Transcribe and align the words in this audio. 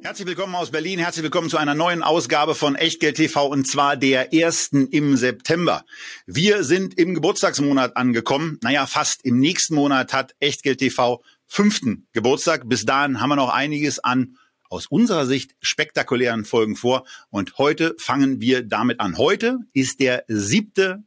Herzlich 0.00 0.28
willkommen 0.28 0.54
aus 0.54 0.70
Berlin, 0.70 1.00
herzlich 1.00 1.24
willkommen 1.24 1.50
zu 1.50 1.58
einer 1.58 1.74
neuen 1.74 2.04
Ausgabe 2.04 2.54
von 2.54 2.76
Echtgeld 2.76 3.16
TV 3.16 3.48
und 3.48 3.66
zwar 3.66 3.96
der 3.96 4.32
ersten 4.32 4.86
im 4.86 5.16
September. 5.16 5.84
Wir 6.24 6.62
sind 6.62 6.96
im 6.96 7.14
Geburtstagsmonat 7.14 7.96
angekommen. 7.96 8.58
Naja, 8.62 8.86
fast 8.86 9.24
im 9.24 9.40
nächsten 9.40 9.74
Monat 9.74 10.12
hat 10.12 10.36
Echtgeld 10.38 10.78
TV 10.78 11.20
fünften 11.46 12.06
Geburtstag. 12.12 12.68
Bis 12.68 12.84
dahin 12.86 13.20
haben 13.20 13.30
wir 13.30 13.36
noch 13.36 13.52
einiges 13.52 13.98
an 13.98 14.36
aus 14.70 14.86
unserer 14.86 15.26
Sicht 15.26 15.56
spektakulären 15.60 16.44
Folgen 16.44 16.76
vor. 16.76 17.04
Und 17.30 17.58
heute 17.58 17.96
fangen 17.98 18.40
wir 18.40 18.62
damit 18.62 19.00
an. 19.00 19.18
Heute 19.18 19.58
ist 19.72 19.98
der 19.98 20.24
siebte 20.28 21.02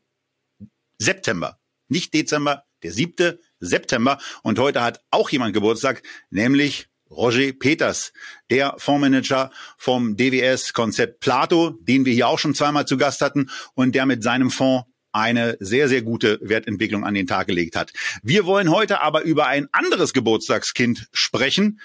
September, 0.98 1.60
nicht 1.88 2.14
Dezember, 2.14 2.66
der 2.84 2.92
siebte 2.92 3.40
September. 3.60 4.18
Und 4.44 4.60
heute 4.60 4.84
hat 4.84 5.02
auch 5.12 5.30
jemand 5.30 5.54
Geburtstag, 5.54 6.04
nämlich 6.30 6.91
Roger 7.12 7.52
Peters, 7.54 8.14
der 8.50 8.76
Fondsmanager 8.78 9.52
vom 9.78 10.16
DWS-Konzept 10.16 11.20
Plato, 11.20 11.78
den 11.82 12.06
wir 12.06 12.14
hier 12.14 12.28
auch 12.28 12.40
schon 12.40 12.56
zweimal 12.56 12.88
zu 12.88 12.98
Gast 12.98 13.22
hatten 13.22 13.50
und 13.76 13.94
der 13.96 14.06
mit 14.06 14.24
seinem 14.24 14.50
Fonds 14.50 14.86
eine 15.12 15.58
sehr, 15.60 15.90
sehr 15.90 16.02
gute 16.02 16.40
Wertentwicklung 16.42 17.04
an 17.04 17.14
den 17.14 17.28
Tag 17.28 17.48
gelegt 17.48 17.76
hat. 17.76 17.92
Wir 18.24 18.46
wollen 18.46 18.72
heute 18.72 19.02
aber 19.02 19.24
über 19.24 19.48
ein 19.48 19.68
anderes 19.72 20.14
Geburtstagskind 20.14 21.10
sprechen, 21.12 21.82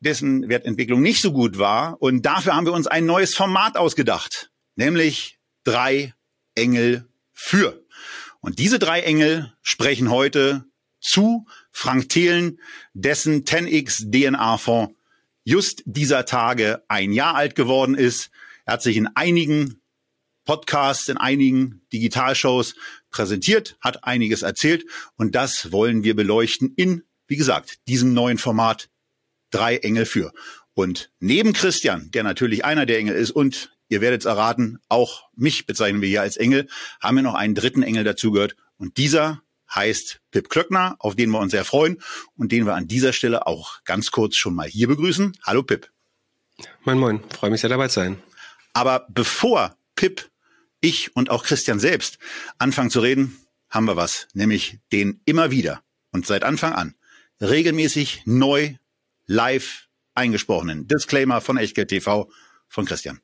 dessen 0.00 0.48
Wertentwicklung 0.48 1.02
nicht 1.02 1.20
so 1.20 1.32
gut 1.32 1.58
war. 1.58 2.00
Und 2.00 2.22
dafür 2.24 2.56
haben 2.56 2.66
wir 2.66 2.72
uns 2.72 2.86
ein 2.86 3.04
neues 3.04 3.34
Format 3.34 3.76
ausgedacht, 3.76 4.50
nämlich 4.74 5.38
drei 5.64 6.14
Engel 6.54 7.06
für. 7.32 7.84
Und 8.40 8.58
diese 8.58 8.78
drei 8.78 9.00
Engel 9.00 9.52
sprechen 9.60 10.10
heute 10.10 10.64
zu 11.00 11.46
Frank 11.72 12.08
Thelen, 12.08 12.60
dessen 12.94 13.44
10x 13.44 14.10
DNA-Fonds 14.10 14.94
just 15.44 15.82
dieser 15.86 16.26
Tage 16.26 16.82
ein 16.88 17.12
Jahr 17.12 17.34
alt 17.34 17.54
geworden 17.54 17.94
ist. 17.94 18.30
Er 18.64 18.74
hat 18.74 18.82
sich 18.82 18.96
in 18.96 19.08
einigen 19.14 19.80
Podcasts, 20.44 21.08
in 21.08 21.16
einigen 21.16 21.82
Digitalshows 21.92 22.74
präsentiert, 23.10 23.76
hat 23.80 24.04
einiges 24.04 24.42
erzählt 24.42 24.84
und 25.16 25.34
das 25.34 25.72
wollen 25.72 26.04
wir 26.04 26.16
beleuchten 26.16 26.72
in, 26.76 27.04
wie 27.26 27.36
gesagt, 27.36 27.78
diesem 27.88 28.14
neuen 28.14 28.38
Format 28.38 28.88
Drei 29.52 29.78
Engel 29.78 30.06
für. 30.06 30.32
Und 30.74 31.10
neben 31.18 31.52
Christian, 31.52 32.10
der 32.12 32.22
natürlich 32.22 32.64
einer 32.64 32.86
der 32.86 32.98
Engel 32.98 33.16
ist 33.16 33.32
und 33.32 33.76
ihr 33.88 34.00
werdet 34.00 34.20
es 34.20 34.26
erraten, 34.26 34.78
auch 34.88 35.28
mich 35.34 35.66
bezeichnen 35.66 36.00
wir 36.00 36.08
hier 36.08 36.22
als 36.22 36.36
Engel, 36.36 36.68
haben 37.00 37.16
wir 37.16 37.22
noch 37.22 37.34
einen 37.34 37.56
dritten 37.56 37.82
Engel 37.82 38.04
dazugehört 38.04 38.54
und 38.76 38.96
dieser 38.96 39.42
heißt 39.74 40.20
Pip 40.30 40.48
Klöckner, 40.48 40.96
auf 40.98 41.16
den 41.16 41.30
wir 41.30 41.38
uns 41.38 41.52
sehr 41.52 41.64
freuen 41.64 42.00
und 42.36 42.52
den 42.52 42.66
wir 42.66 42.74
an 42.74 42.88
dieser 42.88 43.12
Stelle 43.12 43.46
auch 43.46 43.82
ganz 43.84 44.10
kurz 44.10 44.36
schon 44.36 44.54
mal 44.54 44.68
hier 44.68 44.88
begrüßen. 44.88 45.36
Hallo 45.44 45.62
Pip. 45.62 45.90
Moin 46.84 46.98
Moin, 46.98 47.20
freue 47.30 47.50
mich 47.50 47.60
sehr 47.60 47.70
dabei 47.70 47.88
zu 47.88 48.00
sein. 48.00 48.22
Aber 48.72 49.06
bevor 49.08 49.76
Pip 49.96 50.30
ich 50.80 51.14
und 51.16 51.30
auch 51.30 51.44
Christian 51.44 51.78
selbst 51.78 52.18
anfangen 52.58 52.90
zu 52.90 53.00
reden, 53.00 53.38
haben 53.68 53.86
wir 53.86 53.96
was, 53.96 54.28
nämlich 54.32 54.78
den 54.92 55.20
immer 55.24 55.50
wieder 55.50 55.82
und 56.10 56.26
seit 56.26 56.44
Anfang 56.44 56.72
an 56.72 56.94
regelmäßig 57.40 58.22
neu 58.26 58.74
live 59.26 59.88
eingesprochenen 60.14 60.88
Disclaimer 60.88 61.40
von 61.40 61.56
Echtgeld 61.56 61.88
TV 61.88 62.30
von 62.68 62.84
Christian. 62.84 63.20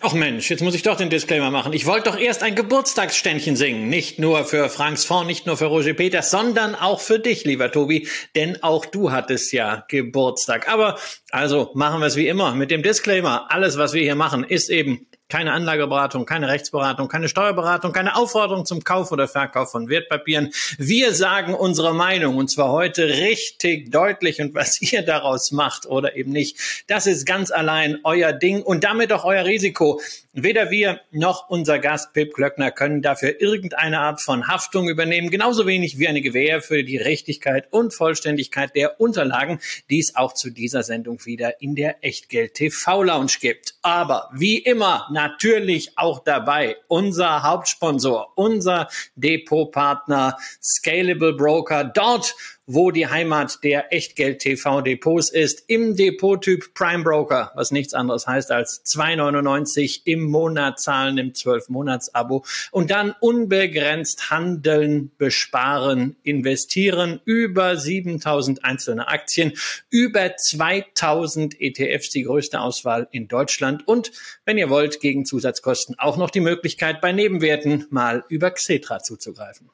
Ach 0.00 0.12
Mensch, 0.12 0.50
jetzt 0.50 0.62
muss 0.62 0.74
ich 0.74 0.82
doch 0.82 0.96
den 0.96 1.08
Disclaimer 1.08 1.50
machen. 1.50 1.72
Ich 1.72 1.86
wollte 1.86 2.10
doch 2.10 2.18
erst 2.18 2.42
ein 2.42 2.54
Geburtstagsständchen 2.54 3.56
singen. 3.56 3.88
Nicht 3.88 4.18
nur 4.18 4.44
für 4.44 4.68
Franks 4.68 5.06
Fond, 5.06 5.26
nicht 5.26 5.46
nur 5.46 5.56
für 5.56 5.64
Roger 5.66 5.94
Peters, 5.94 6.30
sondern 6.30 6.74
auch 6.74 7.00
für 7.00 7.18
dich, 7.18 7.44
lieber 7.44 7.72
Tobi. 7.72 8.06
Denn 8.34 8.62
auch 8.62 8.84
du 8.84 9.10
hattest 9.10 9.52
ja 9.52 9.86
Geburtstag. 9.88 10.68
Aber 10.68 10.98
also 11.30 11.70
machen 11.74 12.00
wir 12.00 12.06
es 12.06 12.16
wie 12.16 12.28
immer 12.28 12.54
mit 12.54 12.70
dem 12.70 12.82
Disclaimer. 12.82 13.46
Alles, 13.50 13.78
was 13.78 13.94
wir 13.94 14.02
hier 14.02 14.16
machen, 14.16 14.44
ist 14.44 14.68
eben 14.68 15.06
keine 15.28 15.52
Anlageberatung, 15.52 16.24
keine 16.24 16.48
Rechtsberatung, 16.48 17.08
keine 17.08 17.28
Steuerberatung, 17.28 17.92
keine 17.92 18.16
Aufforderung 18.16 18.64
zum 18.64 18.84
Kauf 18.84 19.10
oder 19.10 19.26
Verkauf 19.26 19.72
von 19.72 19.88
Wertpapieren. 19.88 20.52
Wir 20.78 21.12
sagen 21.14 21.54
unsere 21.54 21.94
Meinung 21.94 22.36
und 22.36 22.48
zwar 22.48 22.70
heute 22.70 23.08
richtig 23.08 23.90
deutlich 23.90 24.40
und 24.40 24.54
was 24.54 24.80
ihr 24.80 25.02
daraus 25.02 25.50
macht 25.50 25.86
oder 25.86 26.16
eben 26.16 26.30
nicht, 26.30 26.84
das 26.86 27.06
ist 27.06 27.26
ganz 27.26 27.50
allein 27.50 27.98
euer 28.04 28.32
Ding 28.32 28.62
und 28.62 28.84
damit 28.84 29.12
auch 29.12 29.24
euer 29.24 29.44
Risiko. 29.44 30.00
Weder 30.38 30.70
wir 30.70 31.00
noch 31.12 31.48
unser 31.48 31.78
Gast 31.78 32.12
Pip 32.12 32.34
Klöckner 32.34 32.70
können 32.70 33.00
dafür 33.00 33.40
irgendeine 33.40 34.00
Art 34.00 34.20
von 34.20 34.48
Haftung 34.48 34.86
übernehmen, 34.86 35.30
genauso 35.30 35.66
wenig 35.66 35.98
wie 35.98 36.08
eine 36.08 36.20
Gewähr 36.20 36.60
für 36.60 36.84
die 36.84 36.98
Richtigkeit 36.98 37.72
und 37.72 37.94
Vollständigkeit 37.94 38.76
der 38.76 39.00
Unterlagen, 39.00 39.60
die 39.88 39.98
es 39.98 40.14
auch 40.14 40.34
zu 40.34 40.50
dieser 40.50 40.82
Sendung 40.82 41.24
wieder 41.24 41.62
in 41.62 41.74
der 41.74 42.04
Echtgeld 42.04 42.52
TV 42.52 43.02
Lounge 43.02 43.32
gibt. 43.40 43.76
Aber 43.80 44.28
wie 44.34 44.58
immer 44.58 45.08
natürlich 45.16 45.96
auch 45.96 46.20
dabei 46.20 46.76
unser 46.88 47.42
Hauptsponsor, 47.42 48.32
unser 48.34 48.88
Depotpartner 49.14 50.36
Scalable 50.62 51.32
Broker. 51.32 51.84
Dort 51.84 52.34
wo 52.66 52.90
die 52.90 53.06
Heimat 53.06 53.62
der 53.62 53.92
Echtgeld-TV-Depots 53.92 55.30
ist, 55.30 55.64
im 55.68 55.94
Depottyp 55.96 56.74
Prime 56.74 57.04
Broker, 57.04 57.52
was 57.54 57.70
nichts 57.70 57.94
anderes 57.94 58.26
heißt 58.26 58.50
als 58.50 58.84
2,99 58.84 60.00
im 60.04 60.24
Monat 60.24 60.80
zahlen 60.80 61.18
im 61.18 61.32
12-Monats-Abo 61.32 62.44
und 62.72 62.90
dann 62.90 63.14
unbegrenzt 63.20 64.30
handeln, 64.30 65.12
besparen, 65.16 66.16
investieren, 66.24 67.20
über 67.24 67.76
7000 67.76 68.64
einzelne 68.64 69.08
Aktien, 69.08 69.52
über 69.90 70.36
2000 70.36 71.60
ETFs, 71.60 72.10
die 72.10 72.22
größte 72.22 72.60
Auswahl 72.60 73.08
in 73.12 73.28
Deutschland. 73.28 73.86
Und, 73.86 74.10
wenn 74.44 74.58
ihr 74.58 74.70
wollt, 74.70 75.00
gegen 75.00 75.24
Zusatzkosten 75.24 75.98
auch 75.98 76.16
noch 76.16 76.30
die 76.30 76.40
Möglichkeit, 76.40 77.00
bei 77.00 77.12
Nebenwerten 77.12 77.86
mal 77.90 78.24
über 78.28 78.50
Xetra 78.50 79.00
zuzugreifen. 79.00 79.70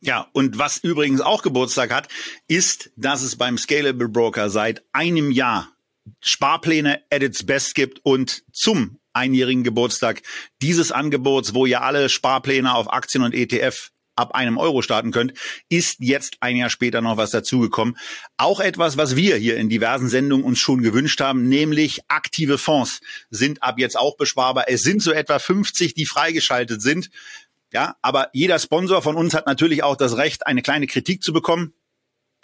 Ja, 0.00 0.28
und 0.32 0.58
was 0.58 0.78
übrigens 0.78 1.20
auch 1.20 1.42
Geburtstag 1.42 1.92
hat, 1.92 2.08
ist, 2.48 2.90
dass 2.96 3.22
es 3.22 3.36
beim 3.36 3.58
Scalable 3.58 4.08
Broker 4.08 4.48
seit 4.48 4.82
einem 4.92 5.30
Jahr 5.30 5.68
Sparpläne 6.20 7.02
at 7.10 7.22
its 7.22 7.44
best 7.44 7.74
gibt 7.74 8.00
und 8.02 8.42
zum 8.52 8.98
einjährigen 9.12 9.62
Geburtstag 9.62 10.22
dieses 10.62 10.92
Angebots, 10.92 11.52
wo 11.52 11.66
ihr 11.66 11.82
alle 11.82 12.08
Sparpläne 12.08 12.74
auf 12.74 12.90
Aktien 12.92 13.24
und 13.24 13.34
ETF 13.34 13.90
ab 14.16 14.34
einem 14.34 14.58
Euro 14.58 14.82
starten 14.82 15.12
könnt, 15.12 15.32
ist 15.68 15.96
jetzt 16.00 16.36
ein 16.40 16.56
Jahr 16.56 16.70
später 16.70 17.00
noch 17.00 17.16
was 17.16 17.30
dazugekommen. 17.30 17.96
Auch 18.36 18.60
etwas, 18.60 18.96
was 18.96 19.16
wir 19.16 19.36
hier 19.36 19.56
in 19.56 19.68
diversen 19.68 20.08
Sendungen 20.08 20.44
uns 20.44 20.58
schon 20.58 20.82
gewünscht 20.82 21.20
haben, 21.20 21.48
nämlich 21.48 22.00
aktive 22.08 22.58
Fonds 22.58 23.00
sind 23.30 23.62
ab 23.62 23.78
jetzt 23.78 23.98
auch 23.98 24.16
besparbar. 24.16 24.64
Es 24.68 24.82
sind 24.82 25.02
so 25.02 25.12
etwa 25.12 25.38
50, 25.38 25.94
die 25.94 26.06
freigeschaltet 26.06 26.82
sind. 26.82 27.10
Ja, 27.72 27.96
aber 28.02 28.30
jeder 28.32 28.58
Sponsor 28.58 29.00
von 29.02 29.16
uns 29.16 29.34
hat 29.34 29.46
natürlich 29.46 29.82
auch 29.82 29.96
das 29.96 30.16
Recht, 30.16 30.46
eine 30.46 30.62
kleine 30.62 30.86
Kritik 30.86 31.22
zu 31.22 31.32
bekommen, 31.32 31.72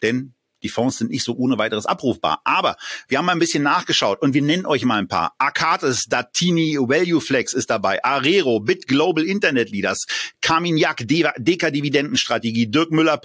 denn 0.03 0.35
die 0.63 0.69
Fonds 0.69 0.99
sind 0.99 1.11
nicht 1.11 1.25
so 1.25 1.37
ohne 1.37 1.59
weiteres 1.59 1.87
abrufbar. 1.87 2.41
Aber 2.45 2.77
wir 3.09 3.19
haben 3.19 3.27
mal 3.27 3.33
ein 3.33 3.39
bisschen 3.39 3.63
nachgeschaut 3.63 4.23
und 4.23 4.35
wir 4.35 4.43
nennen 4.43 4.67
euch 4.67 4.85
mal 4.85 4.99
ein 4.99 5.09
paar. 5.09 5.35
Arcatis, 5.39 6.07
Datini, 6.07 6.77
Valueflex 6.79 7.53
ist 7.53 7.71
dabei, 7.71 8.03
Arero, 8.05 8.61
Bit 8.61 8.87
Global 8.89 9.25
Internet 9.25 9.71
Leaders, 9.71 10.07
Carmignac, 10.41 11.07
Deka 11.07 11.71
Dividendenstrategie, 11.71 12.69
Dirk 12.69 12.91
Müller, 12.91 13.21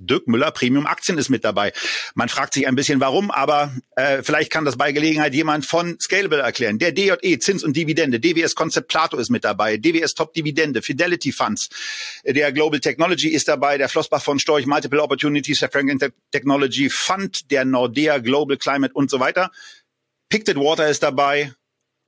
Dirk 0.00 0.26
Müller 0.26 0.50
Premium 0.50 0.86
Aktien 0.86 1.18
ist 1.18 1.28
mit 1.28 1.44
dabei. 1.44 1.72
Man 2.14 2.28
fragt 2.28 2.54
sich 2.54 2.66
ein 2.66 2.74
bisschen 2.74 3.00
warum, 3.00 3.30
aber 3.30 3.72
äh, 3.96 4.22
vielleicht 4.22 4.50
kann 4.50 4.64
das 4.64 4.76
bei 4.76 4.92
Gelegenheit 4.92 5.34
jemand 5.34 5.66
von 5.66 5.98
Scalable 6.00 6.40
erklären. 6.40 6.78
Der 6.78 6.92
DJE 6.92 7.38
Zins 7.38 7.62
und 7.62 7.76
Dividende, 7.76 8.18
DWS 8.18 8.54
Konzept 8.54 8.88
Plato 8.88 9.16
ist 9.18 9.30
mit 9.30 9.44
dabei, 9.44 9.76
DWS 9.76 10.14
Top 10.14 10.32
Dividende, 10.32 10.82
Fidelity 10.82 11.32
Funds, 11.32 11.68
der 12.24 12.52
Global 12.52 12.80
Technology 12.80 13.28
ist 13.28 13.48
dabei, 13.48 13.78
der 13.78 13.88
Flossbach 13.88 14.22
von 14.22 14.38
Storch, 14.38 14.66
Multiple 14.66 15.02
Opportunities, 15.02 15.60
der 15.60 15.70
Franklin 15.70 15.98
Technology 16.30 16.88
Fund, 16.90 17.50
der 17.50 17.64
Nordea 17.64 18.18
Global 18.18 18.56
Climate 18.56 18.94
und 18.94 19.10
so 19.10 19.20
weiter. 19.20 19.50
Picted 20.28 20.56
Water 20.56 20.88
ist 20.88 21.02
dabei, 21.02 21.52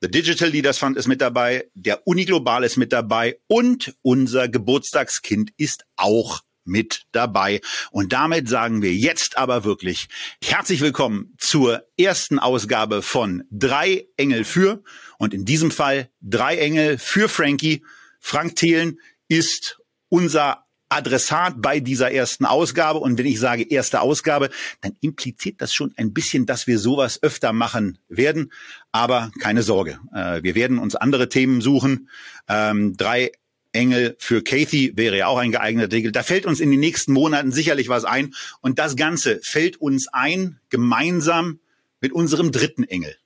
The 0.00 0.11
Digital 0.11 0.49
Leaders 0.49 0.78
Fund 0.78 0.96
ist 0.96 1.06
mit 1.06 1.20
dabei, 1.20 1.69
der 1.75 2.06
Uniglobal 2.06 2.64
ist 2.64 2.76
mit 2.76 2.93
dabei 2.93 3.38
und 3.46 3.94
unser 4.02 4.49
Geburtstagskind 4.49 5.52
ist 5.56 5.84
auch 5.96 6.40
mit 6.64 7.05
dabei. 7.12 7.61
Und 7.91 8.12
damit 8.12 8.49
sagen 8.49 8.82
wir 8.82 8.94
jetzt 8.94 9.37
aber 9.38 9.64
wirklich 9.64 10.09
herzlich 10.43 10.81
willkommen 10.81 11.35
zur 11.38 11.85
ersten 11.99 12.38
Ausgabe 12.38 13.03
von 13.03 13.44
Drei 13.50 14.06
Engel 14.17 14.44
für. 14.44 14.82
Und 15.19 15.35
in 15.35 15.44
diesem 15.44 15.70
Fall 15.70 16.11
Drei 16.20 16.56
Engel 16.59 16.99
für 16.99 17.29
Frankie. 17.29 17.85
Frank 18.20 18.56
Thelen 18.56 18.99
ist 19.29 19.79
unser 20.09 20.64
Adressat 20.93 21.55
bei 21.56 21.81
dieser 21.81 22.12
ersten 22.12 22.44
Ausgabe. 22.44 22.99
Und 22.99 23.19
wenn 23.19 23.26
ich 23.26 23.41
sage 23.41 23.62
erste 23.69 24.03
Ausgabe, 24.03 24.50
dann 24.82 24.93
impliziert 25.00 25.61
das 25.61 25.73
schon 25.73 25.93
ein 25.97 26.12
bisschen, 26.12 26.44
dass 26.44 26.67
wir 26.67 26.79
sowas 26.79 27.23
öfter 27.23 27.53
machen 27.53 27.99
werden. 28.09 28.53
Aber 28.93 29.32
keine 29.41 29.62
Sorge, 29.62 29.99
äh, 30.14 30.43
wir 30.43 30.55
werden 30.55 30.79
uns 30.79 30.94
andere 30.94 31.29
Themen 31.29 31.62
suchen. 31.62 32.11
Ähm, 32.49 32.97
drei 32.97 33.32
Engel 33.72 34.16
für 34.19 34.42
Kathy 34.42 34.92
wäre 34.96 35.16
ja 35.16 35.26
auch 35.26 35.38
ein 35.38 35.52
geeigneter 35.52 35.88
Titel. 35.88 36.12
Da 36.12 36.22
fällt 36.22 36.46
uns 36.46 36.60
in 36.60 36.70
den 36.70 36.80
nächsten 36.80 37.12
Monaten 37.12 37.52
sicherlich 37.52 37.88
was 37.88 38.04
ein. 38.04 38.34
Und 38.60 38.78
das 38.78 38.96
Ganze 38.96 39.40
fällt 39.42 39.78
uns 39.78 40.08
ein 40.08 40.60
gemeinsam 40.69 41.60
mit 42.00 42.12
unserem 42.12 42.52
dritten 42.52 42.84
Engel 42.84 43.16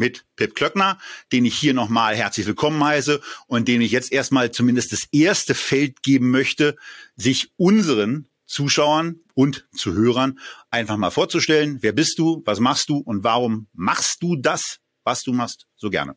mit 0.00 0.24
Pip 0.34 0.54
Klöckner, 0.54 0.98
den 1.30 1.44
ich 1.44 1.54
hier 1.54 1.74
nochmal 1.74 2.16
herzlich 2.16 2.46
willkommen 2.46 2.82
heiße 2.82 3.20
und 3.46 3.68
den 3.68 3.82
ich 3.82 3.92
jetzt 3.92 4.10
erstmal 4.10 4.50
zumindest 4.50 4.92
das 4.92 5.06
erste 5.12 5.54
Feld 5.54 6.02
geben 6.02 6.30
möchte, 6.30 6.76
sich 7.16 7.50
unseren 7.58 8.26
Zuschauern 8.46 9.20
und 9.34 9.68
Zuhörern 9.72 10.38
einfach 10.70 10.96
mal 10.96 11.10
vorzustellen. 11.10 11.78
Wer 11.82 11.92
bist 11.92 12.18
du? 12.18 12.42
Was 12.46 12.60
machst 12.60 12.88
du? 12.88 12.96
Und 12.96 13.24
warum 13.24 13.68
machst 13.74 14.22
du 14.22 14.36
das, 14.36 14.78
was 15.04 15.22
du 15.22 15.34
machst, 15.34 15.66
so 15.76 15.90
gerne? 15.90 16.16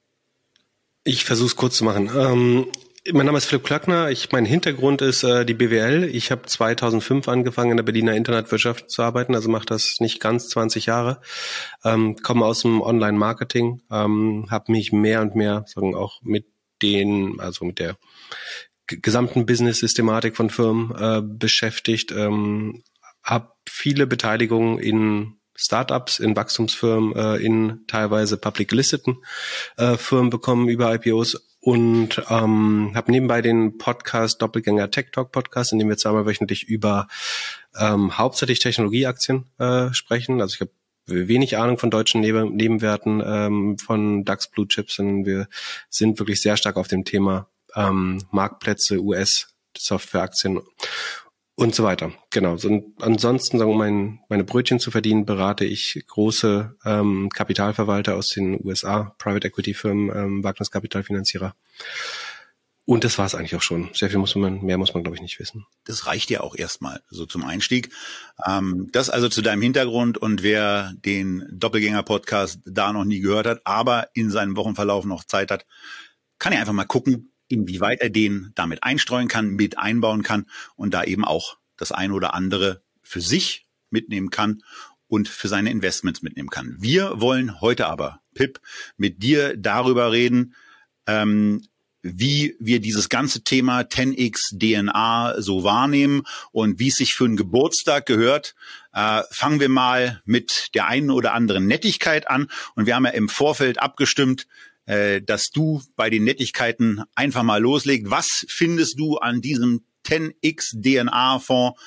Ich 1.04 1.26
versuche 1.26 1.48
es 1.48 1.56
kurz 1.58 1.76
zu 1.76 1.84
machen. 1.84 2.10
Ähm, 2.16 2.68
mein 3.12 3.26
Name 3.26 3.38
ist 3.38 3.46
Philipp 3.46 3.66
Klackner. 3.66 4.10
Ich, 4.12 4.32
mein 4.32 4.46
Hintergrund 4.46 5.02
ist 5.02 5.24
äh, 5.24 5.46
die 5.46 5.54
BWL. 5.54 6.06
Ich 6.06 6.32
habe 6.32 6.44
2005 6.44 7.28
angefangen, 7.28 7.72
in 7.72 7.78
der 7.78 7.84
Berliner 7.84 8.16
Internetwirtschaft 8.16 8.90
zu 8.90 9.02
arbeiten, 9.04 9.36
also 9.36 9.50
mache 9.50 9.66
das 9.66 9.98
nicht 10.00 10.22
ganz 10.22 10.48
20 10.50 10.86
Jahre. 10.86 11.20
Ähm, 11.84 12.16
komme 12.24 12.46
aus 12.46 12.62
dem 12.62 12.82
Online-Marketing, 12.82 13.82
ähm, 13.92 14.48
habe 14.50 14.72
mich 14.72 14.94
mehr 14.94 15.22
und 15.22 15.36
mehr 15.36 15.66
sagen 15.68 15.96
auch 15.96 16.22
mit 16.22 16.46
den, 16.82 17.40
also 17.40 17.66
mit 17.66 17.80
der 17.80 17.98
gesamten 18.88 19.46
Business-Systematik 19.46 20.38
von 20.38 20.50
Firmen 20.50 20.96
äh, 20.96 21.22
beschäftigt. 21.22 22.12
Ähm, 22.14 22.84
habe 23.22 23.52
viele 23.68 24.08
Beteiligungen 24.08 24.80
in 24.80 25.38
Startups, 25.56 26.20
in 26.20 26.36
Wachstumsfirmen, 26.36 27.16
äh, 27.16 27.36
in 27.38 27.86
teilweise 27.88 28.38
public 28.38 28.72
listeten 28.72 29.18
äh, 29.78 29.98
Firmen 29.98 30.30
bekommen 30.30 30.68
über 30.68 30.94
IPOs 30.94 31.53
und 31.64 32.22
ähm, 32.30 32.92
habe 32.94 33.10
nebenbei 33.10 33.42
den 33.42 33.78
Podcast 33.78 34.42
Doppelgänger 34.42 34.92
Tech 34.92 35.12
Talk 35.14 35.32
Podcast, 35.32 35.72
in 35.72 35.80
dem 35.80 35.88
wir 35.88 35.96
zweimal 35.96 36.26
wöchentlich 36.26 36.66
über 36.68 37.08
ähm, 37.80 38.18
hauptsächlich 38.18 38.60
Technologieaktien 38.60 39.46
äh, 39.60 39.94
sprechen. 39.94 40.42
Also 40.42 40.56
ich 40.56 40.62
habe 40.62 40.72
wenig 41.06 41.58
Ahnung 41.58 41.78
von 41.78 41.90
deutschen 41.90 42.20
Neben 42.20 42.54
Nebenwerten 42.56 43.24
ähm, 43.26 43.78
von 43.78 44.26
DAX 44.26 44.52
Blue 44.52 44.68
Chips, 44.68 44.96
sondern 44.96 45.26
wir 45.26 45.48
sind 45.90 46.20
wirklich 46.20 46.42
sehr 46.42 46.58
stark 46.58 46.76
auf 46.76 46.90
dem 46.90 47.06
Thema 47.06 47.48
ähm, 47.76 48.22
Marktplätze, 48.32 49.02
US 49.02 49.56
Softwareaktien 49.78 50.62
und 51.56 51.76
so 51.76 51.84
weiter. 51.84 52.12
Genau. 52.32 52.58
Und 52.64 53.02
ansonsten, 53.02 53.60
wir, 53.60 53.68
mein, 53.68 54.20
meine 54.28 54.44
Brötchen 54.44 54.80
zu 54.80 54.92
verdienen, 54.92 55.26
berate 55.26 55.66
ich 55.66 56.04
große 56.08 56.76
ähm, 56.84 57.30
Kapitalverwalter 57.30 58.16
aus 58.16 58.30
den 58.30 58.60
USA, 58.64 59.16
Private 59.20 59.48
Equity 59.48 59.74
Firmen, 59.74 60.10
ähm, 60.16 60.44
Wagniskapitalfinanzierer. 60.44 61.56
Und 62.86 63.06
das 63.06 63.18
war 63.18 63.26
es 63.26 63.36
eigentlich 63.36 63.56
auch 63.56 63.62
schon. 63.62 63.90
Sehr 63.94 64.10
viel 64.10 64.20
muss 64.20 64.36
man, 64.36 64.62
mehr 64.62 64.78
muss 64.78 64.94
man, 64.94 65.04
glaube 65.04 65.16
ich, 65.16 65.22
nicht 65.22 65.40
wissen. 65.40 65.66
Das 65.86 66.06
reicht 66.06 66.30
ja 66.30 66.42
auch 66.42 66.56
erstmal 66.56 67.02
so 67.10 67.26
zum 67.26 67.46
Einstieg. 67.46 67.94
Ähm, 68.46 68.90
das 68.92 69.10
also 69.10 69.30
zu 69.30 69.42
deinem 69.42 69.62
Hintergrund 69.62 70.18
und 70.18 70.44
wer 70.44 70.94
den 71.06 71.48
Doppelgänger-Podcast 71.52 72.60
da 72.66 72.92
noch 72.92 73.06
nie 73.06 73.20
gehört 73.20 73.46
hat, 73.46 73.62
aber 73.64 74.10
in 74.14 74.30
seinem 74.32 74.58
Wochenverlauf 74.58 75.06
noch 75.06 75.24
Zeit 75.24 75.50
hat, 75.50 75.66
kann 76.40 76.52
ja 76.52 76.60
einfach 76.60 76.74
mal 76.74 76.84
gucken, 76.84 77.33
inwieweit 77.54 78.02
er 78.02 78.10
den 78.10 78.52
damit 78.56 78.84
einstreuen 78.84 79.28
kann, 79.28 79.52
mit 79.52 79.78
einbauen 79.78 80.24
kann 80.24 80.48
und 80.76 80.94
da 80.94 81.04
eben 81.04 81.24
auch 81.24 81.58
das 81.78 81.92
eine 81.92 82.14
oder 82.14 82.34
andere 82.34 82.82
für 83.02 83.22
sich 83.22 83.68
mitnehmen 83.90 84.30
kann 84.30 84.64
und 85.08 85.30
für 85.30 85.48
seine 85.48 85.70
Investments 85.70 86.22
mitnehmen 86.24 86.50
kann. 86.50 86.76
Wir 86.80 87.22
wollen 87.22 87.62
heute 87.62 87.88
aber, 87.88 88.22
Pip, 88.34 88.60
mit 88.98 89.22
dir 89.22 89.56
darüber 89.56 90.12
reden, 90.12 90.56
ähm, 91.06 91.62
wie 92.02 92.56
wir 92.60 92.82
dieses 92.82 93.08
ganze 93.08 93.44
Thema 93.44 93.82
10x 93.82 94.58
DNA 94.60 95.36
so 95.38 95.64
wahrnehmen 95.64 96.24
und 96.52 96.80
wie 96.80 96.90
es 96.90 96.96
sich 96.96 97.14
für 97.14 97.26
einen 97.26 97.38
Geburtstag 97.38 98.06
gehört. 98.06 98.56
Äh, 98.92 99.22
fangen 99.32 99.62
wir 99.62 99.70
mal 99.70 100.22
mit 100.26 100.70
der 100.74 100.88
einen 100.88 101.12
oder 101.12 101.34
anderen 101.34 101.66
Nettigkeit 101.66 102.28
an. 102.30 102.50
Und 102.76 102.88
wir 102.88 102.96
haben 102.96 103.06
ja 103.06 103.12
im 103.12 103.30
Vorfeld 103.30 103.82
abgestimmt, 103.82 104.48
äh, 104.86 105.22
dass 105.22 105.50
du 105.50 105.82
bei 105.96 106.10
den 106.10 106.24
Nettigkeiten 106.24 107.04
einfach 107.16 107.44
mal 107.44 107.62
loslegst. 107.62 108.10
Was 108.12 108.46
findest 108.50 109.00
du 109.00 109.18
an 109.18 109.42
diesem 109.42 109.84
10x 110.06 110.82
DNA-Fonds 110.82 111.80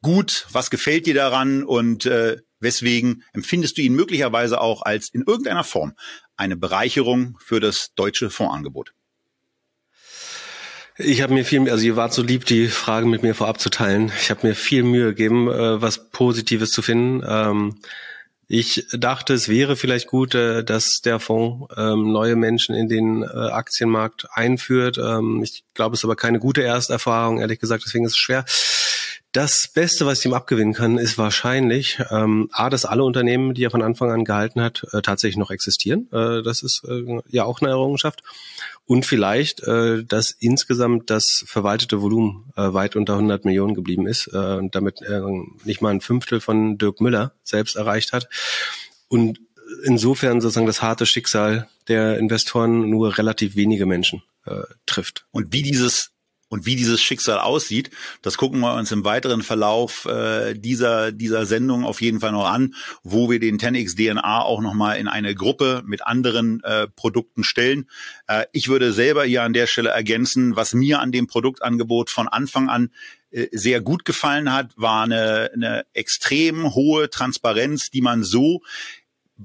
gut? 0.00 0.46
Was 0.52 0.70
gefällt 0.70 1.06
dir 1.06 1.14
daran? 1.14 1.62
Und 1.64 2.06
äh, 2.06 2.38
weswegen 2.60 3.24
empfindest 3.32 3.78
du 3.78 3.82
ihn 3.82 3.94
möglicherweise 3.94 4.60
auch 4.60 4.82
als 4.82 5.08
in 5.10 5.22
irgendeiner 5.22 5.64
Form 5.64 5.94
eine 6.36 6.56
Bereicherung 6.56 7.36
für 7.40 7.60
das 7.60 7.92
deutsche 7.94 8.30
Fondsangebot? 8.30 8.92
Ich 10.98 11.22
habe 11.22 11.32
mir 11.32 11.44
viel, 11.44 11.68
also 11.70 11.84
ihr 11.84 11.96
wart 11.96 12.12
so 12.12 12.22
lieb, 12.22 12.44
die 12.44 12.68
Fragen 12.68 13.08
mit 13.08 13.22
mir 13.22 13.34
vorab 13.34 13.58
zu 13.60 13.70
teilen. 13.70 14.12
Ich 14.20 14.30
habe 14.30 14.46
mir 14.46 14.54
viel 14.54 14.82
Mühe 14.82 15.06
gegeben, 15.06 15.48
äh, 15.48 15.80
was 15.80 16.10
Positives 16.10 16.70
zu 16.70 16.82
finden. 16.82 17.22
Ähm, 17.26 17.80
ich 18.54 18.86
dachte, 18.92 19.32
es 19.32 19.48
wäre 19.48 19.76
vielleicht 19.76 20.08
gut, 20.08 20.34
äh, 20.34 20.62
dass 20.62 21.00
der 21.02 21.20
Fonds 21.20 21.72
ähm, 21.74 22.12
neue 22.12 22.36
Menschen 22.36 22.74
in 22.74 22.86
den 22.86 23.22
äh, 23.22 23.26
Aktienmarkt 23.26 24.26
einführt. 24.30 24.98
Ähm, 24.98 25.42
ich 25.42 25.64
glaube, 25.72 25.94
es 25.94 26.00
ist 26.00 26.04
aber 26.04 26.16
keine 26.16 26.38
gute 26.38 26.62
Ersterfahrung, 26.62 27.40
ehrlich 27.40 27.60
gesagt, 27.60 27.84
deswegen 27.86 28.04
ist 28.04 28.12
es 28.12 28.18
schwer. 28.18 28.44
Das 29.32 29.66
Beste, 29.72 30.04
was 30.04 30.18
ich 30.18 30.26
ihm 30.26 30.34
abgewinnen 30.34 30.74
kann, 30.74 30.98
ist 30.98 31.16
wahrscheinlich, 31.16 31.98
ähm, 32.10 32.50
A, 32.52 32.68
dass 32.68 32.84
alle 32.84 33.02
Unternehmen, 33.02 33.54
die 33.54 33.64
er 33.64 33.70
von 33.70 33.80
Anfang 33.80 34.10
an 34.10 34.26
gehalten 34.26 34.60
hat, 34.60 34.84
äh, 34.92 35.00
tatsächlich 35.00 35.38
noch 35.38 35.50
existieren. 35.50 36.06
Äh, 36.12 36.42
das 36.42 36.62
ist 36.62 36.82
äh, 36.86 37.20
ja 37.30 37.44
auch 37.44 37.62
eine 37.62 37.70
Errungenschaft. 37.70 38.22
Und 38.84 39.06
vielleicht, 39.06 39.62
äh, 39.62 40.04
dass 40.04 40.32
insgesamt 40.32 41.08
das 41.08 41.44
verwaltete 41.46 42.02
Volumen 42.02 42.52
äh, 42.56 42.74
weit 42.74 42.94
unter 42.94 43.14
100 43.14 43.46
Millionen 43.46 43.74
geblieben 43.74 44.06
ist 44.06 44.28
äh, 44.34 44.56
und 44.56 44.74
damit 44.74 45.00
äh, 45.00 45.22
nicht 45.64 45.80
mal 45.80 45.90
ein 45.90 46.02
Fünftel 46.02 46.40
von 46.40 46.76
Dirk 46.76 47.00
Müller 47.00 47.32
selbst 47.42 47.76
erreicht 47.76 48.12
hat. 48.12 48.28
Und 49.08 49.40
insofern 49.84 50.42
sozusagen 50.42 50.66
das 50.66 50.82
harte 50.82 51.06
Schicksal 51.06 51.68
der 51.88 52.18
Investoren 52.18 52.90
nur 52.90 53.16
relativ 53.16 53.56
wenige 53.56 53.86
Menschen 53.86 54.22
äh, 54.44 54.60
trifft. 54.84 55.24
Und 55.30 55.54
wie 55.54 55.62
dieses 55.62 56.10
und 56.52 56.66
wie 56.66 56.76
dieses 56.76 57.00
Schicksal 57.00 57.38
aussieht, 57.38 57.90
das 58.20 58.36
gucken 58.36 58.60
wir 58.60 58.74
uns 58.74 58.92
im 58.92 59.06
weiteren 59.06 59.40
Verlauf 59.40 60.04
äh, 60.04 60.52
dieser, 60.52 61.10
dieser 61.10 61.46
Sendung 61.46 61.86
auf 61.86 62.02
jeden 62.02 62.20
Fall 62.20 62.32
noch 62.32 62.46
an, 62.46 62.74
wo 63.02 63.30
wir 63.30 63.40
den 63.40 63.58
10x 63.58 63.96
DNA 63.96 64.42
auch 64.42 64.60
nochmal 64.60 64.98
in 64.98 65.08
eine 65.08 65.34
Gruppe 65.34 65.82
mit 65.86 66.06
anderen 66.06 66.62
äh, 66.62 66.88
Produkten 66.88 67.42
stellen. 67.42 67.88
Äh, 68.26 68.44
ich 68.52 68.68
würde 68.68 68.92
selber 68.92 69.24
hier 69.24 69.44
an 69.44 69.54
der 69.54 69.66
Stelle 69.66 69.88
ergänzen, 69.88 70.54
was 70.54 70.74
mir 70.74 71.00
an 71.00 71.10
dem 71.10 71.26
Produktangebot 71.26 72.10
von 72.10 72.28
Anfang 72.28 72.68
an 72.68 72.90
äh, 73.30 73.48
sehr 73.52 73.80
gut 73.80 74.04
gefallen 74.04 74.52
hat, 74.52 74.72
war 74.76 75.04
eine, 75.04 75.52
eine 75.54 75.86
extrem 75.94 76.74
hohe 76.74 77.08
Transparenz, 77.08 77.88
die 77.88 78.02
man 78.02 78.24
so 78.24 78.60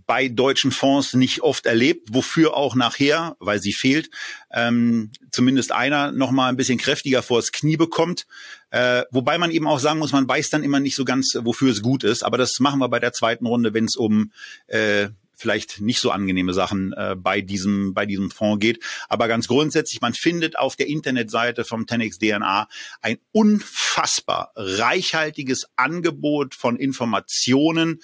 bei 0.05 0.27
deutschen 0.27 0.71
Fonds 0.71 1.13
nicht 1.13 1.41
oft 1.41 1.65
erlebt, 1.65 2.09
wofür 2.11 2.55
auch 2.55 2.75
nachher, 2.75 3.35
weil 3.39 3.61
sie 3.61 3.73
fehlt, 3.73 4.09
ähm, 4.51 5.11
zumindest 5.31 5.71
einer 5.71 6.11
noch 6.11 6.31
mal 6.31 6.49
ein 6.49 6.57
bisschen 6.57 6.77
kräftiger 6.77 7.23
vors 7.23 7.51
Knie 7.51 7.77
bekommt. 7.77 8.27
Äh, 8.69 9.03
wobei 9.11 9.37
man 9.37 9.51
eben 9.51 9.67
auch 9.67 9.79
sagen 9.79 9.99
muss, 9.99 10.11
man 10.11 10.27
weiß 10.27 10.49
dann 10.49 10.63
immer 10.63 10.79
nicht 10.79 10.95
so 10.95 11.05
ganz, 11.05 11.37
wofür 11.41 11.71
es 11.71 11.81
gut 11.81 12.03
ist. 12.03 12.23
Aber 12.23 12.37
das 12.37 12.59
machen 12.59 12.79
wir 12.79 12.89
bei 12.89 12.99
der 12.99 13.13
zweiten 13.13 13.45
Runde, 13.45 13.73
wenn 13.73 13.85
es 13.85 13.95
um 13.95 14.31
äh, 14.67 15.09
vielleicht 15.37 15.79
nicht 15.79 15.99
so 15.99 16.11
angenehme 16.11 16.53
Sachen 16.53 16.93
äh, 16.93 17.15
bei 17.15 17.41
diesem 17.41 17.93
bei 17.93 18.05
diesem 18.05 18.31
Fonds 18.31 18.59
geht. 18.59 18.83
Aber 19.07 19.27
ganz 19.27 19.47
grundsätzlich, 19.47 20.01
man 20.01 20.13
findet 20.13 20.57
auf 20.57 20.75
der 20.75 20.87
Internetseite 20.87 21.63
vom 21.63 21.83
10x 21.83 22.19
DNA 22.19 22.67
ein 23.01 23.17
unfassbar 23.31 24.51
reichhaltiges 24.55 25.67
Angebot 25.75 26.55
von 26.55 26.75
Informationen, 26.75 28.01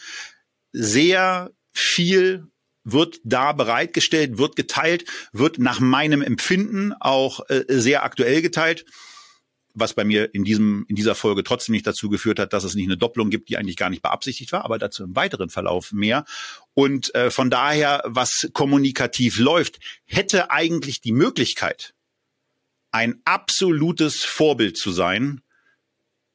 sehr 0.71 1.51
viel 1.73 2.47
wird 2.83 3.19
da 3.23 3.53
bereitgestellt, 3.53 4.37
wird 4.37 4.55
geteilt, 4.55 5.05
wird 5.31 5.57
nach 5.57 5.79
meinem 5.79 6.21
Empfinden 6.21 6.93
auch 6.99 7.41
äh, 7.49 7.63
sehr 7.67 8.03
aktuell 8.03 8.41
geteilt, 8.41 8.85
was 9.73 9.93
bei 9.93 10.03
mir 10.03 10.33
in 10.35 10.43
diesem 10.43 10.85
in 10.87 10.95
dieser 10.95 11.15
Folge 11.15 11.43
trotzdem 11.43 11.73
nicht 11.73 11.87
dazu 11.87 12.09
geführt 12.09 12.39
hat, 12.39 12.53
dass 12.53 12.63
es 12.63 12.75
nicht 12.75 12.85
eine 12.85 12.97
Doppelung 12.97 13.29
gibt, 13.29 13.49
die 13.49 13.57
eigentlich 13.57 13.77
gar 13.77 13.89
nicht 13.89 14.03
beabsichtigt 14.03 14.51
war, 14.51 14.65
aber 14.65 14.77
dazu 14.77 15.03
im 15.03 15.15
weiteren 15.15 15.49
Verlauf 15.49 15.91
mehr. 15.91 16.25
Und 16.73 17.13
äh, 17.15 17.31
von 17.31 17.49
daher, 17.49 18.03
was 18.05 18.49
kommunikativ 18.53 19.39
läuft, 19.39 19.79
hätte 20.05 20.51
eigentlich 20.51 21.01
die 21.01 21.13
Möglichkeit, 21.13 21.93
ein 22.91 23.21
absolutes 23.25 24.23
Vorbild 24.23 24.77
zu 24.77 24.91
sein 24.91 25.41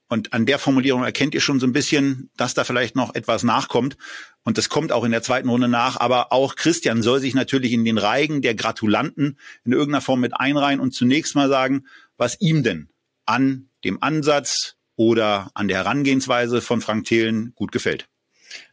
und 0.08 0.32
an 0.32 0.46
der 0.46 0.58
Formulierung 0.58 1.04
erkennt 1.04 1.34
ihr 1.34 1.40
schon 1.40 1.60
so 1.60 1.66
ein 1.66 1.72
bisschen, 1.72 2.30
dass 2.36 2.54
da 2.54 2.64
vielleicht 2.64 2.96
noch 2.96 3.14
etwas 3.14 3.42
nachkommt. 3.42 3.98
Und 4.42 4.56
das 4.56 4.70
kommt 4.70 4.90
auch 4.90 5.04
in 5.04 5.10
der 5.10 5.22
zweiten 5.22 5.50
Runde 5.50 5.68
nach. 5.68 6.00
Aber 6.00 6.32
auch 6.32 6.56
Christian 6.56 7.02
soll 7.02 7.20
sich 7.20 7.34
natürlich 7.34 7.72
in 7.72 7.84
den 7.84 7.98
Reigen 7.98 8.40
der 8.40 8.54
Gratulanten 8.54 9.38
in 9.64 9.72
irgendeiner 9.72 10.00
Form 10.00 10.20
mit 10.20 10.34
einreihen 10.34 10.80
und 10.80 10.94
zunächst 10.94 11.34
mal 11.34 11.50
sagen, 11.50 11.86
was 12.16 12.40
ihm 12.40 12.62
denn 12.62 12.88
an 13.26 13.68
dem 13.84 14.02
Ansatz 14.02 14.76
oder 14.96 15.50
an 15.54 15.68
der 15.68 15.78
Herangehensweise 15.78 16.62
von 16.62 16.80
Frank 16.80 17.04
Thelen 17.04 17.52
gut 17.54 17.70
gefällt. 17.70 18.08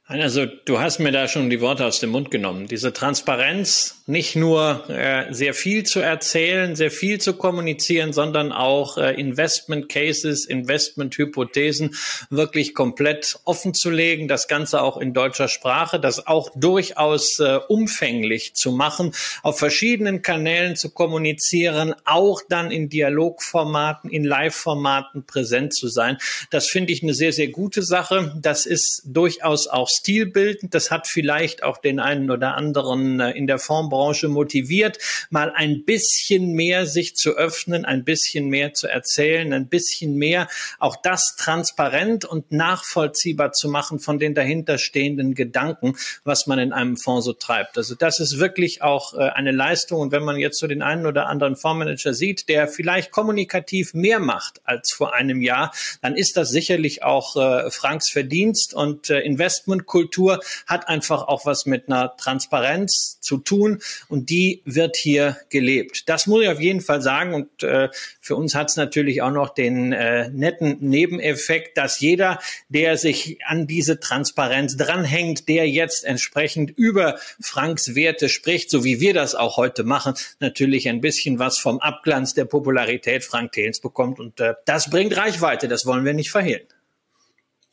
Also 0.07 0.45
du 0.45 0.79
hast 0.79 0.99
mir 0.99 1.11
da 1.11 1.27
schon 1.27 1.49
die 1.49 1.61
Worte 1.61 1.83
aus 1.83 1.99
dem 1.99 2.11
Mund 2.11 2.29
genommen. 2.29 2.67
Diese 2.67 2.93
Transparenz, 2.93 4.03
nicht 4.05 4.35
nur 4.35 4.87
äh, 4.87 5.33
sehr 5.33 5.55
viel 5.55 5.83
zu 5.83 5.99
erzählen, 5.99 6.75
sehr 6.75 6.91
viel 6.91 7.19
zu 7.19 7.33
kommunizieren, 7.33 8.13
sondern 8.13 8.51
auch 8.51 8.99
äh, 8.99 9.19
Investment 9.19 9.89
Cases, 9.89 10.45
Investment 10.45 11.17
Hypothesen 11.17 11.95
wirklich 12.29 12.75
komplett 12.75 13.39
offen 13.45 13.73
zu 13.73 13.89
legen, 13.89 14.27
das 14.27 14.47
Ganze 14.47 14.83
auch 14.83 14.97
in 14.97 15.15
deutscher 15.15 15.47
Sprache, 15.47 15.99
das 15.99 16.27
auch 16.27 16.51
durchaus 16.53 17.39
äh, 17.39 17.57
umfänglich 17.67 18.53
zu 18.53 18.71
machen, 18.71 19.11
auf 19.41 19.57
verschiedenen 19.57 20.21
Kanälen 20.21 20.75
zu 20.75 20.91
kommunizieren, 20.91 21.95
auch 22.05 22.41
dann 22.47 22.69
in 22.69 22.89
Dialogformaten, 22.89 24.11
in 24.11 24.23
Live-Formaten 24.23 25.25
präsent 25.25 25.73
zu 25.73 25.87
sein. 25.87 26.19
Das 26.51 26.67
finde 26.67 26.93
ich 26.93 27.01
eine 27.01 27.15
sehr, 27.15 27.33
sehr 27.33 27.47
gute 27.47 27.81
Sache. 27.81 28.39
Das 28.39 28.67
ist 28.67 29.01
durchaus 29.03 29.65
auch 29.65 29.89
stilbildend. 29.95 30.73
Das 30.73 30.91
hat 30.91 31.07
vielleicht 31.07 31.63
auch 31.63 31.77
den 31.77 31.99
einen 31.99 32.31
oder 32.31 32.55
anderen 32.55 33.19
äh, 33.19 33.31
in 33.31 33.47
der 33.47 33.59
Fondsbranche 33.59 34.27
motiviert, 34.27 34.97
mal 35.29 35.51
ein 35.51 35.83
bisschen 35.85 36.53
mehr 36.53 36.85
sich 36.85 37.15
zu 37.15 37.35
öffnen, 37.35 37.85
ein 37.85 38.03
bisschen 38.03 38.47
mehr 38.47 38.73
zu 38.73 38.87
erzählen, 38.87 39.53
ein 39.53 39.67
bisschen 39.67 40.15
mehr 40.15 40.47
auch 40.79 40.95
das 41.01 41.35
transparent 41.37 42.25
und 42.25 42.51
nachvollziehbar 42.51 43.51
zu 43.51 43.69
machen 43.69 43.99
von 43.99 44.19
den 44.19 44.35
dahinterstehenden 44.35 45.33
Gedanken, 45.33 45.95
was 46.23 46.47
man 46.47 46.59
in 46.59 46.73
einem 46.73 46.97
Fonds 46.97 47.25
so 47.25 47.33
treibt. 47.33 47.77
Also 47.77 47.95
das 47.95 48.19
ist 48.19 48.39
wirklich 48.39 48.81
auch 48.81 49.13
äh, 49.13 49.29
eine 49.29 49.51
Leistung. 49.51 49.99
Und 49.99 50.11
wenn 50.11 50.23
man 50.23 50.37
jetzt 50.37 50.59
so 50.59 50.67
den 50.67 50.81
einen 50.81 51.05
oder 51.05 51.27
anderen 51.27 51.55
Fondsmanager 51.55 52.13
sieht, 52.13 52.49
der 52.49 52.67
vielleicht 52.67 53.11
kommunikativ 53.11 53.93
mehr 53.93 54.19
macht 54.19 54.61
als 54.63 54.93
vor 54.93 55.13
einem 55.13 55.41
Jahr, 55.41 55.73
dann 56.01 56.15
ist 56.15 56.37
das 56.37 56.49
sicherlich 56.49 57.03
auch 57.03 57.35
äh, 57.35 57.71
Franks 57.71 58.09
Verdienst 58.09 58.73
und 58.73 59.09
Investment 59.09 59.84
Kultur 59.85 60.39
hat 60.67 60.87
einfach 60.87 61.27
auch 61.27 61.45
was 61.45 61.65
mit 61.65 61.87
einer 61.87 62.15
Transparenz 62.17 63.19
zu 63.21 63.37
tun 63.37 63.81
und 64.07 64.29
die 64.29 64.61
wird 64.65 64.95
hier 64.95 65.37
gelebt. 65.49 66.09
Das 66.09 66.27
muss 66.27 66.43
ich 66.43 66.49
auf 66.49 66.59
jeden 66.59 66.81
Fall 66.81 67.01
sagen 67.01 67.33
und 67.33 67.63
äh, 67.63 67.89
für 68.21 68.35
uns 68.35 68.55
hat 68.55 68.69
es 68.69 68.75
natürlich 68.75 69.21
auch 69.21 69.31
noch 69.31 69.49
den 69.49 69.93
äh, 69.93 70.29
netten 70.29 70.77
Nebeneffekt, 70.79 71.77
dass 71.77 71.99
jeder, 71.99 72.39
der 72.69 72.97
sich 72.97 73.39
an 73.45 73.67
diese 73.67 73.99
Transparenz 73.99 74.77
dranhängt, 74.77 75.47
der 75.47 75.69
jetzt 75.69 76.05
entsprechend 76.05 76.71
über 76.71 77.17
Franks 77.39 77.95
Werte 77.95 78.29
spricht, 78.29 78.69
so 78.69 78.83
wie 78.83 78.99
wir 78.99 79.13
das 79.13 79.35
auch 79.35 79.57
heute 79.57 79.83
machen, 79.83 80.13
natürlich 80.39 80.89
ein 80.89 81.01
bisschen 81.01 81.39
was 81.39 81.57
vom 81.57 81.79
Abglanz 81.79 82.33
der 82.33 82.45
Popularität 82.45 83.23
Frank 83.23 83.53
Thels 83.53 83.79
bekommt 83.79 84.19
und 84.19 84.39
äh, 84.39 84.55
das 84.65 84.89
bringt 84.89 85.15
Reichweite, 85.17 85.67
das 85.67 85.85
wollen 85.85 86.05
wir 86.05 86.13
nicht 86.13 86.31
verhehlen. 86.31 86.65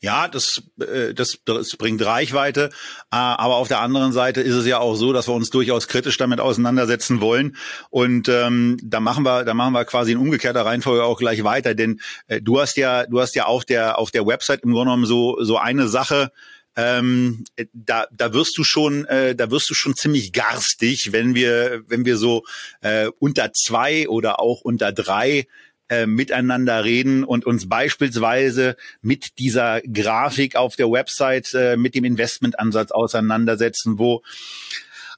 Ja, 0.03 0.27
das, 0.27 0.61
äh, 0.81 1.13
das, 1.13 1.37
das 1.45 1.77
bringt 1.77 2.05
Reichweite, 2.05 2.65
äh, 2.65 3.15
aber 3.15 3.55
auf 3.55 3.69
der 3.69 3.79
anderen 3.79 4.11
Seite 4.11 4.41
ist 4.41 4.53
es 4.53 4.65
ja 4.65 4.79
auch 4.79 4.95
so, 4.95 5.13
dass 5.13 5.29
wir 5.29 5.33
uns 5.33 5.49
durchaus 5.49 5.87
kritisch 5.87 6.17
damit 6.17 6.41
auseinandersetzen 6.41 7.21
wollen. 7.21 7.55
Und 7.89 8.27
ähm, 8.27 8.77
da 8.83 8.99
machen 8.99 9.23
wir, 9.23 9.45
da 9.45 9.53
machen 9.53 9.71
wir 9.71 9.85
quasi 9.85 10.11
in 10.11 10.17
umgekehrter 10.17 10.65
Reihenfolge 10.65 11.05
auch 11.05 11.17
gleich 11.17 11.45
weiter, 11.45 11.73
denn 11.73 12.01
äh, 12.27 12.41
du 12.41 12.59
hast 12.59 12.75
ja, 12.75 13.05
du 13.05 13.21
hast 13.21 13.33
ja 13.35 13.45
auf 13.45 13.63
der 13.63 13.97
auf 13.97 14.11
der 14.11 14.27
Website 14.27 14.63
im 14.63 14.73
Grunde 14.73 14.89
genommen 14.91 15.05
so 15.05 15.37
so 15.41 15.57
eine 15.57 15.87
Sache. 15.87 16.33
Ähm, 16.75 17.45
da, 17.71 18.07
da 18.11 18.33
wirst 18.33 18.57
du 18.57 18.63
schon, 18.65 19.05
äh, 19.05 19.35
da 19.35 19.51
wirst 19.51 19.69
du 19.69 19.73
schon 19.73 19.95
ziemlich 19.95 20.33
garstig, 20.33 21.13
wenn 21.13 21.35
wir, 21.35 21.83
wenn 21.87 22.03
wir 22.03 22.17
so 22.17 22.43
äh, 22.81 23.09
unter 23.19 23.53
zwei 23.53 24.09
oder 24.09 24.39
auch 24.39 24.61
unter 24.61 24.91
drei 24.91 25.45
äh, 25.89 26.05
miteinander 26.05 26.83
reden 26.83 27.23
und 27.23 27.45
uns 27.45 27.67
beispielsweise 27.67 28.75
mit 29.01 29.39
dieser 29.39 29.81
Grafik 29.81 30.55
auf 30.55 30.75
der 30.75 30.89
Website 30.91 31.53
äh, 31.53 31.77
mit 31.77 31.95
dem 31.95 32.03
Investmentansatz 32.03 32.91
auseinandersetzen, 32.91 33.99
wo 33.99 34.23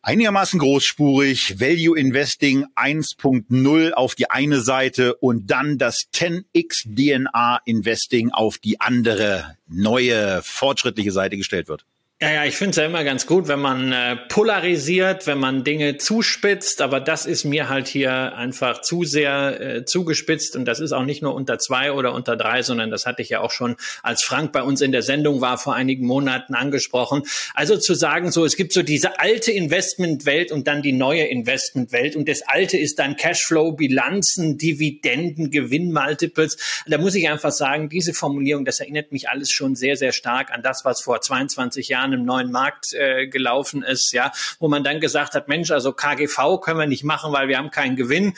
einigermaßen 0.02 0.60
großspurig 0.60 1.60
Value 1.60 1.98
Investing 1.98 2.66
1.0 2.76 3.92
auf 3.92 4.16
die 4.16 4.30
eine 4.30 4.62
Seite 4.62 5.16
und 5.16 5.50
dann 5.50 5.78
das 5.78 6.08
10x 6.14 6.96
DNA 6.96 7.60
Investing 7.66 8.32
auf 8.32 8.58
die 8.58 8.80
andere 8.80 9.58
neue 9.68 10.42
fortschrittliche 10.44 11.12
Seite 11.12 11.38
gestellt 11.38 11.68
wird. 11.68 11.86
Ja, 12.22 12.32
ja, 12.32 12.46
ich 12.46 12.56
finde 12.56 12.70
es 12.70 12.78
ja 12.78 12.86
immer 12.86 13.04
ganz 13.04 13.28
gut, 13.28 13.50
wenn 13.50 13.60
man 13.60 13.92
äh, 13.92 14.16
polarisiert, 14.16 15.28
wenn 15.28 15.38
man 15.38 15.66
Dinge 15.66 15.98
zuspitzt, 15.98 16.82
aber 16.82 17.02
das 17.02 17.26
ist 17.26 17.44
mir 17.44 17.68
halt 17.68 17.90
hier 17.90 18.38
einfach 18.38 18.80
zu 18.80 19.04
sehr 19.04 19.60
äh, 19.60 19.84
zugespitzt 19.84 20.56
und 20.56 20.64
das 20.64 20.80
ist 20.80 20.94
auch 20.94 21.04
nicht 21.04 21.22
nur 21.22 21.36
unter 21.36 21.60
zwei 21.60 21.92
oder 21.92 22.14
unter 22.14 22.38
drei, 22.38 22.62
sondern 22.62 22.90
das 22.90 23.06
hatte 23.06 23.22
ich 23.22 23.28
ja 23.28 23.42
auch 23.42 23.52
schon, 23.52 23.76
als 24.02 24.24
Frank 24.24 24.54
bei 24.54 24.64
uns 24.64 24.80
in 24.80 24.94
der 24.94 25.02
Sendung 25.02 25.42
war, 25.42 25.58
vor 25.58 25.76
einigen 25.76 26.08
Monaten 26.08 26.56
angesprochen. 26.56 27.24
Also 27.54 27.76
zu 27.76 27.94
sagen, 27.96 28.32
so, 28.32 28.46
es 28.46 28.56
gibt 28.56 28.72
so 28.72 28.82
diese 28.82 29.20
alte 29.20 29.52
Investmentwelt 29.52 30.54
und 30.54 30.68
dann 30.68 30.82
die 30.82 30.94
neue 30.94 31.26
Investmentwelt 31.26 32.16
und 32.16 32.30
das 32.30 32.44
alte 32.44 32.78
ist 32.78 32.98
dann 32.98 33.18
Cashflow, 33.18 33.74
Bilanzen, 33.74 34.58
Dividenden, 34.58 35.52
Gewinnmultiples. 35.52 36.84
Da 36.88 36.98
muss 36.98 37.14
ich 37.16 37.28
einfach 37.30 37.52
sagen, 37.52 37.90
diese 37.90 38.14
Formulierung, 38.14 38.64
das 38.64 38.80
erinnert 38.80 39.12
mich 39.12 39.28
alles 39.28 39.52
schon 39.52 39.76
sehr, 39.76 39.98
sehr 39.98 40.14
stark 40.14 40.54
an 40.54 40.64
das, 40.64 40.86
was 40.86 41.02
vor 41.02 41.20
22 41.20 41.90
Jahren 41.90 42.05
Jahren 42.06 42.14
im 42.14 42.26
neuen 42.26 42.52
Markt 42.52 42.94
äh, 42.94 43.28
gelaufen 43.28 43.84
ist, 43.84 44.12
ja, 44.14 44.32
wo 44.60 44.68
man 44.68 44.84
dann 44.84 45.00
gesagt 45.00 45.34
hat, 45.34 45.48
Mensch, 45.48 45.72
also 45.72 45.92
KGV 45.92 46.60
können 46.62 46.80
wir 46.80 46.88
nicht 46.88 47.04
machen, 47.04 47.34
weil 47.34 47.48
wir 47.48 47.58
haben 47.58 47.72
keinen 47.72 47.96
Gewinn. 47.96 48.36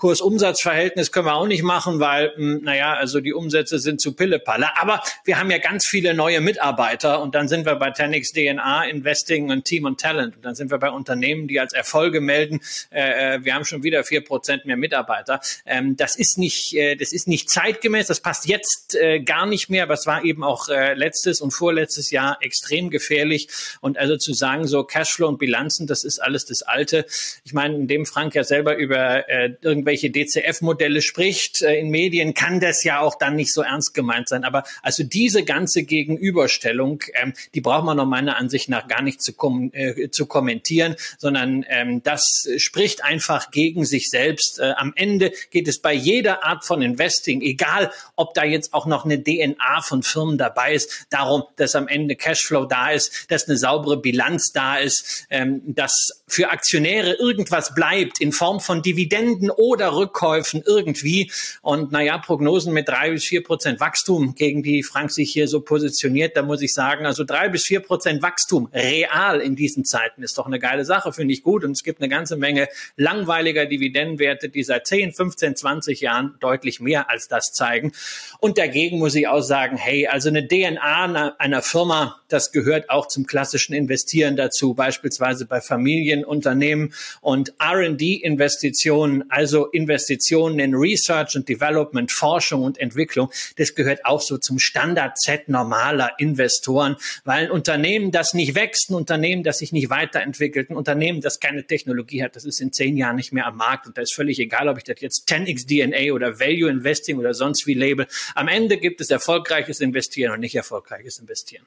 Kurs-Umsatz-Verhältnis 0.00 1.12
können 1.12 1.26
wir 1.26 1.34
auch 1.34 1.46
nicht 1.46 1.62
machen, 1.62 2.00
weil, 2.00 2.32
mh, 2.36 2.36
hm, 2.36 2.64
naja, 2.64 2.94
also 2.94 3.20
die 3.20 3.34
Umsätze 3.34 3.78
sind 3.78 4.00
zu 4.00 4.14
Pillepalle. 4.14 4.76
Aber 4.80 5.02
wir 5.24 5.38
haben 5.38 5.50
ja 5.50 5.58
ganz 5.58 5.86
viele 5.86 6.14
neue 6.14 6.40
Mitarbeiter 6.40 7.20
und 7.20 7.34
dann 7.34 7.48
sind 7.48 7.66
wir 7.66 7.76
bei 7.76 7.90
Tenix 7.90 8.32
DNA, 8.32 8.86
Investing 8.86 9.50
und 9.50 9.66
Team 9.66 9.84
und 9.84 10.00
Talent. 10.00 10.36
Und 10.36 10.44
dann 10.44 10.54
sind 10.54 10.70
wir 10.70 10.78
bei 10.78 10.90
Unternehmen, 10.90 11.48
die 11.48 11.60
als 11.60 11.74
Erfolge 11.74 12.22
melden, 12.22 12.60
äh, 12.90 13.34
äh, 13.36 13.44
wir 13.44 13.54
haben 13.54 13.66
schon 13.66 13.82
wieder 13.82 14.02
vier 14.02 14.24
Prozent 14.24 14.64
mehr 14.64 14.78
Mitarbeiter. 14.78 15.40
Ähm, 15.66 15.96
das 15.96 16.16
ist 16.16 16.38
nicht, 16.38 16.74
äh, 16.74 16.96
das 16.96 17.12
ist 17.12 17.28
nicht 17.28 17.50
zeitgemäß, 17.50 18.06
das 18.06 18.20
passt 18.20 18.48
jetzt 18.48 18.94
äh, 18.94 19.20
gar 19.20 19.44
nicht 19.44 19.68
mehr, 19.68 19.82
aber 19.82 19.94
es 19.94 20.06
war 20.06 20.24
eben 20.24 20.42
auch 20.42 20.70
äh, 20.70 20.94
letztes 20.94 21.42
und 21.42 21.50
vorletztes 21.50 22.10
Jahr 22.10 22.38
extrem 22.40 22.88
gefährlich. 22.88 23.48
Und 23.82 23.98
also 23.98 24.16
zu 24.16 24.32
sagen, 24.32 24.66
so 24.66 24.82
Cashflow 24.82 25.28
und 25.28 25.38
Bilanzen, 25.38 25.86
das 25.86 26.04
ist 26.04 26.22
alles 26.22 26.46
das 26.46 26.62
Alte. 26.62 27.04
Ich 27.44 27.52
meine, 27.52 27.74
indem 27.74 28.06
Frank 28.06 28.34
ja 28.34 28.44
selber 28.44 28.76
über 28.76 29.28
äh, 29.28 29.50
irgendwelche 29.60 29.89
irgendwelche 29.90 30.10
DCF-Modelle 30.10 31.02
spricht 31.02 31.62
äh, 31.62 31.78
in 31.78 31.90
Medien, 31.90 32.34
kann 32.34 32.60
das 32.60 32.84
ja 32.84 33.00
auch 33.00 33.16
dann 33.16 33.36
nicht 33.36 33.52
so 33.52 33.62
ernst 33.62 33.94
gemeint 33.94 34.28
sein. 34.28 34.44
Aber 34.44 34.64
also 34.82 35.02
diese 35.02 35.44
ganze 35.44 35.82
Gegenüberstellung, 35.82 37.02
ähm, 37.14 37.32
die 37.54 37.60
braucht 37.60 37.84
man 37.84 37.96
noch 37.96 38.06
meiner 38.06 38.36
Ansicht 38.36 38.68
nach 38.68 38.86
gar 38.88 39.02
nicht 39.02 39.20
zu, 39.20 39.32
kom 39.32 39.70
äh, 39.72 40.10
zu 40.10 40.26
kommentieren, 40.26 40.96
sondern 41.18 41.64
ähm, 41.68 42.02
das 42.02 42.48
spricht 42.56 43.04
einfach 43.04 43.50
gegen 43.50 43.84
sich 43.84 44.08
selbst. 44.08 44.60
Äh, 44.60 44.72
am 44.76 44.92
Ende 44.94 45.32
geht 45.50 45.68
es 45.68 45.80
bei 45.80 45.92
jeder 45.92 46.44
Art 46.44 46.64
von 46.64 46.82
Investing, 46.82 47.40
egal 47.42 47.90
ob 48.16 48.34
da 48.34 48.44
jetzt 48.44 48.72
auch 48.72 48.86
noch 48.86 49.04
eine 49.04 49.22
DNA 49.22 49.82
von 49.82 50.02
Firmen 50.02 50.38
dabei 50.38 50.74
ist, 50.74 51.06
darum, 51.10 51.44
dass 51.56 51.74
am 51.74 51.88
Ende 51.88 52.16
Cashflow 52.16 52.66
da 52.66 52.90
ist, 52.90 53.30
dass 53.30 53.48
eine 53.48 53.58
saubere 53.58 53.96
Bilanz 54.00 54.52
da 54.52 54.76
ist, 54.76 55.26
ähm, 55.30 55.62
dass 55.66 56.22
für 56.28 56.50
Aktionäre 56.50 57.14
irgendwas 57.14 57.74
bleibt 57.74 58.20
in 58.20 58.32
Form 58.32 58.60
von 58.60 58.82
Dividenden 58.82 59.50
oder 59.50 59.79
oder 59.80 59.96
Rückkäufen 59.96 60.62
irgendwie. 60.66 61.30
Und 61.62 61.92
naja, 61.92 62.18
Prognosen 62.18 62.72
mit 62.72 62.88
drei 62.88 63.10
bis 63.10 63.24
vier 63.24 63.42
Prozent 63.42 63.80
Wachstum, 63.80 64.34
gegen 64.34 64.62
die 64.62 64.82
Frank 64.82 65.10
sich 65.10 65.32
hier 65.32 65.48
so 65.48 65.60
positioniert, 65.60 66.36
da 66.36 66.42
muss 66.42 66.60
ich 66.62 66.74
sagen, 66.74 67.06
also 67.06 67.24
drei 67.24 67.48
bis 67.48 67.64
vier 67.64 67.80
Prozent 67.80 68.22
Wachstum 68.22 68.68
real 68.72 69.40
in 69.40 69.56
diesen 69.56 69.84
Zeiten 69.84 70.22
ist 70.22 70.36
doch 70.36 70.46
eine 70.46 70.58
geile 70.58 70.84
Sache, 70.84 71.12
finde 71.12 71.32
ich 71.32 71.42
gut. 71.42 71.64
Und 71.64 71.72
es 71.72 71.82
gibt 71.82 72.00
eine 72.00 72.08
ganze 72.08 72.36
Menge 72.36 72.68
langweiliger 72.96 73.66
Dividendenwerte, 73.66 74.48
die 74.48 74.62
seit 74.62 74.86
10, 74.86 75.12
15, 75.12 75.56
20 75.56 76.00
Jahren 76.00 76.36
deutlich 76.40 76.80
mehr 76.80 77.10
als 77.10 77.28
das 77.28 77.52
zeigen. 77.52 77.92
Und 78.40 78.58
dagegen 78.58 78.98
muss 78.98 79.14
ich 79.14 79.28
auch 79.28 79.40
sagen, 79.40 79.76
hey, 79.76 80.06
also 80.06 80.28
eine 80.28 80.46
DNA 80.46 81.34
einer 81.38 81.62
Firma, 81.62 82.20
das 82.28 82.52
gehört 82.52 82.90
auch 82.90 83.06
zum 83.06 83.26
klassischen 83.26 83.72
Investieren 83.72 84.36
dazu, 84.36 84.74
beispielsweise 84.74 85.46
bei 85.46 85.60
Familienunternehmen 85.60 86.92
und 87.20 87.54
R&D-Investitionen, 87.58 89.24
also 89.30 89.69
Investitionen 89.72 90.58
in 90.58 90.74
Research 90.74 91.36
und 91.36 91.48
Development, 91.48 92.10
Forschung 92.10 92.62
und 92.62 92.78
Entwicklung, 92.78 93.30
das 93.56 93.74
gehört 93.74 94.04
auch 94.04 94.20
so 94.20 94.38
zum 94.38 94.58
Standard-Set 94.58 95.48
normaler 95.48 96.12
Investoren, 96.18 96.96
weil 97.24 97.44
ein 97.44 97.50
Unternehmen, 97.50 98.10
das 98.10 98.34
nicht 98.34 98.54
wächst, 98.54 98.90
ein 98.90 98.94
Unternehmen, 98.94 99.42
das 99.42 99.58
sich 99.58 99.72
nicht 99.72 99.90
weiterentwickelt, 99.90 100.70
ein 100.70 100.76
Unternehmen, 100.76 101.20
das 101.20 101.40
keine 101.40 101.66
Technologie 101.66 102.22
hat, 102.22 102.36
das 102.36 102.44
ist 102.44 102.60
in 102.60 102.72
zehn 102.72 102.96
Jahren 102.96 103.16
nicht 103.16 103.32
mehr 103.32 103.46
am 103.46 103.56
Markt 103.56 103.86
und 103.86 103.96
da 103.96 104.02
ist 104.02 104.14
völlig 104.14 104.38
egal, 104.38 104.68
ob 104.68 104.78
ich 104.78 104.84
das 104.84 105.00
jetzt 105.00 105.28
10x 105.28 105.66
DNA 105.66 106.12
oder 106.12 106.40
Value 106.40 106.70
Investing 106.70 107.18
oder 107.18 107.34
sonst 107.34 107.66
wie 107.66 107.74
label. 107.74 108.06
Am 108.34 108.48
Ende 108.48 108.78
gibt 108.78 109.00
es 109.00 109.10
erfolgreiches 109.10 109.80
Investieren 109.80 110.32
und 110.32 110.40
nicht 110.40 110.54
erfolgreiches 110.54 111.18
Investieren. 111.18 111.64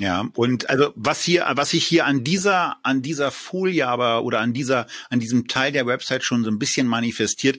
Ja, 0.00 0.30
und 0.34 0.70
also 0.70 0.92
was 0.96 1.22
hier, 1.22 1.46
was 1.54 1.70
sich 1.70 1.84
hier 1.84 2.06
an 2.06 2.24
dieser, 2.24 2.78
an 2.82 3.02
dieser 3.02 3.30
Folie 3.30 3.86
aber 3.86 4.24
oder 4.24 4.40
an 4.40 4.54
dieser, 4.54 4.86
an 5.10 5.20
diesem 5.20 5.46
Teil 5.46 5.72
der 5.72 5.86
Website 5.86 6.24
schon 6.24 6.42
so 6.42 6.50
ein 6.50 6.58
bisschen 6.58 6.86
manifestiert, 6.86 7.58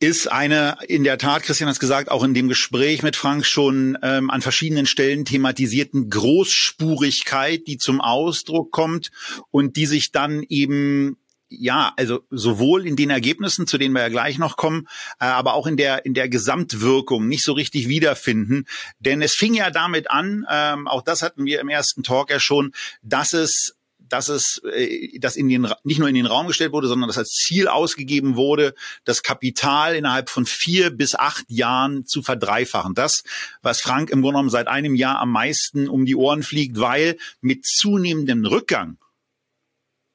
ist 0.00 0.30
eine, 0.30 0.76
in 0.86 1.02
der 1.02 1.16
Tat, 1.16 1.42
Christian 1.42 1.68
hat 1.68 1.74
es 1.74 1.80
gesagt, 1.80 2.10
auch 2.10 2.24
in 2.24 2.34
dem 2.34 2.48
Gespräch 2.48 3.02
mit 3.02 3.16
Frank 3.16 3.46
schon 3.46 3.96
ähm, 4.02 4.28
an 4.28 4.42
verschiedenen 4.42 4.84
Stellen 4.84 5.24
thematisierten 5.24 6.10
Großspurigkeit, 6.10 7.66
die 7.66 7.78
zum 7.78 8.02
Ausdruck 8.02 8.70
kommt 8.70 9.10
und 9.50 9.76
die 9.76 9.86
sich 9.86 10.12
dann 10.12 10.42
eben 10.46 11.16
ja, 11.50 11.92
also 11.96 12.20
sowohl 12.30 12.86
in 12.86 12.96
den 12.96 13.10
Ergebnissen, 13.10 13.66
zu 13.66 13.76
denen 13.76 13.94
wir 13.94 14.02
ja 14.02 14.08
gleich 14.08 14.38
noch 14.38 14.56
kommen, 14.56 14.86
äh, 15.18 15.24
aber 15.24 15.54
auch 15.54 15.66
in 15.66 15.76
der 15.76 16.06
in 16.06 16.14
der 16.14 16.28
Gesamtwirkung 16.28 17.26
nicht 17.26 17.44
so 17.44 17.52
richtig 17.52 17.88
wiederfinden. 17.88 18.66
Denn 19.00 19.20
es 19.20 19.34
fing 19.34 19.54
ja 19.54 19.70
damit 19.70 20.10
an, 20.10 20.46
ähm, 20.48 20.86
auch 20.86 21.02
das 21.02 21.22
hatten 21.22 21.44
wir 21.44 21.60
im 21.60 21.68
ersten 21.68 22.02
Talk 22.02 22.30
ja 22.30 22.38
schon, 22.38 22.72
dass 23.02 23.32
es 23.32 23.74
dass 23.98 24.28
es 24.28 24.60
äh, 24.72 25.18
dass 25.18 25.36
in 25.36 25.48
den 25.48 25.68
nicht 25.82 25.98
nur 25.98 26.08
in 26.08 26.14
den 26.14 26.26
Raum 26.26 26.46
gestellt 26.46 26.72
wurde, 26.72 26.86
sondern 26.86 27.08
dass 27.08 27.18
als 27.18 27.30
Ziel 27.30 27.66
ausgegeben 27.66 28.36
wurde, 28.36 28.74
das 29.04 29.22
Kapital 29.22 29.96
innerhalb 29.96 30.30
von 30.30 30.46
vier 30.46 30.90
bis 30.90 31.16
acht 31.16 31.44
Jahren 31.48 32.06
zu 32.06 32.22
verdreifachen. 32.22 32.94
Das, 32.94 33.22
was 33.60 33.80
Frank 33.80 34.10
im 34.10 34.22
Grunde 34.22 34.34
genommen 34.34 34.50
seit 34.50 34.68
einem 34.68 34.94
Jahr 34.94 35.18
am 35.18 35.32
meisten 35.32 35.88
um 35.88 36.06
die 36.06 36.16
Ohren 36.16 36.44
fliegt, 36.44 36.78
weil 36.78 37.16
mit 37.40 37.66
zunehmendem 37.66 38.44
Rückgang 38.44 38.98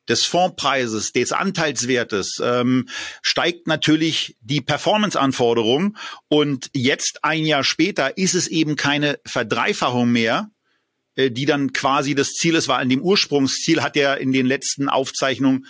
des 0.07 0.25
Fondspreises, 0.25 1.11
des 1.11 1.31
Anteilswertes, 1.31 2.39
ähm, 2.41 2.87
steigt 3.21 3.67
natürlich 3.67 4.37
die 4.41 4.61
Performance-Anforderung. 4.61 5.97
Und 6.27 6.69
jetzt, 6.73 7.23
ein 7.23 7.45
Jahr 7.45 7.63
später, 7.63 8.17
ist 8.17 8.35
es 8.35 8.47
eben 8.47 8.75
keine 8.75 9.19
Verdreifachung 9.25 10.11
mehr, 10.11 10.49
äh, 11.15 11.31
die 11.31 11.45
dann 11.45 11.73
quasi 11.73 12.15
das 12.15 12.33
Ziel 12.33 12.55
ist, 12.55 12.67
war 12.67 12.81
in 12.81 12.89
dem 12.89 13.01
Ursprungsziel 13.01 13.81
hat 13.81 13.97
er 13.97 14.17
in 14.19 14.31
den 14.31 14.45
letzten 14.45 14.89
Aufzeichnungen 14.89 15.65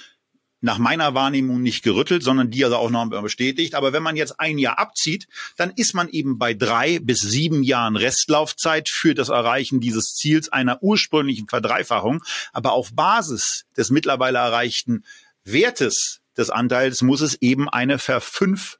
nach 0.65 0.79
meiner 0.79 1.13
Wahrnehmung 1.13 1.61
nicht 1.61 1.83
gerüttelt, 1.83 2.23
sondern 2.23 2.49
die 2.49 2.65
also 2.65 2.77
auch 2.77 2.89
noch 2.89 3.07
bestätigt. 3.21 3.75
Aber 3.75 3.93
wenn 3.93 4.01
man 4.01 4.15
jetzt 4.15 4.39
ein 4.39 4.57
Jahr 4.57 4.79
abzieht, 4.79 5.27
dann 5.57 5.69
ist 5.69 5.93
man 5.93 6.09
eben 6.09 6.39
bei 6.39 6.55
drei 6.55 6.97
bis 6.97 7.19
sieben 7.19 7.61
Jahren 7.61 7.95
Restlaufzeit 7.95 8.89
für 8.89 9.13
das 9.13 9.29
Erreichen 9.29 9.79
dieses 9.79 10.15
Ziels 10.15 10.51
einer 10.51 10.81
ursprünglichen 10.81 11.47
Verdreifachung. 11.47 12.23
Aber 12.51 12.71
auf 12.71 12.95
Basis 12.95 13.65
des 13.77 13.91
mittlerweile 13.91 14.39
erreichten 14.39 15.03
Wertes 15.43 16.21
des 16.35 16.49
Anteils 16.49 17.03
muss 17.03 17.21
es 17.21 17.35
eben 17.41 17.69
eine 17.69 17.99
Verfünf 17.99 18.79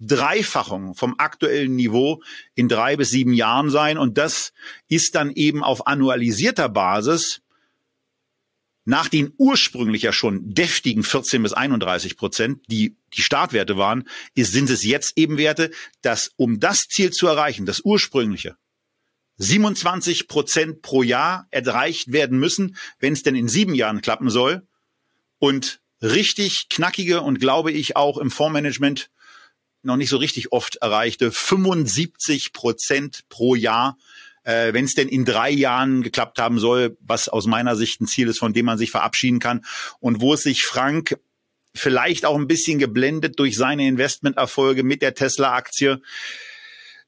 Dreifachung 0.00 0.94
vom 0.94 1.14
aktuellen 1.18 1.76
Niveau 1.76 2.20
in 2.54 2.68
drei 2.68 2.96
bis 2.96 3.10
sieben 3.10 3.32
Jahren 3.34 3.70
sein. 3.70 3.98
Und 3.98 4.18
das 4.18 4.52
ist 4.88 5.14
dann 5.14 5.30
eben 5.30 5.62
auf 5.62 5.86
annualisierter 5.86 6.68
Basis 6.70 7.42
nach 8.84 9.08
den 9.08 9.32
ursprünglich 9.36 10.02
ja 10.02 10.12
schon 10.12 10.54
deftigen 10.54 11.02
14 11.02 11.42
bis 11.42 11.52
31 11.52 12.16
Prozent, 12.16 12.62
die 12.68 12.96
die 13.14 13.22
Startwerte 13.22 13.76
waren, 13.76 14.08
ist, 14.34 14.52
sind 14.52 14.70
es 14.70 14.84
jetzt 14.84 15.12
eben 15.16 15.38
Werte, 15.38 15.70
dass 16.02 16.32
um 16.36 16.60
das 16.60 16.88
Ziel 16.88 17.10
zu 17.10 17.26
erreichen, 17.26 17.66
das 17.66 17.80
ursprüngliche, 17.80 18.56
27 19.36 20.28
Prozent 20.28 20.82
pro 20.82 21.02
Jahr 21.02 21.46
erreicht 21.50 22.12
werden 22.12 22.38
müssen, 22.38 22.76
wenn 22.98 23.14
es 23.14 23.22
denn 23.22 23.34
in 23.34 23.48
sieben 23.48 23.74
Jahren 23.74 24.02
klappen 24.02 24.28
soll. 24.28 24.66
Und 25.38 25.80
richtig 26.02 26.68
knackige 26.68 27.22
und 27.22 27.40
glaube 27.40 27.72
ich 27.72 27.96
auch 27.96 28.18
im 28.18 28.30
Fondsmanagement 28.30 29.10
noch 29.82 29.96
nicht 29.96 30.10
so 30.10 30.18
richtig 30.18 30.52
oft 30.52 30.76
erreichte 30.76 31.32
75 31.32 32.52
Prozent 32.52 33.24
pro 33.30 33.54
Jahr, 33.54 33.96
äh, 34.44 34.72
wenn 34.72 34.84
es 34.84 34.94
denn 34.94 35.08
in 35.08 35.24
drei 35.24 35.50
Jahren 35.50 36.02
geklappt 36.02 36.38
haben 36.38 36.58
soll, 36.58 36.96
was 37.00 37.28
aus 37.28 37.46
meiner 37.46 37.76
Sicht 37.76 38.00
ein 38.00 38.06
Ziel 38.06 38.28
ist, 38.28 38.38
von 38.38 38.52
dem 38.52 38.66
man 38.66 38.78
sich 38.78 38.90
verabschieden 38.90 39.38
kann 39.38 39.64
und 40.00 40.20
wo 40.20 40.34
es 40.34 40.42
sich 40.42 40.64
Frank 40.64 41.18
vielleicht 41.74 42.24
auch 42.24 42.36
ein 42.36 42.48
bisschen 42.48 42.78
geblendet 42.78 43.38
durch 43.38 43.56
seine 43.56 43.86
Investmenterfolge 43.86 44.82
mit 44.82 45.02
der 45.02 45.14
Tesla-Aktie 45.14 46.00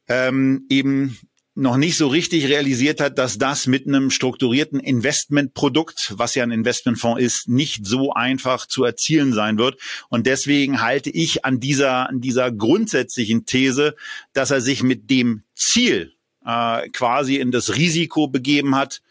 ähm, 0.09 0.67
eben 0.69 1.19
noch 1.55 1.77
nicht 1.77 1.99
so 1.99 2.09
richtig 2.09 2.49
realisiert 2.49 3.01
hat, 3.01 3.19
dass 3.19 3.37
das 3.37 3.67
mit 3.67 3.87
einem 3.87 4.11
strukturierten 4.11 4.81
Investmentprodukt, 4.81 6.15
was 6.17 6.35
ja 6.35 6.45
ein 6.45 6.50
Investmentfonds 6.50 7.21
ist, 7.21 7.49
nicht 7.49 7.87
so 7.87 8.13
einfach 8.15 8.67
zu 8.67 8.85
erzielen 8.85 9.35
sein 9.35 9.59
wird. 9.59 9.78
Und 10.09 10.26
deswegen 10.26 10.80
halte 10.80 11.11
ich 11.11 11.45
an 11.45 11.61
dieser, 11.61 12.09
an 12.09 12.21
dieser 12.21 12.50
grundsätzlichen 12.50 13.45
These, 13.45 13.97
dass 14.33 14.50
er 14.50 14.63
sich 14.63 14.83
mit 14.83 15.11
dem 15.11 15.43
Ziel 15.54 16.15
äh, 16.47 16.89
quasi 16.91 17.37
in 17.37 17.50
das 17.50 17.76
Risiko 17.76 18.28
begeben 18.28 18.75
hat, 18.75 19.02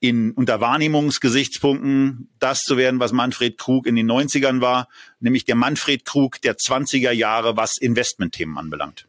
in, 0.00 0.32
unter 0.32 0.60
Wahrnehmungsgesichtspunkten 0.60 2.28
das 2.38 2.60
zu 2.60 2.76
werden, 2.76 3.00
was 3.00 3.12
Manfred 3.12 3.58
Krug 3.58 3.86
in 3.86 3.96
den 3.96 4.10
90ern 4.10 4.60
war, 4.60 4.88
nämlich 5.20 5.44
der 5.44 5.54
Manfred 5.54 6.04
Krug 6.04 6.40
der 6.42 6.56
20er 6.56 7.12
Jahre, 7.12 7.56
was 7.56 7.78
Investmentthemen 7.78 8.58
anbelangt. 8.58 9.06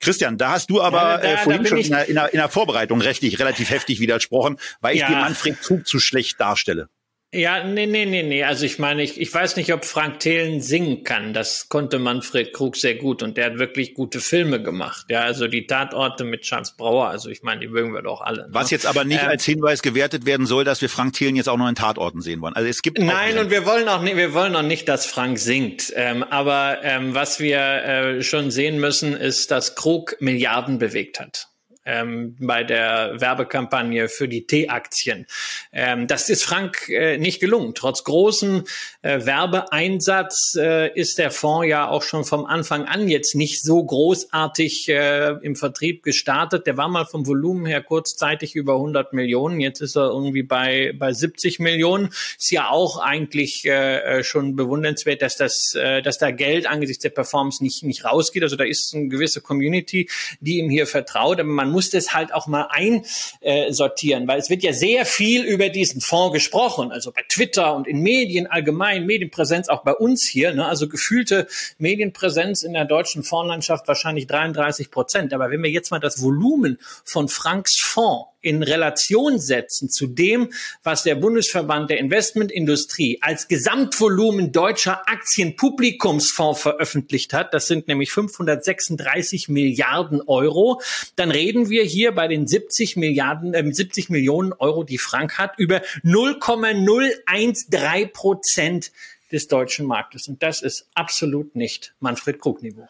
Christian, 0.00 0.36
da 0.36 0.52
hast 0.52 0.68
du 0.70 0.80
aber 0.80 1.02
ja, 1.02 1.18
da, 1.18 1.32
äh, 1.32 1.36
vorhin 1.38 1.66
schon 1.66 1.78
in 1.78 1.90
der, 1.90 2.08
in, 2.08 2.14
der, 2.14 2.32
in 2.32 2.38
der 2.38 2.48
Vorbereitung 2.48 3.00
rechtlich 3.00 3.38
relativ 3.38 3.70
heftig 3.70 4.00
widersprochen, 4.00 4.58
weil 4.80 4.94
ich 4.94 5.00
ja. 5.00 5.08
dir 5.08 5.16
Manfred 5.16 5.60
Krug 5.60 5.86
zu 5.86 6.00
schlecht 6.00 6.40
darstelle. 6.40 6.88
Ja, 7.32 7.62
nee, 7.62 7.86
nee, 7.86 8.06
nee, 8.06 8.24
nee. 8.24 8.42
Also 8.42 8.66
ich 8.66 8.80
meine, 8.80 9.04
ich, 9.04 9.20
ich 9.20 9.32
weiß 9.32 9.54
nicht, 9.54 9.72
ob 9.72 9.84
Frank 9.84 10.18
Thelen 10.18 10.60
singen 10.60 11.04
kann. 11.04 11.32
Das 11.32 11.68
konnte 11.68 12.00
Manfred 12.00 12.52
Krug 12.52 12.76
sehr 12.76 12.96
gut 12.96 13.22
und 13.22 13.36
der 13.36 13.46
hat 13.46 13.58
wirklich 13.58 13.94
gute 13.94 14.18
Filme 14.18 14.60
gemacht. 14.60 15.06
Ja, 15.08 15.20
also 15.20 15.46
die 15.46 15.68
Tatorte 15.68 16.24
mit 16.24 16.42
Charles 16.42 16.72
Brauer, 16.72 17.06
also 17.06 17.30
ich 17.30 17.44
meine, 17.44 17.60
die 17.60 17.68
mögen 17.68 17.94
wir 17.94 18.02
doch 18.02 18.20
alle. 18.20 18.48
Ne? 18.48 18.48
Was 18.50 18.72
jetzt 18.72 18.84
aber 18.84 19.04
nicht 19.04 19.22
ähm, 19.22 19.28
als 19.28 19.44
Hinweis 19.44 19.80
gewertet 19.80 20.26
werden 20.26 20.44
soll, 20.44 20.64
dass 20.64 20.82
wir 20.82 20.88
Frank 20.88 21.12
Thelen 21.12 21.36
jetzt 21.36 21.48
auch 21.48 21.56
noch 21.56 21.68
in 21.68 21.76
Tatorten 21.76 22.20
sehen 22.20 22.40
wollen. 22.40 22.54
Also 22.54 22.68
es 22.68 22.82
gibt 22.82 22.98
Nein, 22.98 23.38
und 23.38 23.50
wir 23.50 23.64
wollen 23.64 23.88
auch 23.88 24.02
nicht, 24.02 24.16
wir 24.16 24.34
wollen 24.34 24.56
auch 24.56 24.62
nicht, 24.62 24.88
dass 24.88 25.06
Frank 25.06 25.38
singt. 25.38 25.92
Ähm, 25.94 26.24
aber 26.24 26.78
ähm, 26.82 27.14
was 27.14 27.38
wir 27.38 27.60
äh, 27.60 28.22
schon 28.24 28.50
sehen 28.50 28.80
müssen, 28.80 29.12
ist, 29.12 29.52
dass 29.52 29.76
Krug 29.76 30.16
Milliarden 30.18 30.78
bewegt 30.78 31.20
hat 31.20 31.49
ähm, 31.84 32.36
bei 32.38 32.64
der 32.64 33.20
Werbekampagne 33.20 34.08
für 34.08 34.28
die 34.28 34.46
T-Aktien. 34.46 35.26
Ähm, 35.72 36.06
das 36.06 36.28
ist 36.28 36.44
Frank 36.44 36.88
äh, 36.88 37.18
nicht 37.18 37.40
gelungen. 37.40 37.74
Trotz 37.74 38.04
großen 38.04 38.64
äh, 39.02 39.24
Werbeeinsatz 39.24 40.56
äh, 40.58 40.92
ist 40.92 41.18
der 41.18 41.30
Fonds 41.30 41.66
ja 41.66 41.88
auch 41.88 42.02
schon 42.02 42.24
vom 42.24 42.44
Anfang 42.44 42.84
an 42.84 43.08
jetzt 43.08 43.34
nicht 43.34 43.62
so 43.62 43.82
großartig 43.82 44.88
äh, 44.88 45.36
im 45.42 45.56
Vertrieb 45.56 46.02
gestartet. 46.02 46.66
Der 46.66 46.76
war 46.76 46.88
mal 46.88 47.06
vom 47.06 47.26
Volumen 47.26 47.64
her 47.64 47.82
kurzzeitig 47.82 48.54
über 48.54 48.74
100 48.74 49.12
Millionen. 49.14 49.60
Jetzt 49.60 49.80
ist 49.80 49.96
er 49.96 50.10
irgendwie 50.10 50.42
bei, 50.42 50.92
bei 50.98 51.12
70 51.12 51.60
Millionen. 51.60 52.10
Ist 52.38 52.50
ja 52.50 52.68
auch 52.68 52.98
eigentlich 52.98 53.64
äh, 53.64 54.18
äh, 54.18 54.24
schon 54.24 54.54
bewundernswert, 54.54 55.22
dass 55.22 55.36
das, 55.36 55.74
äh, 55.74 56.02
dass 56.02 56.18
da 56.18 56.30
Geld 56.30 56.66
angesichts 56.66 57.02
der 57.02 57.10
Performance 57.10 57.62
nicht, 57.62 57.82
nicht 57.82 58.04
rausgeht. 58.04 58.42
Also 58.42 58.56
da 58.56 58.64
ist 58.64 58.94
eine 58.94 59.08
gewisse 59.08 59.40
Community, 59.40 60.10
die 60.40 60.58
ihm 60.58 60.68
hier 60.68 60.86
vertraut. 60.86 61.40
Aber 61.40 61.48
man 61.48 61.70
muss 61.70 61.88
das 61.88 62.12
halt 62.12 62.34
auch 62.34 62.46
mal 62.46 62.68
einsortieren, 62.70 64.28
weil 64.28 64.40
es 64.40 64.50
wird 64.50 64.62
ja 64.62 64.74
sehr 64.74 65.06
viel 65.06 65.42
über 65.42 65.70
diesen 65.70 66.02
Fonds 66.02 66.34
gesprochen, 66.34 66.92
also 66.92 67.12
bei 67.12 67.22
Twitter 67.28 67.74
und 67.74 67.86
in 67.86 68.00
Medien 68.00 68.46
allgemein, 68.46 68.89
Medienpräsenz 68.98 69.68
auch 69.68 69.84
bei 69.84 69.92
uns 69.92 70.26
hier, 70.26 70.52
ne? 70.52 70.66
also 70.66 70.88
gefühlte 70.88 71.46
Medienpräsenz 71.78 72.64
in 72.64 72.72
der 72.72 72.86
deutschen 72.86 73.22
Fondslandschaft 73.22 73.86
wahrscheinlich 73.86 74.26
33 74.26 74.90
Prozent. 74.90 75.32
Aber 75.32 75.50
wenn 75.50 75.62
wir 75.62 75.70
jetzt 75.70 75.92
mal 75.92 76.00
das 76.00 76.20
Volumen 76.20 76.78
von 77.04 77.28
Franks 77.28 77.78
Fonds 77.78 78.30
in 78.40 78.62
Relation 78.62 79.38
setzen 79.38 79.90
zu 79.90 80.06
dem, 80.06 80.50
was 80.82 81.02
der 81.02 81.14
Bundesverband 81.14 81.90
der 81.90 81.98
Investmentindustrie 81.98 83.18
als 83.20 83.48
Gesamtvolumen 83.48 84.52
deutscher 84.52 85.08
Aktienpublikumsfonds 85.08 86.60
veröffentlicht 86.60 87.32
hat, 87.32 87.54
das 87.54 87.66
sind 87.66 87.88
nämlich 87.88 88.12
536 88.12 89.48
Milliarden 89.48 90.20
Euro, 90.22 90.80
dann 91.16 91.30
reden 91.30 91.70
wir 91.70 91.84
hier 91.84 92.12
bei 92.12 92.28
den 92.28 92.46
70 92.46 92.96
Milliarden, 92.96 93.54
äh, 93.54 93.72
70 93.72 94.10
Millionen 94.10 94.52
Euro, 94.52 94.84
die 94.84 94.98
Frank 94.98 95.38
hat, 95.38 95.58
über 95.58 95.80
0,013 96.02 98.12
Prozent 98.12 98.92
des 99.32 99.48
deutschen 99.48 99.86
Marktes. 99.86 100.28
Und 100.28 100.42
das 100.42 100.62
ist 100.62 100.86
absolut 100.94 101.54
nicht 101.54 101.94
Manfred 102.00 102.40
Krug-Niveau. 102.40 102.88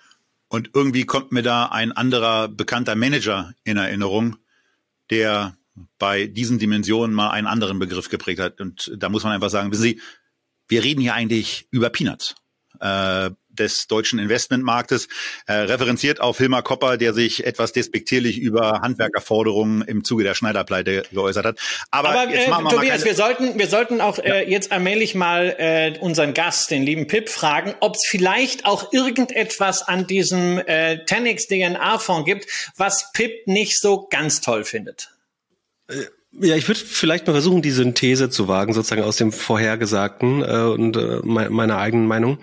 Und 0.48 0.70
irgendwie 0.74 1.04
kommt 1.04 1.30
mir 1.30 1.42
da 1.42 1.66
ein 1.66 1.92
anderer 1.92 2.48
bekannter 2.48 2.96
Manager 2.96 3.54
in 3.62 3.76
Erinnerung, 3.76 4.36
der 5.10 5.56
bei 5.98 6.26
diesen 6.26 6.58
Dimensionen 6.58 7.14
mal 7.14 7.30
einen 7.30 7.46
anderen 7.46 7.78
Begriff 7.78 8.08
geprägt 8.08 8.40
hat. 8.40 8.60
Und 8.60 8.92
da 8.96 9.08
muss 9.08 9.24
man 9.24 9.32
einfach 9.32 9.50
sagen, 9.50 9.70
wissen 9.70 9.82
Sie, 9.82 10.00
wir 10.68 10.84
reden 10.84 11.00
hier 11.00 11.14
eigentlich 11.14 11.68
über 11.70 11.90
Peanuts. 11.90 12.34
Äh, 12.80 13.30
des 13.52 13.86
deutschen 13.86 14.18
Investmentmarktes, 14.18 15.08
äh, 15.46 15.52
referenziert 15.52 16.20
auf 16.20 16.38
Hilmar 16.38 16.62
Kopper, 16.62 16.96
der 16.96 17.12
sich 17.14 17.46
etwas 17.46 17.72
despektierlich 17.72 18.38
über 18.38 18.80
Handwerkerforderungen 18.82 19.82
im 19.82 20.04
Zuge 20.04 20.24
der 20.24 20.34
Schneiderpleite 20.34 21.02
geäußert 21.12 21.44
hat. 21.44 21.58
Aber, 21.90 22.10
Aber 22.10 22.30
jetzt 22.30 22.46
äh, 22.46 22.50
machen 22.50 22.64
wir 22.64 22.70
Tobias, 22.70 23.00
mal 23.00 23.06
wir 23.06 23.14
sollten, 23.14 23.58
wir 23.58 23.68
sollten 23.68 24.00
auch 24.00 24.18
äh, 24.18 24.48
jetzt 24.48 24.72
allmählich 24.72 25.14
mal 25.14 25.54
äh, 25.58 25.98
unseren 26.00 26.34
Gast, 26.34 26.70
den 26.70 26.82
lieben 26.82 27.06
Pip, 27.06 27.28
fragen, 27.28 27.74
ob 27.80 27.96
es 27.96 28.06
vielleicht 28.06 28.64
auch 28.64 28.92
irgendetwas 28.92 29.82
an 29.82 30.06
diesem 30.06 30.58
äh, 30.58 31.04
Tenix 31.04 31.46
DNA-Fonds 31.46 32.26
gibt, 32.26 32.46
was 32.76 33.12
Pip 33.12 33.46
nicht 33.46 33.80
so 33.80 34.06
ganz 34.10 34.40
toll 34.40 34.64
findet. 34.64 35.10
Äh, 35.88 36.04
ja, 36.32 36.54
ich 36.54 36.68
würde 36.68 36.78
vielleicht 36.78 37.26
mal 37.26 37.32
versuchen, 37.32 37.60
die 37.60 37.72
Synthese 37.72 38.30
zu 38.30 38.46
wagen, 38.46 38.72
sozusagen 38.72 39.02
aus 39.02 39.16
dem 39.16 39.32
Vorhergesagten 39.32 40.42
äh, 40.42 40.62
und 40.62 40.96
äh, 40.96 41.20
me 41.24 41.50
meiner 41.50 41.78
eigenen 41.78 42.06
Meinung. 42.06 42.38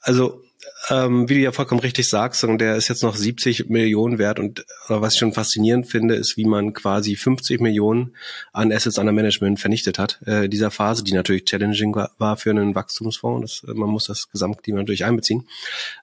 Also 0.00 0.42
ähm, 0.90 1.28
wie 1.28 1.34
du 1.34 1.40
ja 1.40 1.52
vollkommen 1.52 1.80
richtig 1.80 2.08
sagst, 2.08 2.42
der 2.42 2.76
ist 2.76 2.88
jetzt 2.88 3.02
noch 3.02 3.16
70 3.16 3.68
Millionen 3.68 4.18
wert 4.18 4.38
und 4.38 4.64
was 4.88 5.14
ich 5.14 5.18
schon 5.18 5.32
faszinierend 5.32 5.86
finde, 5.86 6.14
ist, 6.14 6.36
wie 6.36 6.44
man 6.44 6.72
quasi 6.72 7.16
50 7.16 7.60
Millionen 7.60 8.14
an 8.52 8.72
Assets 8.72 8.98
under 8.98 9.12
Management 9.12 9.60
vernichtet 9.60 9.98
hat. 9.98 10.20
Äh, 10.24 10.48
dieser 10.48 10.70
Phase, 10.70 11.04
die 11.04 11.12
natürlich 11.12 11.44
challenging 11.44 11.94
war, 11.94 12.12
war 12.18 12.36
für 12.36 12.50
einen 12.50 12.74
Wachstumsfonds. 12.74 13.62
Das, 13.62 13.74
man 13.76 13.90
muss 13.90 14.06
das 14.06 14.30
Gesamtklima 14.30 14.78
natürlich 14.78 15.04
einbeziehen. 15.04 15.48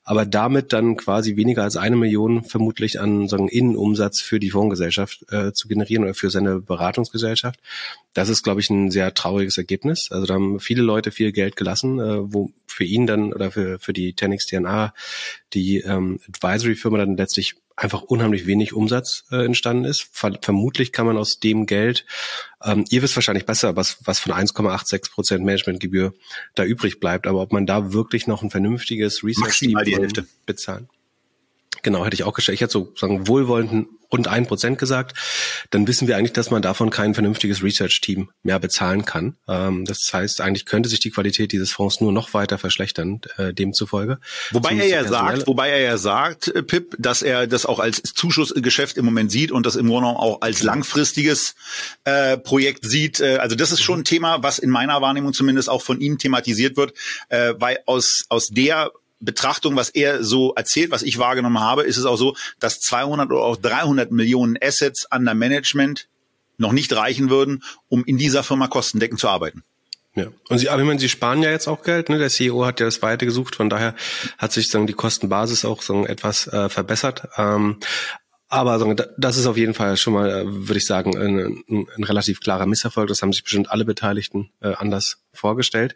Aber 0.04 0.26
damit 0.26 0.74
dann 0.74 0.98
quasi 0.98 1.36
weniger 1.36 1.64
als 1.64 1.78
eine 1.78 1.96
Million 1.96 2.44
vermutlich 2.44 3.00
an 3.00 3.28
einen 3.32 3.48
Innenumsatz 3.48 4.22
für 4.22 4.40
die 4.40 4.52
Fondsgesellschaft 4.52 5.26
äh, 5.32 5.54
zu 5.54 5.68
generieren 5.68 6.04
oder 6.04 6.14
für 6.14 6.30
seine 6.30 6.60
Beratungsgesellschaft. 6.60 7.60
Das 8.14 8.30
ist, 8.30 8.44
glaube 8.44 8.62
ich, 8.62 8.70
ein 8.70 8.92
sehr 8.92 9.14
trauriges 9.14 9.58
Ergebnis. 9.58 10.10
Also 10.12 10.26
da 10.26 10.36
haben 10.36 10.60
viele 10.60 10.82
Leute 10.82 11.12
viel 11.12 11.32
Geld 11.32 11.56
gelassen, 11.56 12.00
äh, 12.00 12.34
wo 12.34 12.52
für 12.68 12.84
ihn 12.84 13.08
dann 13.08 13.34
oder 13.34 13.52
für, 13.52 13.80
für 13.80 13.94
die 13.94 14.14
Tenix 14.14 14.46
DNA, 14.66 14.94
die 15.54 15.80
ähm, 15.80 16.20
Advisory-Firma 16.28 16.98
dann 16.98 17.18
letztlich 17.18 17.56
einfach 17.76 18.02
unheimlich 18.02 18.46
wenig 18.48 18.74
Umsatz 18.74 19.26
äh, 19.32 19.46
entstanden 19.46 19.86
ist. 19.86 20.08
Ver 20.12 20.38
vermutlich 20.42 20.92
kann 20.92 21.06
man 21.06 21.18
aus 21.18 21.40
dem 21.40 21.66
Geld, 21.66 22.06
ähm, 22.64 22.86
ihr 22.90 23.02
wisst 23.02 23.16
wahrscheinlich 23.16 23.46
besser, 23.46 23.76
was, 23.76 23.98
was 24.06 24.20
von 24.20 24.34
1,86 24.34 25.12
Prozent 25.12 25.46
Managementgebühr 25.46 26.14
da 26.56 26.64
übrig 26.64 27.00
bleibt, 27.00 27.28
aber 27.28 27.42
ob 27.42 27.52
man 27.52 27.66
da 27.66 27.94
wirklich 27.94 28.28
noch 28.28 28.44
ein 28.44 28.50
vernünftiges 28.50 29.24
Research-Team 29.24 29.78
bezahlen. 30.46 30.90
Genau, 31.84 32.04
hätte 32.04 32.16
ich 32.16 32.24
auch 32.24 32.34
gestellt. 32.34 32.56
Ich 32.56 32.62
hätte 32.62 32.72
sozusagen 32.74 33.28
wohlwollend 33.28 33.88
rund 34.16 34.28
ein 34.28 34.48
Prozent 34.48 34.80
gesagt. 34.80 35.16
Dann 35.70 35.88
wissen 35.88 36.08
wir 36.08 36.18
eigentlich, 36.18 36.34
dass 36.34 36.52
man 36.52 36.62
davon 36.62 36.90
kein 36.90 37.14
vernünftiges 37.14 37.62
Research-Team 37.62 38.30
mehr 38.44 38.60
bezahlen 38.60 39.06
kann. 39.06 39.36
Ähm, 39.48 39.86
das 39.86 40.10
heißt, 40.12 40.42
eigentlich 40.42 40.66
könnte 40.66 40.90
sich 40.90 41.00
die 41.00 41.12
Qualität 41.12 41.52
dieses 41.52 41.72
Fonds 41.72 42.02
nur 42.02 42.12
noch 42.12 42.34
weiter 42.34 42.58
verschlechtern, 42.58 43.22
äh, 43.38 43.54
demzufolge. 43.54 44.20
Wobei 44.52 44.76
er 44.76 44.88
ja 44.88 45.04
sagt, 45.06 45.48
wobei 45.48 45.70
er 45.70 45.80
ja 45.80 45.98
sagt, 45.98 46.48
äh, 46.48 46.64
Pip, 46.64 46.96
dass 46.98 47.22
er 47.22 47.48
das 47.48 47.66
auch 47.66 47.80
als 47.80 48.02
Zuschussgeschäft 48.02 48.98
im 48.98 49.06
Moment 49.06 49.32
sieht 49.32 49.52
und 49.52 49.66
das 49.66 49.76
im 49.76 49.88
Grunde 49.88 50.08
auch 50.10 50.42
als 50.42 50.64
langfristiges 50.64 51.56
äh, 52.06 52.38
Projekt 52.38 52.86
sieht. 52.86 53.20
Äh, 53.20 53.38
also 53.38 53.56
das 53.56 53.72
ist 53.72 53.82
schon 53.82 54.00
ein 54.00 54.06
Thema, 54.06 54.42
was 54.44 54.60
in 54.60 54.70
meiner 54.70 55.02
Wahrnehmung 55.02 55.34
zumindest 55.34 55.70
auch 55.70 55.82
von 55.82 56.00
ihm 56.00 56.18
thematisiert 56.18 56.78
wird, 56.78 56.94
äh, 57.30 57.54
weil 57.58 57.80
aus 57.86 58.26
aus 58.30 58.48
der 58.48 58.92
Betrachtung, 59.20 59.76
was 59.76 59.90
er 59.90 60.24
so 60.24 60.54
erzählt, 60.56 60.92
was 60.92 61.04
ich 61.04 61.18
wahrgenommen 61.18 61.60
habe, 61.60 61.84
ist 61.84 61.98
es 61.98 62.06
auch 62.06 62.18
so, 62.18 62.36
dass 62.60 62.80
200 62.82 63.32
oder 63.32 63.42
auch 63.42 63.58
300 63.58 64.12
Millionen 64.12 64.58
Assets 64.62 65.08
under 65.12 65.34
Management 65.34 66.08
noch 66.58 66.72
nicht 66.72 66.94
reichen 66.94 67.30
würden, 67.30 67.64
um 67.88 68.04
in 68.06 68.18
dieser 68.18 68.44
Firma 68.44 68.68
kostendeckend 68.68 69.20
zu 69.20 69.28
arbeiten. 69.28 69.64
Ja. 70.16 70.28
Und 70.48 70.60
sie, 70.60 70.70
aber 70.70 70.82
ich 70.82 70.88
meine, 70.88 71.00
sie 71.00 71.10
sparen 71.10 71.44
ja 71.44 71.52
jetzt 71.52 71.68
auch 71.68 71.84
Geld, 71.84 72.08
ne? 72.08 72.18
Der 72.18 72.30
CEO 72.30 72.66
hat 72.66 72.80
ja 72.80 72.86
das 72.86 73.02
weiter 73.02 73.26
gesucht, 73.26 73.56
von 73.56 73.70
daher 73.70 73.96
hat 74.38 74.54
sich 74.54 74.70
sagen, 74.70 74.88
die 74.88 74.94
Kostenbasis 74.94 75.66
auch 75.66 75.82
so 75.82 76.06
etwas 76.06 76.48
äh, 76.48 76.70
verbessert. 76.70 77.28
Ähm, 77.38 77.78
aber 78.48 78.80
sagen, 78.80 78.96
das 79.18 79.38
ist 79.38 79.48
auf 79.48 79.58
jeden 79.58 79.74
Fall 79.74 79.98
schon 79.98 80.14
mal, 80.14 80.30
äh, 80.30 80.44
würde 80.46 80.78
ich 80.78 80.86
sagen, 80.86 81.18
ein, 81.18 81.64
ein, 81.70 82.04
relativ 82.04 82.40
klarer 82.40 82.66
Misserfolg. 82.66 83.10
Das 83.10 83.22
haben 83.22 83.34
sich 83.34 83.44
bestimmt 83.44 83.70
alle 83.70 83.84
Beteiligten 83.84 84.52
äh, 84.62 84.74
anders 84.76 85.18
vorgestellt. 85.34 85.96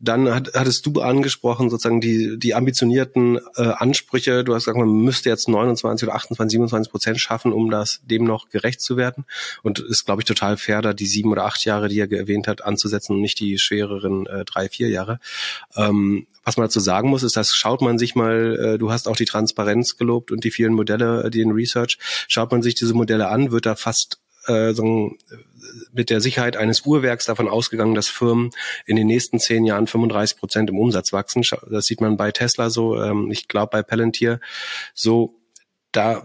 Dann 0.00 0.28
hat, 0.34 0.50
hattest 0.54 0.84
du 0.86 1.00
angesprochen, 1.00 1.70
sozusagen 1.70 2.00
die, 2.00 2.38
die 2.38 2.54
ambitionierten 2.54 3.38
äh, 3.56 3.62
Ansprüche. 3.62 4.44
Du 4.44 4.54
hast 4.54 4.64
gesagt, 4.64 4.78
man 4.78 4.92
müsste 4.92 5.28
jetzt 5.28 5.48
29 5.48 6.08
oder 6.08 6.16
28, 6.16 6.52
27 6.52 6.90
Prozent 6.90 7.20
schaffen, 7.20 7.52
um 7.52 7.70
das 7.70 8.00
dem 8.04 8.24
noch 8.24 8.48
gerecht 8.48 8.80
zu 8.80 8.96
werden. 8.96 9.24
Und 9.62 9.78
ist, 9.78 10.04
glaube 10.04 10.22
ich, 10.22 10.26
total 10.26 10.56
fair, 10.56 10.82
da 10.82 10.92
die 10.92 11.06
sieben 11.06 11.30
oder 11.30 11.44
acht 11.44 11.64
Jahre, 11.64 11.88
die 11.88 12.00
er 12.00 12.10
erwähnt 12.10 12.48
hat, 12.48 12.64
anzusetzen 12.64 13.14
und 13.14 13.20
nicht 13.20 13.38
die 13.40 13.58
schwereren 13.58 14.26
äh, 14.26 14.44
drei, 14.44 14.68
vier 14.68 14.88
Jahre. 14.88 15.20
Ähm, 15.76 16.26
was 16.44 16.56
man 16.56 16.66
dazu 16.66 16.80
sagen 16.80 17.08
muss, 17.08 17.22
ist, 17.22 17.36
dass 17.36 17.54
schaut 17.54 17.80
man 17.80 17.98
sich 17.98 18.14
mal, 18.14 18.74
äh, 18.74 18.78
du 18.78 18.90
hast 18.90 19.08
auch 19.08 19.16
die 19.16 19.24
Transparenz 19.24 19.96
gelobt 19.96 20.30
und 20.30 20.44
die 20.44 20.50
vielen 20.50 20.74
Modelle, 20.74 21.24
äh, 21.24 21.30
die 21.30 21.40
in 21.40 21.52
Research, 21.52 21.98
schaut 22.28 22.52
man 22.52 22.62
sich 22.62 22.74
diese 22.74 22.94
Modelle 22.94 23.28
an, 23.28 23.50
wird 23.50 23.66
da 23.66 23.74
fast 23.74 24.20
äh, 24.46 24.74
so 24.74 25.16
mit 25.92 26.10
der 26.10 26.20
Sicherheit 26.20 26.56
eines 26.56 26.82
Uhrwerks 26.82 27.26
davon 27.26 27.48
ausgegangen, 27.48 27.94
dass 27.94 28.08
Firmen 28.08 28.50
in 28.86 28.96
den 28.96 29.06
nächsten 29.06 29.38
zehn 29.38 29.64
Jahren 29.64 29.86
35 29.86 30.38
Prozent 30.38 30.70
im 30.70 30.78
Umsatz 30.78 31.12
wachsen. 31.12 31.44
Das 31.70 31.86
sieht 31.86 32.00
man 32.00 32.16
bei 32.16 32.32
Tesla 32.32 32.70
so, 32.70 33.00
ähm, 33.00 33.30
ich 33.30 33.48
glaube 33.48 33.70
bei 33.72 33.82
Palantir 33.82 34.40
so. 34.94 35.34
Da 35.92 36.24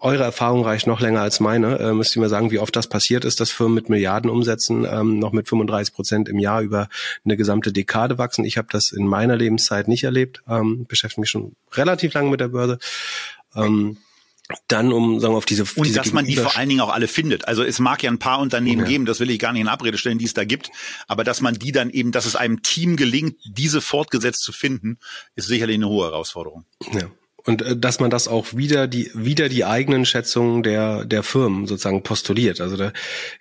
eure 0.00 0.24
Erfahrung 0.24 0.64
reicht 0.64 0.86
noch 0.86 1.02
länger 1.02 1.20
als 1.20 1.40
meine. 1.40 1.78
Äh, 1.78 1.92
müsst 1.92 2.16
ihr 2.16 2.22
mir 2.22 2.30
sagen, 2.30 2.50
wie 2.50 2.58
oft 2.58 2.74
das 2.74 2.86
passiert 2.86 3.26
ist, 3.26 3.38
dass 3.38 3.50
Firmen 3.50 3.74
mit 3.74 3.90
Milliarden 3.90 4.30
umsetzen, 4.30 4.86
ähm, 4.90 5.18
noch 5.18 5.32
mit 5.32 5.46
35 5.46 5.92
Prozent 5.92 6.26
im 6.30 6.38
Jahr 6.38 6.62
über 6.62 6.88
eine 7.22 7.36
gesamte 7.36 7.70
Dekade 7.70 8.16
wachsen. 8.16 8.46
Ich 8.46 8.56
habe 8.56 8.68
das 8.70 8.92
in 8.92 9.06
meiner 9.06 9.36
Lebenszeit 9.36 9.88
nicht 9.88 10.04
erlebt. 10.04 10.42
Ähm, 10.48 10.86
beschäftige 10.86 11.20
mich 11.20 11.28
schon 11.28 11.54
relativ 11.72 12.14
lange 12.14 12.30
mit 12.30 12.40
der 12.40 12.48
Börse. 12.48 12.78
Ähm, 13.54 13.98
dann 14.68 14.92
um 14.92 15.20
sagen 15.20 15.34
wir, 15.34 15.38
auf 15.38 15.44
diese 15.44 15.62
und 15.62 15.86
diese 15.86 15.98
dass 15.98 16.12
man 16.12 16.24
die 16.24 16.36
vor 16.36 16.56
allen 16.56 16.68
Dingen 16.68 16.80
auch 16.80 16.92
alle 16.92 17.08
findet. 17.08 17.46
Also 17.48 17.62
es 17.62 17.78
mag 17.78 18.02
ja 18.02 18.10
ein 18.10 18.18
paar 18.18 18.40
Unternehmen 18.40 18.82
ja. 18.82 18.86
geben, 18.86 19.06
das 19.06 19.20
will 19.20 19.30
ich 19.30 19.38
gar 19.38 19.52
nicht 19.52 19.62
in 19.62 19.68
Abrede 19.68 19.98
stellen, 19.98 20.18
die 20.18 20.24
es 20.24 20.34
da 20.34 20.44
gibt, 20.44 20.70
aber 21.06 21.24
dass 21.24 21.40
man 21.40 21.54
die 21.54 21.72
dann 21.72 21.90
eben, 21.90 22.12
dass 22.12 22.26
es 22.26 22.36
einem 22.36 22.62
Team 22.62 22.96
gelingt, 22.96 23.36
diese 23.44 23.80
fortgesetzt 23.80 24.42
zu 24.42 24.52
finden, 24.52 24.98
ist 25.34 25.48
sicherlich 25.48 25.76
eine 25.76 25.88
hohe 25.88 26.06
Herausforderung. 26.06 26.64
Ja. 26.92 27.10
Und 27.46 27.62
äh, 27.62 27.76
dass 27.76 28.00
man 28.00 28.10
das 28.10 28.28
auch 28.28 28.54
wieder 28.54 28.86
die 28.86 29.10
wieder 29.14 29.48
die 29.48 29.64
eigenen 29.64 30.04
Schätzungen 30.04 30.62
der 30.62 31.04
der 31.04 31.22
Firmen 31.22 31.66
sozusagen 31.66 32.02
postuliert. 32.02 32.60
Also 32.60 32.76
da 32.76 32.92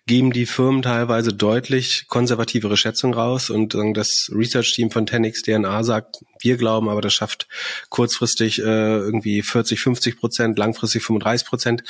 geben 0.05 0.31
die 0.31 0.45
Firmen 0.45 0.81
teilweise 0.81 1.33
deutlich 1.33 2.05
konservativere 2.07 2.77
Schätzungen 2.77 3.13
raus 3.13 3.49
und 3.49 3.75
das 3.93 4.31
Research 4.33 4.73
Team 4.73 4.91
von 4.91 5.05
Tenix 5.05 5.41
DNA 5.41 5.83
sagt, 5.83 6.23
wir 6.39 6.57
glauben, 6.57 6.89
aber 6.89 7.01
das 7.01 7.13
schafft 7.13 7.47
kurzfristig 7.89 8.59
äh, 8.59 8.63
irgendwie 8.63 9.41
40, 9.41 9.79
50 9.79 10.19
Prozent, 10.19 10.57
langfristig 10.57 11.03
35 11.03 11.47
Prozent. 11.47 11.83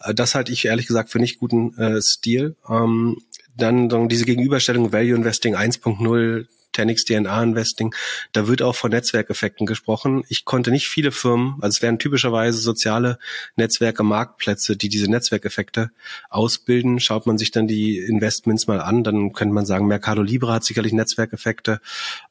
Äh, 0.00 0.14
das 0.14 0.34
halte 0.34 0.52
ich 0.52 0.64
ehrlich 0.64 0.86
gesagt 0.86 1.10
für 1.10 1.18
nicht 1.18 1.38
guten 1.38 1.76
äh, 1.78 2.00
Stil. 2.02 2.56
Ähm, 2.68 3.18
dann, 3.56 3.88
dann 3.88 4.08
diese 4.08 4.24
Gegenüberstellung 4.24 4.92
Value 4.92 5.14
Investing 5.14 5.54
1.0 5.54 6.46
Tenix 6.72 7.04
DNA 7.04 7.42
Investing, 7.42 7.94
da 8.32 8.48
wird 8.48 8.62
auch 8.62 8.74
von 8.74 8.90
Netzwerkeffekten 8.90 9.66
gesprochen. 9.66 10.24
Ich 10.28 10.44
konnte 10.44 10.70
nicht 10.70 10.88
viele 10.88 11.12
Firmen, 11.12 11.54
also 11.60 11.76
es 11.76 11.82
wären 11.82 11.98
typischerweise 11.98 12.58
soziale 12.58 13.18
Netzwerke, 13.56 14.02
Marktplätze, 14.02 14.76
die 14.76 14.88
diese 14.88 15.10
Netzwerkeffekte 15.10 15.90
ausbilden. 16.30 17.00
Schaut 17.00 17.26
man 17.26 17.38
sich 17.38 17.50
dann 17.50 17.66
die 17.66 17.98
Investments 17.98 18.66
mal 18.66 18.80
an, 18.80 19.04
dann 19.04 19.32
könnte 19.32 19.54
man 19.54 19.66
sagen, 19.66 19.86
Mercado 19.86 20.22
Libre 20.22 20.52
hat 20.52 20.64
sicherlich 20.64 20.92
Netzwerkeffekte. 20.92 21.80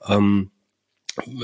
Ähm, 0.07 0.51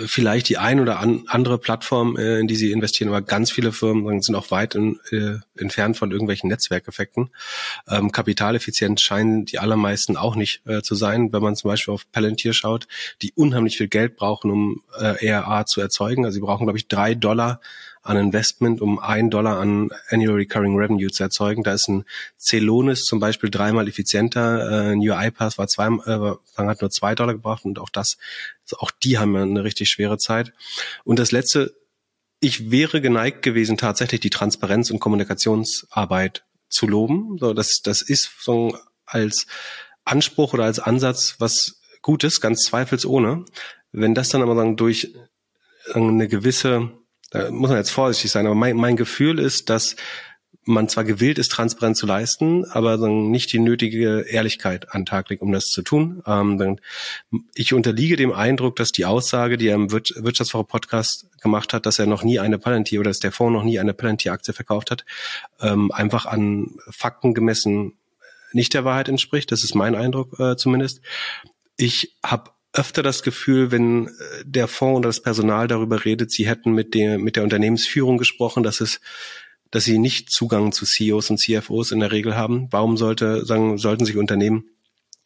vielleicht 0.06 0.50
die 0.50 0.58
ein 0.58 0.80
oder 0.80 1.00
an, 1.00 1.24
andere 1.28 1.58
Plattform, 1.58 2.16
äh, 2.18 2.40
in 2.40 2.48
die 2.48 2.56
sie 2.56 2.72
investieren, 2.72 3.10
aber 3.10 3.22
ganz 3.22 3.52
viele 3.52 3.72
Firmen 3.72 4.22
sind 4.22 4.36
auch 4.36 4.52
weit 4.52 4.76
in, 4.76 5.00
äh, 5.12 5.38
entfernt 5.58 5.98
von 5.98 6.12
irgendwelchen 6.12 6.50
Netzwerkeffekten. 6.50 7.30
Ähm, 7.88 8.12
kapitaleffizient 8.12 9.02
scheinen 9.02 9.46
die 9.46 9.60
allermeisten 9.60 10.16
auch 10.18 10.36
nicht 10.36 10.62
äh, 10.66 10.82
zu 10.82 10.96
sein, 10.96 11.34
wenn 11.34 11.42
man 11.42 11.56
zum 11.56 11.70
Beispiel 11.70 11.94
auf 11.94 12.10
Palantir 12.12 12.54
schaut, 12.54 12.88
die 13.22 13.34
unheimlich 13.34 13.78
viel 13.78 13.88
Geld 13.88 14.16
brauchen, 14.16 14.52
um 14.52 14.84
äh, 15.00 15.26
ERA 15.26 15.66
zu 15.66 15.82
erzeugen. 15.82 16.26
Also 16.26 16.36
sie 16.36 16.42
brauchen, 16.42 16.66
glaube 16.66 16.80
ich, 16.80 16.88
drei 16.88 17.14
Dollar 17.14 17.60
an 18.08 18.18
Investment, 18.18 18.82
um 18.82 19.00
ein 19.00 19.30
Dollar 19.30 19.60
an 19.60 19.90
Annual 20.10 20.38
Recurring 20.38 20.78
Revenue 20.78 21.12
zu 21.12 21.24
erzeugen. 21.24 21.64
Da 21.64 21.74
ist 21.74 21.88
ein 21.88 22.06
Celonis 22.38 23.04
zum 23.04 23.20
Beispiel 23.20 23.50
dreimal 23.50 23.88
effizienter. 23.88 24.90
Äh, 24.90 24.92
ein 24.94 25.00
UiPath 25.00 25.58
war 25.58 25.68
zwei, 25.68 25.88
äh, 25.88 26.36
hat 26.58 26.82
nur 26.82 26.90
zwei 26.90 27.16
Dollar 27.16 27.34
gebraucht 27.34 27.66
und 27.66 27.80
auch 27.80 27.90
das, 27.90 28.18
also 28.64 28.78
auch 28.78 28.92
die 28.92 29.18
haben 29.18 29.36
eine 29.36 29.64
richtig 29.64 29.90
schwere 29.90 30.18
Zeit. 30.18 30.54
Und 31.04 31.20
das 31.20 31.32
letzte, 31.32 31.76
ich 32.40 32.72
wäre 32.72 33.02
geneigt 33.02 33.42
gewesen, 33.42 33.78
tatsächlich 33.78 34.22
die 34.22 34.30
Transparenz 34.30 34.90
und 34.90 35.00
Kommunikationsarbeit 35.00 36.46
zu 36.70 36.88
loben. 36.88 37.38
So, 37.40 37.54
das, 37.54 37.82
das 37.84 38.02
ist 38.02 38.30
so 38.42 38.78
als 39.06 39.48
Anspruch 40.06 40.54
oder 40.54 40.64
als 40.64 40.80
Ansatz 40.80 41.36
was 41.40 41.82
Gutes, 42.02 42.40
ganz 42.40 42.62
zweifelsohne. 42.64 43.44
Wenn 43.92 44.14
das 44.14 44.30
dann 44.30 44.42
aber 44.42 44.56
dann 44.56 44.78
durch 44.78 45.14
eine 45.94 46.28
gewisse 46.28 46.92
da 47.30 47.52
muss 47.52 47.70
man 47.70 47.78
jetzt 47.78 47.92
vorsichtig 47.92 48.32
sein, 48.32 48.46
aber 48.46 48.56
mein, 48.56 48.76
mein 48.76 48.96
Gefühl 48.96 49.40
ist, 49.40 49.70
dass 49.70 49.96
man 50.68 50.90
zwar 50.90 51.06
gewillt 51.06 51.40
ist, 51.40 51.52
Transparenz 51.52 51.98
zu 51.98 52.06
leisten, 52.06 52.66
aber 52.66 52.98
dann 52.98 53.32
nicht 53.32 53.52
die 53.54 53.60
nötige 53.60 54.26
Ehrlichkeit 54.28 54.94
an 54.94 55.06
Tag 55.06 55.30
legt, 55.30 55.42
um 55.42 55.52
das 55.52 55.70
zu 55.70 55.82
tun. 55.82 56.22
Ähm, 56.28 56.78
ich 57.56 57.74
unterliege 57.74 58.18
dem 58.18 58.34
Eindruck, 58.34 58.76
dass 58.76 58.92
die 58.92 59.06
Aussage, 59.06 59.58
die 59.58 59.68
er 59.68 59.76
im 59.76 59.92
Wirtschaftswoche-Podcast 59.92 61.42
gemacht 61.42 61.74
hat, 61.74 61.86
dass 61.86 62.00
er 62.00 62.06
noch 62.06 62.24
nie 62.24 62.40
eine 62.40 62.60
Palantir 62.60 63.00
oder 63.00 63.10
dass 63.10 63.20
der 63.20 63.32
Fonds 63.32 63.54
noch 63.54 63.64
nie 63.64 63.80
eine 63.80 63.94
Palantir-Aktie 63.94 64.54
verkauft 64.54 64.92
hat, 64.92 65.06
ähm, 65.62 65.92
einfach 65.92 66.26
an 66.26 66.76
Fakten 66.90 67.34
gemessen 67.34 67.94
nicht 68.52 68.74
der 68.74 68.86
Wahrheit 68.86 69.10
entspricht. 69.10 69.52
Das 69.52 69.64
ist 69.64 69.76
mein 69.76 69.96
Eindruck 69.96 70.40
äh, 70.40 70.58
zumindest. 70.58 71.02
Ich 71.78 72.18
habe 72.26 72.52
öfter 72.78 73.04
das 73.04 73.24
Gefühl, 73.24 73.72
wenn 73.72 74.08
äh, 74.08 74.12
der 74.46 74.68
Fonds 74.68 75.00
oder 75.00 75.10
das 75.10 75.22
Personal 75.22 75.68
darüber 75.68 76.06
redet, 76.06 76.32
sie 76.32 76.48
hätten 76.48 76.72
mit 76.74 76.94
der, 76.94 77.18
mit 77.18 77.36
der 77.36 77.44
Unternehmensführung 77.44 78.18
gesprochen, 78.18 78.64
dass 78.64 78.82
es 78.82 79.00
dass 79.72 79.84
sie 79.84 79.98
nicht 79.98 80.32
Zugang 80.32 80.72
zu 80.72 80.86
CEOs 80.86 81.30
und 81.30 81.40
CFOs 81.40 81.92
in 81.92 82.00
der 82.00 82.14
Regel 82.14 82.36
haben. 82.36 82.68
Warum 82.72 82.96
sollte, 82.96 83.46
sagen, 83.46 83.78
sollten 83.78 84.06
sich 84.06 84.16
Unternehmen 84.16 84.70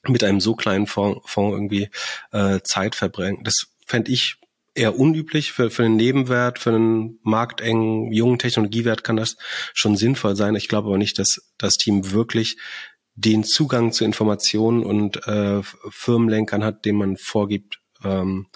mit 0.08 0.24
einem 0.24 0.42
so 0.42 0.56
kleinen 0.56 0.88
Fonds, 0.88 1.22
Fonds 1.26 1.54
irgendwie 1.54 1.90
äh, 2.32 2.60
Zeit 2.64 2.96
verbringen? 2.96 3.44
Das 3.44 3.68
fände 3.86 4.12
ich 4.12 4.38
eher 4.74 4.98
unüblich. 4.98 5.52
Für, 5.52 5.70
für 5.70 5.84
einen 5.84 5.96
Nebenwert, 5.96 6.60
für 6.60 6.72
einen 6.72 7.20
marktengen, 7.24 8.12
jungen 8.12 8.40
Technologiewert 8.40 9.04
kann 9.04 9.18
das 9.18 9.38
schon 9.74 9.96
sinnvoll 9.96 10.36
sein. 10.36 10.56
Ich 10.56 10.68
glaube 10.68 10.88
aber 10.88 10.98
nicht, 10.98 11.20
dass 11.20 11.52
das 11.58 11.78
Team 11.78 12.12
wirklich 12.12 12.58
den 13.16 13.44
Zugang 13.44 13.92
zu 13.92 14.06
Informationen 14.06 14.84
und 14.84 15.28
äh, 15.28 15.62
Firmenlenkern 15.90 16.64
hat, 16.64 16.86
den 16.86 16.96
man 16.96 17.18
vorgibt 17.18 17.80
ähm, 18.04 18.48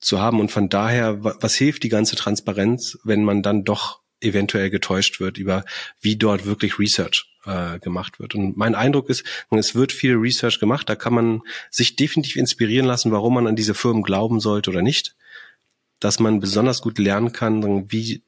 zu 0.00 0.20
haben. 0.20 0.40
Und 0.40 0.50
von 0.50 0.68
daher, 0.68 1.22
was 1.24 1.54
hilft 1.54 1.82
die 1.82 1.88
ganze 1.88 2.16
Transparenz, 2.16 2.98
wenn 3.04 3.24
man 3.24 3.42
dann 3.42 3.64
doch 3.64 4.00
eventuell 4.20 4.70
getäuscht 4.70 5.20
wird 5.20 5.38
über, 5.38 5.64
wie 6.00 6.16
dort 6.16 6.46
wirklich 6.46 6.78
Research 6.78 7.26
äh, 7.44 7.78
gemacht 7.78 8.18
wird. 8.18 8.34
Und 8.34 8.56
mein 8.56 8.74
Eindruck 8.74 9.08
ist, 9.10 9.24
es 9.50 9.74
wird 9.74 9.92
viel 9.92 10.14
Research 10.14 10.58
gemacht, 10.58 10.88
da 10.88 10.96
kann 10.96 11.14
man 11.14 11.42
sich 11.70 11.96
definitiv 11.96 12.36
inspirieren 12.36 12.86
lassen, 12.86 13.12
warum 13.12 13.34
man 13.34 13.46
an 13.46 13.56
diese 13.56 13.74
Firmen 13.74 14.02
glauben 14.02 14.40
sollte 14.40 14.70
oder 14.70 14.82
nicht. 14.82 15.16
Dass 16.00 16.18
man 16.18 16.40
besonders 16.40 16.82
gut 16.82 16.98
lernen 16.98 17.32
kann, 17.32 17.90
wie 17.90 18.22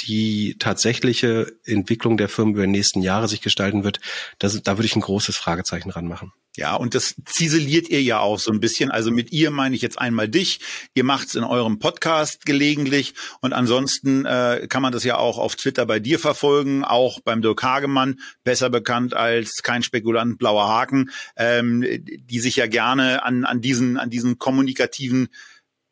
die 0.00 0.56
tatsächliche 0.58 1.52
Entwicklung 1.64 2.16
der 2.16 2.28
Firmen 2.28 2.54
über 2.54 2.64
die 2.64 2.72
nächsten 2.72 3.02
Jahre 3.02 3.28
sich 3.28 3.40
gestalten 3.40 3.84
wird, 3.84 4.00
das, 4.38 4.60
da 4.62 4.76
würde 4.76 4.86
ich 4.86 4.96
ein 4.96 5.02
großes 5.02 5.36
Fragezeichen 5.36 5.90
ranmachen. 5.90 6.32
Ja, 6.54 6.74
und 6.74 6.94
das 6.94 7.14
ziseliert 7.24 7.88
ihr 7.88 8.02
ja 8.02 8.18
auch 8.18 8.38
so 8.38 8.52
ein 8.52 8.60
bisschen. 8.60 8.90
Also 8.90 9.10
mit 9.10 9.32
ihr 9.32 9.50
meine 9.50 9.74
ich 9.74 9.80
jetzt 9.80 9.98
einmal 9.98 10.28
dich. 10.28 10.60
Ihr 10.92 11.02
macht's 11.02 11.34
in 11.34 11.44
eurem 11.44 11.78
Podcast 11.78 12.44
gelegentlich 12.44 13.14
und 13.40 13.54
ansonsten 13.54 14.26
äh, 14.26 14.66
kann 14.68 14.82
man 14.82 14.92
das 14.92 15.02
ja 15.02 15.16
auch 15.16 15.38
auf 15.38 15.56
Twitter 15.56 15.86
bei 15.86 15.98
dir 15.98 16.18
verfolgen, 16.18 16.84
auch 16.84 17.20
beim 17.20 17.40
Dirk 17.40 17.62
Hagemann, 17.62 18.20
besser 18.44 18.68
bekannt 18.68 19.14
als 19.14 19.62
kein 19.62 19.82
Spekulant 19.82 20.36
blauer 20.36 20.68
Haken, 20.68 21.10
ähm, 21.36 21.86
die 22.02 22.40
sich 22.40 22.56
ja 22.56 22.66
gerne 22.66 23.22
an 23.22 23.46
an 23.46 23.62
diesen 23.62 23.96
an 23.96 24.10
diesen 24.10 24.38
kommunikativen 24.38 25.28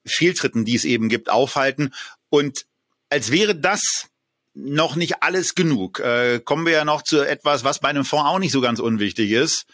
Fehltritten, 0.06 0.66
die 0.66 0.74
es 0.74 0.84
eben 0.84 1.08
gibt, 1.08 1.30
aufhalten. 1.30 1.94
Und 2.28 2.66
als 3.10 3.30
wäre 3.30 3.54
das 3.54 4.08
noch 4.54 4.96
nicht 4.96 5.22
alles 5.22 5.54
genug, 5.54 6.00
äh, 6.00 6.40
kommen 6.40 6.66
wir 6.66 6.72
ja 6.72 6.84
noch 6.84 7.02
zu 7.02 7.20
etwas, 7.20 7.64
was 7.64 7.80
bei 7.80 7.88
einem 7.88 8.04
Fonds 8.04 8.26
auch 8.26 8.38
nicht 8.38 8.52
so 8.52 8.60
ganz 8.60 8.80
unwichtig 8.80 9.30
ist. 9.30 9.66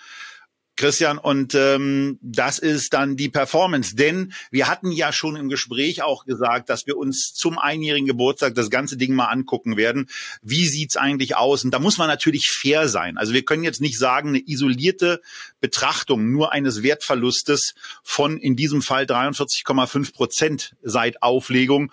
Christian, 0.79 1.17
und 1.17 1.55
ähm, 1.55 2.19
das 2.21 2.59
ist 2.59 2.93
dann 2.93 3.17
die 3.17 3.31
Performance. 3.31 3.97
Denn 3.97 4.35
wir 4.51 4.69
hatten 4.69 4.93
ja 4.93 5.11
schon 5.11 5.35
im 5.35 5.49
Gespräch 5.49 6.03
auch 6.03 6.27
gesagt, 6.27 6.69
dass 6.69 6.87
wir 6.87 6.99
uns 6.99 7.33
zum 7.33 7.59
einjährigen 7.59 8.07
Geburtstag 8.07 8.55
das 8.55 8.69
ganze 8.69 8.99
Ding 8.99 9.15
mal 9.15 9.25
angucken 9.25 9.79
werden. 9.79 10.11
Wie 10.43 10.67
sieht's 10.67 10.99
eigentlich 10.99 11.35
aus? 11.35 11.65
Und 11.65 11.71
da 11.71 11.79
muss 11.79 11.97
man 11.97 12.09
natürlich 12.09 12.51
fair 12.51 12.91
sein. 12.91 13.17
Also 13.17 13.33
wir 13.33 13.43
können 13.43 13.65
jetzt 13.65 13.81
nicht 13.81 13.99
sagen, 13.99 14.29
eine 14.29 14.43
isolierte 14.47 15.23
Betrachtung 15.61 16.31
nur 16.31 16.53
eines 16.53 16.83
Wertverlustes 16.83 17.75
von 18.03 18.37
in 18.37 18.55
diesem 18.55 18.83
Fall 18.83 19.05
43,5 19.05 20.13
Prozent 20.13 20.77
seit 20.83 21.23
Auflegung 21.23 21.91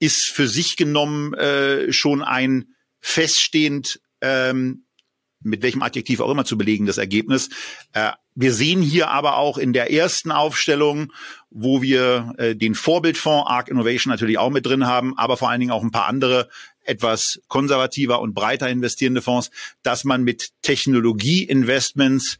ist 0.00 0.30
für 0.30 0.48
sich 0.48 0.76
genommen 0.76 1.34
äh, 1.34 1.92
schon 1.92 2.22
ein 2.22 2.74
feststehend 3.00 4.00
ähm, 4.20 4.84
mit 5.42 5.62
welchem 5.62 5.82
Adjektiv 5.82 6.20
auch 6.20 6.30
immer 6.30 6.44
zu 6.44 6.58
belegen, 6.58 6.86
das 6.86 6.98
Ergebnis. 6.98 7.48
Äh, 7.92 8.12
wir 8.34 8.52
sehen 8.52 8.82
hier 8.82 9.08
aber 9.08 9.36
auch 9.36 9.58
in 9.58 9.72
der 9.72 9.92
ersten 9.92 10.30
Aufstellung, 10.30 11.12
wo 11.50 11.82
wir 11.82 12.34
äh, 12.38 12.54
den 12.54 12.74
Vorbildfonds 12.74 13.48
Arc 13.48 13.68
Innovation 13.68 14.10
natürlich 14.10 14.38
auch 14.38 14.50
mit 14.50 14.66
drin 14.66 14.86
haben, 14.86 15.16
aber 15.16 15.36
vor 15.36 15.50
allen 15.50 15.60
Dingen 15.60 15.72
auch 15.72 15.82
ein 15.82 15.90
paar 15.90 16.06
andere 16.06 16.48
etwas 16.84 17.40
konservativer 17.48 18.20
und 18.20 18.34
breiter 18.34 18.68
investierende 18.68 19.22
Fonds, 19.22 19.50
dass 19.82 20.04
man 20.04 20.24
mit 20.24 20.50
Technologieinvestments 20.62 22.38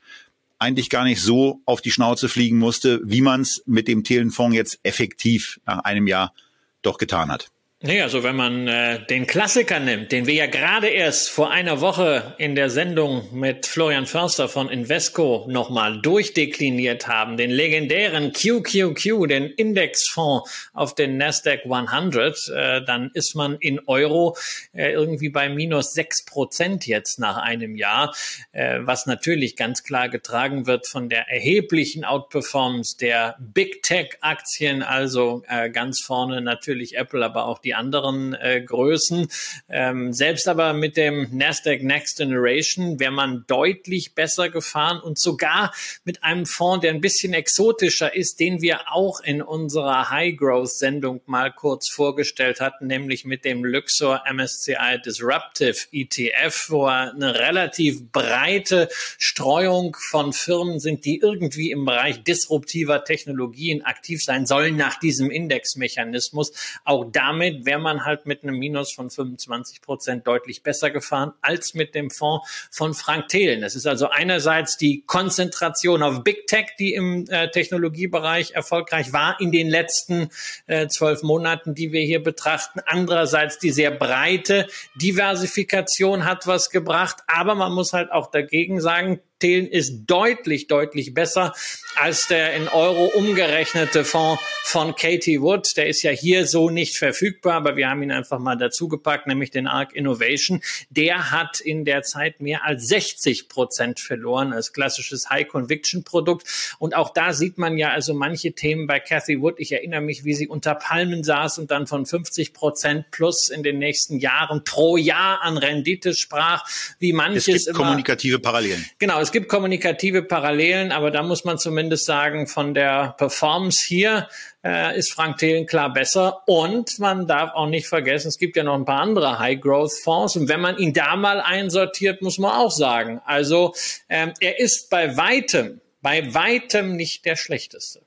eigentlich 0.58 0.90
gar 0.90 1.04
nicht 1.04 1.22
so 1.22 1.60
auf 1.64 1.80
die 1.80 1.90
Schnauze 1.90 2.28
fliegen 2.28 2.58
musste, 2.58 3.00
wie 3.04 3.22
man 3.22 3.42
es 3.42 3.62
mit 3.66 3.88
dem 3.88 4.04
Thelenfonds 4.04 4.54
jetzt 4.54 4.78
effektiv 4.82 5.58
nach 5.64 5.80
einem 5.80 6.06
Jahr 6.06 6.34
doch 6.82 6.98
getan 6.98 7.30
hat. 7.30 7.48
Nee, 7.82 8.02
also 8.02 8.22
wenn 8.22 8.36
man 8.36 8.68
äh, 8.68 9.06
den 9.06 9.26
Klassiker 9.26 9.80
nimmt, 9.80 10.12
den 10.12 10.26
wir 10.26 10.34
ja 10.34 10.46
gerade 10.48 10.88
erst 10.88 11.30
vor 11.30 11.50
einer 11.50 11.80
Woche 11.80 12.34
in 12.36 12.54
der 12.54 12.68
Sendung 12.68 13.28
mit 13.32 13.64
Florian 13.64 14.04
Förster 14.04 14.50
von 14.50 14.68
Invesco 14.68 15.46
nochmal 15.48 15.98
durchdekliniert 16.02 17.08
haben, 17.08 17.38
den 17.38 17.50
legendären 17.50 18.34
QQQ, 18.34 19.28
den 19.28 19.46
Indexfonds 19.46 20.68
auf 20.74 20.94
den 20.94 21.16
Nasdaq 21.16 21.60
100, 21.64 22.48
äh, 22.54 22.84
dann 22.84 23.12
ist 23.14 23.34
man 23.34 23.56
in 23.56 23.80
Euro 23.86 24.36
äh, 24.74 24.92
irgendwie 24.92 25.30
bei 25.30 25.48
minus 25.48 25.94
sechs 25.94 26.22
Prozent 26.26 26.86
jetzt 26.86 27.18
nach 27.18 27.38
einem 27.38 27.76
Jahr, 27.76 28.14
äh, 28.52 28.80
was 28.82 29.06
natürlich 29.06 29.56
ganz 29.56 29.84
klar 29.84 30.10
getragen 30.10 30.66
wird 30.66 30.86
von 30.86 31.08
der 31.08 31.30
erheblichen 31.30 32.04
Outperformance 32.04 32.98
der 32.98 33.38
Big 33.40 33.82
Tech 33.82 34.18
Aktien, 34.20 34.82
also 34.82 35.44
äh, 35.48 35.70
ganz 35.70 36.02
vorne 36.02 36.42
natürlich 36.42 36.98
Apple, 36.98 37.24
aber 37.24 37.46
auch 37.46 37.58
die 37.58 37.69
die 37.70 37.74
anderen 37.74 38.34
äh, 38.34 38.60
Größen. 38.60 39.28
Ähm, 39.68 40.12
selbst 40.12 40.48
aber 40.48 40.72
mit 40.72 40.96
dem 40.96 41.28
Nasdaq 41.30 41.84
Next 41.84 42.18
Generation 42.18 42.98
wäre 42.98 43.12
man 43.12 43.44
deutlich 43.46 44.14
besser 44.16 44.48
gefahren 44.48 44.98
und 45.00 45.20
sogar 45.20 45.72
mit 46.04 46.24
einem 46.24 46.46
Fonds, 46.46 46.82
der 46.82 46.92
ein 46.92 47.00
bisschen 47.00 47.32
exotischer 47.32 48.12
ist, 48.12 48.40
den 48.40 48.60
wir 48.60 48.92
auch 48.92 49.20
in 49.20 49.40
unserer 49.40 50.10
High 50.10 50.36
Growth 50.36 50.70
Sendung 50.70 51.20
mal 51.26 51.52
kurz 51.52 51.88
vorgestellt 51.88 52.60
hatten, 52.60 52.88
nämlich 52.88 53.24
mit 53.24 53.44
dem 53.44 53.64
Luxor 53.64 54.24
MSCI 54.28 55.00
Disruptive 55.04 55.76
ETF, 55.92 56.70
wo 56.70 56.86
eine 56.86 57.38
relativ 57.38 58.10
breite 58.10 58.88
Streuung 59.16 59.96
von 60.10 60.32
Firmen 60.32 60.80
sind, 60.80 61.04
die 61.04 61.18
irgendwie 61.18 61.70
im 61.70 61.84
Bereich 61.84 62.24
disruptiver 62.24 63.04
Technologien 63.04 63.82
aktiv 63.82 64.24
sein 64.24 64.46
sollen 64.46 64.76
nach 64.76 64.98
diesem 64.98 65.30
Indexmechanismus. 65.30 66.52
Auch 66.84 67.04
damit 67.12 67.59
wäre 67.64 67.80
man 67.80 68.04
halt 68.04 68.26
mit 68.26 68.42
einem 68.42 68.58
Minus 68.58 68.92
von 68.92 69.10
25 69.10 69.82
Prozent 69.82 70.26
deutlich 70.26 70.62
besser 70.62 70.90
gefahren 70.90 71.32
als 71.40 71.74
mit 71.74 71.94
dem 71.94 72.10
Fonds 72.10 72.68
von 72.70 72.94
Frank 72.94 73.28
Thelen. 73.28 73.62
Es 73.62 73.74
ist 73.74 73.86
also 73.86 74.08
einerseits 74.08 74.76
die 74.76 75.02
Konzentration 75.06 76.02
auf 76.02 76.22
Big 76.22 76.46
Tech, 76.46 76.70
die 76.78 76.94
im 76.94 77.26
äh, 77.28 77.50
Technologiebereich 77.50 78.52
erfolgreich 78.52 79.12
war 79.12 79.40
in 79.40 79.52
den 79.52 79.68
letzten 79.68 80.28
äh, 80.66 80.88
zwölf 80.88 81.22
Monaten, 81.22 81.74
die 81.74 81.92
wir 81.92 82.02
hier 82.02 82.22
betrachten. 82.22 82.80
Andererseits 82.86 83.58
die 83.58 83.70
sehr 83.70 83.90
breite 83.90 84.66
Diversifikation 84.94 86.24
hat 86.24 86.46
was 86.46 86.70
gebracht. 86.70 87.18
Aber 87.26 87.54
man 87.54 87.72
muss 87.72 87.92
halt 87.92 88.12
auch 88.12 88.30
dagegen 88.30 88.80
sagen, 88.80 89.20
Thelen 89.40 89.66
ist 89.66 90.04
deutlich, 90.06 90.68
deutlich 90.68 91.14
besser 91.14 91.52
als 91.96 92.28
der 92.28 92.54
in 92.54 92.68
Euro 92.68 93.06
umgerechnete 93.06 94.04
Fonds 94.04 94.42
von 94.62 94.94
Katie 94.94 95.40
Wood. 95.40 95.76
Der 95.76 95.88
ist 95.88 96.02
ja 96.02 96.12
hier 96.12 96.46
so 96.46 96.70
nicht 96.70 96.96
verfügbar, 96.96 97.54
aber 97.54 97.76
wir 97.76 97.88
haben 97.88 98.02
ihn 98.02 98.12
einfach 98.12 98.38
mal 98.38 98.56
dazu 98.56 98.88
gepackt, 98.88 99.26
nämlich 99.26 99.50
den 99.50 99.66
ARC 99.66 99.92
Innovation. 99.92 100.62
Der 100.90 101.32
hat 101.32 101.60
in 101.60 101.84
der 101.84 102.02
Zeit 102.02 102.40
mehr 102.40 102.64
als 102.64 102.86
60 102.88 103.48
Prozent 103.48 103.98
verloren 104.00 104.52
als 104.52 104.72
klassisches 104.72 105.28
High 105.28 105.48
Conviction 105.48 106.04
Produkt. 106.04 106.46
Und 106.78 106.94
auch 106.94 107.12
da 107.12 107.32
sieht 107.32 107.58
man 107.58 107.76
ja 107.76 107.90
also 107.90 108.14
manche 108.14 108.52
Themen 108.52 108.86
bei 108.86 109.00
Cathy 109.00 109.40
Wood. 109.40 109.56
Ich 109.58 109.72
erinnere 109.72 110.00
mich, 110.00 110.24
wie 110.24 110.34
sie 110.34 110.46
unter 110.46 110.74
Palmen 110.74 111.24
saß 111.24 111.58
und 111.58 111.70
dann 111.70 111.86
von 111.86 112.06
50 112.06 112.52
Prozent 112.52 113.10
plus 113.10 113.48
in 113.48 113.62
den 113.62 113.78
nächsten 113.78 114.18
Jahren 114.18 114.62
pro 114.64 114.96
Jahr 114.96 115.42
an 115.42 115.58
Rendite 115.58 116.14
sprach, 116.14 116.64
wie 116.98 117.12
manches 117.12 117.48
es 117.48 117.64
gibt 117.64 117.68
immer, 117.68 117.86
kommunikative 117.86 118.38
Parallelen. 118.38 118.88
Genau, 118.98 119.20
es 119.30 119.32
gibt 119.32 119.48
kommunikative 119.48 120.24
Parallelen, 120.24 120.90
aber 120.90 121.12
da 121.12 121.22
muss 121.22 121.44
man 121.44 121.56
zumindest 121.56 122.04
sagen, 122.04 122.48
von 122.48 122.74
der 122.74 123.14
Performance 123.16 123.84
hier 123.86 124.28
äh, 124.64 124.98
ist 124.98 125.12
Frank 125.12 125.38
Thelen 125.38 125.66
klar 125.66 125.92
besser. 125.92 126.42
Und 126.48 126.98
man 126.98 127.28
darf 127.28 127.52
auch 127.54 127.68
nicht 127.68 127.86
vergessen, 127.86 128.26
es 128.26 128.38
gibt 128.38 128.56
ja 128.56 128.64
noch 128.64 128.74
ein 128.74 128.84
paar 128.84 129.02
andere 129.02 129.38
High-Growth-Fonds. 129.38 130.34
Und 130.34 130.48
wenn 130.48 130.60
man 130.60 130.78
ihn 130.78 130.92
da 130.92 131.14
mal 131.14 131.40
einsortiert, 131.40 132.22
muss 132.22 132.38
man 132.38 132.50
auch 132.50 132.72
sagen. 132.72 133.20
Also 133.24 133.72
ähm, 134.08 134.32
er 134.40 134.58
ist 134.58 134.90
bei 134.90 135.16
weitem, 135.16 135.80
bei 136.02 136.34
weitem 136.34 136.96
nicht 136.96 137.24
der 137.24 137.36
schlechteste. 137.36 138.00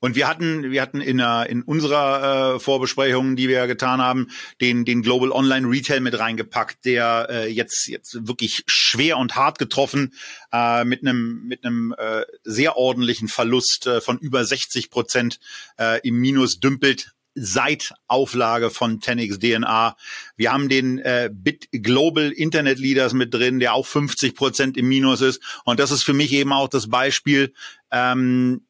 Und 0.00 0.14
wir 0.14 0.28
hatten, 0.28 0.70
wir 0.70 0.80
hatten 0.80 1.00
in, 1.00 1.20
einer, 1.20 1.48
in 1.48 1.62
unserer 1.62 2.54
äh, 2.54 2.60
Vorbesprechung, 2.60 3.36
die 3.36 3.48
wir 3.48 3.66
getan 3.66 4.00
haben, 4.00 4.28
den, 4.60 4.84
den 4.84 5.02
Global 5.02 5.32
Online 5.32 5.68
Retail 5.68 6.00
mit 6.00 6.18
reingepackt, 6.18 6.84
der 6.84 7.26
äh, 7.30 7.48
jetzt, 7.48 7.88
jetzt 7.88 8.26
wirklich 8.26 8.62
schwer 8.66 9.18
und 9.18 9.36
hart 9.36 9.58
getroffen 9.58 10.14
äh, 10.52 10.84
mit 10.84 11.02
einem 11.02 11.46
mit 11.46 11.64
einem 11.64 11.94
äh, 11.96 12.22
sehr 12.44 12.76
ordentlichen 12.76 13.28
Verlust 13.28 13.86
äh, 13.86 14.00
von 14.00 14.18
über 14.18 14.44
60 14.44 14.90
Prozent 14.90 15.40
äh, 15.78 16.00
im 16.06 16.16
Minus 16.16 16.60
dümpelt 16.60 17.12
seit 17.40 17.94
Auflage 18.06 18.70
von 18.70 19.00
10x 19.00 19.38
DNA. 19.38 19.96
Wir 20.36 20.52
haben 20.52 20.68
den 20.68 20.98
äh, 20.98 21.30
Bit 21.32 21.68
Global 21.70 22.30
Internet 22.30 22.78
Leaders 22.78 23.12
mit 23.12 23.32
drin, 23.32 23.60
der 23.60 23.74
auch 23.74 23.86
50 23.86 24.34
Prozent 24.34 24.76
im 24.76 24.88
Minus 24.88 25.20
ist. 25.20 25.40
Und 25.64 25.78
das 25.78 25.90
ist 25.90 26.02
für 26.02 26.14
mich 26.14 26.32
eben 26.32 26.52
auch 26.52 26.68
das 26.68 26.88
Beispiel, 26.88 27.52
ähm, 27.90 28.66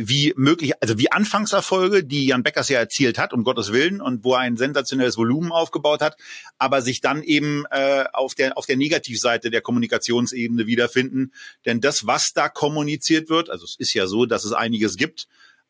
wie 0.00 0.32
möglich, 0.36 0.80
also 0.80 0.96
wie 0.96 1.10
Anfangserfolge, 1.10 2.04
die 2.04 2.26
Jan 2.26 2.44
Beckers 2.44 2.68
ja 2.68 2.78
erzielt 2.78 3.18
hat, 3.18 3.32
um 3.32 3.42
Gottes 3.42 3.72
Willen, 3.72 4.00
und 4.00 4.22
wo 4.22 4.34
er 4.34 4.40
ein 4.40 4.56
sensationelles 4.56 5.16
Volumen 5.16 5.50
aufgebaut 5.50 6.02
hat, 6.02 6.16
aber 6.56 6.82
sich 6.82 7.00
dann 7.00 7.24
eben 7.24 7.64
äh, 7.72 8.04
auf 8.12 8.36
der 8.36 8.56
auf 8.56 8.66
der 8.66 8.76
Negativseite 8.76 9.50
der 9.50 9.60
Kommunikationsebene 9.60 10.68
wiederfinden. 10.68 11.32
Denn 11.66 11.80
das, 11.80 12.06
was 12.06 12.32
da 12.32 12.48
kommuniziert 12.48 13.28
wird, 13.28 13.50
also 13.50 13.64
es 13.64 13.74
ist 13.76 13.92
ja 13.92 14.06
so, 14.06 14.24
dass 14.24 14.44
es 14.44 14.52
einiges 14.52 14.96
gibt, 14.96 15.26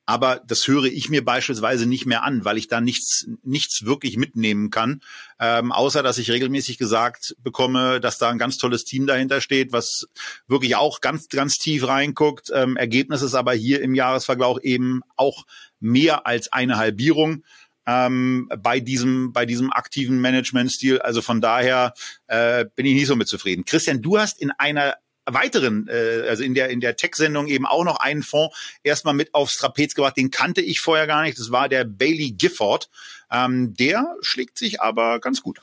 aber 0.09 0.40
das 0.47 0.66
höre 0.66 0.87
ich 0.87 1.11
mir 1.11 1.23
beispielsweise 1.23 1.85
nicht 1.85 2.07
mehr 2.07 2.25
an, 2.25 2.47
weil 2.47 2.57
ich 2.57 2.66
da 2.66 2.81
nichts, 2.81 3.29
nichts 3.42 3.85
wirklich 3.85 4.16
mitnehmen 4.16 4.71
kann, 4.71 5.03
ähm, 5.38 5.71
außer 5.71 6.03
dass 6.03 6.16
ich 6.16 6.31
regelmäßig 6.31 6.79
gesagt 6.79 7.37
bekomme, 7.42 8.01
dass 8.01 8.16
da 8.16 8.31
ein 8.31 8.38
ganz 8.38 8.57
tolles 8.57 8.87
Team 8.87 9.07
dahinter 9.07 9.42
steht, 9.42 9.71
was 9.71 10.09
wirklich 10.47 10.77
auch 10.77 11.03
ganz, 11.03 11.29
ganz 11.29 11.59
tief 11.59 11.87
reinguckt. 11.87 12.51
Ähm, 12.55 12.79
Ergebnis 12.79 13.21
ist 13.21 13.35
aber 13.35 13.53
hier 13.53 13.83
im 13.83 13.94
Jahresvergleich 13.94 14.38
eben 14.62 15.03
auch 15.16 15.44
mehr 15.79 16.27
als 16.27 16.51
eine 16.55 16.79
Halbierung 16.79 17.44
ähm, 17.87 18.49
bei 18.62 18.81
diesem 18.81 19.35
bei 19.35 19.44
diesem 19.44 19.71
aktiven 19.71 20.23
Managementstil. 20.23 21.01
Also 21.01 21.21
von 21.21 21.42
daher 21.42 21.92
äh, 22.29 22.64
bin 22.75 22.87
ich 22.87 22.94
nicht 22.94 23.09
so 23.09 23.16
mit 23.16 23.29
zufrieden. 23.29 23.66
Christian, 23.66 24.01
du 24.01 24.18
hast 24.18 24.40
in 24.40 24.53
einer 24.53 24.94
weiteren, 25.35 25.88
äh, 25.88 26.27
also 26.29 26.43
in 26.43 26.55
der 26.55 26.71
in 26.71 26.81
der 26.81 26.97
Tech-Sendung 26.97 27.49
eben 27.49 27.67
auch 27.67 27.85
noch 27.85 28.01
einen 28.01 28.23
Fonds 28.23 28.57
erstmal 28.83 29.14
mit 29.14 29.35
aufs 29.35 29.57
Trapez 29.57 29.95
gebracht. 29.95 30.17
Den 30.17 30.31
kannte 30.31 30.61
ich 30.61 30.81
vorher 30.81 31.07
gar 31.07 31.23
nicht. 31.23 31.38
Das 31.38 31.53
war 31.53 31.69
der 31.69 31.85
Bailey 31.85 32.33
Gifford. 32.33 32.88
Ähm, 33.31 33.75
der 33.77 34.17
schlägt 34.21 34.59
sich 34.59 34.81
aber 34.81 35.21
ganz 35.21 35.43
gut. 35.43 35.61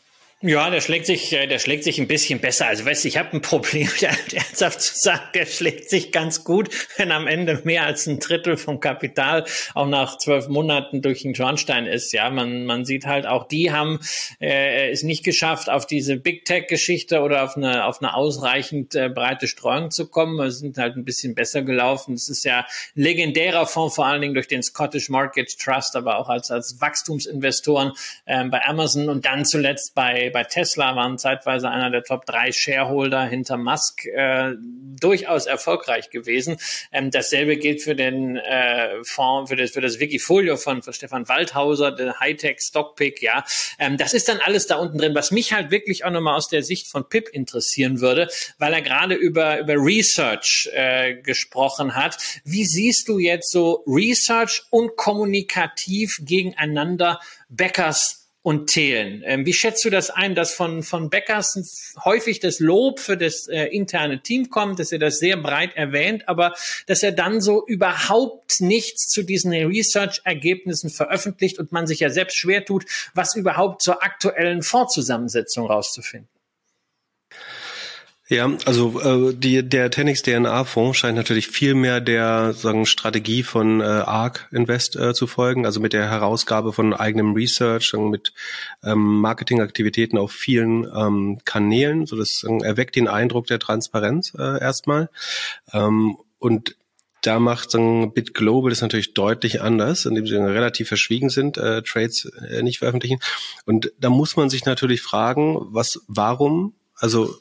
Ja, 0.47 0.69
der 0.69 0.79
schlägt 0.79 1.07
sich, 1.07 1.33
äh, 1.33 1.47
der 1.47 1.57
schlägt 1.57 1.83
sich 1.83 1.99
ein 1.99 2.07
bisschen 2.07 2.39
besser. 2.39 2.67
Also 2.67 2.85
weißt, 2.85 3.05
ich 3.05 3.17
habe 3.17 3.33
ein 3.33 3.41
Problem, 3.41 3.89
ernsthaft 4.31 4.79
zu 4.79 4.93
sagen, 4.95 5.23
der 5.33 5.47
schlägt 5.47 5.89
sich 5.89 6.11
ganz 6.11 6.43
gut, 6.43 6.69
wenn 6.97 7.11
am 7.11 7.25
Ende 7.25 7.59
mehr 7.63 7.83
als 7.83 8.05
ein 8.05 8.19
Drittel 8.19 8.55
vom 8.55 8.79
Kapital 8.79 9.45
auch 9.73 9.87
nach 9.87 10.19
zwölf 10.19 10.47
Monaten 10.47 11.01
durch 11.01 11.23
den 11.23 11.33
Schornstein 11.33 11.87
ist. 11.87 12.13
Ja, 12.13 12.29
man, 12.29 12.67
man 12.67 12.85
sieht 12.85 13.07
halt 13.07 13.25
auch, 13.25 13.47
die 13.47 13.71
haben 13.71 13.99
äh, 14.39 14.91
es 14.91 15.01
nicht 15.01 15.23
geschafft, 15.23 15.67
auf 15.67 15.87
diese 15.87 16.15
Big 16.15 16.45
Tech-Geschichte 16.45 17.21
oder 17.21 17.43
auf 17.43 17.57
eine, 17.57 17.85
auf 17.85 17.99
eine 17.99 18.13
ausreichend 18.13 18.93
äh, 18.93 19.09
breite 19.09 19.47
Streuung 19.47 19.89
zu 19.89 20.07
kommen. 20.07 20.39
Sie 20.51 20.59
sind 20.59 20.77
halt 20.77 20.95
ein 20.95 21.05
bisschen 21.05 21.33
besser 21.33 21.63
gelaufen. 21.63 22.13
Es 22.13 22.29
ist 22.29 22.45
ja 22.45 22.67
legendärer 22.93 23.65
Fonds, 23.65 23.95
vor 23.95 24.05
allen 24.05 24.21
Dingen 24.21 24.35
durch 24.35 24.47
den 24.47 24.61
Scottish 24.61 25.09
Market 25.09 25.57
Trust, 25.57 25.95
aber 25.95 26.19
auch 26.19 26.29
als, 26.29 26.51
als 26.51 26.79
Wachstumsinvestoren 26.79 27.93
äh, 28.25 28.43
bei 28.43 28.63
Amazon 28.63 29.09
und 29.09 29.25
dann 29.25 29.43
zuletzt 29.43 29.95
bei 29.95 30.33
bei, 30.35 30.43
Tesla 30.43 30.97
waren 30.97 31.17
zeitweise 31.17 31.69
einer 31.69 31.89
der 31.89 32.03
Top 32.03 32.25
3 32.25 32.51
Shareholder 32.51 33.25
hinter 33.25 33.55
Musk 33.55 34.05
äh, 34.05 34.51
durchaus 34.99 35.45
erfolgreich 35.45 36.09
gewesen. 36.09 36.57
Ähm, 36.91 37.09
dasselbe 37.09 37.55
gilt 37.55 37.81
für 37.81 37.95
den 37.95 38.35
äh, 38.35 39.01
Fonds, 39.03 39.49
für 39.49 39.55
das, 39.55 39.71
für 39.71 39.79
das 39.79 39.99
Wikifolio 40.01 40.57
von, 40.57 40.81
von 40.81 40.91
Stefan 40.91 41.29
Waldhauser, 41.29 41.91
der 41.91 42.19
Hightech 42.19 42.59
Stockpick, 42.59 43.21
ja. 43.21 43.45
Ähm, 43.79 43.95
das 43.95 44.13
ist 44.13 44.27
dann 44.27 44.39
alles 44.43 44.67
da 44.67 44.75
unten 44.75 44.97
drin, 44.97 45.15
was 45.15 45.31
mich 45.31 45.53
halt 45.53 45.71
wirklich 45.71 46.03
auch 46.03 46.11
nochmal 46.11 46.35
aus 46.35 46.49
der 46.49 46.63
Sicht 46.63 46.87
von 46.87 47.07
Pip 47.07 47.29
interessieren 47.29 48.01
würde, 48.01 48.27
weil 48.57 48.73
er 48.73 48.81
gerade 48.81 49.15
über, 49.15 49.59
über 49.59 49.75
Research 49.75 50.69
äh, 50.73 51.15
gesprochen 51.15 51.95
hat. 51.95 52.17
Wie 52.43 52.65
siehst 52.65 53.07
du 53.07 53.19
jetzt 53.19 53.53
so 53.53 53.85
Research 53.87 54.63
und 54.69 54.97
kommunikativ 54.97 56.17
gegeneinander 56.19 57.21
Beckers 57.47 58.24
und 58.45 58.67
Thelen. 58.67 59.23
Ähm, 59.25 59.43
wie 59.47 59.53
schätzt 59.53 59.83
du 59.85 59.89
das 59.89 60.11
ein, 60.11 60.35
dass 60.35 60.53
von, 60.53 60.83
von 60.83 61.09
Beckers 61.09 61.95
häufig 62.05 62.39
das 62.39 62.59
Lob 62.59 62.99
für 62.99 63.17
das 63.17 63.47
äh, 63.47 63.63
interne 63.65 64.21
Team 64.21 64.51
kommt, 64.51 64.77
dass 64.77 64.91
er 64.91 64.99
das 64.99 65.17
sehr 65.17 65.35
breit 65.35 65.75
erwähnt, 65.75 66.29
aber 66.29 66.53
dass 66.85 67.01
er 67.01 67.11
dann 67.11 67.41
so 67.41 67.65
überhaupt 67.65 68.61
nichts 68.61 69.07
zu 69.07 69.23
diesen 69.23 69.51
Research-Ergebnissen 69.51 70.91
veröffentlicht 70.91 71.57
und 71.57 71.71
man 71.71 71.87
sich 71.87 72.01
ja 72.01 72.11
selbst 72.11 72.37
schwer 72.37 72.63
tut, 72.63 72.85
was 73.15 73.35
überhaupt 73.35 73.81
zur 73.81 74.03
aktuellen 74.03 74.61
Vorzusammensetzung 74.61 75.65
rauszufinden? 75.65 76.34
Ja, 78.27 78.51
also 78.65 78.99
äh, 79.01 79.35
die, 79.35 79.61
der 79.61 79.91
Tenix 79.91 80.23
DNA-Fonds 80.23 80.97
scheint 80.97 81.15
natürlich 81.15 81.47
viel 81.47 81.75
mehr 81.75 82.01
der 82.01 82.53
sagen, 82.53 82.87
Strategie 82.87 83.43
von 83.43 83.81
äh, 83.81 83.83
ARK 83.83 84.49
Invest 84.51 84.95
äh, 84.95 85.13
zu 85.13 85.27
folgen, 85.27 85.67
also 85.67 85.79
mit 85.79 85.93
der 85.93 86.09
Herausgabe 86.09 86.73
von 86.73 86.95
eigenem 86.95 87.33
Research, 87.33 87.93
mit 87.93 88.33
ähm, 88.83 89.21
Marketingaktivitäten 89.21 90.17
auf 90.17 90.31
vielen 90.31 90.85
ähm, 90.85 91.37
Kanälen. 91.45 92.07
So 92.07 92.15
das 92.15 92.43
äh, 92.43 92.65
erweckt 92.65 92.95
den 92.95 93.07
Eindruck 93.07 93.45
der 93.45 93.59
Transparenz 93.59 94.33
äh, 94.35 94.59
erstmal. 94.59 95.11
Ähm, 95.71 96.17
und 96.39 96.75
da 97.21 97.39
macht 97.39 97.69
sagen, 97.69 98.11
Bit 98.13 98.33
Global 98.33 98.71
das 98.71 98.81
natürlich 98.81 99.13
deutlich 99.13 99.61
anders, 99.61 100.05
indem 100.05 100.25
sie 100.25 100.35
relativ 100.35 100.87
verschwiegen 100.87 101.29
sind, 101.29 101.57
äh, 101.57 101.83
Trades 101.83 102.25
äh, 102.49 102.63
nicht 102.63 102.79
veröffentlichen. 102.79 103.19
Und 103.67 103.91
da 103.99 104.09
muss 104.09 104.35
man 104.35 104.49
sich 104.49 104.65
natürlich 104.65 105.03
fragen, 105.03 105.57
was, 105.59 106.01
warum, 106.07 106.73
also 106.95 107.35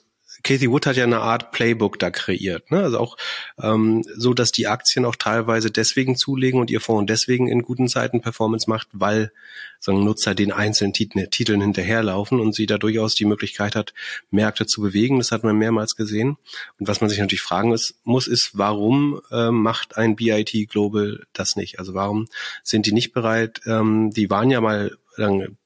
Casey 0.44 0.70
Wood 0.70 0.86
hat 0.86 0.96
ja 0.96 1.04
eine 1.04 1.20
Art 1.20 1.50
Playbook 1.50 1.98
da 1.98 2.10
kreiert. 2.10 2.70
Ne? 2.70 2.84
Also 2.84 2.98
auch 2.98 3.16
ähm, 3.60 4.04
so, 4.16 4.34
dass 4.34 4.52
die 4.52 4.68
Aktien 4.68 5.04
auch 5.04 5.16
teilweise 5.16 5.70
deswegen 5.70 6.16
zulegen 6.16 6.60
und 6.60 6.70
ihr 6.70 6.80
Fonds 6.80 7.10
deswegen 7.10 7.48
in 7.48 7.62
guten 7.62 7.88
Zeiten 7.88 8.20
Performance 8.20 8.68
macht, 8.68 8.88
weil 8.92 9.32
so 9.80 9.92
ein 9.92 10.04
Nutzer 10.04 10.34
den 10.34 10.52
einzelnen 10.52 10.92
Titeln, 10.92 11.30
Titeln 11.30 11.60
hinterherlaufen 11.60 12.40
und 12.40 12.54
sie 12.54 12.66
da 12.66 12.78
durchaus 12.78 13.14
die 13.14 13.24
Möglichkeit 13.24 13.74
hat, 13.74 13.94
Märkte 14.30 14.66
zu 14.66 14.82
bewegen. 14.82 15.18
Das 15.18 15.32
hat 15.32 15.44
man 15.44 15.56
mehrmals 15.56 15.96
gesehen. 15.96 16.36
Und 16.78 16.88
was 16.88 17.00
man 17.00 17.10
sich 17.10 17.18
natürlich 17.18 17.42
fragen 17.42 17.72
ist, 17.72 17.94
muss, 18.04 18.26
ist, 18.26 18.50
warum 18.54 19.20
äh, 19.30 19.50
macht 19.50 19.96
ein 19.96 20.14
BIT 20.14 20.68
Global 20.68 21.24
das 21.32 21.56
nicht? 21.56 21.78
Also 21.78 21.94
warum 21.94 22.28
sind 22.62 22.86
die 22.86 22.92
nicht 22.92 23.12
bereit? 23.12 23.62
Ähm, 23.66 24.10
die 24.10 24.30
waren 24.30 24.50
ja 24.50 24.60
mal 24.60 24.96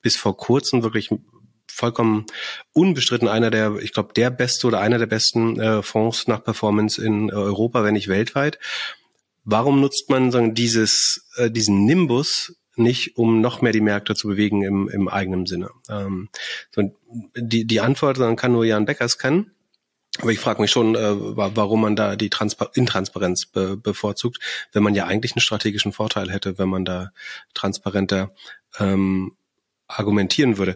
bis 0.02 0.16
vor 0.16 0.36
kurzem 0.36 0.82
wirklich 0.82 1.10
vollkommen 1.78 2.26
unbestritten 2.72 3.28
einer 3.28 3.50
der, 3.50 3.76
ich 3.76 3.92
glaube, 3.92 4.12
der 4.12 4.30
beste 4.30 4.66
oder 4.66 4.80
einer 4.80 4.98
der 4.98 5.06
besten 5.06 5.60
äh, 5.60 5.82
Fonds 5.82 6.26
nach 6.26 6.42
Performance 6.42 7.02
in 7.02 7.28
äh, 7.28 7.32
Europa, 7.32 7.84
wenn 7.84 7.94
nicht 7.94 8.08
weltweit. 8.08 8.58
Warum 9.44 9.80
nutzt 9.80 10.10
man 10.10 10.32
sagen, 10.32 10.54
dieses, 10.54 11.28
äh, 11.36 11.50
diesen 11.50 11.84
Nimbus 11.84 12.56
nicht, 12.74 13.16
um 13.16 13.40
noch 13.40 13.62
mehr 13.62 13.72
die 13.72 13.80
Märkte 13.80 14.14
zu 14.14 14.28
bewegen 14.28 14.62
im, 14.62 14.88
im 14.88 15.08
eigenen 15.08 15.46
Sinne? 15.46 15.70
Ähm, 15.88 16.28
so, 16.74 16.82
die, 17.36 17.64
die 17.64 17.80
Antwort 17.80 18.18
dann 18.18 18.36
kann 18.36 18.52
nur 18.52 18.64
Jan 18.64 18.84
Beckers 18.84 19.16
kennen. 19.16 19.52
Aber 20.20 20.32
ich 20.32 20.40
frage 20.40 20.60
mich 20.60 20.72
schon, 20.72 20.96
äh, 20.96 21.14
warum 21.36 21.80
man 21.80 21.94
da 21.94 22.16
die 22.16 22.28
Transpar 22.28 22.70
Intransparenz 22.74 23.46
be 23.46 23.76
bevorzugt, 23.76 24.38
wenn 24.72 24.82
man 24.82 24.96
ja 24.96 25.06
eigentlich 25.06 25.32
einen 25.32 25.42
strategischen 25.42 25.92
Vorteil 25.92 26.32
hätte, 26.32 26.58
wenn 26.58 26.68
man 26.68 26.84
da 26.84 27.12
transparenter 27.54 28.34
ähm, 28.80 29.36
argumentieren 29.88 30.58
würde. 30.58 30.74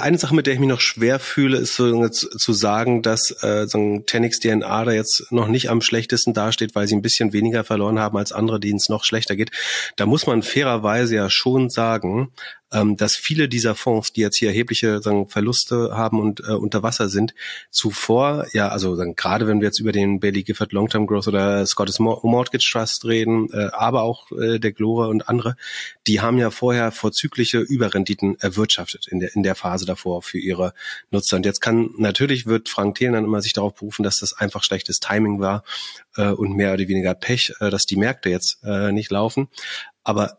Eine 0.00 0.18
Sache, 0.18 0.34
mit 0.34 0.46
der 0.46 0.54
ich 0.54 0.60
mich 0.60 0.68
noch 0.68 0.80
schwer 0.80 1.20
fühle, 1.20 1.58
ist 1.58 1.76
so 1.76 2.08
zu 2.08 2.52
sagen, 2.52 3.02
dass 3.02 3.30
äh, 3.42 3.66
so 3.68 4.02
Tenix 4.06 4.40
DNA 4.40 4.84
da 4.84 4.90
jetzt 4.90 5.30
noch 5.30 5.46
nicht 5.46 5.70
am 5.70 5.80
schlechtesten 5.80 6.34
dasteht, 6.34 6.74
weil 6.74 6.88
sie 6.88 6.96
ein 6.96 7.02
bisschen 7.02 7.32
weniger 7.32 7.62
verloren 7.62 8.00
haben 8.00 8.18
als 8.18 8.32
andere, 8.32 8.58
denen 8.58 8.76
es 8.76 8.88
noch 8.88 9.04
schlechter 9.04 9.36
geht. 9.36 9.52
Da 9.96 10.06
muss 10.06 10.26
man 10.26 10.42
fairerweise 10.42 11.14
ja 11.14 11.30
schon 11.30 11.70
sagen, 11.70 12.32
ähm, 12.72 12.96
dass 12.96 13.16
viele 13.16 13.48
dieser 13.48 13.74
Fonds, 13.74 14.12
die 14.12 14.20
jetzt 14.20 14.36
hier 14.36 14.48
erhebliche 14.48 15.00
sagen, 15.00 15.28
Verluste 15.28 15.90
haben 15.96 16.20
und 16.20 16.40
äh, 16.40 16.52
unter 16.52 16.82
Wasser 16.82 17.08
sind, 17.08 17.34
zuvor, 17.70 18.46
ja, 18.52 18.68
also 18.68 18.94
sagen, 18.96 19.14
gerade 19.16 19.46
wenn 19.46 19.60
wir 19.60 19.68
jetzt 19.68 19.80
über 19.80 19.92
den 19.92 20.20
Bailey 20.20 20.42
Gifford 20.42 20.72
Long-Term 20.72 21.06
Growth 21.06 21.28
oder 21.28 21.64
Scottish 21.66 21.98
Mortgage 21.98 22.68
Trust 22.70 23.04
reden, 23.04 23.48
äh, 23.52 23.68
aber 23.72 24.02
auch 24.02 24.30
äh, 24.32 24.58
der 24.58 24.72
Glora 24.72 25.06
und 25.06 25.28
andere, 25.28 25.56
die 26.06 26.20
haben 26.20 26.38
ja 26.38 26.50
vorher 26.50 26.92
vorzügliche 26.92 27.58
Überrenditen 27.58 28.38
erwirtschaftet 28.40 29.06
in 29.08 29.20
der, 29.20 29.34
in 29.34 29.42
der 29.42 29.54
Phase 29.54 29.86
davor 29.86 30.22
für 30.22 30.38
ihre 30.38 30.74
Nutzer. 31.10 31.36
Und 31.36 31.46
jetzt 31.46 31.60
kann, 31.60 31.90
natürlich 31.96 32.46
wird 32.46 32.68
Frank 32.68 32.96
Thelen 32.96 33.14
dann 33.14 33.24
immer 33.24 33.40
sich 33.40 33.52
darauf 33.52 33.74
berufen, 33.74 34.02
dass 34.02 34.20
das 34.20 34.34
einfach 34.34 34.62
schlechtes 34.62 35.00
Timing 35.00 35.40
war 35.40 35.64
äh, 36.16 36.28
und 36.28 36.54
mehr 36.54 36.74
oder 36.74 36.86
weniger 36.86 37.14
Pech, 37.14 37.54
äh, 37.60 37.70
dass 37.70 37.86
die 37.86 37.96
Märkte 37.96 38.28
jetzt 38.28 38.58
äh, 38.62 38.92
nicht 38.92 39.10
laufen. 39.10 39.48
Aber 40.04 40.38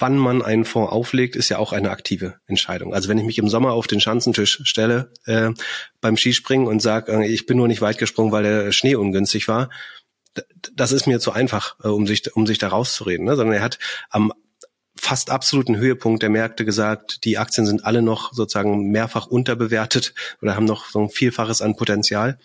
wann 0.00 0.16
man 0.16 0.42
einen 0.42 0.64
Fonds 0.64 0.92
auflegt, 0.92 1.36
ist 1.36 1.48
ja 1.48 1.58
auch 1.58 1.72
eine 1.72 1.90
aktive 1.90 2.40
Entscheidung. 2.46 2.94
Also 2.94 3.08
wenn 3.08 3.18
ich 3.18 3.24
mich 3.24 3.38
im 3.38 3.48
Sommer 3.48 3.72
auf 3.72 3.86
den 3.86 4.00
Schanzentisch 4.00 4.60
stelle 4.64 5.12
äh, 5.26 5.50
beim 6.00 6.16
Skispringen 6.16 6.66
und 6.66 6.80
sage, 6.80 7.12
äh, 7.12 7.26
ich 7.26 7.46
bin 7.46 7.56
nur 7.56 7.68
nicht 7.68 7.80
weit 7.80 7.98
gesprungen, 7.98 8.32
weil 8.32 8.42
der 8.42 8.72
Schnee 8.72 8.94
ungünstig 8.94 9.48
war, 9.48 9.70
das 10.74 10.92
ist 10.92 11.06
mir 11.06 11.20
zu 11.20 11.32
einfach, 11.32 11.76
äh, 11.82 11.88
um 11.88 12.06
sich 12.06 12.34
um 12.34 12.46
sich 12.46 12.58
da 12.58 12.68
rauszureden. 12.68 13.26
Ne? 13.26 13.36
Sondern 13.36 13.56
er 13.56 13.62
hat 13.62 13.78
am 14.10 14.32
fast 14.96 15.30
absoluten 15.30 15.76
Höhepunkt 15.76 16.22
der 16.22 16.30
Märkte 16.30 16.64
gesagt, 16.64 17.24
die 17.24 17.38
Aktien 17.38 17.66
sind 17.66 17.84
alle 17.84 18.02
noch 18.02 18.32
sozusagen 18.32 18.90
mehrfach 18.90 19.26
unterbewertet 19.26 20.14
oder 20.42 20.56
haben 20.56 20.66
noch 20.66 20.86
so 20.86 21.00
ein 21.00 21.08
Vielfaches 21.08 21.62
an 21.62 21.76
Potenzial. 21.76 22.38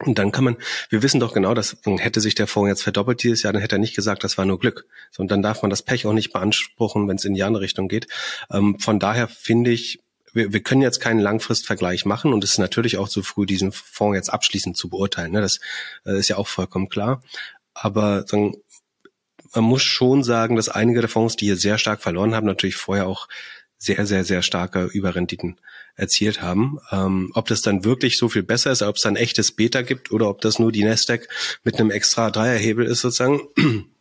Und 0.00 0.18
dann 0.18 0.32
kann 0.32 0.44
man, 0.44 0.56
wir 0.90 1.02
wissen 1.02 1.20
doch 1.20 1.32
genau, 1.32 1.54
dass 1.54 1.76
hätte 1.84 2.20
sich 2.20 2.34
der 2.34 2.48
Fonds 2.48 2.68
jetzt 2.68 2.82
verdoppelt 2.82 3.22
dieses 3.22 3.42
Jahr, 3.42 3.52
dann 3.52 3.62
hätte 3.62 3.76
er 3.76 3.78
nicht 3.78 3.94
gesagt, 3.94 4.24
das 4.24 4.36
war 4.36 4.44
nur 4.44 4.58
Glück. 4.58 4.86
So, 5.12 5.22
und 5.22 5.30
dann 5.30 5.40
darf 5.40 5.62
man 5.62 5.70
das 5.70 5.82
Pech 5.82 6.04
auch 6.06 6.12
nicht 6.12 6.32
beanspruchen, 6.32 7.06
wenn 7.08 7.16
es 7.16 7.24
in 7.24 7.34
die 7.34 7.44
andere 7.44 7.62
Richtung 7.62 7.86
geht. 7.86 8.08
Ähm, 8.50 8.78
von 8.80 8.98
daher 8.98 9.28
finde 9.28 9.70
ich, 9.70 10.00
wir, 10.32 10.52
wir 10.52 10.62
können 10.62 10.82
jetzt 10.82 10.98
keinen 10.98 11.20
Langfristvergleich 11.20 12.04
machen 12.06 12.32
und 12.32 12.42
es 12.42 12.52
ist 12.52 12.58
natürlich 12.58 12.98
auch 12.98 13.08
zu 13.08 13.22
früh, 13.22 13.46
diesen 13.46 13.70
Fonds 13.70 14.16
jetzt 14.16 14.30
abschließend 14.30 14.76
zu 14.76 14.88
beurteilen. 14.88 15.30
Ne? 15.30 15.40
Das 15.40 15.60
äh, 16.04 16.18
ist 16.18 16.28
ja 16.28 16.36
auch 16.36 16.48
vollkommen 16.48 16.88
klar. 16.88 17.22
Aber 17.72 18.26
sagen, 18.26 18.56
man 19.54 19.64
muss 19.64 19.82
schon 19.82 20.24
sagen, 20.24 20.56
dass 20.56 20.68
einige 20.68 21.00
der 21.00 21.08
Fonds, 21.08 21.36
die 21.36 21.46
hier 21.46 21.56
sehr 21.56 21.78
stark 21.78 22.02
verloren 22.02 22.34
haben, 22.34 22.46
natürlich 22.46 22.76
vorher 22.76 23.06
auch 23.06 23.28
sehr, 23.84 24.06
sehr, 24.06 24.24
sehr 24.24 24.42
starke 24.42 24.84
Überrenditen 24.84 25.56
erzielt 25.96 26.42
haben. 26.42 26.78
Ähm, 26.90 27.30
ob 27.34 27.46
das 27.48 27.62
dann 27.62 27.84
wirklich 27.84 28.18
so 28.18 28.28
viel 28.28 28.42
besser 28.42 28.72
ist, 28.72 28.82
ob 28.82 28.96
es 28.96 29.02
dann 29.02 29.16
echtes 29.16 29.52
Beta 29.52 29.82
gibt 29.82 30.10
oder 30.10 30.28
ob 30.28 30.40
das 30.40 30.58
nur 30.58 30.72
die 30.72 30.84
Nasdaq 30.84 31.28
mit 31.64 31.78
einem 31.78 31.90
extra 31.90 32.30
Dreierhebel 32.30 32.86
ist 32.86 33.00
sozusagen, 33.00 33.40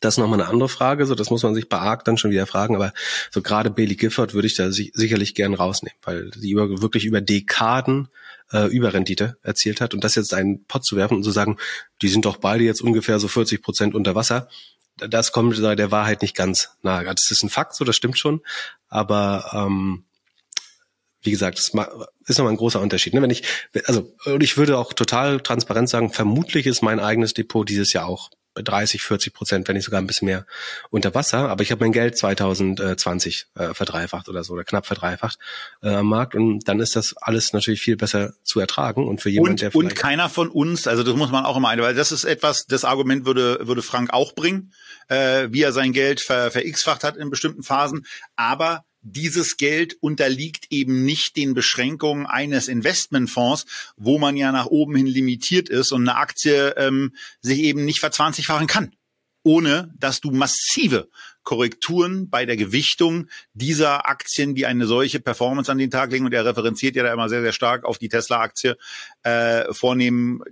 Das 0.00 0.14
ist 0.14 0.18
nochmal 0.18 0.40
eine 0.40 0.48
andere 0.48 0.68
Frage, 0.68 1.06
so 1.06 1.16
das 1.16 1.30
muss 1.30 1.42
man 1.42 1.54
sich 1.54 1.68
bei 1.68 1.78
ARK 1.78 2.04
dann 2.04 2.18
schon 2.18 2.30
wieder 2.30 2.46
fragen, 2.46 2.76
aber 2.76 2.92
so 3.32 3.42
gerade 3.42 3.70
Bailey 3.70 3.96
Gifford 3.96 4.32
würde 4.32 4.46
ich 4.46 4.54
da 4.54 4.70
si 4.70 4.92
sicherlich 4.94 5.34
gern 5.34 5.54
rausnehmen, 5.54 5.98
weil 6.02 6.30
sie 6.36 6.50
über, 6.50 6.82
wirklich 6.82 7.04
über 7.04 7.20
Dekaden 7.20 8.08
äh, 8.52 8.66
Überrendite 8.68 9.38
erzielt 9.42 9.80
hat. 9.80 9.94
Und 9.94 10.04
das 10.04 10.14
jetzt 10.14 10.34
einen 10.34 10.64
Pott 10.66 10.84
zu 10.84 10.96
werfen 10.96 11.16
und 11.16 11.24
zu 11.24 11.32
sagen, 11.32 11.56
die 12.00 12.08
sind 12.08 12.24
doch 12.24 12.36
beide 12.36 12.62
jetzt 12.62 12.80
ungefähr 12.80 13.18
so 13.18 13.26
40 13.26 13.60
Prozent 13.60 13.94
unter 13.94 14.14
Wasser, 14.14 14.48
das 14.98 15.32
kommt 15.32 15.58
der 15.58 15.90
Wahrheit 15.90 16.22
nicht 16.22 16.36
ganz 16.36 16.70
nahe. 16.82 17.04
Das 17.04 17.30
ist 17.30 17.42
ein 17.42 17.50
Fakt, 17.50 17.74
so 17.74 17.84
das 17.84 17.96
stimmt 17.96 18.18
schon, 18.18 18.40
aber 18.88 19.50
ähm, 19.54 20.04
wie 21.22 21.30
gesagt, 21.30 21.58
das 21.58 21.68
ist 21.68 22.38
nochmal 22.38 22.52
ein 22.52 22.56
großer 22.56 22.80
Unterschied. 22.80 23.14
Ne? 23.14 23.22
Wenn 23.22 23.30
ich, 23.30 23.42
also 23.86 24.14
ich 24.40 24.56
würde 24.56 24.78
auch 24.78 24.92
total 24.92 25.40
transparent 25.40 25.88
sagen, 25.88 26.12
vermutlich 26.12 26.66
ist 26.66 26.82
mein 26.82 27.00
eigenes 27.00 27.34
Depot 27.34 27.68
dieses 27.68 27.92
Jahr 27.92 28.06
auch 28.06 28.30
30, 28.62 29.02
40 29.02 29.32
Prozent, 29.32 29.68
wenn 29.68 29.76
nicht 29.76 29.84
sogar 29.84 30.00
ein 30.00 30.06
bisschen 30.06 30.26
mehr 30.26 30.46
unter 30.90 31.14
Wasser. 31.14 31.48
Aber 31.48 31.62
ich 31.62 31.70
habe 31.70 31.84
mein 31.84 31.92
Geld 31.92 32.16
2020 32.16 33.46
äh, 33.54 33.74
verdreifacht 33.74 34.28
oder 34.28 34.44
so 34.44 34.54
oder 34.54 34.64
knapp 34.64 34.86
verdreifacht 34.86 35.38
äh, 35.82 35.90
am 35.90 36.06
Markt 36.06 36.34
und 36.34 36.68
dann 36.68 36.80
ist 36.80 36.96
das 36.96 37.16
alles 37.16 37.52
natürlich 37.52 37.80
viel 37.80 37.96
besser 37.96 38.34
zu 38.42 38.60
ertragen 38.60 39.06
und 39.06 39.20
für 39.20 39.30
jemanden, 39.30 39.52
und, 39.52 39.62
der 39.62 39.74
und 39.74 39.94
keiner 39.94 40.28
von 40.28 40.48
uns, 40.48 40.86
also 40.86 41.02
das 41.02 41.14
muss 41.14 41.30
man 41.30 41.44
auch 41.44 41.56
immer 41.56 41.68
ein, 41.68 41.80
weil 41.80 41.94
das 41.94 42.12
ist 42.12 42.24
etwas, 42.24 42.66
das 42.66 42.84
Argument 42.84 43.26
würde 43.26 43.66
würde 43.66 43.82
Frank 43.82 44.12
auch 44.12 44.34
bringen, 44.34 44.72
äh, 45.08 45.48
wie 45.50 45.62
er 45.62 45.72
sein 45.72 45.92
Geld 45.92 46.20
ver, 46.20 46.50
ver 46.50 46.64
x-facht 46.64 47.04
hat 47.04 47.16
in 47.16 47.30
bestimmten 47.30 47.62
Phasen, 47.62 48.06
aber 48.36 48.84
dieses 49.12 49.56
Geld 49.56 49.96
unterliegt 50.00 50.66
eben 50.70 51.04
nicht 51.04 51.36
den 51.36 51.54
Beschränkungen 51.54 52.26
eines 52.26 52.68
Investmentfonds, 52.68 53.66
wo 53.96 54.18
man 54.18 54.36
ja 54.36 54.52
nach 54.52 54.66
oben 54.66 54.96
hin 54.96 55.06
limitiert 55.06 55.68
ist 55.68 55.92
und 55.92 56.08
eine 56.08 56.18
Aktie 56.18 56.70
ähm, 56.76 57.14
sich 57.40 57.60
eben 57.60 57.84
nicht 57.84 58.00
verzwanzigfachen 58.00 58.66
kann, 58.66 58.94
ohne 59.42 59.92
dass 59.98 60.20
du 60.20 60.30
massive 60.30 61.08
Korrekturen 61.48 62.28
bei 62.28 62.44
der 62.44 62.58
Gewichtung 62.58 63.28
dieser 63.54 64.06
Aktien, 64.06 64.54
die 64.54 64.66
eine 64.66 64.86
solche 64.86 65.18
Performance 65.18 65.72
an 65.72 65.78
den 65.78 65.90
Tag 65.90 66.12
legen, 66.12 66.26
und 66.26 66.34
er 66.34 66.44
referenziert 66.44 66.94
ja 66.94 67.02
da 67.02 67.10
immer 67.10 67.30
sehr, 67.30 67.40
sehr 67.40 67.54
stark 67.54 67.86
auf 67.86 67.96
die 67.96 68.10
Tesla-Aktie, 68.10 68.76
äh, 69.22 69.72
vornehmen, 69.72 70.42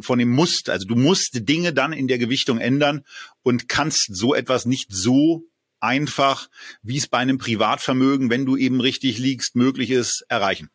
vornehmen 0.00 0.32
musst. 0.32 0.70
Also 0.70 0.86
du 0.86 0.96
musst 0.96 1.46
Dinge 1.46 1.74
dann 1.74 1.92
in 1.92 2.08
der 2.08 2.16
Gewichtung 2.16 2.56
ändern 2.58 3.04
und 3.42 3.68
kannst 3.68 4.16
so 4.16 4.34
etwas 4.34 4.64
nicht 4.64 4.86
so 4.90 5.44
einfach, 5.80 6.48
wie 6.82 6.96
es 6.96 7.06
bei 7.06 7.18
einem 7.18 7.38
Privatvermögen, 7.38 8.30
wenn 8.30 8.46
du 8.46 8.56
eben 8.56 8.80
richtig 8.80 9.18
liegst, 9.18 9.56
möglich 9.56 9.90
ist, 9.90 10.24
erreichen. 10.28 10.70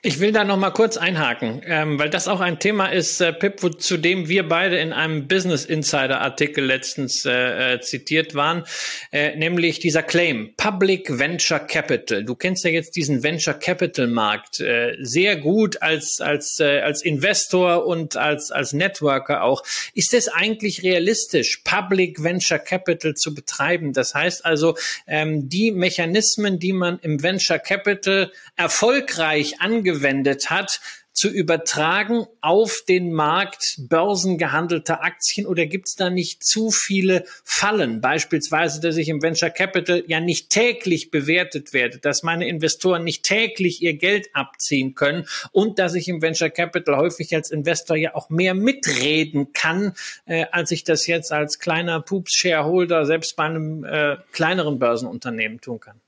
Ich 0.00 0.20
will 0.20 0.30
da 0.30 0.44
noch 0.44 0.56
mal 0.56 0.70
kurz 0.70 0.96
einhaken, 0.96 1.60
ähm, 1.66 1.98
weil 1.98 2.08
das 2.08 2.28
auch 2.28 2.38
ein 2.38 2.60
Thema 2.60 2.86
ist, 2.86 3.20
äh, 3.20 3.32
Pip, 3.32 3.64
wo, 3.64 3.68
zu 3.68 3.96
dem 3.96 4.28
wir 4.28 4.48
beide 4.48 4.78
in 4.78 4.92
einem 4.92 5.26
Business 5.26 5.64
Insider 5.64 6.20
Artikel 6.20 6.64
letztens 6.64 7.24
äh, 7.24 7.74
äh, 7.74 7.80
zitiert 7.80 8.36
waren, 8.36 8.62
äh, 9.10 9.34
nämlich 9.34 9.80
dieser 9.80 10.04
Claim 10.04 10.54
Public 10.56 11.18
Venture 11.18 11.58
Capital. 11.58 12.24
Du 12.24 12.36
kennst 12.36 12.64
ja 12.64 12.70
jetzt 12.70 12.94
diesen 12.94 13.24
Venture 13.24 13.54
Capital 13.54 14.06
Markt 14.06 14.60
äh, 14.60 14.94
sehr 15.00 15.34
gut 15.34 15.82
als 15.82 16.20
als 16.20 16.60
äh, 16.60 16.78
als 16.78 17.02
Investor 17.02 17.84
und 17.84 18.16
als 18.16 18.52
als 18.52 18.72
Networker 18.72 19.42
auch. 19.42 19.64
Ist 19.94 20.14
es 20.14 20.28
eigentlich 20.28 20.84
realistisch, 20.84 21.62
Public 21.64 22.22
Venture 22.22 22.60
Capital 22.60 23.14
zu 23.14 23.34
betreiben? 23.34 23.92
Das 23.94 24.14
heißt 24.14 24.44
also, 24.44 24.76
ähm, 25.08 25.48
die 25.48 25.72
Mechanismen, 25.72 26.60
die 26.60 26.72
man 26.72 27.00
im 27.00 27.20
Venture 27.20 27.58
Capital 27.58 28.30
erfolgreich 28.54 29.60
angewendet 29.60 29.87
angewendet 29.88 30.50
hat, 30.50 30.80
zu 31.12 31.28
übertragen 31.28 32.26
auf 32.40 32.84
den 32.88 33.12
Markt 33.12 33.74
börsengehandelter 33.88 35.02
Aktien 35.02 35.48
oder 35.48 35.66
gibt 35.66 35.88
es 35.88 35.96
da 35.96 36.10
nicht 36.10 36.44
zu 36.44 36.70
viele 36.70 37.24
Fallen? 37.42 38.00
Beispielsweise, 38.00 38.80
dass 38.80 38.96
ich 38.96 39.08
im 39.08 39.20
Venture 39.20 39.50
Capital 39.50 40.04
ja 40.06 40.20
nicht 40.20 40.50
täglich 40.50 41.10
bewertet 41.10 41.72
werde, 41.72 41.98
dass 41.98 42.22
meine 42.22 42.46
Investoren 42.46 43.02
nicht 43.02 43.24
täglich 43.24 43.82
ihr 43.82 43.94
Geld 43.94 44.28
abziehen 44.32 44.94
können 44.94 45.26
und 45.50 45.80
dass 45.80 45.96
ich 45.96 46.06
im 46.06 46.22
Venture 46.22 46.50
Capital 46.50 46.96
häufig 46.96 47.34
als 47.34 47.50
Investor 47.50 47.96
ja 47.96 48.14
auch 48.14 48.30
mehr 48.30 48.54
mitreden 48.54 49.52
kann, 49.52 49.94
äh, 50.24 50.46
als 50.52 50.70
ich 50.70 50.84
das 50.84 51.08
jetzt 51.08 51.32
als 51.32 51.58
kleiner 51.58 52.00
Pups-Shareholder 52.00 53.06
selbst 53.06 53.34
bei 53.34 53.44
einem 53.44 53.82
äh, 53.82 54.18
kleineren 54.30 54.78
Börsenunternehmen 54.78 55.60
tun 55.60 55.80
kann. 55.80 56.00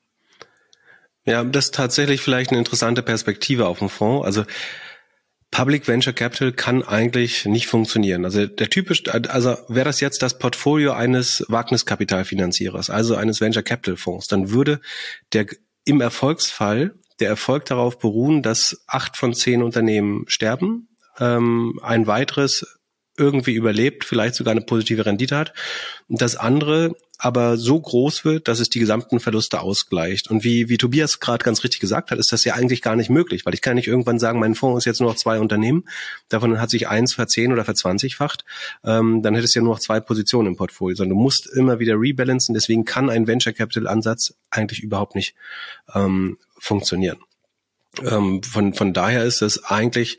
Ja, 1.31 1.45
das 1.45 1.67
ist 1.67 1.75
tatsächlich 1.75 2.21
vielleicht 2.21 2.51
eine 2.51 2.59
interessante 2.59 3.03
Perspektive 3.03 3.69
auf 3.69 3.79
den 3.79 3.89
Fonds. 3.89 4.27
Also 4.27 4.45
Public 5.53 5.87
Venture 5.87 6.13
Capital 6.13 6.51
kann 6.51 6.83
eigentlich 6.83 7.45
nicht 7.45 7.69
funktionieren. 7.69 8.25
Also 8.25 8.47
der 8.47 8.69
typisch, 8.69 9.05
also 9.09 9.57
wäre 9.69 9.85
das 9.85 10.01
jetzt 10.01 10.23
das 10.23 10.39
Portfolio 10.39 10.91
eines 10.91 11.45
Wagniskapitalfinanzierers, 11.47 12.91
also 12.91 13.15
eines 13.15 13.41
Venture 13.41 13.63
Capital 13.63 13.97
Fonds, 13.97 14.27
dann 14.27 14.51
würde 14.51 14.81
der 15.33 15.47
im 15.85 16.01
Erfolgsfall 16.01 16.95
der 17.21 17.29
Erfolg 17.29 17.65
darauf 17.65 18.01
beruhen, 18.01 18.43
dass 18.43 18.83
acht 18.89 19.17
von 19.17 19.33
zehn 19.33 19.63
Unternehmen 19.63 20.25
sterben, 20.27 20.89
ähm, 21.21 21.79
ein 21.81 22.09
weiteres 22.09 22.80
irgendwie 23.21 23.53
überlebt, 23.53 24.05
vielleicht 24.05 24.35
sogar 24.35 24.53
eine 24.53 24.63
positive 24.63 25.07
Rendite 25.07 25.37
hat. 25.37 25.53
Und 26.09 26.21
das 26.21 26.35
andere 26.37 26.97
aber 27.23 27.59
so 27.59 27.79
groß 27.79 28.25
wird, 28.25 28.49
dass 28.49 28.61
es 28.61 28.71
die 28.71 28.79
gesamten 28.79 29.21
Verluste 29.21 29.61
ausgleicht. 29.61 30.31
Und 30.31 30.43
wie, 30.43 30.71
wie 30.71 30.79
Tobias 30.79 31.21
gerade 31.21 31.45
ganz 31.45 31.63
richtig 31.63 31.81
gesagt 31.81 32.11
hat, 32.11 32.19
ist 32.19 32.33
das 32.33 32.45
ja 32.45 32.55
eigentlich 32.55 32.81
gar 32.81 32.97
nicht 32.97 33.11
möglich, 33.11 33.45
weil 33.45 33.53
ich 33.53 33.61
kann 33.61 33.75
nicht 33.75 33.89
irgendwann 33.89 34.19
sagen, 34.19 34.41
mein 34.41 34.55
Fonds 34.55 34.79
ist 34.79 34.85
jetzt 34.87 35.01
nur 35.01 35.11
noch 35.11 35.17
zwei 35.17 35.39
Unternehmen, 35.39 35.85
davon 36.31 36.59
hat 36.59 36.71
sich 36.71 36.89
eins 36.89 37.13
verzehn 37.13 37.53
oder 37.53 37.65
verzwanzigfacht, 37.65 38.47
ähm, 38.85 39.21
dann 39.23 39.35
hättest 39.35 39.55
du 39.55 39.59
ja 39.59 39.65
nur 39.65 39.75
noch 39.75 39.81
zwei 39.81 40.01
Positionen 40.01 40.49
im 40.49 40.57
Portfolio, 40.57 40.97
sondern 40.97 41.19
du 41.19 41.23
musst 41.23 41.47
immer 41.47 41.79
wieder 41.79 41.95
rebalancen, 41.97 42.55
deswegen 42.55 42.87
kann 42.87 43.11
ein 43.11 43.27
Venture 43.27 43.53
Capital 43.53 43.87
Ansatz 43.87 44.35
eigentlich 44.49 44.83
überhaupt 44.83 45.15
nicht 45.15 45.35
ähm, 45.95 46.39
funktionieren. 46.59 47.19
Ähm, 48.03 48.43
von, 48.43 48.73
von 48.73 48.95
daher 48.95 49.25
ist 49.25 49.43
es 49.43 49.63
eigentlich 49.65 50.17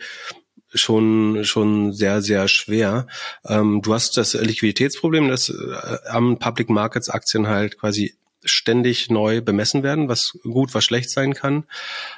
schon 0.74 1.44
schon 1.44 1.94
sehr 1.94 2.22
sehr 2.22 2.48
schwer. 2.48 3.08
Ähm, 3.46 3.82
du 3.82 3.94
hast 3.94 4.18
das 4.18 4.34
Liquiditätsproblem, 4.34 5.28
dass 5.30 5.50
äh, 5.50 5.98
am 6.10 6.40
Public 6.40 6.70
Markets 6.70 7.10
Aktien 7.10 7.48
halt 7.48 7.80
quasi 7.80 8.16
ständig 8.44 9.10
neu 9.10 9.42
bemessen 9.42 9.84
werden, 9.84 10.08
was 10.08 10.38
gut, 10.44 10.74
was 10.74 10.84
schlecht 10.84 11.10
sein 11.10 11.34
kann. 11.34 11.66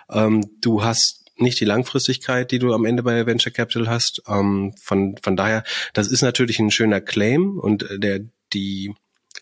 Ähm, 0.09 0.45
du 0.61 0.83
hast 0.83 1.23
nicht 1.35 1.59
die 1.59 1.65
Langfristigkeit, 1.65 2.51
die 2.51 2.59
du 2.59 2.73
am 2.73 2.85
Ende 2.85 3.03
bei 3.03 3.25
Venture 3.25 3.51
Capital 3.51 3.87
hast. 3.87 4.21
Ähm, 4.27 4.73
von 4.81 5.17
von 5.21 5.35
daher, 5.35 5.63
das 5.93 6.07
ist 6.07 6.21
natürlich 6.21 6.59
ein 6.59 6.71
schöner 6.71 7.01
Claim 7.01 7.59
und 7.59 7.85
der 7.91 8.21
die 8.53 8.93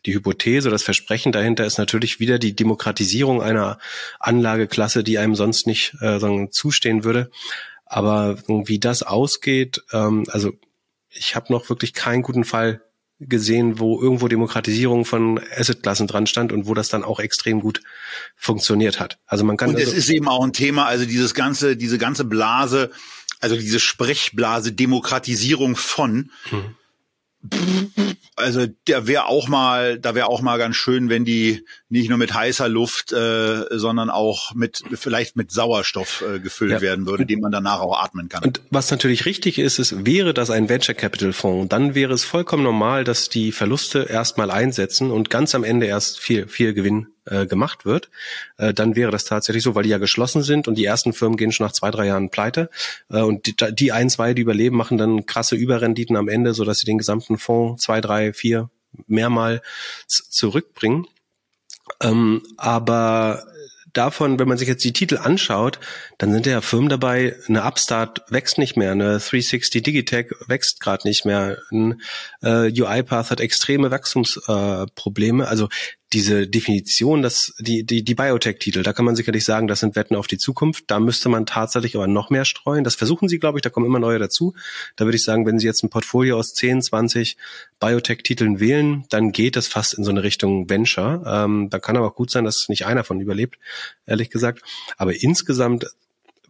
die 0.05 0.13
Hypothese, 0.15 0.69
das 0.69 0.83
Versprechen 0.83 1.31
dahinter 1.31 1.65
ist 1.65 1.77
natürlich 1.77 2.19
wieder 2.19 2.39
die 2.39 2.55
Demokratisierung 2.55 3.41
einer 3.41 3.77
Anlageklasse, 4.19 5.03
die 5.03 5.17
einem 5.17 5.35
sonst 5.35 5.67
nicht 5.67 5.95
äh, 6.01 6.19
sagen, 6.19 6.51
zustehen 6.51 7.03
würde. 7.03 7.29
Aber 7.91 8.37
wie 8.47 8.79
das 8.79 9.03
ausgeht, 9.03 9.83
ähm, 9.91 10.23
also 10.29 10.53
ich 11.09 11.35
habe 11.35 11.51
noch 11.51 11.67
wirklich 11.67 11.93
keinen 11.93 12.21
guten 12.21 12.45
Fall 12.45 12.81
gesehen, 13.19 13.79
wo 13.79 14.01
irgendwo 14.01 14.29
Demokratisierung 14.29 15.03
von 15.03 15.41
Assetklassen 15.57 16.07
dran 16.07 16.25
stand 16.25 16.53
und 16.53 16.67
wo 16.67 16.73
das 16.73 16.87
dann 16.87 17.03
auch 17.03 17.19
extrem 17.19 17.59
gut 17.59 17.81
funktioniert 18.37 19.01
hat. 19.01 19.19
Also 19.25 19.43
man 19.43 19.57
kann 19.57 19.71
und 19.71 19.75
es 19.75 19.87
also 19.87 19.97
ist 19.97 20.09
eben 20.09 20.29
auch 20.29 20.41
ein 20.41 20.53
Thema, 20.53 20.85
also 20.85 21.05
dieses 21.05 21.33
ganze, 21.33 21.75
diese 21.75 21.97
ganze 21.97 22.23
Blase, 22.23 22.91
also 23.41 23.57
diese 23.57 23.81
Sprechblase 23.81 24.71
Demokratisierung 24.71 25.75
von. 25.75 26.31
Hm 26.49 26.75
also 28.35 28.65
der 28.87 29.07
wäre 29.07 29.25
auch 29.27 29.47
mal, 29.47 29.99
da 29.99 30.15
wäre 30.15 30.27
auch 30.27 30.41
mal 30.41 30.57
ganz 30.57 30.75
schön, 30.75 31.09
wenn 31.09 31.25
die 31.25 31.65
nicht 31.89 32.09
nur 32.09 32.17
mit 32.17 32.33
heißer 32.33 32.69
Luft, 32.69 33.11
äh, 33.11 33.65
sondern 33.71 34.09
auch 34.09 34.53
mit 34.53 34.83
vielleicht 34.93 35.35
mit 35.35 35.51
Sauerstoff 35.51 36.23
äh, 36.27 36.39
gefüllt 36.39 36.71
ja. 36.71 36.81
werden 36.81 37.05
würde, 37.05 37.25
den 37.25 37.39
man 37.39 37.51
danach 37.51 37.79
auch 37.79 38.01
atmen 38.01 38.29
kann. 38.29 38.43
Und 38.43 38.61
was 38.69 38.91
natürlich 38.91 39.25
richtig 39.25 39.59
ist, 39.59 39.79
ist, 39.79 40.05
wäre 40.05 40.33
das 40.33 40.49
ein 40.49 40.69
Venture 40.69 40.95
Capital 40.95 41.33
Fonds, 41.33 41.69
dann 41.69 41.95
wäre 41.95 42.13
es 42.13 42.23
vollkommen 42.23 42.63
normal, 42.63 43.03
dass 43.03 43.29
die 43.29 43.51
Verluste 43.51 44.03
erstmal 44.09 44.51
einsetzen 44.51 45.11
und 45.11 45.29
ganz 45.29 45.55
am 45.55 45.63
Ende 45.63 45.85
erst 45.87 46.19
viel 46.19 46.47
viel 46.47 46.73
Gewinn 46.73 47.07
äh, 47.25 47.45
gemacht 47.45 47.85
wird, 47.85 48.09
äh, 48.57 48.73
dann 48.73 48.95
wäre 48.95 49.11
das 49.11 49.25
tatsächlich 49.25 49.63
so, 49.63 49.75
weil 49.75 49.83
die 49.83 49.89
ja 49.89 49.97
geschlossen 49.97 50.43
sind 50.43 50.67
und 50.67 50.75
die 50.75 50.85
ersten 50.85 51.13
Firmen 51.13 51.37
gehen 51.37 51.51
schon 51.51 51.65
nach 51.65 51.73
zwei, 51.73 51.91
drei 51.91 52.07
Jahren 52.07 52.29
pleite. 52.29 52.69
Äh, 53.09 53.21
und 53.21 53.45
die, 53.45 53.55
die 53.73 53.91
ein, 53.91 54.09
zwei, 54.09 54.33
die 54.33 54.41
überleben, 54.41 54.75
machen 54.75 54.97
dann 54.97 55.25
krasse 55.25 55.55
Überrenditen 55.55 56.15
am 56.15 56.27
Ende, 56.27 56.53
so 56.53 56.65
dass 56.65 56.79
sie 56.79 56.85
den 56.85 56.97
gesamten 56.97 57.37
Fonds 57.37 57.83
zwei, 57.83 58.01
drei, 58.01 58.33
vier 58.33 58.69
mehrmal 59.07 59.61
zurückbringen. 60.07 61.07
Ähm, 62.01 62.41
aber 62.57 63.45
davon, 63.93 64.39
wenn 64.39 64.47
man 64.47 64.57
sich 64.57 64.67
jetzt 64.67 64.83
die 64.83 64.93
Titel 64.93 65.17
anschaut, 65.17 65.79
dann 66.17 66.31
sind 66.31 66.45
ja 66.45 66.61
Firmen 66.61 66.89
dabei, 66.89 67.35
eine 67.47 67.63
Upstart 67.63 68.21
wächst 68.29 68.57
nicht 68.57 68.77
mehr, 68.77 68.91
eine 68.91 69.19
360 69.19 69.83
Digitech 69.83 70.31
wächst 70.47 70.79
gerade 70.79 71.07
nicht 71.07 71.25
mehr, 71.25 71.57
ein 71.71 72.01
äh, 72.41 72.71
UiPath 72.71 73.31
hat 73.31 73.39
extreme 73.39 73.91
Wachstumsprobleme. 73.91 75.43
Äh, 75.43 75.47
also 75.47 75.69
diese 76.13 76.47
Definition, 76.47 77.21
dass 77.21 77.53
die, 77.59 77.85
die, 77.85 78.03
die 78.03 78.15
Biotech-Titel, 78.15 78.83
da 78.83 78.91
kann 78.91 79.05
man 79.05 79.15
sicherlich 79.15 79.45
sagen, 79.45 79.67
das 79.67 79.79
sind 79.79 79.95
Wetten 79.95 80.15
auf 80.15 80.27
die 80.27 80.37
Zukunft. 80.37 80.85
Da 80.87 80.99
müsste 80.99 81.29
man 81.29 81.45
tatsächlich 81.45 81.95
aber 81.95 82.07
noch 82.07 82.29
mehr 82.29 82.43
streuen. 82.43 82.83
Das 82.83 82.95
versuchen 82.95 83.29
sie, 83.29 83.39
glaube 83.39 83.57
ich, 83.57 83.61
da 83.61 83.69
kommen 83.69 83.85
immer 83.85 83.99
neue 83.99 84.19
dazu. 84.19 84.53
Da 84.97 85.05
würde 85.05 85.15
ich 85.15 85.23
sagen, 85.23 85.45
wenn 85.45 85.59
sie 85.59 85.67
jetzt 85.67 85.83
ein 85.83 85.89
Portfolio 85.89 86.37
aus 86.37 86.53
10, 86.53 86.81
20 86.81 87.37
Biotech-Titeln 87.79 88.59
wählen, 88.59 89.05
dann 89.09 89.31
geht 89.31 89.55
das 89.55 89.67
fast 89.67 89.93
in 89.93 90.03
so 90.03 90.11
eine 90.11 90.23
Richtung 90.23 90.69
Venture. 90.69 91.23
Ähm, 91.25 91.69
da 91.69 91.79
kann 91.79 91.95
aber 91.95 92.07
auch 92.07 92.15
gut 92.15 92.29
sein, 92.29 92.43
dass 92.43 92.67
nicht 92.67 92.85
einer 92.85 93.03
von 93.03 93.21
überlebt, 93.21 93.57
ehrlich 94.05 94.29
gesagt. 94.29 94.61
Aber 94.97 95.15
insgesamt 95.15 95.85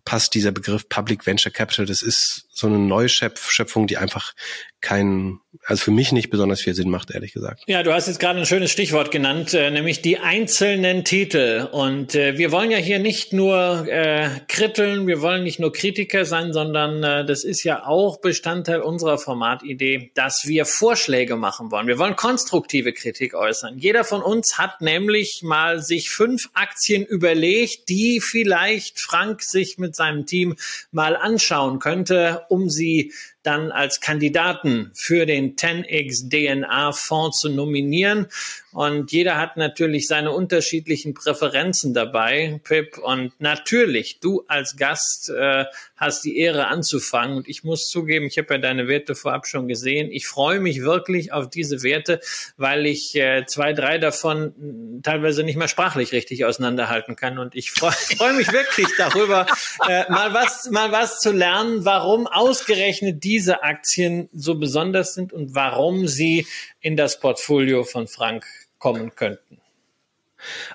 passt 0.05 0.33
dieser 0.33 0.51
Begriff 0.51 0.89
Public 0.89 1.25
Venture 1.27 1.51
Capital. 1.51 1.85
Das 1.85 2.01
ist 2.01 2.47
so 2.61 2.67
eine 2.67 2.79
Neuschöpfung, 2.79 3.87
die 3.87 3.97
einfach 3.97 4.33
kein, 4.81 5.39
also 5.63 5.83
für 5.83 5.91
mich 5.91 6.11
nicht 6.11 6.31
besonders 6.31 6.61
viel 6.61 6.73
Sinn 6.73 6.89
macht, 6.89 7.11
ehrlich 7.11 7.33
gesagt. 7.33 7.63
Ja, 7.67 7.83
du 7.83 7.93
hast 7.93 8.07
jetzt 8.07 8.19
gerade 8.19 8.39
ein 8.39 8.47
schönes 8.47 8.71
Stichwort 8.71 9.11
genannt, 9.11 9.53
äh, 9.53 9.69
nämlich 9.69 10.01
die 10.01 10.17
einzelnen 10.17 11.05
Titel. 11.05 11.69
Und 11.71 12.15
äh, 12.15 12.37
wir 12.39 12.51
wollen 12.51 12.71
ja 12.71 12.79
hier 12.79 12.97
nicht 12.97 13.31
nur 13.31 13.87
äh, 13.87 14.29
kritteln, 14.47 15.05
wir 15.05 15.21
wollen 15.21 15.43
nicht 15.43 15.59
nur 15.59 15.71
Kritiker 15.71 16.25
sein, 16.25 16.51
sondern 16.51 17.03
äh, 17.03 17.25
das 17.25 17.43
ist 17.43 17.63
ja 17.63 17.85
auch 17.85 18.21
Bestandteil 18.21 18.81
unserer 18.81 19.19
Formatidee, 19.19 20.11
dass 20.15 20.47
wir 20.47 20.65
Vorschläge 20.65 21.35
machen 21.35 21.69
wollen. 21.69 21.85
Wir 21.85 21.99
wollen 21.99 22.15
konstruktive 22.15 22.91
Kritik 22.91 23.35
äußern. 23.35 23.77
Jeder 23.77 24.03
von 24.03 24.23
uns 24.23 24.57
hat 24.57 24.81
nämlich 24.81 25.41
mal 25.43 25.79
sich 25.81 26.09
fünf 26.09 26.49
Aktien 26.53 27.05
überlegt, 27.05 27.87
die 27.89 28.19
vielleicht 28.19 28.99
Frank 28.99 29.43
sich 29.43 29.77
mit 29.77 29.95
seinem 29.95 30.25
Team 30.25 30.55
mal 30.91 31.15
anschauen 31.15 31.77
könnte, 31.77 32.45
um 32.51 32.69
sie 32.69 33.13
dann 33.43 33.71
als 33.71 34.01
Kandidaten 34.01 34.91
für 34.93 35.25
den 35.25 35.55
10x 35.55 36.29
DNA 36.29 36.91
Fonds 36.91 37.39
zu 37.39 37.49
nominieren. 37.49 38.27
Und 38.73 39.11
jeder 39.11 39.37
hat 39.37 39.57
natürlich 39.57 40.07
seine 40.07 40.31
unterschiedlichen 40.31 41.13
Präferenzen 41.13 41.93
dabei, 41.93 42.61
Pip. 42.63 42.97
Und 42.97 43.33
natürlich, 43.39 44.19
du 44.21 44.43
als 44.47 44.77
Gast 44.77 45.29
äh, 45.29 45.65
hast 45.97 46.23
die 46.23 46.37
Ehre 46.37 46.67
anzufangen. 46.67 47.37
Und 47.37 47.49
ich 47.49 47.63
muss 47.63 47.89
zugeben, 47.89 48.27
ich 48.27 48.37
habe 48.37 48.53
ja 48.53 48.59
deine 48.59 48.87
Werte 48.87 49.13
vorab 49.13 49.45
schon 49.45 49.67
gesehen. 49.67 50.09
Ich 50.11 50.27
freue 50.27 50.59
mich 50.59 50.81
wirklich 50.81 51.33
auf 51.33 51.49
diese 51.49 51.83
Werte, 51.83 52.21
weil 52.55 52.85
ich 52.85 53.13
äh, 53.15 53.45
zwei, 53.45 53.73
drei 53.73 53.97
davon 53.97 55.01
teilweise 55.03 55.43
nicht 55.43 55.57
mehr 55.57 55.67
sprachlich 55.67 56.13
richtig 56.13 56.45
auseinanderhalten 56.45 57.17
kann. 57.17 57.39
Und 57.39 57.55
ich 57.55 57.71
freue 57.71 57.91
freu 57.91 58.33
mich 58.33 58.51
wirklich 58.53 58.87
darüber, 58.97 59.47
äh, 59.87 60.09
mal 60.09 60.33
was, 60.33 60.69
mal 60.71 60.91
was 60.91 61.19
zu 61.19 61.31
lernen, 61.31 61.83
warum 61.83 62.25
ausgerechnet 62.25 63.23
diese 63.23 63.63
Aktien 63.63 64.29
so 64.33 64.55
besonders 64.55 65.13
sind 65.13 65.33
und 65.33 65.55
warum 65.55 66.07
sie 66.07 66.47
in 66.79 66.95
das 66.95 67.19
Portfolio 67.19 67.83
von 67.83 68.07
Frank 68.07 68.45
kommen 68.81 69.15
könnten. 69.15 69.61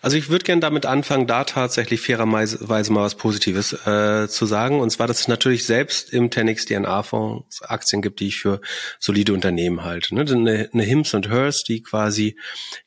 Also 0.01 0.17
ich 0.17 0.29
würde 0.29 0.45
gerne 0.45 0.61
damit 0.61 0.87
anfangen, 0.87 1.27
da 1.27 1.45
tatsächlich 1.45 2.01
fairerweise 2.01 2.93
mal 2.93 3.03
was 3.03 3.17
Positives 3.17 3.73
äh, 3.87 4.29
zu 4.29 4.47
sagen. 4.47 4.81
Und 4.81 4.91
zwar, 4.91 5.09
dass 5.09 5.21
es 5.21 5.29
natürlich 5.29 5.67
selbst 5.67 6.13
im 6.13 6.31
Tenix 6.31 6.67
DNA-Fonds 6.67 7.63
Aktien 7.63 8.01
gibt, 8.01 8.21
die 8.21 8.29
ich 8.29 8.37
für 8.37 8.61
solide 9.01 9.33
Unternehmen 9.33 9.83
halte. 9.83 10.15
Ne? 10.15 10.21
Eine, 10.21 10.71
eine 10.73 10.83
Hims 10.85 11.15
und 11.15 11.29
Hers, 11.29 11.65
die 11.65 11.83
quasi 11.83 12.39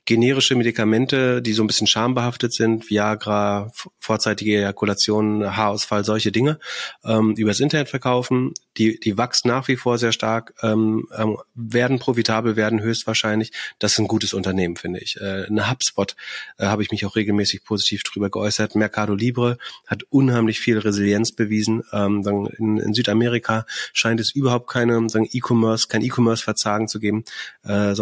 generische 0.10 0.56
Medikamente, 0.56 1.40
die 1.40 1.54
so 1.54 1.64
ein 1.64 1.68
bisschen 1.68 1.86
schambehaftet 1.86 2.52
sind, 2.52 2.90
Viagra, 2.90 3.72
vorzeitige 4.00 4.58
Ejakulation, 4.58 5.56
Haarausfall, 5.56 6.04
solche 6.04 6.32
Dinge, 6.32 6.58
ähm, 7.06 7.36
übers 7.36 7.60
Internet 7.60 7.90
verkaufen. 7.90 8.56
Die, 8.78 9.00
die 9.00 9.20
wachsen 9.20 9.50
nach 9.50 9.68
wie 9.68 9.76
vor 9.76 10.00
sehr 10.00 10.12
stark, 10.12 10.56
ähm, 10.64 11.08
ähm, 11.16 11.38
werden 11.54 12.00
profitabel, 12.00 12.56
werden 12.56 12.82
höchstwahrscheinlich. 12.82 13.52
Das 13.78 13.92
ist 13.92 14.00
ein 14.00 14.08
gutes 14.08 14.34
Unternehmen, 14.34 14.78
finde 14.78 15.00
ich. 15.00 15.16
Äh, 15.22 15.46
eine 15.46 15.70
HubSpot 15.70 16.16
äh, 16.58 16.66
habe 16.66 16.82
ich 16.82 16.90
mich 16.90 17.06
auch 17.06 17.16
regelmäßig 17.16 17.64
positiv 17.64 18.02
drüber 18.02 18.32
geäußert. 18.32 18.74
Mercado 18.74 19.14
Libre 19.14 19.60
hat 19.86 20.02
unheimlich 20.10 20.60
viel 20.60 20.80
Resilienz 20.80 21.34
bewiesen. 21.34 21.84
Ähm, 21.94 22.24
in, 22.58 22.78
in 22.80 22.94
Südamerika 22.96 23.68
scheint 23.94 24.20
es 24.20 24.34
überhaupt 24.34 24.72
keine 24.72 25.06
E-Commerce, 25.06 25.88
kein 25.88 26.02
E-Commerce-Verzagen 26.02 26.88
zu 26.88 27.00
geben. 27.00 27.26
Äh, 27.64 27.94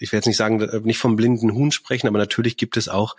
ich 0.00 0.12
werde 0.12 0.20
jetzt 0.20 0.26
nicht 0.26 0.36
sagen, 0.36 0.60
äh, 0.60 0.80
nicht 0.80 0.98
vom 0.98 1.16
blinden 1.16 1.54
Huhn 1.54 1.70
sprechen, 1.70 2.08
aber 2.08 2.18
natürlich 2.18 2.56
gibt 2.56 2.76
es 2.76 2.88
auch 2.88 3.16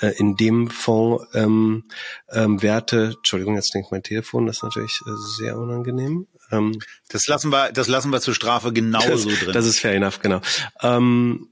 äh, 0.00 0.08
in 0.18 0.36
dem 0.36 0.68
Fonds 0.68 1.24
ähm, 1.34 1.84
ähm, 2.30 2.60
Werte. 2.60 3.14
Entschuldigung, 3.16 3.54
jetzt 3.54 3.72
denkt 3.74 3.92
mein 3.92 4.02
Telefon, 4.02 4.46
das 4.46 4.56
ist 4.56 4.62
natürlich 4.64 5.00
äh, 5.06 5.10
sehr 5.38 5.56
unangenehm. 5.56 6.26
Ähm, 6.50 6.78
das 7.08 7.26
lassen 7.28 7.50
wir, 7.50 7.72
das 7.72 7.88
lassen 7.88 8.10
wir 8.10 8.20
zur 8.20 8.34
Strafe 8.34 8.72
genauso 8.72 9.30
das, 9.30 9.38
drin. 9.38 9.52
Das 9.52 9.66
ist 9.66 9.78
fair 9.78 9.94
enough, 9.94 10.20
genau. 10.20 10.40
Ähm, 10.82 11.48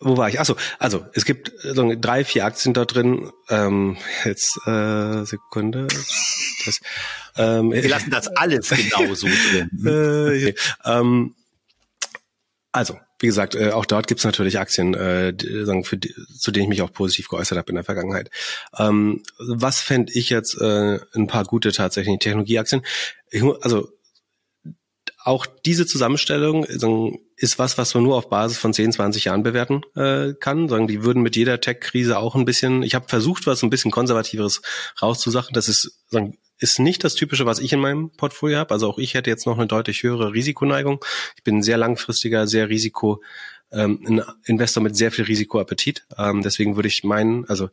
wo 0.00 0.16
war 0.16 0.28
ich? 0.28 0.38
Achso, 0.38 0.56
also 0.78 1.06
es 1.14 1.24
gibt 1.24 1.52
so 1.62 1.92
drei, 1.96 2.24
vier 2.24 2.44
Aktien 2.44 2.74
da 2.74 2.84
drin. 2.84 3.30
Ähm, 3.48 3.96
jetzt 4.24 4.58
äh, 4.66 5.24
Sekunde. 5.24 5.86
Das, 6.66 6.80
ähm, 7.36 7.72
Wir 7.72 7.88
lassen 7.88 8.10
das 8.10 8.28
alles 8.28 8.68
genauso 8.68 9.28
drin. 9.50 9.86
äh, 9.86 10.54
ähm, 10.84 11.34
also, 12.72 12.98
wie 13.24 13.28
gesagt, 13.28 13.54
äh, 13.54 13.70
auch 13.70 13.86
dort 13.86 14.06
gibt's 14.06 14.24
natürlich 14.24 14.58
Aktien, 14.58 14.92
äh, 14.92 15.32
die, 15.32 15.64
für 15.82 15.96
die, 15.96 16.14
zu 16.38 16.50
denen 16.50 16.64
ich 16.64 16.68
mich 16.68 16.82
auch 16.82 16.92
positiv 16.92 17.28
geäußert 17.28 17.56
habe 17.56 17.70
in 17.70 17.76
der 17.76 17.84
Vergangenheit. 17.84 18.30
Ähm, 18.78 19.22
was 19.38 19.80
fände 19.80 20.12
ich 20.12 20.28
jetzt 20.28 20.60
äh, 20.60 20.98
ein 21.14 21.26
paar 21.26 21.46
gute 21.46 21.72
tatsächlich 21.72 22.18
Technologieaktien? 22.18 22.82
Ich, 23.30 23.42
also 23.62 23.88
auch 25.22 25.46
diese 25.64 25.86
Zusammenstellung 25.86 26.66
sagen, 26.68 27.18
ist 27.38 27.58
was, 27.58 27.78
was 27.78 27.94
man 27.94 28.02
nur 28.02 28.16
auf 28.16 28.28
Basis 28.28 28.58
von 28.58 28.74
10, 28.74 28.92
20 28.92 29.24
Jahren 29.24 29.42
bewerten 29.42 29.80
äh, 29.96 30.34
kann. 30.34 30.68
Sagen, 30.68 30.86
die 30.86 31.02
würden 31.02 31.22
mit 31.22 31.34
jeder 31.34 31.62
Tech-Krise 31.62 32.18
auch 32.18 32.34
ein 32.34 32.44
bisschen, 32.44 32.82
ich 32.82 32.94
habe 32.94 33.08
versucht, 33.08 33.46
was 33.46 33.62
ein 33.62 33.70
bisschen 33.70 33.90
konservativeres 33.90 34.60
rauszusachen. 35.00 35.54
Das 35.54 35.68
ist 35.68 36.04
sagen, 36.10 36.36
ist 36.64 36.78
nicht 36.78 37.04
das 37.04 37.14
Typische, 37.14 37.44
was 37.44 37.58
ich 37.58 37.74
in 37.74 37.80
meinem 37.80 38.10
Portfolio 38.10 38.56
habe. 38.58 38.72
Also 38.72 38.88
auch 38.88 38.98
ich 38.98 39.12
hätte 39.12 39.28
jetzt 39.28 39.46
noch 39.46 39.58
eine 39.58 39.66
deutlich 39.66 40.02
höhere 40.02 40.32
Risikoneigung. 40.32 41.04
Ich 41.36 41.44
bin 41.44 41.58
ein 41.58 41.62
sehr 41.62 41.76
langfristiger, 41.76 42.46
sehr 42.46 42.70
Risiko, 42.70 43.22
ähm, 43.70 44.00
ein 44.08 44.22
Investor 44.46 44.82
mit 44.82 44.96
sehr 44.96 45.12
viel 45.12 45.26
Risikoappetit. 45.26 46.06
Ähm, 46.16 46.42
deswegen 46.42 46.74
würde 46.76 46.88
ich 46.88 47.04
meinen, 47.04 47.44
also 47.50 47.68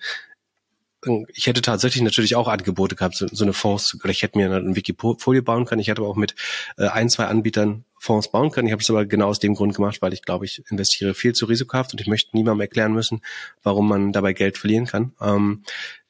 ich 1.33 1.47
hätte 1.47 1.61
tatsächlich 1.61 2.03
natürlich 2.03 2.35
auch 2.35 2.47
Angebote 2.47 2.95
gehabt, 2.95 3.15
so, 3.15 3.27
so 3.31 3.43
eine 3.43 3.53
Fonds, 3.53 3.97
oder 4.03 4.11
ich 4.11 4.21
hätte 4.21 4.37
mir 4.37 4.53
ein 4.53 4.75
Wikifolio 4.75 5.41
bauen 5.41 5.65
können. 5.65 5.81
Ich 5.81 5.87
hätte 5.87 6.01
aber 6.01 6.09
auch 6.09 6.15
mit 6.15 6.35
äh, 6.77 6.87
ein, 6.89 7.09
zwei 7.09 7.25
Anbietern 7.25 7.85
Fonds 7.97 8.29
bauen 8.29 8.51
können. 8.51 8.67
Ich 8.67 8.71
habe 8.71 8.83
es 8.83 8.89
aber 8.89 9.05
genau 9.05 9.27
aus 9.27 9.39
dem 9.39 9.55
Grund 9.55 9.75
gemacht, 9.75 10.01
weil 10.01 10.13
ich 10.13 10.21
glaube, 10.21 10.45
ich 10.45 10.61
investiere 10.69 11.13
viel 11.13 11.33
zu 11.33 11.45
risikohaft 11.45 11.93
und 11.93 12.01
ich 12.01 12.07
möchte 12.07 12.35
niemandem 12.35 12.61
erklären 12.61 12.93
müssen, 12.93 13.21
warum 13.63 13.87
man 13.87 14.11
dabei 14.11 14.33
Geld 14.33 14.57
verlieren 14.57 14.85
kann. 14.85 15.13
Ähm, 15.21 15.63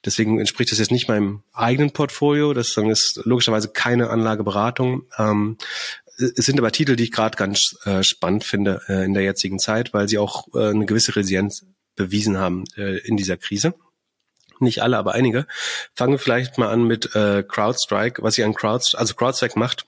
deswegen 0.05 0.39
entspricht 0.39 0.71
das 0.71 0.79
jetzt 0.79 0.91
nicht 0.91 1.07
meinem 1.07 1.43
eigenen 1.53 1.91
Portfolio. 1.91 2.53
Das 2.53 2.75
ist 2.77 3.21
logischerweise 3.23 3.69
keine 3.69 4.09
Anlageberatung. 4.09 5.03
Ähm, 5.17 5.57
es 6.17 6.45
sind 6.45 6.59
aber 6.59 6.71
Titel, 6.71 6.95
die 6.95 7.05
ich 7.05 7.11
gerade 7.11 7.37
ganz 7.37 7.77
äh, 7.85 8.03
spannend 8.03 8.43
finde 8.43 8.81
äh, 8.87 9.05
in 9.05 9.13
der 9.13 9.23
jetzigen 9.23 9.59
Zeit, 9.59 9.93
weil 9.93 10.07
sie 10.07 10.19
auch 10.19 10.47
äh, 10.53 10.69
eine 10.69 10.85
gewisse 10.85 11.15
Resilienz 11.15 11.65
bewiesen 11.95 12.37
haben 12.37 12.65
äh, 12.77 12.97
in 12.99 13.17
dieser 13.17 13.37
Krise 13.37 13.73
nicht 14.61 14.81
alle, 14.81 14.97
aber 14.97 15.13
einige. 15.13 15.47
Fangen 15.95 16.13
wir 16.13 16.19
vielleicht 16.19 16.57
mal 16.57 16.69
an 16.69 16.83
mit 16.83 17.15
äh, 17.15 17.43
CrowdStrike, 17.43 18.23
was 18.23 18.35
sie 18.35 18.43
an 18.43 18.53
Crowd, 18.53 18.85
also 18.95 19.15
CrowdStrike 19.15 19.57
macht. 19.57 19.85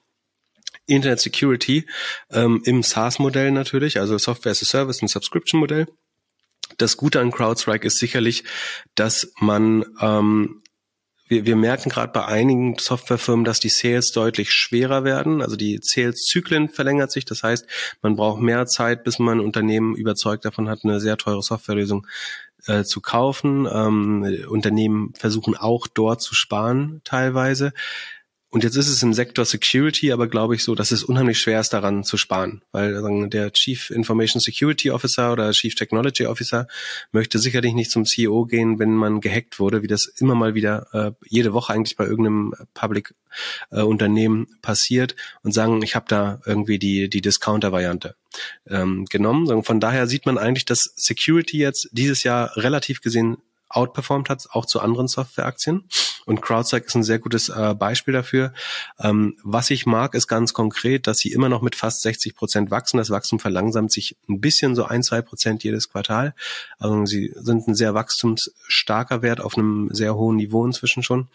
Internet 0.86 1.20
Security 1.20 1.86
ähm, 2.30 2.60
im 2.64 2.82
SaaS-Modell 2.82 3.52
natürlich, 3.52 4.00
also 4.00 4.18
Software 4.18 4.52
as 4.52 4.62
a 4.62 4.66
Service, 4.66 5.00
ein 5.00 5.08
Subscription-Modell. 5.08 5.86
Das 6.78 6.96
Gute 6.96 7.20
an 7.20 7.30
CrowdStrike 7.30 7.86
ist 7.86 7.98
sicherlich, 7.98 8.44
dass 8.94 9.32
man 9.40 9.84
ähm, 10.00 10.62
wir, 11.26 11.46
wir 11.46 11.56
merken 11.56 11.88
gerade 11.88 12.12
bei 12.12 12.24
einigen 12.24 12.76
Softwarefirmen, 12.78 13.44
dass 13.44 13.60
die 13.60 13.70
Sales 13.70 14.12
deutlich 14.12 14.52
schwerer 14.52 15.04
werden. 15.04 15.40
Also 15.40 15.56
die 15.56 15.80
Sales-Zyklen 15.82 16.68
verlängert 16.68 17.10
sich. 17.10 17.24
Das 17.24 17.42
heißt, 17.42 17.66
man 18.02 18.16
braucht 18.16 18.40
mehr 18.40 18.66
Zeit, 18.66 19.04
bis 19.04 19.18
man 19.18 19.38
ein 19.38 19.44
Unternehmen 19.44 19.94
überzeugt 19.94 20.44
davon 20.44 20.68
hat, 20.68 20.80
eine 20.84 21.00
sehr 21.00 21.16
teure 21.16 21.42
Softwarelösung 21.42 22.06
äh, 22.66 22.84
zu 22.84 23.00
kaufen. 23.00 23.66
Ähm, 23.70 24.44
Unternehmen 24.48 25.14
versuchen 25.14 25.56
auch 25.56 25.86
dort 25.86 26.20
zu 26.20 26.34
sparen 26.34 27.00
teilweise. 27.04 27.72
Und 28.54 28.62
jetzt 28.62 28.76
ist 28.76 28.88
es 28.88 29.02
im 29.02 29.14
Sektor 29.14 29.44
Security 29.44 30.12
aber, 30.12 30.28
glaube 30.28 30.54
ich, 30.54 30.62
so, 30.62 30.76
dass 30.76 30.92
es 30.92 31.02
unheimlich 31.02 31.40
schwer 31.40 31.58
ist, 31.58 31.72
daran 31.72 32.04
zu 32.04 32.16
sparen, 32.16 32.62
weil 32.70 32.94
sagen, 33.00 33.28
der 33.28 33.52
Chief 33.52 33.90
Information 33.90 34.38
Security 34.40 34.92
Officer 34.92 35.32
oder 35.32 35.50
Chief 35.50 35.74
Technology 35.74 36.26
Officer 36.26 36.68
möchte 37.10 37.40
sicherlich 37.40 37.74
nicht 37.74 37.90
zum 37.90 38.04
CEO 38.04 38.44
gehen, 38.44 38.78
wenn 38.78 38.94
man 38.94 39.20
gehackt 39.20 39.58
wurde, 39.58 39.82
wie 39.82 39.88
das 39.88 40.06
immer 40.06 40.36
mal 40.36 40.54
wieder 40.54 40.86
äh, 40.92 41.10
jede 41.28 41.52
Woche 41.52 41.72
eigentlich 41.72 41.96
bei 41.96 42.04
irgendeinem 42.04 42.54
Public 42.74 43.16
äh, 43.72 43.80
Unternehmen 43.80 44.46
passiert 44.62 45.16
und 45.42 45.50
sagen, 45.50 45.82
ich 45.82 45.96
habe 45.96 46.06
da 46.06 46.40
irgendwie 46.46 46.78
die 46.78 47.10
die 47.10 47.22
Discounter-Variante 47.22 48.14
ähm, 48.68 49.06
genommen. 49.06 49.64
Von 49.64 49.80
daher 49.80 50.06
sieht 50.06 50.26
man 50.26 50.38
eigentlich, 50.38 50.64
dass 50.64 50.92
Security 50.94 51.58
jetzt 51.58 51.88
dieses 51.90 52.22
Jahr 52.22 52.56
relativ 52.56 53.00
gesehen 53.00 53.38
outperformed 53.68 54.28
hat, 54.28 54.46
auch 54.50 54.66
zu 54.66 54.78
anderen 54.78 55.08
Softwareaktien. 55.08 55.88
Und 56.26 56.42
CrowdStrike 56.42 56.86
ist 56.86 56.94
ein 56.94 57.02
sehr 57.02 57.18
gutes 57.18 57.48
äh, 57.48 57.74
Beispiel 57.74 58.14
dafür. 58.14 58.52
Ähm, 58.98 59.36
was 59.42 59.70
ich 59.70 59.86
mag, 59.86 60.14
ist 60.14 60.26
ganz 60.26 60.52
konkret, 60.52 61.06
dass 61.06 61.18
sie 61.18 61.32
immer 61.32 61.48
noch 61.48 61.62
mit 61.62 61.74
fast 61.74 62.02
60 62.02 62.34
Prozent 62.34 62.70
wachsen. 62.70 62.98
Das 62.98 63.10
Wachstum 63.10 63.40
verlangsamt 63.40 63.92
sich 63.92 64.16
ein 64.28 64.40
bisschen, 64.40 64.74
so 64.74 64.84
ein, 64.84 65.02
zwei 65.02 65.22
Prozent 65.22 65.64
jedes 65.64 65.90
Quartal. 65.90 66.34
Also 66.78 67.04
sie 67.06 67.32
sind 67.36 67.68
ein 67.68 67.74
sehr 67.74 67.94
wachstumsstarker 67.94 69.22
Wert 69.22 69.40
auf 69.40 69.56
einem 69.56 69.88
sehr 69.92 70.14
hohen 70.14 70.36
Niveau 70.36 70.64
inzwischen 70.64 71.02
schon. 71.02 71.28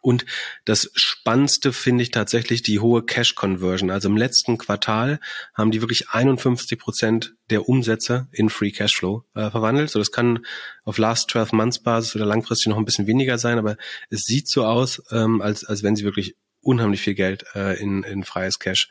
Und 0.00 0.26
das 0.64 0.90
Spannendste 0.94 1.72
finde 1.72 2.02
ich 2.02 2.10
tatsächlich 2.10 2.62
die 2.62 2.80
hohe 2.80 3.04
Cash 3.04 3.34
Conversion. 3.34 3.90
Also 3.90 4.08
im 4.08 4.16
letzten 4.16 4.58
Quartal 4.58 5.20
haben 5.54 5.70
die 5.70 5.80
wirklich 5.80 6.10
51 6.10 6.78
Prozent 6.78 7.34
der 7.50 7.68
Umsätze 7.68 8.28
in 8.32 8.50
Free 8.50 8.72
Cashflow 8.72 9.24
äh, 9.34 9.50
verwandelt. 9.50 9.90
So, 9.90 9.98
das 9.98 10.10
kann 10.10 10.44
auf 10.84 10.98
Last 10.98 11.30
12 11.30 11.52
Months 11.52 11.78
Basis 11.78 12.16
oder 12.16 12.26
langfristig 12.26 12.68
noch 12.68 12.78
ein 12.78 12.84
bisschen 12.84 13.06
weniger 13.06 13.38
sein, 13.38 13.58
aber 13.58 13.76
es 14.10 14.24
sieht 14.24 14.48
so 14.48 14.64
aus, 14.64 15.02
ähm, 15.10 15.40
als, 15.40 15.64
als 15.64 15.82
wenn 15.82 15.96
sie 15.96 16.04
wirklich 16.04 16.36
unheimlich 16.66 17.00
viel 17.00 17.14
Geld 17.14 17.44
äh, 17.54 17.80
in, 17.80 18.02
in 18.02 18.24
freies 18.24 18.58
Cash 18.58 18.88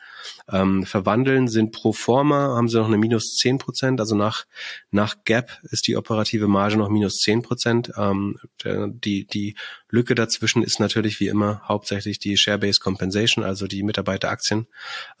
ähm, 0.50 0.84
verwandeln, 0.84 1.48
sind 1.48 1.72
pro 1.72 1.92
forma, 1.92 2.56
haben 2.56 2.68
sie 2.68 2.78
noch 2.78 2.86
eine 2.86 2.98
minus 2.98 3.36
zehn 3.36 3.58
Prozent, 3.58 4.00
also 4.00 4.16
nach, 4.16 4.46
nach 4.90 5.24
Gap 5.24 5.60
ist 5.70 5.86
die 5.86 5.96
operative 5.96 6.48
Marge 6.48 6.76
noch 6.76 6.88
minus 6.88 7.18
zehn 7.18 7.42
Prozent. 7.42 7.92
Ähm, 7.96 8.38
die, 8.64 9.26
die 9.26 9.56
Lücke 9.90 10.14
dazwischen 10.14 10.62
ist 10.62 10.80
natürlich 10.80 11.20
wie 11.20 11.28
immer 11.28 11.62
hauptsächlich 11.68 12.18
die 12.18 12.36
Share-Based 12.36 12.80
Compensation, 12.80 13.44
also 13.44 13.66
die 13.66 13.82
Mitarbeiteraktien 13.82 14.66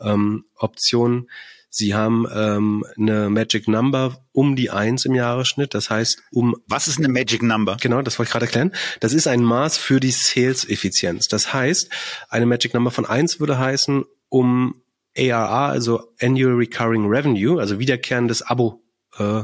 ähm, 0.00 0.46
Optionen. 0.56 1.28
Sie 1.76 1.94
haben 1.94 2.26
ähm, 2.32 2.86
eine 2.96 3.28
Magic 3.28 3.68
Number 3.68 4.24
um 4.32 4.56
die 4.56 4.70
eins 4.70 5.04
im 5.04 5.14
Jahresschnitt. 5.14 5.74
Das 5.74 5.90
heißt, 5.90 6.22
um 6.32 6.56
was 6.66 6.88
ist 6.88 6.96
eine 6.96 7.08
Magic 7.08 7.42
Number? 7.42 7.76
Genau, 7.78 8.00
das 8.00 8.18
wollte 8.18 8.28
ich 8.28 8.32
gerade 8.32 8.46
erklären. 8.46 8.72
Das 9.00 9.12
ist 9.12 9.26
ein 9.26 9.42
Maß 9.42 9.76
für 9.76 10.00
die 10.00 10.10
Sales-Effizienz. 10.10 11.28
Das 11.28 11.52
heißt, 11.52 11.90
eine 12.30 12.46
Magic 12.46 12.72
Number 12.72 12.90
von 12.90 13.04
eins 13.04 13.40
würde 13.40 13.58
heißen, 13.58 14.04
um 14.30 14.80
ARR, 15.18 15.68
also 15.68 16.14
Annual 16.18 16.54
Recurring 16.54 17.06
Revenue, 17.08 17.60
also 17.60 17.78
wiederkehrendes 17.78 18.40
Abo, 18.40 18.82
äh, 19.18 19.42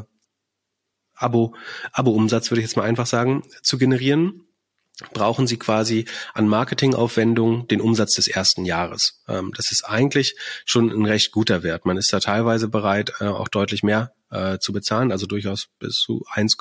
Abo, 1.15 1.55
Abo-Umsatz 1.93 2.51
würde 2.51 2.63
ich 2.63 2.67
jetzt 2.67 2.79
mal 2.79 2.85
einfach 2.85 3.07
sagen, 3.07 3.43
zu 3.63 3.77
generieren, 3.77 4.47
brauchen 5.13 5.47
sie 5.47 5.59
quasi 5.59 6.05
an 6.35 6.49
Marketingaufwendungen 6.49 7.67
den 7.69 7.81
Umsatz 7.81 8.15
des 8.15 8.29
ersten 8.29 8.65
Jahres. 8.65 9.21
Ähm, 9.29 9.53
das 9.57 9.73
ist 9.73 9.85
eigentlich 9.85 10.37
schon 10.65 10.91
ein 10.91 11.07
recht 11.07 11.33
guter 11.33 11.63
Wert. 11.63 11.87
Man 11.87 11.97
ist 11.97 12.13
da 12.13 12.21
teilweise 12.21 12.69
bereit, 12.69 13.13
äh, 13.21 13.25
auch 13.25 13.49
deutlich 13.49 13.83
mehr 13.83 14.13
äh, 14.31 14.59
zu 14.59 14.73
bezahlen, 14.73 15.11
also 15.11 15.27
durchaus 15.27 15.69
bis 15.79 15.97
zu 15.97 16.25
1, 16.31 16.57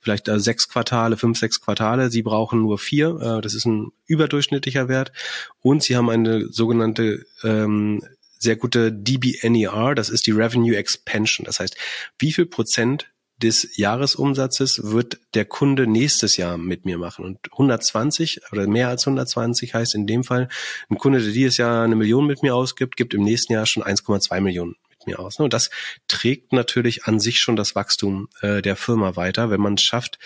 vielleicht 0.00 0.28
äh, 0.28 0.40
sechs 0.40 0.68
Quartale, 0.68 1.16
fünf, 1.16 1.38
sechs 1.38 1.60
Quartale. 1.60 2.10
Sie 2.10 2.22
brauchen 2.22 2.60
nur 2.60 2.78
vier. 2.78 3.40
Das 3.42 3.54
ist 3.54 3.66
ein 3.66 3.92
überdurchschnittlicher 4.06 4.88
Wert. 4.88 5.12
Und 5.60 5.82
sie 5.82 5.96
haben 5.96 6.10
eine 6.10 6.48
sogenannte 6.50 7.24
ähm, 7.42 8.00
sehr 8.38 8.56
gute 8.56 8.92
DBNER, 8.92 9.94
das 9.94 10.10
ist 10.10 10.26
die 10.26 10.32
Revenue 10.32 10.76
Expansion. 10.76 11.46
Das 11.46 11.58
heißt, 11.58 11.76
wie 12.18 12.32
viel 12.32 12.46
Prozent 12.46 13.10
des 13.42 13.76
Jahresumsatzes 13.76 14.80
wird 14.84 15.18
der 15.34 15.44
Kunde 15.44 15.86
nächstes 15.86 16.36
Jahr 16.36 16.56
mit 16.56 16.84
mir 16.84 16.98
machen. 16.98 17.24
Und 17.24 17.38
120 17.52 18.40
oder 18.52 18.66
mehr 18.66 18.88
als 18.88 19.06
120 19.06 19.74
heißt 19.74 19.94
in 19.94 20.06
dem 20.06 20.24
Fall, 20.24 20.48
ein 20.88 20.98
Kunde, 20.98 21.22
der 21.22 21.32
dieses 21.32 21.58
Jahr 21.58 21.84
eine 21.84 21.96
Million 21.96 22.26
mit 22.26 22.42
mir 22.42 22.54
ausgibt, 22.54 22.96
gibt 22.96 23.14
im 23.14 23.22
nächsten 23.22 23.52
Jahr 23.52 23.66
schon 23.66 23.82
1,2 23.82 24.40
Millionen 24.40 24.76
mit 24.88 25.06
mir 25.06 25.18
aus. 25.18 25.38
Und 25.38 25.52
das 25.52 25.70
trägt 26.08 26.52
natürlich 26.52 27.04
an 27.04 27.20
sich 27.20 27.38
schon 27.38 27.56
das 27.56 27.74
Wachstum 27.74 28.28
äh, 28.40 28.62
der 28.62 28.76
Firma 28.76 29.16
weiter, 29.16 29.50
wenn 29.50 29.60
man 29.60 29.74
es 29.74 29.82
schafft, 29.82 30.18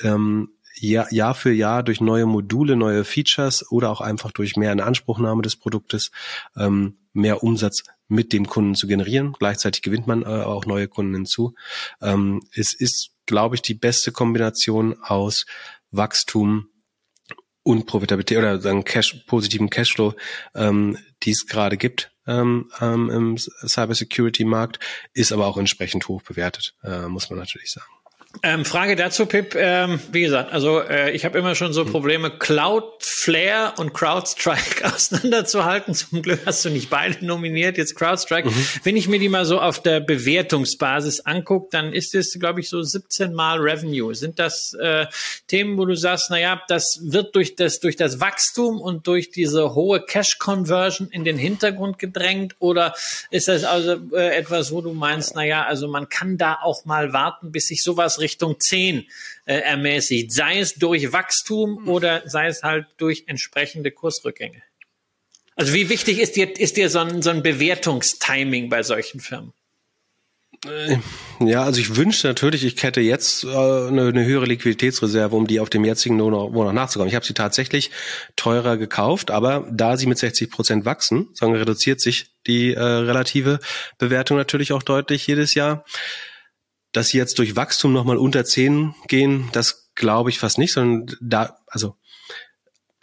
ähm, 0.00 0.50
Jahr, 0.76 1.12
Jahr 1.12 1.34
für 1.34 1.52
Jahr 1.52 1.82
durch 1.82 2.00
neue 2.00 2.26
Module, 2.26 2.76
neue 2.76 3.04
Features 3.04 3.70
oder 3.70 3.90
auch 3.90 4.00
einfach 4.00 4.32
durch 4.32 4.56
mehr 4.56 4.72
Inanspruchnahme 4.72 5.42
des 5.42 5.56
Produktes 5.56 6.10
ähm, 6.56 6.96
mehr 7.12 7.44
Umsatz 7.44 7.84
mit 8.08 8.32
dem 8.32 8.46
Kunden 8.46 8.74
zu 8.74 8.86
generieren. 8.86 9.34
Gleichzeitig 9.38 9.82
gewinnt 9.82 10.06
man 10.06 10.22
äh, 10.22 10.26
auch 10.26 10.66
neue 10.66 10.88
Kunden 10.88 11.14
hinzu. 11.14 11.54
Ähm, 12.00 12.42
es 12.54 12.74
ist, 12.74 13.10
glaube 13.26 13.56
ich, 13.56 13.62
die 13.62 13.74
beste 13.74 14.12
Kombination 14.12 14.96
aus 15.02 15.46
Wachstum 15.90 16.68
und 17.62 17.86
Profitabilität 17.86 18.38
oder 18.38 18.60
sagen 18.60 18.84
Cash, 18.84 19.24
positiven 19.26 19.70
Cashflow, 19.70 20.14
ähm, 20.54 20.98
die 21.22 21.30
es 21.30 21.46
gerade 21.46 21.76
gibt 21.76 22.12
ähm, 22.26 22.70
ähm, 22.80 23.10
im 23.10 23.36
Cybersecurity-Markt, 23.38 24.78
ist 25.12 25.32
aber 25.32 25.46
auch 25.46 25.56
entsprechend 25.56 26.08
hoch 26.08 26.22
bewertet, 26.22 26.74
äh, 26.82 27.08
muss 27.08 27.30
man 27.30 27.38
natürlich 27.38 27.72
sagen. 27.72 27.86
Ähm, 28.42 28.64
Frage 28.64 28.96
dazu, 28.96 29.26
Pip. 29.26 29.54
Ähm, 29.54 30.00
wie 30.10 30.22
gesagt, 30.22 30.52
also 30.52 30.80
äh, 30.80 31.12
ich 31.12 31.24
habe 31.24 31.38
immer 31.38 31.54
schon 31.54 31.72
so 31.72 31.84
hm. 31.84 31.90
Probleme, 31.90 32.30
Cloudflare 32.30 33.74
und 33.78 33.94
CrowdStrike 33.94 34.84
auseinanderzuhalten. 34.94 35.94
Zum 35.94 36.22
Glück 36.22 36.40
hast 36.44 36.64
du 36.64 36.70
nicht 36.70 36.90
beide 36.90 37.24
nominiert, 37.24 37.78
jetzt 37.78 37.94
CrowdStrike. 37.94 38.48
Mhm. 38.48 38.66
Wenn 38.82 38.96
ich 38.96 39.08
mir 39.08 39.18
die 39.18 39.28
mal 39.28 39.44
so 39.44 39.60
auf 39.60 39.80
der 39.80 40.00
Bewertungsbasis 40.00 41.20
angucke, 41.20 41.68
dann 41.70 41.92
ist 41.92 42.14
es, 42.14 42.36
glaube 42.38 42.60
ich, 42.60 42.68
so 42.68 42.82
17 42.82 43.32
Mal 43.32 43.58
Revenue. 43.58 44.14
Sind 44.14 44.38
das 44.38 44.74
äh, 44.80 45.06
Themen, 45.46 45.78
wo 45.78 45.84
du 45.84 45.94
sagst, 45.94 46.26
na 46.30 46.38
ja, 46.38 46.60
das 46.68 47.00
wird 47.02 47.34
durch 47.36 47.56
das, 47.56 47.80
durch 47.80 47.96
das 47.96 48.20
Wachstum 48.20 48.80
und 48.80 49.06
durch 49.06 49.30
diese 49.30 49.74
hohe 49.74 50.04
Cash-Conversion 50.04 51.08
in 51.10 51.24
den 51.24 51.38
Hintergrund 51.38 51.98
gedrängt? 51.98 52.56
Oder 52.58 52.94
ist 53.30 53.48
das 53.48 53.64
also 53.64 53.96
äh, 54.12 54.36
etwas, 54.36 54.72
wo 54.72 54.80
du 54.80 54.92
meinst, 54.92 55.34
na 55.34 55.44
ja, 55.44 55.64
also 55.64 55.88
man 55.88 56.08
kann 56.08 56.36
da 56.36 56.58
auch 56.62 56.84
mal 56.84 57.12
warten, 57.12 57.52
bis 57.52 57.68
sich 57.68 57.82
sowas 57.82 58.18
Richtung 58.24 58.58
10 58.58 59.06
äh, 59.44 59.54
ermäßigt, 59.54 60.32
sei 60.32 60.58
es 60.58 60.74
durch 60.74 61.12
Wachstum 61.12 61.88
oder 61.88 62.28
sei 62.28 62.48
es 62.48 62.62
halt 62.62 62.86
durch 62.96 63.24
entsprechende 63.26 63.90
Kursrückgänge. 63.90 64.62
Also 65.56 65.72
wie 65.72 65.88
wichtig 65.88 66.18
ist 66.18 66.34
dir, 66.34 66.58
ist 66.58 66.76
dir 66.76 66.90
so 66.90 66.98
ein, 66.98 67.22
so 67.22 67.30
ein 67.30 67.42
Bewertungstiming 67.42 68.68
bei 68.68 68.82
solchen 68.82 69.20
Firmen? 69.20 69.52
Äh, 70.66 70.98
ja, 71.40 71.62
also 71.62 71.80
ich 71.80 71.96
wünschte 71.96 72.28
natürlich, 72.28 72.64
ich 72.64 72.82
hätte 72.82 73.00
jetzt 73.00 73.44
äh, 73.44 73.48
eine, 73.48 74.08
eine, 74.08 74.24
höhere 74.24 74.46
Liquiditätsreserve, 74.46 75.34
um 75.36 75.46
die 75.46 75.60
auf 75.60 75.70
dem 75.70 75.84
jetzigen 75.84 76.16
Niveau 76.16 76.30
noch, 76.30 76.50
noch 76.50 76.72
nachzukommen. 76.72 77.08
Ich 77.08 77.14
habe 77.14 77.24
sie 77.24 77.34
tatsächlich 77.34 77.90
teurer 78.36 78.76
gekauft, 78.76 79.30
aber 79.30 79.68
da 79.70 79.96
sie 79.96 80.06
mit 80.06 80.18
60 80.18 80.50
Prozent 80.50 80.84
wachsen, 80.84 81.28
sagen, 81.34 81.54
reduziert 81.54 82.00
sich 82.00 82.30
die 82.46 82.74
äh, 82.74 82.80
relative 82.80 83.60
Bewertung 83.98 84.36
natürlich 84.36 84.72
auch 84.72 84.82
deutlich 84.82 85.26
jedes 85.26 85.54
Jahr. 85.54 85.84
Dass 86.94 87.08
sie 87.08 87.18
jetzt 87.18 87.38
durch 87.38 87.56
Wachstum 87.56 87.92
nochmal 87.92 88.16
unter 88.16 88.46
10 88.46 88.94
gehen, 89.08 89.50
das 89.52 89.90
glaube 89.94 90.30
ich 90.30 90.38
fast 90.38 90.56
nicht, 90.56 90.72
sondern 90.72 91.14
da, 91.20 91.58
also 91.66 91.96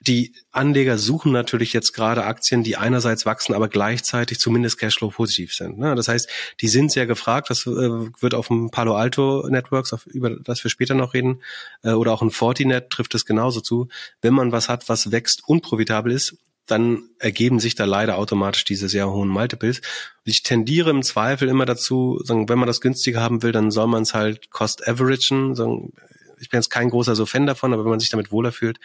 die 0.07 0.33
Anleger 0.51 0.97
suchen 0.97 1.31
natürlich 1.31 1.73
jetzt 1.73 1.93
gerade 1.93 2.23
Aktien, 2.23 2.63
die 2.63 2.75
einerseits 2.75 3.25
wachsen, 3.27 3.53
aber 3.53 3.67
gleichzeitig 3.67 4.39
zumindest 4.39 4.79
Cashflow 4.79 5.09
positiv 5.09 5.53
sind. 5.53 5.77
Ne? 5.77 5.93
Das 5.93 6.07
heißt, 6.07 6.27
die 6.59 6.67
sind 6.67 6.91
sehr 6.91 7.05
gefragt. 7.05 7.51
Das 7.51 7.67
äh, 7.67 7.69
wird 7.69 8.33
auf 8.33 8.47
dem 8.47 8.71
Palo 8.71 8.95
Alto 8.95 9.47
Networks, 9.47 9.95
über 10.07 10.31
das 10.31 10.63
wir 10.63 10.71
später 10.71 10.95
noch 10.95 11.13
reden, 11.13 11.43
äh, 11.83 11.91
oder 11.91 12.13
auch 12.13 12.23
ein 12.23 12.31
Fortinet 12.31 12.89
trifft 12.89 13.13
es 13.13 13.25
genauso 13.25 13.61
zu. 13.61 13.89
Wenn 14.21 14.33
man 14.33 14.51
was 14.51 14.69
hat, 14.69 14.89
was 14.89 15.11
wächst 15.11 15.43
und 15.47 15.61
profitabel 15.61 16.11
ist, 16.11 16.35
dann 16.65 17.09
ergeben 17.19 17.59
sich 17.59 17.75
da 17.75 17.85
leider 17.85 18.17
automatisch 18.17 18.63
diese 18.63 18.87
sehr 18.87 19.11
hohen 19.11 19.29
Multiples. 19.29 19.81
Ich 20.23 20.43
tendiere 20.43 20.89
im 20.89 21.03
Zweifel 21.03 21.49
immer 21.49 21.65
dazu, 21.65 22.21
sagen, 22.23 22.47
wenn 22.49 22.59
man 22.59 22.67
das 22.67 22.81
günstiger 22.81 23.21
haben 23.21 23.43
will, 23.43 23.51
dann 23.51 23.71
soll 23.71 23.87
man 23.87 24.03
es 24.03 24.13
halt 24.13 24.51
cost 24.51 24.87
averagen. 24.87 25.55
Sagen, 25.55 25.93
ich 26.39 26.49
bin 26.49 26.59
jetzt 26.59 26.69
kein 26.69 26.89
großer 26.89 27.15
so 27.15 27.25
Fan 27.25 27.45
davon, 27.45 27.73
aber 27.73 27.83
wenn 27.83 27.91
man 27.91 27.99
sich 27.99 28.09
damit 28.09 28.31
wohler 28.31 28.51
fühlt, 28.51 28.79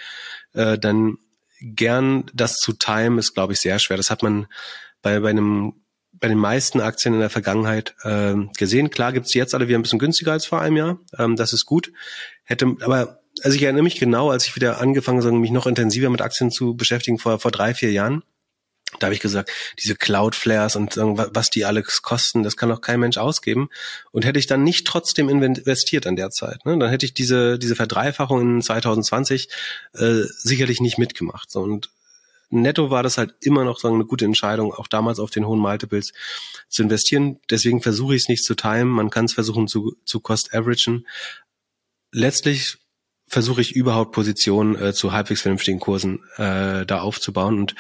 äh, 0.52 0.78
dann 0.78 1.18
gern 1.60 2.24
das 2.34 2.56
zu 2.56 2.72
time 2.72 3.18
ist, 3.18 3.34
glaube 3.34 3.52
ich, 3.52 3.60
sehr 3.60 3.78
schwer. 3.78 3.96
Das 3.96 4.10
hat 4.10 4.22
man 4.22 4.46
bei, 5.02 5.20
bei 5.20 5.30
einem 5.30 5.74
bei 6.18 6.28
den 6.28 6.38
meisten 6.38 6.80
Aktien 6.80 7.12
in 7.12 7.20
der 7.20 7.30
Vergangenheit 7.30 7.94
äh, 8.02 8.34
gesehen. 8.56 8.88
Klar 8.90 9.12
gibt's 9.12 9.34
jetzt 9.34 9.54
alle 9.54 9.68
wieder 9.68 9.78
ein 9.78 9.82
bisschen 9.82 9.98
günstiger 9.98 10.32
als 10.32 10.46
vor 10.46 10.60
einem 10.60 10.76
Jahr. 10.76 10.98
Ähm, 11.18 11.36
das 11.36 11.52
ist 11.52 11.66
gut. 11.66 11.92
Hätte, 12.44 12.74
aber 12.80 13.20
also 13.42 13.56
ich 13.56 13.62
erinnere 13.62 13.82
mich 13.82 13.98
genau, 13.98 14.30
als 14.30 14.46
ich 14.46 14.56
wieder 14.56 14.80
angefangen 14.80 15.22
habe, 15.22 15.32
mich 15.32 15.50
noch 15.50 15.66
intensiver 15.66 16.10
mit 16.10 16.22
Aktien 16.22 16.50
zu 16.50 16.74
beschäftigen 16.76 17.18
vor, 17.18 17.38
vor 17.38 17.50
drei, 17.50 17.74
vier 17.74 17.92
Jahren. 17.92 18.22
Da 18.98 19.08
habe 19.08 19.14
ich 19.14 19.20
gesagt, 19.20 19.50
diese 19.78 19.96
Cloudflares 19.96 20.76
und 20.76 20.96
was 20.96 21.50
die 21.50 21.64
alles 21.64 22.02
kosten, 22.02 22.42
das 22.42 22.56
kann 22.56 22.68
doch 22.68 22.80
kein 22.80 23.00
Mensch 23.00 23.18
ausgeben. 23.18 23.68
Und 24.12 24.24
hätte 24.24 24.38
ich 24.38 24.46
dann 24.46 24.62
nicht 24.62 24.86
trotzdem 24.86 25.28
investiert 25.28 26.06
an 26.06 26.16
der 26.16 26.30
Zeit, 26.30 26.64
ne, 26.64 26.78
dann 26.78 26.88
hätte 26.88 27.04
ich 27.04 27.12
diese, 27.12 27.58
diese 27.58 27.76
Verdreifachung 27.76 28.40
in 28.40 28.62
2020 28.62 29.48
äh, 29.94 30.22
sicherlich 30.38 30.80
nicht 30.80 30.98
mitgemacht. 30.98 31.50
So, 31.50 31.60
und 31.60 31.90
netto 32.48 32.90
war 32.90 33.02
das 33.02 33.18
halt 33.18 33.34
immer 33.40 33.64
noch 33.64 33.80
so 33.80 33.92
eine 33.92 34.04
gute 34.04 34.24
Entscheidung, 34.24 34.72
auch 34.72 34.86
damals 34.86 35.18
auf 35.18 35.30
den 35.30 35.46
hohen 35.46 35.60
Multiples 35.60 36.12
zu 36.68 36.82
investieren. 36.82 37.40
Deswegen 37.50 37.82
versuche 37.82 38.14
ich 38.14 38.22
es 38.22 38.28
nicht 38.28 38.44
zu 38.44 38.54
timen. 38.54 38.88
Man 38.88 39.10
kann 39.10 39.26
es 39.26 39.34
versuchen 39.34 39.68
zu, 39.68 39.96
zu 40.04 40.20
cost-averagen. 40.20 41.06
Letztlich 42.12 42.78
versuche 43.26 43.60
ich 43.60 43.74
überhaupt 43.74 44.12
Positionen 44.12 44.76
äh, 44.80 44.92
zu 44.92 45.12
halbwegs 45.12 45.42
vernünftigen 45.42 45.80
Kursen 45.80 46.20
äh, 46.36 46.86
da 46.86 47.00
aufzubauen 47.00 47.58
und 47.58 47.74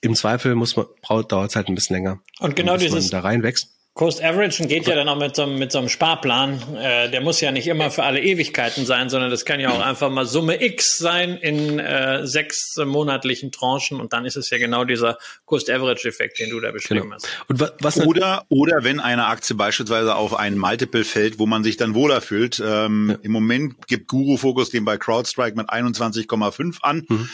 im 0.00 0.14
Zweifel 0.14 0.54
muss 0.54 0.76
man 0.76 0.86
dauert 1.28 1.50
es 1.50 1.56
halt 1.56 1.68
ein 1.68 1.74
bisschen 1.74 1.94
länger, 1.94 2.20
und 2.40 2.56
genau 2.56 2.74
bis 2.74 2.82
dieses 2.82 3.12
man 3.12 3.22
da 3.22 3.28
reinwächst. 3.28 3.70
Cost 3.94 4.24
Average 4.24 4.66
geht 4.68 4.86
ja 4.86 4.94
dann 4.94 5.06
auch 5.06 5.18
mit 5.18 5.36
so, 5.36 5.42
einem, 5.42 5.58
mit 5.58 5.70
so 5.70 5.78
einem 5.78 5.90
Sparplan. 5.90 6.62
Äh, 6.76 7.10
der 7.10 7.20
muss 7.20 7.42
ja 7.42 7.52
nicht 7.52 7.66
immer 7.66 7.90
für 7.90 8.04
alle 8.04 8.22
Ewigkeiten 8.22 8.86
sein, 8.86 9.10
sondern 9.10 9.30
das 9.30 9.44
kann 9.44 9.60
ja 9.60 9.68
auch 9.68 9.80
einfach 9.80 10.10
mal 10.10 10.24
Summe 10.24 10.64
X 10.64 10.96
sein 10.96 11.36
in 11.36 11.78
äh, 11.78 12.26
sechs 12.26 12.74
monatlichen 12.78 13.52
Tranchen 13.52 14.00
und 14.00 14.14
dann 14.14 14.24
ist 14.24 14.36
es 14.36 14.48
ja 14.48 14.56
genau 14.56 14.84
dieser 14.84 15.18
Cost 15.44 15.68
Average 15.68 16.08
Effekt, 16.08 16.40
den 16.40 16.48
du 16.48 16.58
da 16.60 16.70
beschrieben 16.70 17.02
genau. 17.02 17.16
hast. 17.16 17.28
Und 17.48 17.60
was, 17.60 17.72
was 17.80 18.06
oder, 18.06 18.46
oder 18.48 18.82
wenn 18.82 18.98
eine 18.98 19.26
Aktie 19.26 19.54
beispielsweise 19.56 20.14
auf 20.14 20.34
ein 20.34 20.56
Multiple 20.56 21.04
fällt, 21.04 21.38
wo 21.38 21.44
man 21.44 21.62
sich 21.62 21.76
dann 21.76 21.94
wohler 21.94 22.22
fühlt. 22.22 22.62
Ähm, 22.64 23.10
ja. 23.10 23.18
Im 23.22 23.32
Moment 23.32 23.86
gibt 23.88 24.08
Guru 24.08 24.38
Focus 24.38 24.70
den 24.70 24.86
bei 24.86 24.96
CrowdStrike 24.96 25.54
mit 25.54 25.68
21,5 25.68 26.80
an. 26.80 27.04
Mhm 27.08 27.28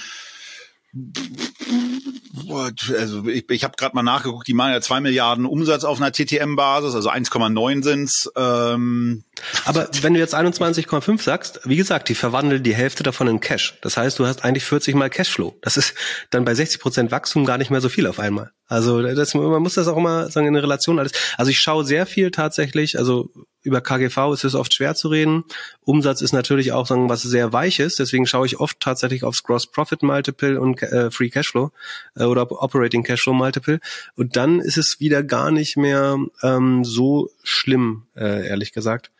also 2.54 3.26
ich, 3.26 3.50
ich 3.50 3.64
habe 3.64 3.74
gerade 3.76 3.94
mal 3.94 4.02
nachgeguckt, 4.02 4.46
die 4.46 4.54
machen 4.54 4.72
ja 4.72 4.80
zwei 4.80 5.00
Milliarden 5.00 5.46
Umsatz 5.46 5.84
auf 5.84 6.00
einer 6.00 6.12
TTM-Basis, 6.12 6.94
also 6.94 7.10
1,9 7.10 7.82
sind's. 7.82 8.30
Ähm, 8.36 9.24
Aber 9.64 9.88
wenn 10.02 10.14
du 10.14 10.20
jetzt 10.20 10.34
21,5 10.34 11.22
sagst, 11.22 11.60
wie 11.64 11.76
gesagt, 11.76 12.08
die 12.08 12.14
verwandeln 12.14 12.62
die 12.62 12.74
Hälfte 12.74 13.02
davon 13.02 13.28
in 13.28 13.40
Cash. 13.40 13.78
Das 13.82 13.96
heißt, 13.96 14.18
du 14.18 14.26
hast 14.26 14.44
eigentlich 14.44 14.64
40 14.64 14.94
mal 14.94 15.10
Cashflow. 15.10 15.56
Das 15.62 15.76
ist 15.76 15.94
dann 16.30 16.44
bei 16.44 16.54
60 16.54 16.80
Prozent 16.80 17.10
Wachstum 17.10 17.44
gar 17.44 17.58
nicht 17.58 17.70
mehr 17.70 17.80
so 17.80 17.88
viel 17.88 18.06
auf 18.06 18.18
einmal. 18.18 18.50
Also 18.66 19.02
das, 19.02 19.34
man 19.34 19.62
muss 19.62 19.74
das 19.74 19.88
auch 19.88 19.96
immer 19.96 20.30
sagen 20.30 20.46
in 20.46 20.56
Relation 20.56 20.98
alles. 20.98 21.12
Also 21.36 21.50
ich 21.50 21.60
schaue 21.60 21.84
sehr 21.84 22.06
viel 22.06 22.30
tatsächlich. 22.30 22.98
Also 22.98 23.30
über 23.62 23.80
KGV 23.80 24.32
ist 24.32 24.44
es 24.44 24.54
oft 24.54 24.72
schwer 24.72 24.94
zu 24.94 25.08
reden. 25.08 25.44
Umsatz 25.84 26.20
ist 26.20 26.32
natürlich 26.32 26.72
auch 26.72 26.86
sagen 26.86 27.08
was 27.08 27.22
sehr 27.22 27.52
weich 27.52 27.80
ist. 27.80 27.98
Deswegen 27.98 28.26
schaue 28.26 28.46
ich 28.46 28.60
oft 28.60 28.80
tatsächlich 28.80 29.24
aufs 29.24 29.42
Gross 29.42 29.66
Profit 29.66 30.02
Multiple 30.02 30.60
und 30.60 30.82
äh, 30.82 31.10
Free 31.10 31.30
Cashflow 31.30 31.70
äh, 32.16 32.24
oder 32.24 32.50
Operating 32.50 33.02
Cashflow 33.02 33.34
Multiple. 33.34 33.80
Und 34.16 34.36
dann 34.36 34.60
ist 34.60 34.78
es 34.78 35.00
wieder 35.00 35.22
gar 35.22 35.50
nicht 35.50 35.76
mehr 35.76 36.18
ähm, 36.42 36.84
so 36.84 37.30
schlimm, 37.42 38.06
äh, 38.16 38.46
ehrlich 38.46 38.72
gesagt 38.72 39.10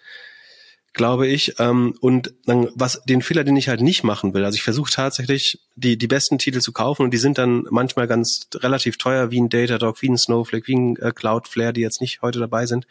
glaube 0.93 1.27
ich. 1.27 1.55
Ähm, 1.59 1.95
und 2.01 2.35
dann, 2.47 2.69
was 2.75 3.03
den 3.05 3.23
Fehler, 3.23 3.45
den 3.45 3.57
ich 3.57 3.69
halt 3.69 3.81
nicht 3.81 4.05
machen 4.05 4.35
will. 4.35 4.45
Also 4.45 4.57
ich 4.57 4.63
versuche 4.63 4.91
tatsächlich 4.91 5.61
die 5.77 5.97
die 5.97 6.07
besten 6.07 6.39
Titel 6.39 6.61
zu 6.61 6.73
kaufen 6.73 7.03
und 7.03 7.13
die 7.13 7.19
sind 7.19 7.39
dann 7.39 7.67
manchmal 7.71 8.07
ganz 8.07 8.49
relativ 8.55 8.99
teuer, 8.99 9.31
wie 9.31 9.41
ein 9.41 9.49
Datadog, 9.49 10.03
wie 10.03 10.09
ein 10.09 10.19
Snowflake, 10.19 10.67
wie 10.67 10.77
ein 10.77 10.97
äh, 10.97 11.13
Cloudflare, 11.13 11.73
die 11.73 11.81
jetzt 11.81 12.01
nicht 12.01 12.23
heute 12.23 12.39
dabei 12.39 12.67
sind, 12.67 12.87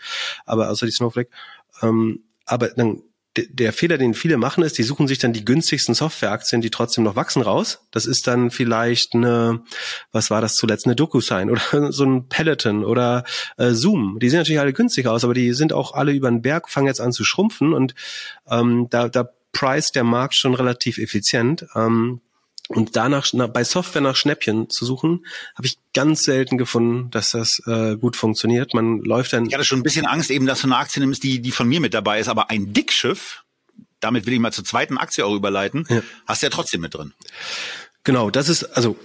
aber 0.46 0.70
außer 0.70 0.86
die 0.86 0.92
Snowflake. 0.92 1.30
Ähm, 1.82 2.24
aber 2.46 2.70
dann 2.70 3.02
der 3.50 3.74
Fehler, 3.74 3.98
den 3.98 4.14
viele 4.14 4.38
machen, 4.38 4.64
ist, 4.64 4.78
die 4.78 4.84
suchen 4.84 5.08
sich 5.08 5.20
dann 5.20 5.34
die 5.34 5.46
günstigsten 5.46 5.96
Softwareaktien, 5.96 6.62
die 6.62 6.70
trotzdem 6.70 7.04
noch 7.04 7.16
wachsen, 7.16 7.42
raus. 7.42 7.88
Das 7.92 8.06
ist 8.06 8.28
dann 8.28 8.52
vielleicht 8.52 9.14
eine, 9.14 9.62
was 10.12 10.30
war 10.30 10.42
das 10.42 10.56
zuletzt, 10.56 10.86
eine 10.86 10.96
DocuSign 10.96 11.50
oder 11.50 11.62
so 11.92 12.06
ein 12.06 12.28
Peloton 12.30 12.84
oder 12.84 13.24
äh, 13.58 13.72
Zoom. 13.72 14.20
Die 14.20 14.30
sehen 14.30 14.40
natürlich 14.40 14.60
alle 14.60 14.74
günstig 14.74 15.08
aus, 15.08 15.24
aber 15.24 15.34
die 15.34 15.54
sind 15.54 15.74
auch 15.74 15.94
alle 15.94 16.12
über 16.12 16.30
den 16.30 16.42
Berg, 16.42 16.70
fangen 16.70 16.88
jetzt 16.88 17.02
an 17.02 17.12
zu 17.12 17.24
schrumpfen 17.24 17.74
und 17.74 17.96
ähm, 18.50 18.88
da, 18.90 19.10
da 19.10 19.30
preist 19.52 19.96
der 19.96 20.04
Markt 20.04 20.36
schon 20.36 20.54
relativ 20.54 20.98
effizient. 20.98 21.66
Ähm, 21.76 22.22
und 22.70 22.96
danach 22.96 23.32
bei 23.54 23.64
Software 23.64 24.02
nach 24.02 24.16
Schnäppchen 24.16 24.70
zu 24.70 24.86
suchen, 24.86 25.26
habe 25.56 25.68
ich 25.68 25.78
ganz 25.94 26.24
selten 26.24 26.58
gefunden, 26.58 27.10
dass 27.12 27.32
das 27.32 27.62
äh, 27.66 27.96
gut 27.96 28.16
funktioniert. 28.16 28.74
Man 28.74 29.00
läuft 29.00 29.34
dann. 29.34 29.46
Ich 29.46 29.54
hatte 29.54 29.64
schon 29.64 29.80
ein 29.80 29.84
bisschen 29.84 30.06
Angst, 30.06 30.30
eben, 30.32 30.46
dass 30.46 30.62
du 30.62 30.68
eine 30.68 30.78
Aktie 30.78 31.02
nimmst, 31.02 31.24
die, 31.24 31.42
die 31.42 31.52
von 31.52 31.68
mir 31.68 31.80
mit 31.80 31.94
dabei 31.94 32.20
ist, 32.20 32.28
aber 32.28 32.50
ein 32.50 32.74
Dickschiff, 32.74 33.44
damit 34.00 34.26
will 34.26 34.34
ich 34.34 34.40
mal 34.40 34.52
zur 34.52 34.66
zweiten 34.66 34.98
Aktie 34.98 35.26
auch 35.26 35.34
überleiten, 35.34 35.86
ja. 35.90 36.02
hast 36.26 36.42
du 36.42 36.48
ja 36.48 36.50
trotzdem 36.50 36.82
mit 36.82 36.94
drin. 36.94 37.14
Genau, 38.04 38.30
das 38.30 38.50
ist, 38.50 38.64
also 38.64 38.98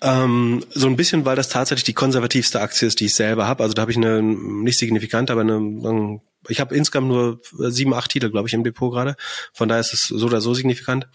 ähm, 0.00 0.64
so 0.70 0.86
ein 0.86 0.96
bisschen, 0.96 1.24
weil 1.24 1.36
das 1.36 1.48
tatsächlich 1.48 1.84
die 1.84 1.94
konservativste 1.94 2.60
Aktie 2.60 2.86
ist, 2.86 3.00
die 3.00 3.06
ich 3.06 3.14
selber 3.14 3.46
habe. 3.46 3.62
Also 3.62 3.74
da 3.74 3.82
habe 3.82 3.90
ich 3.90 3.96
eine 3.96 4.22
nicht 4.22 4.78
signifikant, 4.78 5.30
aber 5.30 5.40
eine, 5.40 6.20
ich 6.48 6.60
habe 6.60 6.74
insgesamt 6.74 7.08
nur 7.08 7.40
sieben, 7.52 7.94
acht 7.94 8.10
Titel, 8.10 8.30
glaube 8.30 8.48
ich, 8.48 8.54
im 8.54 8.64
Depot 8.64 8.92
gerade. 8.92 9.16
Von 9.52 9.68
daher 9.68 9.80
ist 9.80 9.92
es 9.92 10.06
so 10.06 10.26
oder 10.26 10.40
so 10.40 10.54
signifikant. 10.54 11.08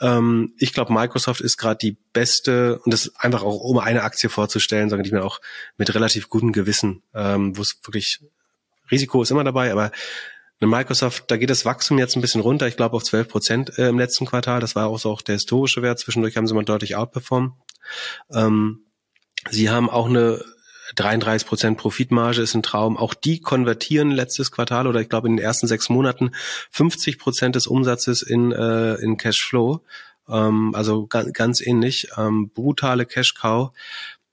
Ähm, 0.00 0.54
ich 0.58 0.72
glaube, 0.72 0.92
Microsoft 0.92 1.40
ist 1.40 1.56
gerade 1.56 1.78
die 1.78 1.96
beste 2.12 2.78
und 2.84 2.92
das 2.92 3.14
einfach 3.16 3.42
auch, 3.42 3.60
um 3.60 3.78
eine 3.78 4.02
Aktie 4.02 4.28
vorzustellen, 4.28 4.90
sagen 4.90 5.02
die 5.02 5.12
mir 5.12 5.24
auch 5.24 5.40
mit 5.76 5.94
relativ 5.94 6.28
gutem 6.28 6.52
Gewissen, 6.52 7.02
ähm, 7.14 7.56
wo 7.56 7.62
es 7.62 7.78
wirklich 7.84 8.20
Risiko 8.90 9.22
ist 9.22 9.30
immer 9.30 9.44
dabei, 9.44 9.70
aber 9.72 9.92
eine 10.60 10.70
Microsoft, 10.70 11.30
da 11.30 11.36
geht 11.36 11.48
das 11.48 11.64
Wachstum 11.64 11.98
jetzt 11.98 12.16
ein 12.16 12.20
bisschen 12.20 12.42
runter, 12.42 12.66
ich 12.66 12.76
glaube 12.76 12.96
auf 12.96 13.04
12 13.04 13.28
Prozent 13.28 13.78
äh, 13.78 13.88
im 13.88 13.98
letzten 13.98 14.26
Quartal. 14.26 14.60
Das 14.60 14.76
war 14.76 14.88
auch 14.88 14.98
so 14.98 15.10
auch 15.10 15.22
der 15.22 15.36
historische 15.36 15.80
Wert. 15.80 15.98
Zwischendurch 15.98 16.36
haben 16.36 16.46
sie 16.46 16.54
mal 16.54 16.64
deutlich 16.64 16.96
outperformed. 16.96 17.52
Ähm, 18.30 18.80
sie 19.48 19.70
haben 19.70 19.88
auch 19.88 20.06
eine 20.06 20.44
33 20.96 21.46
Prozent 21.46 21.78
Profitmarge 21.78 22.42
ist 22.42 22.54
ein 22.54 22.62
Traum. 22.62 22.96
Auch 22.96 23.14
die 23.14 23.40
konvertieren 23.40 24.10
letztes 24.10 24.50
Quartal 24.50 24.86
oder 24.86 25.00
ich 25.00 25.08
glaube 25.08 25.28
in 25.28 25.36
den 25.36 25.44
ersten 25.44 25.66
sechs 25.66 25.88
Monaten 25.88 26.32
50 26.70 27.18
Prozent 27.18 27.56
des 27.56 27.66
Umsatzes 27.66 28.22
in, 28.22 28.52
äh, 28.52 28.94
in 28.94 29.16
Cashflow. 29.16 29.82
Ähm, 30.28 30.74
also 30.74 31.06
ganz, 31.06 31.32
ganz 31.32 31.60
ähnlich. 31.60 32.08
Ähm, 32.16 32.50
brutale 32.50 33.06
Cash 33.06 33.34
Cow. 33.34 33.72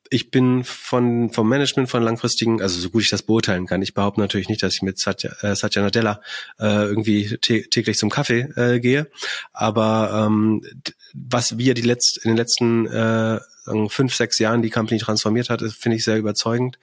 Ich 0.09 0.31
bin 0.31 0.63
von, 0.63 1.31
vom 1.31 1.49
Management 1.49 1.89
von 1.89 2.03
langfristigen, 2.03 2.61
also 2.61 2.79
so 2.79 2.89
gut 2.89 3.03
ich 3.03 3.09
das 3.09 3.23
beurteilen 3.23 3.65
kann. 3.65 3.81
Ich 3.81 3.93
behaupte 3.93 4.19
natürlich 4.19 4.49
nicht, 4.49 4.63
dass 4.63 4.75
ich 4.75 4.81
mit 4.81 4.99
Satya, 4.99 5.31
äh, 5.41 5.55
Satya 5.55 5.81
Nadella 5.81 6.21
äh, 6.59 6.85
irgendwie 6.85 7.37
täglich 7.37 7.97
zum 7.97 8.09
Kaffee 8.09 8.49
äh, 8.55 8.79
gehe. 8.79 9.09
Aber 9.53 10.25
ähm, 10.25 10.63
was 11.13 11.57
wir 11.57 11.73
die 11.73 11.81
letzt, 11.81 12.17
in 12.23 12.31
den 12.31 12.37
letzten 12.37 12.85
äh, 12.87 13.39
fünf, 13.89 14.15
sechs 14.15 14.39
Jahren 14.39 14.61
die 14.61 14.69
Company 14.69 14.99
transformiert 14.99 15.49
hat, 15.49 15.61
finde 15.61 15.97
ich 15.97 16.03
sehr 16.03 16.17
überzeugend. 16.17 16.79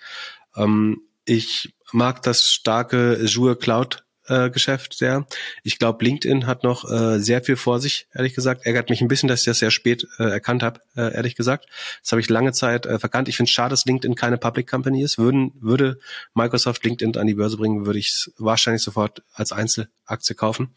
Ähm, 0.56 1.02
ich 1.24 1.74
mag 1.92 2.22
das 2.22 2.42
starke 2.42 3.18
Azure 3.22 3.56
Cloud 3.56 4.04
äh, 4.26 4.50
Geschäft 4.50 4.94
sehr. 4.94 5.26
Ich 5.62 5.78
glaube, 5.78 6.04
LinkedIn 6.04 6.46
hat 6.46 6.64
noch 6.64 6.90
äh, 6.90 7.18
sehr 7.18 7.42
viel 7.42 7.56
vor 7.56 7.80
sich, 7.80 8.06
ehrlich 8.14 8.34
gesagt. 8.34 8.66
Ärgert 8.66 8.90
mich 8.90 9.00
ein 9.00 9.08
bisschen, 9.08 9.28
dass 9.28 9.40
ich 9.40 9.46
das 9.46 9.58
sehr 9.58 9.70
spät 9.70 10.06
äh, 10.18 10.24
erkannt 10.24 10.62
habe, 10.62 10.80
äh, 10.96 11.14
ehrlich 11.14 11.34
gesagt. 11.34 11.66
Das 12.02 12.12
habe 12.12 12.20
ich 12.20 12.28
lange 12.28 12.52
Zeit 12.52 12.86
äh, 12.86 12.98
verkannt. 12.98 13.28
Ich 13.28 13.36
finde 13.36 13.48
es 13.48 13.54
schade, 13.54 13.70
dass 13.70 13.84
LinkedIn 13.84 14.14
keine 14.14 14.38
Public 14.38 14.68
Company 14.68 15.02
ist. 15.02 15.18
Würden, 15.18 15.52
würde 15.60 15.98
Microsoft 16.34 16.84
LinkedIn 16.84 17.16
an 17.16 17.26
die 17.26 17.34
Börse 17.34 17.56
bringen, 17.56 17.86
würde 17.86 17.98
ich 17.98 18.08
es 18.08 18.32
wahrscheinlich 18.38 18.82
sofort 18.82 19.22
als 19.32 19.52
Einzelaktie 19.52 20.34
kaufen. 20.34 20.74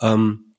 Ähm, 0.00 0.54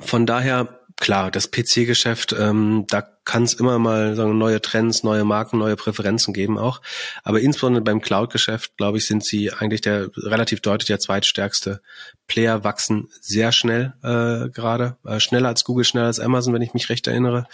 von 0.00 0.26
daher 0.26 0.77
klar, 0.98 1.30
das 1.30 1.50
PC-Geschäft, 1.50 2.34
ähm, 2.38 2.84
da 2.88 3.02
kann 3.24 3.42
es 3.42 3.54
immer 3.54 3.78
mal 3.78 4.16
sagen, 4.16 4.38
neue 4.38 4.60
Trends, 4.60 5.02
neue 5.02 5.24
Marken, 5.24 5.58
neue 5.58 5.76
Präferenzen 5.76 6.32
geben 6.32 6.58
auch. 6.58 6.80
Aber 7.22 7.40
insbesondere 7.40 7.84
beim 7.84 8.00
Cloud-Geschäft, 8.00 8.76
glaube 8.76 8.98
ich, 8.98 9.06
sind 9.06 9.24
sie 9.24 9.52
eigentlich 9.52 9.80
der 9.80 10.10
relativ 10.16 10.60
deutlich 10.60 10.86
der 10.86 10.98
zweitstärkste 10.98 11.80
Player, 12.26 12.64
wachsen 12.64 13.08
sehr 13.20 13.52
schnell 13.52 13.94
äh, 14.02 14.48
gerade, 14.50 14.96
äh, 15.04 15.20
schneller 15.20 15.48
als 15.48 15.64
Google, 15.64 15.84
schneller 15.84 16.06
als 16.06 16.20
Amazon, 16.20 16.54
wenn 16.54 16.62
ich 16.62 16.74
mich 16.74 16.88
recht 16.88 17.06
erinnere, 17.06 17.46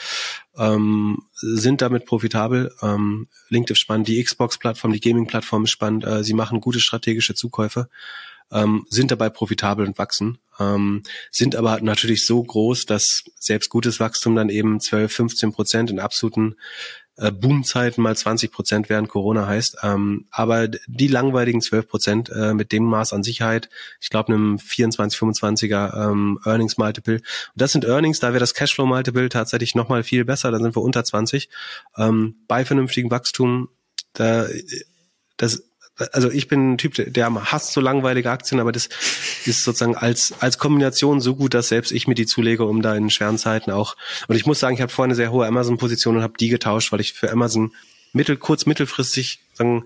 ähm, 0.56 1.18
sind 1.32 1.82
damit 1.82 2.06
profitabel. 2.06 2.72
Ähm, 2.80 3.28
LinkedIn 3.48 3.76
spannend, 3.76 4.08
die 4.08 4.22
Xbox-Plattform, 4.22 4.92
die 4.92 5.00
Gaming-Plattform 5.00 5.66
spannend. 5.66 6.04
Äh, 6.04 6.24
sie 6.24 6.34
machen 6.34 6.60
gute 6.60 6.80
strategische 6.80 7.34
Zukäufe 7.34 7.88
ähm, 8.52 8.86
sind 8.88 9.10
dabei 9.10 9.30
profitabel 9.30 9.86
und 9.86 9.98
wachsen, 9.98 10.38
ähm, 10.60 11.02
sind 11.30 11.56
aber 11.56 11.80
natürlich 11.80 12.26
so 12.26 12.42
groß, 12.42 12.86
dass 12.86 13.24
selbst 13.38 13.70
gutes 13.70 14.00
Wachstum 14.00 14.36
dann 14.36 14.48
eben 14.48 14.80
12, 14.80 15.12
15 15.12 15.52
Prozent 15.52 15.90
in 15.90 16.00
absoluten 16.00 16.56
äh, 17.16 17.30
Boomzeiten 17.30 18.02
mal 18.02 18.16
20 18.16 18.50
Prozent 18.50 18.88
während 18.88 19.08
Corona 19.08 19.46
heißt. 19.46 19.78
Ähm, 19.82 20.26
aber 20.30 20.68
die 20.68 21.08
langweiligen 21.08 21.60
12 21.60 21.88
Prozent 21.88 22.30
äh, 22.30 22.54
mit 22.54 22.72
dem 22.72 22.84
Maß 22.84 23.12
an 23.12 23.22
Sicherheit, 23.22 23.68
ich 24.00 24.10
glaube 24.10 24.32
einem 24.32 24.58
24, 24.58 25.18
25er 25.18 26.10
ähm, 26.10 26.40
Earnings 26.44 26.76
Multiple. 26.76 27.16
Und 27.16 27.22
das 27.54 27.72
sind 27.72 27.84
Earnings, 27.84 28.20
da 28.20 28.28
wäre 28.28 28.40
das 28.40 28.54
Cashflow 28.54 28.86
Multiple 28.86 29.28
tatsächlich 29.28 29.74
nochmal 29.74 30.02
viel 30.02 30.24
besser, 30.24 30.50
da 30.50 30.58
sind 30.58 30.76
wir 30.76 30.82
unter 30.82 31.04
20. 31.04 31.48
Ähm, 31.96 32.36
bei 32.48 32.64
vernünftigem 32.64 33.10
Wachstum, 33.10 33.68
da 34.12 34.46
das 35.36 35.64
also 36.12 36.30
ich 36.30 36.48
bin 36.48 36.72
ein 36.72 36.78
Typ, 36.78 36.94
der 36.96 37.52
hasst 37.52 37.72
so 37.72 37.80
langweilige 37.80 38.30
Aktien, 38.30 38.60
aber 38.60 38.72
das 38.72 38.88
ist 39.44 39.64
sozusagen 39.64 39.96
als, 39.96 40.34
als 40.40 40.58
Kombination 40.58 41.20
so 41.20 41.36
gut, 41.36 41.54
dass 41.54 41.68
selbst 41.68 41.92
ich 41.92 42.08
mir 42.08 42.14
die 42.14 42.26
zulege, 42.26 42.64
um 42.64 42.82
da 42.82 42.94
in 42.96 43.10
schweren 43.10 43.38
Zeiten 43.38 43.70
auch. 43.70 43.96
Und 44.26 44.36
ich 44.36 44.46
muss 44.46 44.58
sagen, 44.58 44.74
ich 44.74 44.82
habe 44.82 44.92
vorher 44.92 45.08
eine 45.08 45.14
sehr 45.14 45.30
hohe 45.30 45.46
Amazon-Position 45.46 46.16
und 46.16 46.22
habe 46.22 46.34
die 46.38 46.48
getauscht, 46.48 46.90
weil 46.92 47.00
ich 47.00 47.12
für 47.12 47.30
Amazon 47.30 47.72
mittel, 48.12 48.36
kurz, 48.36 48.66
mittelfristig 48.66 49.40
sagen, 49.52 49.84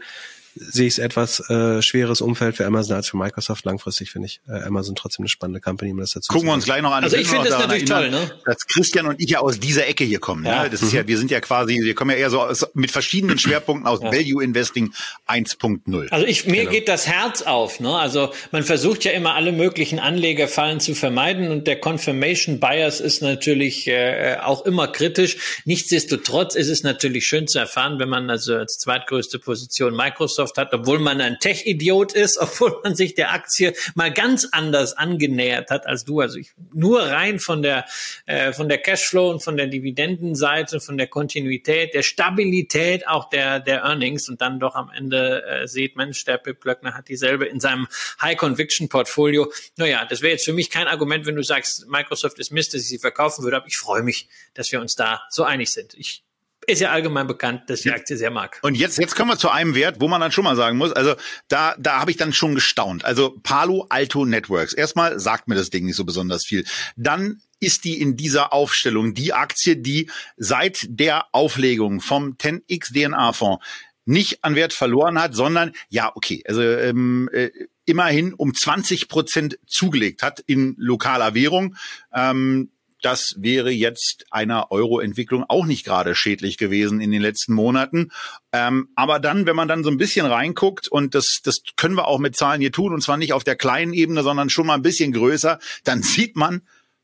sehe 0.59 0.87
ich 0.87 0.95
es 0.95 0.99
etwas 0.99 1.41
äh, 1.51 1.83
schweres 1.83 2.21
Umfeld 2.21 2.57
für 2.57 2.67
Amazon 2.67 2.97
als 2.97 3.09
für 3.09 3.17
Microsoft. 3.17 3.65
Langfristig 3.65 4.11
finde 4.11 4.27
ich 4.27 4.41
äh, 4.49 4.63
Amazon 4.63 4.95
trotzdem 4.95 5.23
eine 5.25 5.29
spannende 5.29 5.61
Company, 5.61 5.93
um 5.93 5.99
das 5.99 6.11
dazu 6.11 6.33
Gucken 6.33 6.49
wir 6.49 6.55
uns 6.55 6.65
gleich 6.65 6.83
noch 6.83 6.93
an. 6.93 7.05
Also 7.05 7.17
ich 7.17 7.29
finde 7.29 7.49
das 7.49 7.59
natürlich 7.59 7.85
toll, 7.85 8.11
ne? 8.11 8.31
Dass 8.45 8.67
Christian 8.67 9.07
und 9.07 9.21
ich 9.21 9.31
ja 9.31 9.41
aus 9.41 9.61
dieser 9.61 9.87
Ecke 9.87 10.05
hier 10.05 10.19
kommen. 10.19 10.43
Ne? 10.43 10.49
Ja. 10.49 10.63
Ne? 10.65 10.71
Das 10.71 10.83
ist 10.83 10.93
ja, 10.93 11.07
wir 11.07 11.19
sind 11.19 11.31
ja 11.31 11.41
quasi, 11.41 11.81
wir 11.83 11.95
kommen 11.95 12.11
ja 12.11 12.17
eher 12.17 12.31
so 12.31 12.41
aus, 12.41 12.67
mit 12.75 12.91
verschiedenen 12.91 13.39
Schwerpunkten 13.39 13.87
aus 13.87 14.01
ja. 14.03 14.13
Value 14.13 14.43
Investing 14.43 14.93
1.0. 15.29 16.09
Also 16.11 16.27
ich, 16.27 16.47
mir 16.47 16.61
genau. 16.61 16.71
geht 16.71 16.89
das 16.89 17.07
Herz 17.07 17.43
auf. 17.43 17.81
Ne? 17.81 17.95
Also 17.95 18.33
man 18.53 18.63
versucht 18.63 19.05
ja 19.05 19.13
immer 19.13 19.35
alle 19.35 19.53
möglichen 19.53 19.99
Anlegerfallen 19.99 20.81
zu 20.81 20.95
vermeiden 20.95 21.51
und 21.51 21.67
der 21.67 21.81
Confirmation 21.81 22.61
Bias 22.61 23.01
ist 23.01 23.23
natürlich 23.23 23.87
äh, 23.87 24.37
auch 24.43 24.65
immer 24.65 24.89
kritisch. 24.89 25.37
Nichtsdestotrotz 25.65 26.55
ist 26.55 26.69
es 26.69 26.83
natürlich 26.83 27.27
schön 27.27 27.47
zu 27.47 27.59
erfahren, 27.59 27.99
wenn 27.99 28.09
man 28.09 28.31
also 28.31 28.55
als 28.55 28.79
zweitgrößte 28.79 29.39
Position 29.39 29.95
Microsoft 29.95 30.48
Microsoft 30.49 30.59
hat, 30.59 30.73
obwohl 30.73 30.99
man 30.99 31.21
ein 31.21 31.39
Tech-Idiot 31.39 32.13
ist, 32.13 32.39
obwohl 32.41 32.81
man 32.83 32.95
sich 32.95 33.15
der 33.15 33.33
Aktie 33.33 33.75
mal 33.95 34.13
ganz 34.13 34.49
anders 34.53 34.95
angenähert 34.95 35.71
hat 35.71 35.87
als 35.87 36.05
du. 36.05 36.21
Also 36.21 36.39
ich, 36.39 36.53
nur 36.73 37.03
rein 37.03 37.39
von 37.39 37.63
der, 37.63 37.85
äh, 38.27 38.53
von 38.53 38.69
der 38.69 38.79
Cashflow 38.79 39.31
und 39.31 39.43
von 39.43 39.57
der 39.57 39.67
Dividendenseite, 39.67 40.81
von 40.81 40.97
der 40.97 41.07
Kontinuität, 41.07 41.95
der 41.95 42.03
Stabilität 42.03 43.07
auch 43.07 43.29
der, 43.29 43.61
der 43.61 43.83
Earnings 43.83 44.29
und 44.29 44.41
dann 44.41 44.61
doch 44.61 44.75
am 44.75 44.91
Ende 44.91 45.45
äh, 45.45 45.69
sieht, 45.69 45.97
Mensch, 45.97 46.25
der 46.25 46.39
Pip 46.39 46.61
Glöckner 46.61 46.95
hat 46.95 47.09
dieselbe 47.09 47.47
in 47.47 47.61
seinem 47.61 47.89
High-Conviction-Portfolio. 48.21 49.53
Naja, 49.77 50.05
das 50.09 50.23
wäre 50.23 50.33
jetzt 50.33 50.45
für 50.45 50.53
mich 50.53 50.71
kein 50.71 50.87
Argument, 50.87 51.27
wenn 51.27 51.37
du 51.37 51.43
sagst, 51.43 51.89
Microsoft 51.89 52.39
ist 52.39 52.53
Mist, 52.53 52.75
dass 52.75 52.83
ich 52.83 52.89
sie 52.89 52.99
verkaufen 52.99 53.45
würde, 53.45 53.57
aber 53.57 53.67
ich 53.67 53.77
freue 53.77 54.03
mich, 54.03 54.29
dass 54.55 54.73
wir 54.73 54.81
uns 54.81 54.97
da 54.97 55.23
so 55.31 55.45
einig 55.45 55.71
sind. 55.71 55.95
Ich 55.95 56.23
ist 56.69 56.81
ja 56.81 56.91
allgemein 56.91 57.27
bekannt, 57.27 57.63
dass 57.69 57.81
die 57.81 57.91
Aktie 57.91 58.17
sehr 58.17 58.31
mag. 58.31 58.59
Und 58.63 58.77
jetzt, 58.77 58.99
jetzt 58.99 59.17
kommen 59.17 59.31
wir 59.31 59.39
zu 59.39 59.51
einem 59.51 59.75
Wert, 59.75 59.97
wo 60.01 60.09
man 60.09 60.21
dann 60.21 60.33
schon 60.33 60.45
mal 60.45 60.57
sagen 60.57 60.77
muss, 60.77 60.93
also 60.93 61.15
da, 61.49 61.75
da 61.79 62.01
habe 62.01 62.11
ich 62.11 62.17
dann 62.17 62.33
schon 62.33 62.55
gestaunt. 62.55 63.05
Also 63.05 63.39
Palo 63.43 63.87
Alto 63.89 64.25
Networks. 64.25 64.75
Erstmal 64.75 65.19
sagt 65.19 65.49
mir 65.49 65.55
das 65.55 65.71
Ding 65.71 65.87
nicht 65.87 65.97
so 65.97 66.05
besonders 66.05 66.45
viel. 66.45 66.65
Dann 66.97 67.41
ist 67.61 67.85
die 67.85 68.01
in 68.01 68.17
dieser 68.17 68.53
Aufstellung 68.53 69.15
die 69.15 69.33
Aktie, 69.33 69.77
die 69.77 70.11
seit 70.37 70.87
der 70.89 71.27
Auflegung 71.33 72.01
vom 72.01 72.35
10x 72.35 72.93
DNA 72.93 73.33
Fonds 73.33 73.65
nicht 74.05 74.43
an 74.43 74.55
Wert 74.55 74.73
verloren 74.73 75.21
hat, 75.21 75.35
sondern 75.35 75.73
ja, 75.91 76.11
okay, 76.15 76.43
also 76.47 76.63
ähm, 76.63 77.29
äh, 77.33 77.51
immerhin 77.85 78.33
um 78.33 78.55
20 78.55 79.09
Prozent 79.09 79.59
zugelegt 79.67 80.23
hat 80.23 80.41
in 80.41 80.75
lokaler 80.79 81.35
Währung. 81.35 81.77
Ähm, 82.15 82.71
das 83.03 83.35
wäre 83.39 83.71
jetzt 83.71 84.25
einer 84.31 84.71
Euro-Entwicklung 84.71 85.45
auch 85.49 85.67
nicht 85.67 85.85
gerade 85.85 86.15
schädlich 86.15 86.59
gewesen 86.59 87.01
in 87.01 87.11
den 87.11 87.23
letzten 87.23 87.55
Monaten. 87.55 88.11
Ähm, 88.53 88.89
aber 88.97 89.21
dann, 89.21 89.47
wenn 89.47 89.57
man 89.57 89.69
dann 89.69 89.85
so 89.85 89.91
ein 89.91 89.99
bisschen 89.99 90.27
reinguckt, 90.27 90.89
und 90.89 91.15
das, 91.15 91.41
das 91.43 91.63
können 91.77 91.95
wir 91.95 92.09
auch 92.09 92.19
mit 92.19 92.37
Zahlen 92.37 92.61
hier 92.61 92.73
tun, 92.73 92.93
und 92.93 93.03
zwar 93.03 93.17
nicht 93.17 93.33
auf 93.33 93.45
der 93.45 93.57
kleinen 93.57 93.93
Ebene, 93.93 94.23
sondern 94.23 94.51
schon 94.51 94.67
mal 94.67 94.75
ein 94.75 94.83
bisschen 94.83 95.13
größer, 95.13 95.59
dann 95.85 96.03
sieht 96.03 96.37
man 96.37 96.63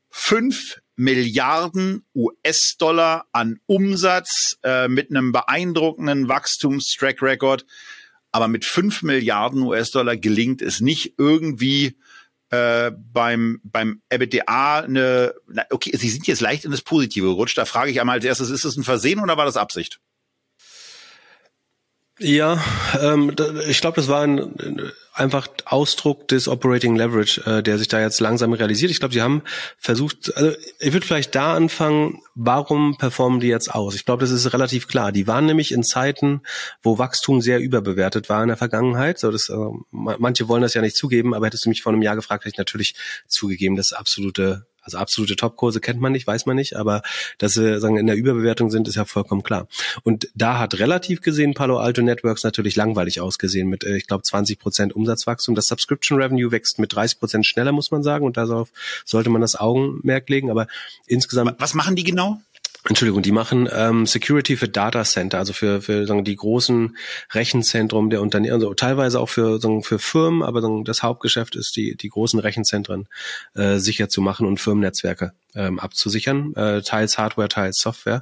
fünf 0.09 0.81
Milliarden 0.97 2.05
US-Dollar 2.15 3.27
an 3.33 3.59
Umsatz 3.65 4.57
äh, 4.63 4.87
mit 4.87 5.09
einem 5.09 5.31
beeindruckenden 5.31 6.29
Wachstumstrack 6.29 7.21
Record. 7.21 7.65
Aber 8.31 8.47
mit 8.47 8.65
fünf 8.65 9.01
Milliarden 9.01 9.61
US-Dollar 9.61 10.17
gelingt 10.17 10.61
es 10.61 10.81
nicht 10.81 11.15
irgendwie 11.17 11.97
äh, 12.49 12.91
beim, 12.91 13.59
beim 13.63 14.01
EBITDA 14.09 14.79
eine, 14.79 15.33
na, 15.47 15.63
okay, 15.71 15.95
Sie 15.95 16.09
sind 16.09 16.27
jetzt 16.27 16.41
leicht 16.41 16.65
in 16.65 16.71
das 16.71 16.81
Positive 16.81 17.27
gerutscht. 17.27 17.57
Da 17.57 17.65
frage 17.65 17.91
ich 17.91 17.99
einmal 17.99 18.17
als 18.17 18.25
erstes, 18.25 18.49
ist 18.49 18.65
das 18.65 18.77
ein 18.77 18.83
Versehen 18.83 19.19
oder 19.19 19.37
war 19.37 19.45
das 19.45 19.57
Absicht? 19.57 19.99
Ja, 22.19 22.63
ähm, 23.01 23.35
ich 23.67 23.81
glaube, 23.81 23.97
das 23.97 24.07
war 24.07 24.21
ein 24.21 24.91
einfach 25.15 25.47
Ausdruck 25.65 26.27
des 26.27 26.47
Operating 26.47 26.95
Leverage, 26.95 27.41
äh, 27.45 27.63
der 27.63 27.77
sich 27.77 27.87
da 27.87 27.99
jetzt 28.01 28.19
langsam 28.19 28.53
realisiert. 28.53 28.91
Ich 28.91 28.99
glaube, 28.99 29.13
sie 29.13 29.21
haben 29.21 29.41
versucht, 29.77 30.35
also 30.35 30.55
ich 30.79 30.93
würde 30.93 31.05
vielleicht 31.05 31.35
da 31.35 31.55
anfangen, 31.55 32.21
warum 32.35 32.97
performen 32.97 33.39
die 33.39 33.47
jetzt 33.47 33.73
aus? 33.73 33.95
Ich 33.95 34.05
glaube, 34.05 34.21
das 34.21 34.31
ist 34.31 34.51
relativ 34.53 34.87
klar. 34.87 35.11
Die 35.11 35.27
waren 35.27 35.45
nämlich 35.45 35.71
in 35.71 35.83
Zeiten, 35.83 36.41
wo 36.83 36.97
Wachstum 36.97 37.41
sehr 37.41 37.59
überbewertet 37.59 38.29
war 38.29 38.41
in 38.43 38.49
der 38.49 38.57
Vergangenheit. 38.57 39.19
So, 39.19 39.31
das, 39.31 39.49
äh, 39.49 39.55
manche 39.91 40.47
wollen 40.49 40.61
das 40.61 40.73
ja 40.73 40.81
nicht 40.81 40.97
zugeben, 40.97 41.33
aber 41.33 41.47
hättest 41.47 41.65
du 41.65 41.69
mich 41.69 41.81
vor 41.81 41.93
einem 41.93 42.01
Jahr 42.01 42.15
gefragt, 42.15 42.43
hätte 42.43 42.53
ich 42.53 42.57
natürlich 42.57 42.95
zugegeben, 43.27 43.75
das 43.75 43.93
absolute 43.93 44.67
also 44.85 44.97
absolute 44.97 45.35
Topkurse 45.35 45.81
kennt 45.81 45.99
man 45.99 46.11
nicht, 46.11 46.27
weiß 46.27 46.45
man 46.45 46.55
nicht, 46.55 46.75
aber 46.75 47.01
dass 47.39 47.55
sie 47.55 47.79
sagen, 47.79 47.97
in 47.97 48.07
der 48.07 48.15
Überbewertung 48.15 48.69
sind, 48.69 48.87
ist 48.87 48.95
ja 48.95 49.05
vollkommen 49.05 49.43
klar. 49.43 49.67
Und 50.03 50.29
da 50.35 50.59
hat 50.59 50.79
relativ 50.79 51.21
gesehen 51.21 51.53
Palo 51.53 51.77
Alto 51.77 52.01
Networks 52.01 52.43
natürlich 52.43 52.75
langweilig 52.75 53.19
ausgesehen 53.19 53.67
mit, 53.67 53.83
äh, 53.83 53.97
ich 53.97 54.07
glaube, 54.07 54.23
20 54.23 54.59
Prozent 54.59 54.95
Umsatzwachstum. 54.95 55.55
Das 55.55 55.67
Subscription 55.67 56.21
Revenue 56.21 56.51
wächst 56.51 56.79
mit 56.79 56.93
30 56.93 57.19
Prozent 57.19 57.45
schneller, 57.45 57.71
muss 57.71 57.91
man 57.91 58.03
sagen, 58.03 58.25
und 58.25 58.37
darauf 58.37 58.69
sollte 59.03 59.29
man 59.29 59.41
das 59.41 59.55
Augenmerk 59.55 60.29
legen. 60.29 60.51
Aber 60.51 60.67
insgesamt. 61.07 61.55
Was 61.59 61.73
machen 61.73 61.95
die 61.95 62.03
genau? 62.03 62.39
Entschuldigung, 62.87 63.23
die 63.23 63.31
machen 63.31 63.67
ähm, 63.71 64.05
Security 64.05 64.57
für 64.57 64.69
Data 64.69 65.03
Center, 65.03 65.39
also 65.39 65.53
für, 65.53 65.81
für 65.81 66.05
sagen, 66.05 66.23
die 66.23 66.35
großen 66.35 66.95
Rechenzentren 67.31 68.11
der 68.11 68.21
Unternehmen, 68.21 68.53
also 68.53 68.75
teilweise 68.75 69.19
auch 69.19 69.29
für, 69.29 69.59
sagen, 69.59 69.81
für 69.81 69.97
Firmen, 69.97 70.43
aber 70.43 70.61
sagen, 70.61 70.85
das 70.85 71.01
Hauptgeschäft 71.01 71.55
ist, 71.55 71.75
die, 71.75 71.97
die 71.97 72.09
großen 72.09 72.39
Rechenzentren 72.39 73.07
äh, 73.55 73.77
sicher 73.77 74.07
zu 74.07 74.21
machen 74.21 74.45
und 74.45 74.59
Firmennetzwerke 74.59 75.33
ähm, 75.55 75.79
abzusichern, 75.79 76.53
äh, 76.55 76.83
teils 76.83 77.17
Hardware, 77.17 77.49
teils 77.49 77.79
Software. 77.79 78.21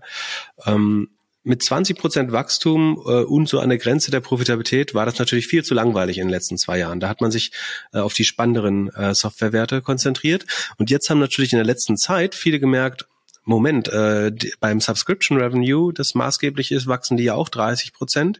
Ähm, 0.65 1.09
mit 1.43 1.61
20 1.61 1.97
Prozent 1.97 2.31
Wachstum 2.31 2.97
äh, 3.05 3.23
und 3.23 3.49
so 3.49 3.59
an 3.59 3.67
der 3.67 3.77
Grenze 3.77 4.11
der 4.11 4.21
Profitabilität 4.21 4.93
war 4.93 5.05
das 5.05 5.19
natürlich 5.19 5.47
viel 5.47 5.65
zu 5.65 5.73
langweilig 5.73 6.19
in 6.19 6.27
den 6.27 6.31
letzten 6.31 6.57
zwei 6.57 6.79
Jahren. 6.79 7.01
Da 7.01 7.09
hat 7.09 7.19
man 7.19 7.31
sich 7.31 7.51
äh, 7.91 7.99
auf 7.99 8.13
die 8.13 8.23
spannenderen 8.23 8.87
äh, 8.95 9.13
Softwarewerte 9.13 9.81
konzentriert. 9.81 10.45
Und 10.77 10.89
jetzt 10.89 11.09
haben 11.09 11.19
natürlich 11.19 11.51
in 11.51 11.57
der 11.57 11.65
letzten 11.65 11.97
Zeit 11.97 12.33
viele 12.33 12.61
gemerkt, 12.61 13.07
Moment, 13.45 13.87
äh, 13.89 14.31
die, 14.31 14.53
beim 14.59 14.79
Subscription 14.79 15.37
Revenue, 15.37 15.93
das 15.93 16.15
maßgeblich 16.15 16.71
ist, 16.71 16.87
wachsen 16.87 17.17
die 17.17 17.25
ja 17.25 17.35
auch 17.35 17.49
30 17.49 17.93
Prozent. 17.93 18.39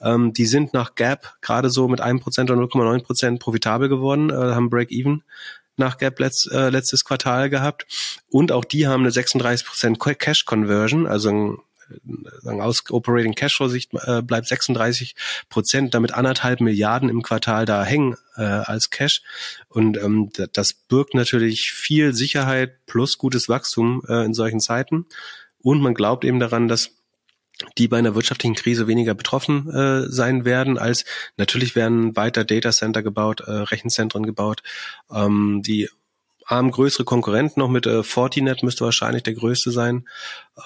Ähm, 0.00 0.32
die 0.32 0.46
sind 0.46 0.74
nach 0.74 0.94
Gap 0.94 1.34
gerade 1.40 1.70
so 1.70 1.88
mit 1.88 2.00
einem 2.00 2.20
Prozent 2.20 2.50
oder 2.50 2.60
0,9 2.60 3.02
Prozent 3.02 3.40
profitabel 3.40 3.88
geworden, 3.88 4.30
äh, 4.30 4.34
haben 4.34 4.70
Break-Even 4.70 5.22
nach 5.76 5.98
Gap 5.98 6.20
letzt, 6.20 6.50
äh, 6.52 6.70
letztes 6.70 7.04
Quartal 7.04 7.50
gehabt. 7.50 7.86
Und 8.30 8.52
auch 8.52 8.64
die 8.64 8.86
haben 8.86 9.02
eine 9.02 9.10
36 9.10 9.66
Prozent 9.66 9.98
Cash 10.00 10.44
Conversion, 10.44 11.06
also 11.06 11.30
ein 11.30 11.58
sagen, 12.42 12.60
aus 12.60 12.84
Operating 12.90 13.34
Cashflow 13.34 13.68
Sicht 13.68 13.92
äh, 13.94 14.22
bleibt 14.22 14.46
36 14.46 15.14
Prozent, 15.48 15.94
damit 15.94 16.12
anderthalb 16.12 16.60
Milliarden 16.60 17.08
im 17.08 17.22
Quartal 17.22 17.64
da 17.64 17.84
hängen 17.84 18.16
äh, 18.36 18.42
als 18.42 18.90
Cash. 18.90 19.22
Und 19.68 19.96
ähm, 19.96 20.30
das 20.52 20.72
birgt 20.72 21.14
natürlich 21.14 21.72
viel 21.72 22.14
Sicherheit 22.14 22.86
plus 22.86 23.18
gutes 23.18 23.48
Wachstum 23.48 24.02
äh, 24.08 24.24
in 24.24 24.34
solchen 24.34 24.60
Zeiten. 24.60 25.06
Und 25.58 25.80
man 25.80 25.94
glaubt 25.94 26.24
eben 26.24 26.40
daran, 26.40 26.68
dass 26.68 26.90
die 27.78 27.88
bei 27.88 27.98
einer 27.98 28.14
wirtschaftlichen 28.14 28.54
Krise 28.56 28.86
weniger 28.86 29.14
betroffen 29.14 29.70
äh, 29.70 30.08
sein 30.08 30.44
werden, 30.44 30.76
als 30.76 31.04
natürlich 31.36 31.76
werden 31.76 32.16
weiter 32.16 32.44
Datacenter 32.44 33.02
gebaut, 33.02 33.40
äh, 33.40 33.50
Rechenzentren 33.50 34.24
gebaut, 34.24 34.62
ähm, 35.10 35.62
die 35.64 35.88
haben 36.46 36.70
größere 36.70 37.04
Konkurrenten 37.04 37.60
noch 37.60 37.70
mit 37.70 37.86
äh, 37.86 38.02
Fortinet 38.02 38.62
müsste 38.62 38.84
wahrscheinlich 38.84 39.22
der 39.22 39.34
größte 39.34 39.70
sein. 39.70 40.06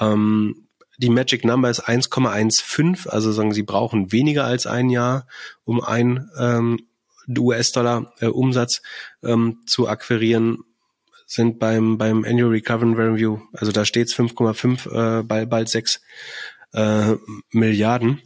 Ähm, 0.00 0.67
die 0.98 1.10
Magic 1.10 1.44
Number 1.44 1.70
ist 1.70 1.88
1,15, 1.88 3.08
also 3.08 3.32
sagen 3.32 3.54
sie 3.54 3.62
brauchen 3.62 4.12
weniger 4.12 4.44
als 4.44 4.66
ein 4.66 4.90
Jahr, 4.90 5.26
um 5.64 5.80
ein 5.80 6.28
ähm, 6.38 6.80
US-Dollar 7.36 8.12
äh, 8.20 8.26
Umsatz 8.26 8.82
ähm, 9.22 9.62
zu 9.66 9.88
akquirieren, 9.88 10.58
sind 11.26 11.58
beim 11.58 11.98
beim 11.98 12.24
Annual 12.24 12.50
Recovery 12.50 12.94
Revenue, 12.94 13.40
also 13.52 13.70
da 13.70 13.84
steht's 13.84 14.14
5,5 14.14 15.20
äh, 15.20 15.22
bald 15.22 15.50
bald 15.50 15.68
6 15.68 16.00
äh, 16.72 17.14
Milliarden. 17.52 18.20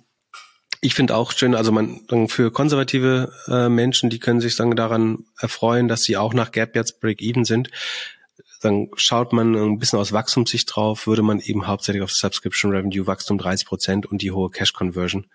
Ich 0.80 0.94
finde 0.94 1.14
auch 1.14 1.30
schön, 1.32 1.54
also 1.54 1.70
man 1.70 2.00
für 2.28 2.50
konservative 2.50 3.32
äh, 3.46 3.68
Menschen, 3.68 4.10
die 4.10 4.18
können 4.18 4.40
sich 4.40 4.56
sagen 4.56 4.74
daran 4.74 5.26
erfreuen, 5.38 5.88
dass 5.88 6.02
sie 6.02 6.16
auch 6.16 6.34
nach 6.34 6.50
Gap 6.50 6.74
jetzt 6.74 7.00
Break-Even 7.00 7.44
sind 7.44 7.70
dann 8.62 8.88
schaut 8.96 9.32
man 9.32 9.54
ein 9.54 9.78
bisschen 9.78 9.98
aus 9.98 10.12
Wachstumssicht 10.12 10.74
drauf, 10.74 11.06
würde 11.06 11.22
man 11.22 11.40
eben 11.40 11.66
hauptsächlich 11.66 12.02
auf 12.02 12.12
Subscription 12.12 12.70
Revenue 12.70 13.06
Wachstum 13.06 13.38
30 13.38 13.66
Prozent 13.66 14.06
und 14.06 14.22
die 14.22 14.30
hohe 14.30 14.50
Cash 14.50 14.72
Conversion 14.72 15.26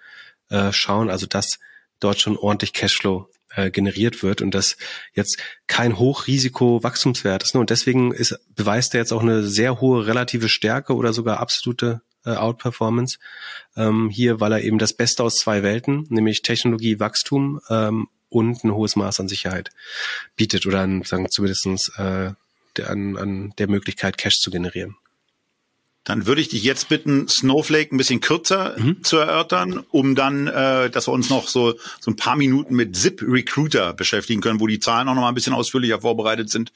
äh, 0.49 0.71
schauen, 0.71 1.09
also 1.09 1.27
dass 1.27 1.59
dort 1.99 2.19
schon 2.19 2.37
ordentlich 2.37 2.73
Cashflow 2.73 3.29
äh, 3.55 3.71
generiert 3.71 4.23
wird 4.23 4.41
und 4.41 4.51
das 4.53 4.77
jetzt 5.13 5.37
kein 5.67 5.97
Hochrisiko 5.97 6.83
Wachstumswert 6.83 7.43
ist. 7.43 7.53
Ne? 7.53 7.61
Und 7.61 7.69
deswegen 7.69 8.13
ist, 8.13 8.39
beweist 8.55 8.93
er 8.93 9.01
jetzt 9.01 9.11
auch 9.11 9.21
eine 9.21 9.43
sehr 9.43 9.81
hohe 9.81 10.07
relative 10.07 10.49
Stärke 10.49 10.95
oder 10.95 11.11
sogar 11.11 11.39
absolute 11.39 12.01
äh, 12.25 12.31
Outperformance 12.31 13.19
ähm, 13.75 14.09
hier, 14.09 14.39
weil 14.39 14.51
er 14.51 14.61
eben 14.61 14.77
das 14.77 14.93
Beste 14.93 15.23
aus 15.23 15.37
zwei 15.37 15.63
Welten, 15.63 16.05
nämlich 16.09 16.43
Technologie, 16.43 16.99
Wachstum 16.99 17.59
ähm, 17.69 18.07
und 18.29 18.63
ein 18.63 18.73
hohes 18.73 18.95
Maß 18.95 19.19
an 19.19 19.27
Sicherheit 19.27 19.71
bietet 20.35 20.65
oder 20.65 20.81
an, 20.81 21.03
sagen 21.03 21.29
zumindestens 21.29 21.89
äh, 21.97 22.31
an, 22.81 23.17
an 23.17 23.53
der 23.57 23.67
Möglichkeit, 23.67 24.17
Cash 24.17 24.39
zu 24.39 24.51
generieren. 24.51 24.95
Dann 26.07 26.25
würde 26.25 26.39
ich 26.39 26.47
dich 26.47 26.63
jetzt 26.63 26.87
bitten, 26.87 27.27
Snowflake 27.27 27.93
ein 27.93 27.97
bisschen 27.97 28.21
kürzer 28.21 28.75
mhm. 28.77 29.03
zu 29.03 29.17
erörtern, 29.17 29.83
um 29.91 30.15
dann, 30.15 30.47
äh, 30.47 30.89
dass 30.89 31.09
wir 31.09 31.11
uns 31.11 31.29
noch 31.29 31.49
so, 31.49 31.73
so 31.99 32.11
ein 32.11 32.15
paar 32.15 32.37
Minuten 32.37 32.75
mit 32.75 32.95
Zip 32.95 33.21
Recruiter 33.21 33.91
beschäftigen 33.91 34.39
können, 34.39 34.61
wo 34.61 34.67
die 34.67 34.79
Zahlen 34.79 35.09
auch 35.09 35.15
noch 35.15 35.23
mal 35.23 35.27
ein 35.27 35.35
bisschen 35.35 35.51
ausführlicher 35.51 35.99
vorbereitet 35.99 36.49
sind. 36.49 36.71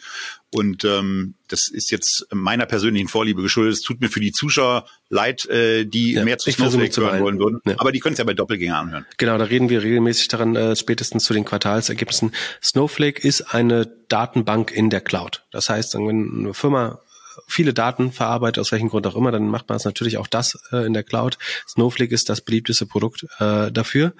Und 0.53 0.83
ähm, 0.83 1.35
das 1.47 1.69
ist 1.69 1.91
jetzt 1.91 2.27
meiner 2.33 2.65
persönlichen 2.65 3.07
Vorliebe 3.07 3.41
geschuldet. 3.41 3.75
Es 3.75 3.81
tut 3.81 4.01
mir 4.01 4.09
für 4.09 4.19
die 4.19 4.33
Zuschauer 4.33 4.85
leid, 5.07 5.45
äh, 5.45 5.85
die 5.85 6.11
ja, 6.11 6.25
mehr 6.25 6.37
zu 6.37 6.51
Snowflake 6.51 6.97
hören 6.97 7.21
wollen 7.21 7.39
würden. 7.39 7.61
Ja. 7.65 7.75
Aber 7.77 7.93
die 7.93 8.01
können 8.01 8.13
es 8.13 8.19
ja 8.19 8.25
bei 8.25 8.33
Doppelgänger 8.33 8.79
anhören. 8.79 9.05
Genau, 9.15 9.37
da 9.37 9.45
reden 9.45 9.69
wir 9.69 9.81
regelmäßig 9.81 10.27
daran, 10.27 10.57
äh, 10.57 10.75
spätestens 10.75 11.23
zu 11.23 11.33
den 11.33 11.45
Quartalsergebnissen. 11.45 12.33
Snowflake 12.61 13.25
ist 13.25 13.53
eine 13.53 13.89
Datenbank 14.09 14.71
in 14.71 14.89
der 14.89 14.99
Cloud. 14.99 15.45
Das 15.51 15.69
heißt, 15.69 15.95
wenn 15.95 16.39
eine 16.39 16.53
Firma 16.53 16.99
viele 17.47 17.73
Daten 17.73 18.11
verarbeitet, 18.11 18.59
aus 18.59 18.71
welchem 18.71 18.89
Grund 18.89 19.07
auch 19.07 19.15
immer, 19.15 19.31
dann 19.31 19.47
macht 19.47 19.69
man 19.69 19.77
es 19.77 19.85
natürlich 19.85 20.17
auch 20.17 20.27
das 20.27 20.57
äh, 20.71 20.85
in 20.85 20.93
der 20.93 21.03
Cloud. 21.03 21.37
Snowflake 21.67 22.13
ist 22.13 22.29
das 22.29 22.41
beliebteste 22.41 22.85
Produkt 22.85 23.25
äh, 23.39 23.71
dafür. 23.71 24.13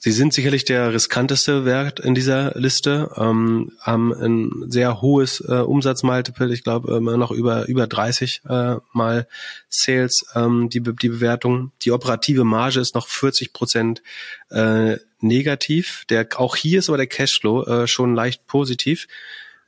Sie 0.00 0.12
sind 0.12 0.32
sicherlich 0.32 0.64
der 0.64 0.92
riskanteste 0.92 1.64
Wert 1.64 1.98
in 1.98 2.14
dieser 2.14 2.52
Liste, 2.54 3.10
ähm, 3.16 3.72
haben 3.80 4.12
ein 4.12 4.70
sehr 4.70 5.02
hohes 5.02 5.40
äh, 5.40 5.54
Umsatzmultiple, 5.54 6.52
ich 6.52 6.62
glaube 6.62 6.96
immer 6.96 7.16
noch 7.16 7.32
über 7.32 7.66
über 7.66 7.88
30 7.88 8.42
äh, 8.48 8.76
mal 8.92 9.26
Sales 9.68 10.24
ähm, 10.36 10.68
die 10.68 10.80
die 10.80 11.08
Bewertung. 11.08 11.72
Die 11.82 11.90
operative 11.90 12.44
Marge 12.44 12.78
ist 12.78 12.94
noch 12.94 13.08
40 13.08 13.52
Prozent 13.52 14.02
äh, 14.50 14.98
negativ. 15.20 16.04
Der 16.10 16.28
auch 16.36 16.54
hier 16.54 16.78
ist 16.78 16.88
aber 16.88 16.98
der 16.98 17.08
Cashflow 17.08 17.64
äh, 17.64 17.86
schon 17.88 18.14
leicht 18.14 18.46
positiv. 18.46 19.08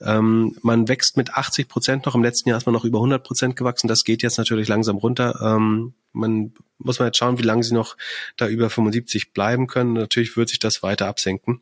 Ähm, 0.03 0.57
man 0.63 0.89
wächst 0.89 1.17
mit 1.17 1.35
80 1.35 1.69
Prozent 1.69 2.07
noch. 2.07 2.15
Im 2.15 2.23
letzten 2.23 2.49
Jahr 2.49 2.59
ist 2.59 2.67
man 2.67 2.73
noch 2.73 2.85
über 2.85 2.99
100 2.99 3.23
Prozent 3.23 3.57
gewachsen. 3.57 3.89
Das 3.89 4.05
geht 4.05 4.23
jetzt 4.23 4.39
natürlich 4.39 4.69
langsam 4.69 4.97
runter. 4.97 5.39
Ähm, 5.43 5.95
man 6.13 6.53
muss 6.79 6.99
man 6.99 7.09
jetzt 7.09 7.19
schauen, 7.19 7.39
wie 7.39 7.45
lange 7.45 7.63
sie 7.63 7.75
noch 7.75 7.97
da 8.37 8.49
über 8.49 8.71
75 8.71 9.33
bleiben 9.33 9.67
können. 9.67 9.93
Natürlich 9.93 10.37
wird 10.37 10.49
sich 10.49 10.59
das 10.59 10.83
weiter 10.83 11.07
absenken. 11.07 11.61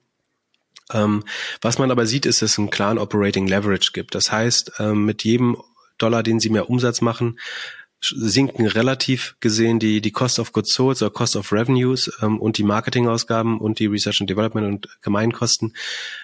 Ähm, 0.92 1.24
was 1.60 1.78
man 1.78 1.90
aber 1.90 2.06
sieht, 2.06 2.26
ist, 2.26 2.42
dass 2.42 2.52
es 2.52 2.58
einen 2.58 2.70
klaren 2.70 2.98
Operating 2.98 3.46
Leverage 3.46 3.90
gibt. 3.92 4.14
Das 4.14 4.32
heißt, 4.32 4.72
ähm, 4.78 5.04
mit 5.04 5.24
jedem 5.24 5.56
Dollar, 5.98 6.22
den 6.22 6.40
sie 6.40 6.50
mehr 6.50 6.70
Umsatz 6.70 7.00
machen, 7.00 7.38
sinken 8.00 8.66
relativ 8.66 9.36
gesehen 9.40 9.78
die, 9.78 10.00
die 10.00 10.12
Cost 10.12 10.38
of 10.38 10.52
Goods 10.52 10.72
Sold 10.72 11.02
oder 11.02 11.10
Cost 11.10 11.36
of 11.36 11.52
Revenues 11.52 12.10
ähm, 12.22 12.38
und 12.38 12.58
die 12.58 12.62
Marketingausgaben 12.62 13.58
und 13.58 13.78
die 13.78 13.86
Research 13.86 14.20
and 14.20 14.30
Development 14.30 14.66
und 14.66 14.88
Gemeinkosten 15.02 15.74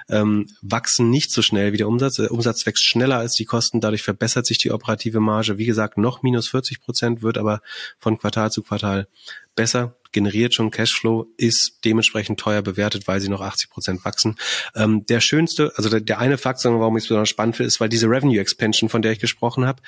ähm, 0.09 0.47
wachsen 0.63 1.11
nicht 1.11 1.33
so 1.33 1.43
schnell 1.43 1.73
wie 1.73 1.79
der 1.79 1.89
Umsatz. 1.89 2.17
Der 2.17 2.31
Umsatz 2.31 2.65
wächst 2.67 2.85
schneller 2.85 3.19
als 3.19 3.35
die 3.35 3.45
Kosten, 3.45 3.81
dadurch 3.81 4.03
verbessert 4.03 4.47
sich 4.47 4.59
die 4.59 4.71
operative 4.71 5.21
Marge. 5.21 5.59
Wie 5.59 5.67
gesagt, 5.67 5.99
noch 5.99 6.23
minus 6.23 6.49
40 6.49 6.81
Prozent, 6.81 7.23
wird 7.23 7.39
aber 7.39 7.61
von 7.99 8.19
Quartal 8.19 8.53
zu 8.53 8.63
Quartal 8.63 9.09
besser 9.57 9.97
generiert 10.15 10.55
schon 10.55 10.71
Cashflow, 10.71 11.27
ist 11.37 11.85
dementsprechend 11.85 12.41
teuer 12.41 12.63
bewertet, 12.63 13.07
weil 13.07 13.21
sie 13.21 13.29
noch 13.29 13.43
80 13.43 13.69
Prozent 13.69 14.05
wachsen. 14.07 14.37
Ähm, 14.75 15.05
der 15.05 15.21
schönste, 15.21 15.73
also 15.77 15.91
der, 15.91 16.01
der 16.01 16.19
eine 16.19 16.39
Faktor, 16.39 16.81
warum 16.81 16.97
ich 16.97 17.05
es 17.05 17.09
besonders 17.09 17.29
spannend 17.29 17.57
finde, 17.57 17.69
ist, 17.69 17.81
weil 17.81 17.91
diese 17.91 18.07
Revenue 18.07 18.41
Expansion, 18.41 18.89
von 18.89 19.03
der 19.03 19.13
ich 19.13 19.19
gesprochen 19.19 19.67
habe, 19.67 19.83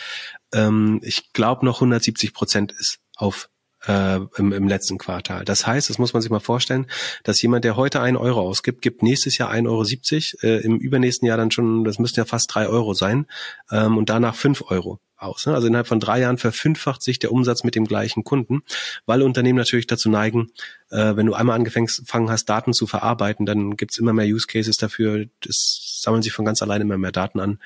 ähm, 0.53 1.01
ich 1.03 1.33
glaube 1.33 1.65
noch 1.65 1.77
170 1.77 2.35
Prozent 2.35 2.73
ist 2.73 2.99
auf 3.17 3.49
äh, 3.87 4.21
im, 4.37 4.53
im 4.53 4.69
letzten 4.69 4.99
Quartal. 4.99 5.45
Das 5.45 5.67
heißt, 5.67 5.89
das 5.89 5.99
muss 5.99 6.13
man 6.13 6.23
sich 6.23 6.31
mal 6.31 6.41
vorstellen, 6.41 6.87
dass 7.25 7.41
jemand, 7.41 7.65
der 7.65 7.77
heute 7.77 8.01
einen 8.01 8.17
Euro 8.17 8.41
ausgibt, 8.41 8.83
gibt 8.83 9.03
nächstes 9.03 9.39
Jahr 9.39 9.51
1,70 9.51 10.45
Euro, 10.45 10.55
äh, 10.55 10.65
im 10.65 10.77
übernächsten 10.79 11.27
Jahr 11.27 11.37
dann 11.37 11.51
schon, 11.51 11.85
das 11.85 11.99
müssten 11.99 12.21
ja 12.21 12.25
fast 12.25 12.53
drei 12.55 12.67
Euro 12.67 12.95
sein, 12.95 13.27
ähm, 13.71 13.97
und 13.97 14.11
danach 14.11 14.35
fünf 14.35 14.63
Euro 14.69 14.99
aus. 15.17 15.47
Ne? 15.47 15.55
Also 15.55 15.67
innerhalb 15.67 15.87
von 15.87 16.01
drei 16.01 16.21
Jahren 16.21 16.39
verfünffacht 16.39 17.03
sich 17.03 17.19
der 17.19 17.33
Umsatz 17.33 17.65
mit 17.65 17.75
dem 17.75 17.87
gleichen 17.87 18.25
Kunden, 18.25 18.63
weil 19.07 19.23
Unternehmen 19.23 19.59
natürlich 19.59 19.87
dazu 19.87 20.09
neigen, 20.11 20.51
äh, 20.91 21.17
wenn 21.17 21.27
du 21.27 21.35
einmal 21.35 21.57
angefangen 21.57 22.31
hast, 22.31 22.45
Daten 22.47 22.73
zu 22.73 22.87
verarbeiten, 22.87 23.47
dann 23.47 23.77
gibt's 23.77 23.99
immer 23.99 24.13
mehr 24.13 24.27
Use 24.27 24.47
Cases 24.47 24.77
dafür. 24.77 25.27
Es 25.47 26.01
sammeln 26.03 26.23
sich 26.23 26.33
von 26.33 26.45
ganz 26.45 26.63
alleine 26.63 26.85
immer 26.85 26.99
mehr 26.99 27.13
Daten 27.13 27.41
an. 27.41 27.59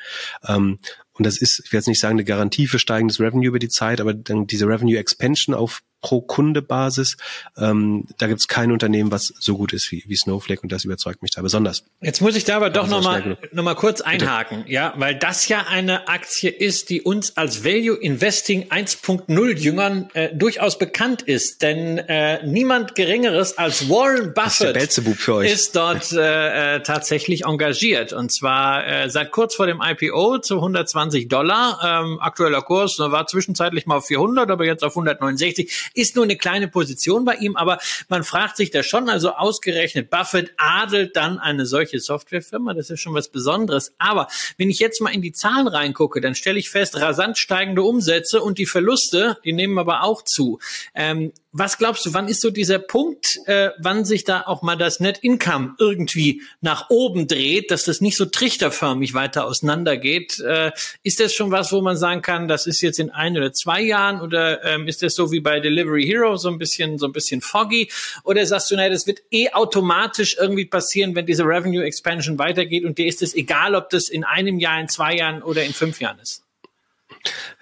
Ähm, 0.47 0.79
und 1.13 1.27
das 1.27 1.37
ist, 1.37 1.61
ich 1.61 1.73
werde 1.73 1.81
jetzt 1.81 1.89
nicht 1.89 2.01
sagen, 2.01 2.15
eine 2.15 2.25
Garantie 2.25 2.67
für 2.67 2.79
steigendes 2.79 3.21
Revenue 3.21 3.49
über 3.49 3.59
die 3.59 3.69
Zeit, 3.69 4.01
aber 4.01 4.15
dann 4.15 4.47
diese 4.47 4.67
Revenue 4.67 4.97
Expansion 4.97 5.55
auf 5.55 5.83
pro 6.01 6.23
Kunde 6.23 6.63
Basis, 6.63 7.19
ähm, 7.59 8.07
da 8.17 8.27
gibt 8.27 8.41
es 8.41 8.49
kein 8.49 8.73
Unternehmen, 8.73 9.13
was 9.13 9.35
so 9.39 9.59
gut 9.59 9.75
ist 9.75 9.93
wie, 9.93 10.03
wie 10.07 10.17
Snowflake 10.17 10.63
und 10.63 10.73
das 10.73 10.85
überzeugt 10.85 11.21
mich 11.21 11.31
da 11.33 11.43
besonders. 11.43 11.85
Jetzt 12.01 12.23
muss 12.23 12.37
ich 12.37 12.45
da 12.45 12.57
aber 12.57 12.71
doch 12.71 12.89
nochmal 12.89 13.37
noch 13.53 13.63
mal 13.63 13.75
kurz 13.75 14.01
einhaken, 14.01 14.61
Bitte. 14.61 14.73
ja, 14.73 14.95
weil 14.97 15.15
das 15.15 15.47
ja 15.49 15.67
eine 15.69 16.09
Aktie 16.09 16.49
ist, 16.49 16.89
die 16.89 17.03
uns 17.03 17.37
als 17.41 17.65
Value 17.65 17.97
Investing 17.97 18.69
1.0 18.69 19.57
Jüngern 19.57 20.11
äh, 20.13 20.29
durchaus 20.35 20.77
bekannt 20.77 21.23
ist, 21.23 21.63
denn 21.63 21.97
äh, 21.97 22.47
niemand 22.47 22.95
Geringeres 22.95 23.57
als 23.57 23.89
Warren 23.89 24.35
Buffett 24.35 24.77
ist, 24.77 24.99
ist 24.99 25.75
dort 25.75 26.13
äh, 26.13 26.77
äh, 26.77 26.83
tatsächlich 26.83 27.47
engagiert 27.47 28.13
und 28.13 28.31
zwar 28.31 28.87
äh, 28.87 29.09
seit 29.09 29.31
kurz 29.31 29.55
vor 29.55 29.67
dem 29.67 29.81
IPO 29.83 30.41
zu 30.41 30.57
120 30.57 31.29
Dollar. 31.29 31.81
Ähm, 31.83 32.21
aktueller 32.21 32.61
Kurs 32.61 32.99
war 32.99 33.27
zwischenzeitlich 33.27 33.87
mal 33.87 33.97
auf 33.97 34.07
400, 34.09 34.51
aber 34.51 34.67
jetzt 34.67 34.85
auf 34.85 34.93
169 34.93 35.93
ist 35.95 36.17
nur 36.17 36.25
eine 36.25 36.37
kleine 36.37 36.69
Position 36.69 37.25
bei 37.25 37.37
ihm, 37.37 37.57
aber 37.57 37.79
man 38.11 38.23
fragt 38.23 38.59
sich 38.59 38.71
da 38.71 38.83
schon, 38.83 39.09
also 39.09 39.31
ausgerechnet 39.31 40.11
Buffett 40.11 40.53
adelt 40.59 41.17
dann 41.17 41.39
eine 41.39 41.65
solche 41.65 42.01
Softwarefirma, 42.01 42.75
das 42.75 42.91
ist 42.91 43.01
schon 43.01 43.15
was 43.15 43.31
Besonderes. 43.31 43.95
Aber 43.97 44.29
wenn 44.59 44.69
ich 44.69 44.79
jetzt 44.79 45.01
mal 45.01 45.15
in 45.15 45.23
die 45.23 45.33
Zahlen 45.33 45.69
reingucke, 45.69 46.21
dann 46.21 46.35
stelle 46.35 46.59
ich 46.59 46.69
fest, 46.69 47.01
rasant 47.01 47.30
steigende 47.39 47.83
Umsätze 47.83 48.43
und 48.43 48.59
die 48.59 48.67
Verluste, 48.67 49.39
die 49.45 49.53
nehmen 49.53 49.79
aber 49.79 50.03
auch 50.03 50.23
zu. 50.23 50.59
Ähm, 50.95 51.33
was 51.53 51.79
glaubst 51.79 52.07
du, 52.07 52.15
wann 52.15 52.29
ist 52.29 52.43
so 52.43 52.51
dieser 52.51 52.79
Punkt, 52.79 53.41
äh, 53.47 53.71
wann 53.81 54.05
sich 54.05 54.23
da 54.23 54.43
auch 54.43 54.63
mal 54.63 54.77
das 54.77 55.01
Net 55.01 55.19
Income 55.19 55.75
irgendwie 55.81 56.43
nach 56.61 56.91
oben 56.91 57.27
dreht, 57.27 57.73
dass 57.73 57.85
das 57.85 58.01
nicht 58.01 58.17
so 58.17 58.27
trichterförmig 58.27 59.15
weiter 59.15 59.47
auseinandergeht? 59.47 60.39
Äh, 60.39 60.71
ist 61.03 61.19
das 61.19 61.35
schon 61.35 61.51
was, 61.51 61.73
wo 61.73 61.81
man 61.81 61.97
sagen 61.97 62.23
kann, 62.23 62.47
das 62.47 62.69
ist 62.69 62.81
jetzt 62.83 63.01
in 63.01 63.11
ein 63.11 63.37
oder 63.37 63.53
zwei 63.53 63.83
Jahren 63.83 64.21
oder 64.21 64.65
ähm, 64.65 64.87
ist 64.87 65.03
das 65.03 65.15
so 65.15 65.33
wie 65.33 65.41
bei 65.41 65.59
Delivery 65.59 66.05
Hero 66.05 66.37
so 66.37 66.49
ein 66.49 66.59
bisschen 66.59 66.99
so 66.99 67.07
ein 67.07 67.13
bisschen 67.13 67.41
foggy? 67.41 67.91
Oder 68.23 68.47
sagst 68.47 68.71
du, 68.71 68.77
nein, 68.77 68.93
das 68.93 69.09
wird 69.09 69.21
eh 69.33 69.51
automatisch 69.51 70.37
irgendwie 70.39 70.67
passieren, 70.67 71.17
wenn 71.17 71.27
diese 71.27 71.45
Revenue 71.45 71.83
Expansion 71.83 72.39
weitergeht 72.39 72.85
und 72.85 72.99
dir 72.99 73.07
ist 73.07 73.23
es 73.23 73.35
egal, 73.35 73.75
ob 73.75 73.91
das 73.91 74.09
in 74.09 74.23
einem 74.23 74.61
Jahr, 74.61 74.81
in 74.81 74.89
zwei 74.89 75.17
Jahren 75.17 75.43
oder 75.43 75.65
in 75.65 75.73
fünf 75.73 76.01
Jahren 76.01 76.21
ist? 76.21 76.45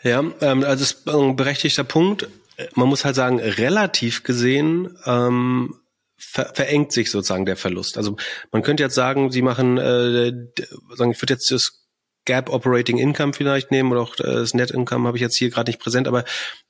Ja, 0.02 0.20
ähm, 0.40 0.64
also 0.64 0.82
das 0.84 0.92
ist 0.92 1.08
ein 1.08 1.36
berechtigter 1.36 1.84
Punkt 1.84 2.28
man 2.74 2.88
muss 2.88 3.04
halt 3.04 3.14
sagen, 3.14 3.40
relativ 3.40 4.22
gesehen 4.24 4.96
ähm, 5.06 5.74
ver 6.16 6.50
verengt 6.52 6.92
sich 6.92 7.10
sozusagen 7.10 7.46
der 7.46 7.56
Verlust. 7.56 7.96
Also 7.96 8.16
man 8.50 8.62
könnte 8.62 8.82
jetzt 8.82 8.94
sagen, 8.94 9.30
sie 9.30 9.42
machen, 9.42 9.78
äh, 9.78 10.32
sagen, 10.96 11.12
ich 11.12 11.22
würde 11.22 11.34
jetzt 11.34 11.50
das 11.50 11.84
Gap 12.24 12.50
Operating 12.50 12.98
Income 12.98 13.32
vielleicht 13.32 13.70
nehmen 13.70 13.90
oder 13.92 14.02
auch 14.02 14.18
äh, 14.18 14.24
das 14.24 14.52
Net 14.52 14.72
Income 14.72 15.06
habe 15.06 15.16
ich 15.16 15.22
jetzt 15.22 15.36
hier 15.36 15.48
gerade 15.50 15.70
nicht 15.70 15.80
präsent, 15.80 16.08
aber 16.08 16.24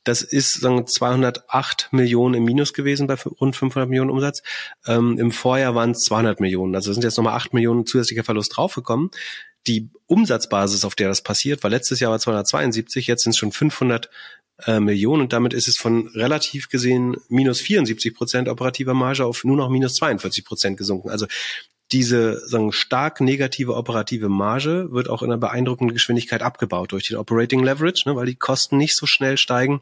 das 0.05 0.23
ist 0.23 0.61
sagen 0.61 0.87
208 0.87 1.89
Millionen 1.91 2.35
im 2.35 2.45
Minus 2.45 2.75
gewesen 2.75 3.07
bei 3.07 3.15
rund 3.15 3.57
500 3.57 3.89
Millionen 3.89 4.11
Umsatz. 4.11 4.43
Ähm, 4.87 5.19
Im 5.19 5.33
Vorjahr 5.33 5.75
waren 5.75 5.93
es 5.93 6.05
200 6.05 6.41
Millionen, 6.41 6.75
also 6.75 6.93
sind 6.93 7.03
jetzt 7.03 7.17
nochmal 7.17 7.35
8 7.35 7.55
Millionen 7.55 7.87
zusätzlicher 7.87 8.25
Verlust 8.25 8.57
draufgekommen. 8.57 9.11
Die 9.69 9.91
Umsatzbasis, 10.07 10.85
auf 10.85 10.95
der 10.95 11.09
das 11.09 11.23
passiert, 11.23 11.63
war 11.63 11.71
letztes 11.71 12.01
Jahr 12.01 12.11
war 12.11 12.19
272, 12.19 13.07
jetzt 13.07 13.23
sind 13.23 13.31
es 13.31 13.37
schon 13.37 13.53
500 13.53 14.11
äh, 14.67 14.81
Millionen 14.81 15.23
und 15.23 15.33
damit 15.33 15.53
ist 15.53 15.69
es 15.69 15.77
von 15.77 16.09
relativ 16.09 16.69
gesehen 16.69 17.17
minus 17.29 17.61
74 17.61 18.15
Prozent 18.15 18.49
operativer 18.49 18.95
Marge 18.95 19.25
auf 19.25 19.45
nur 19.45 19.57
noch 19.57 19.69
minus 19.69 19.95
42 19.95 20.45
Prozent 20.45 20.77
gesunken. 20.77 21.11
Also 21.11 21.27
diese 21.93 22.47
sagen, 22.47 22.73
stark 22.73 23.21
negative 23.21 23.75
operative 23.75 24.29
Marge 24.29 24.89
wird 24.91 25.09
auch 25.09 25.23
in 25.23 25.31
einer 25.31 25.39
beeindruckenden 25.39 25.95
Geschwindigkeit 25.95 26.43
abgebaut 26.43 26.93
durch 26.93 27.09
den 27.09 27.17
Operating 27.17 27.63
Leverage, 27.63 28.09
ne, 28.09 28.17
weil 28.17 28.27
die 28.27 28.35
Kosten 28.35 28.77
nicht 28.77 28.97
so 28.97 29.07
schnell 29.07 29.39
steigen, 29.39 29.81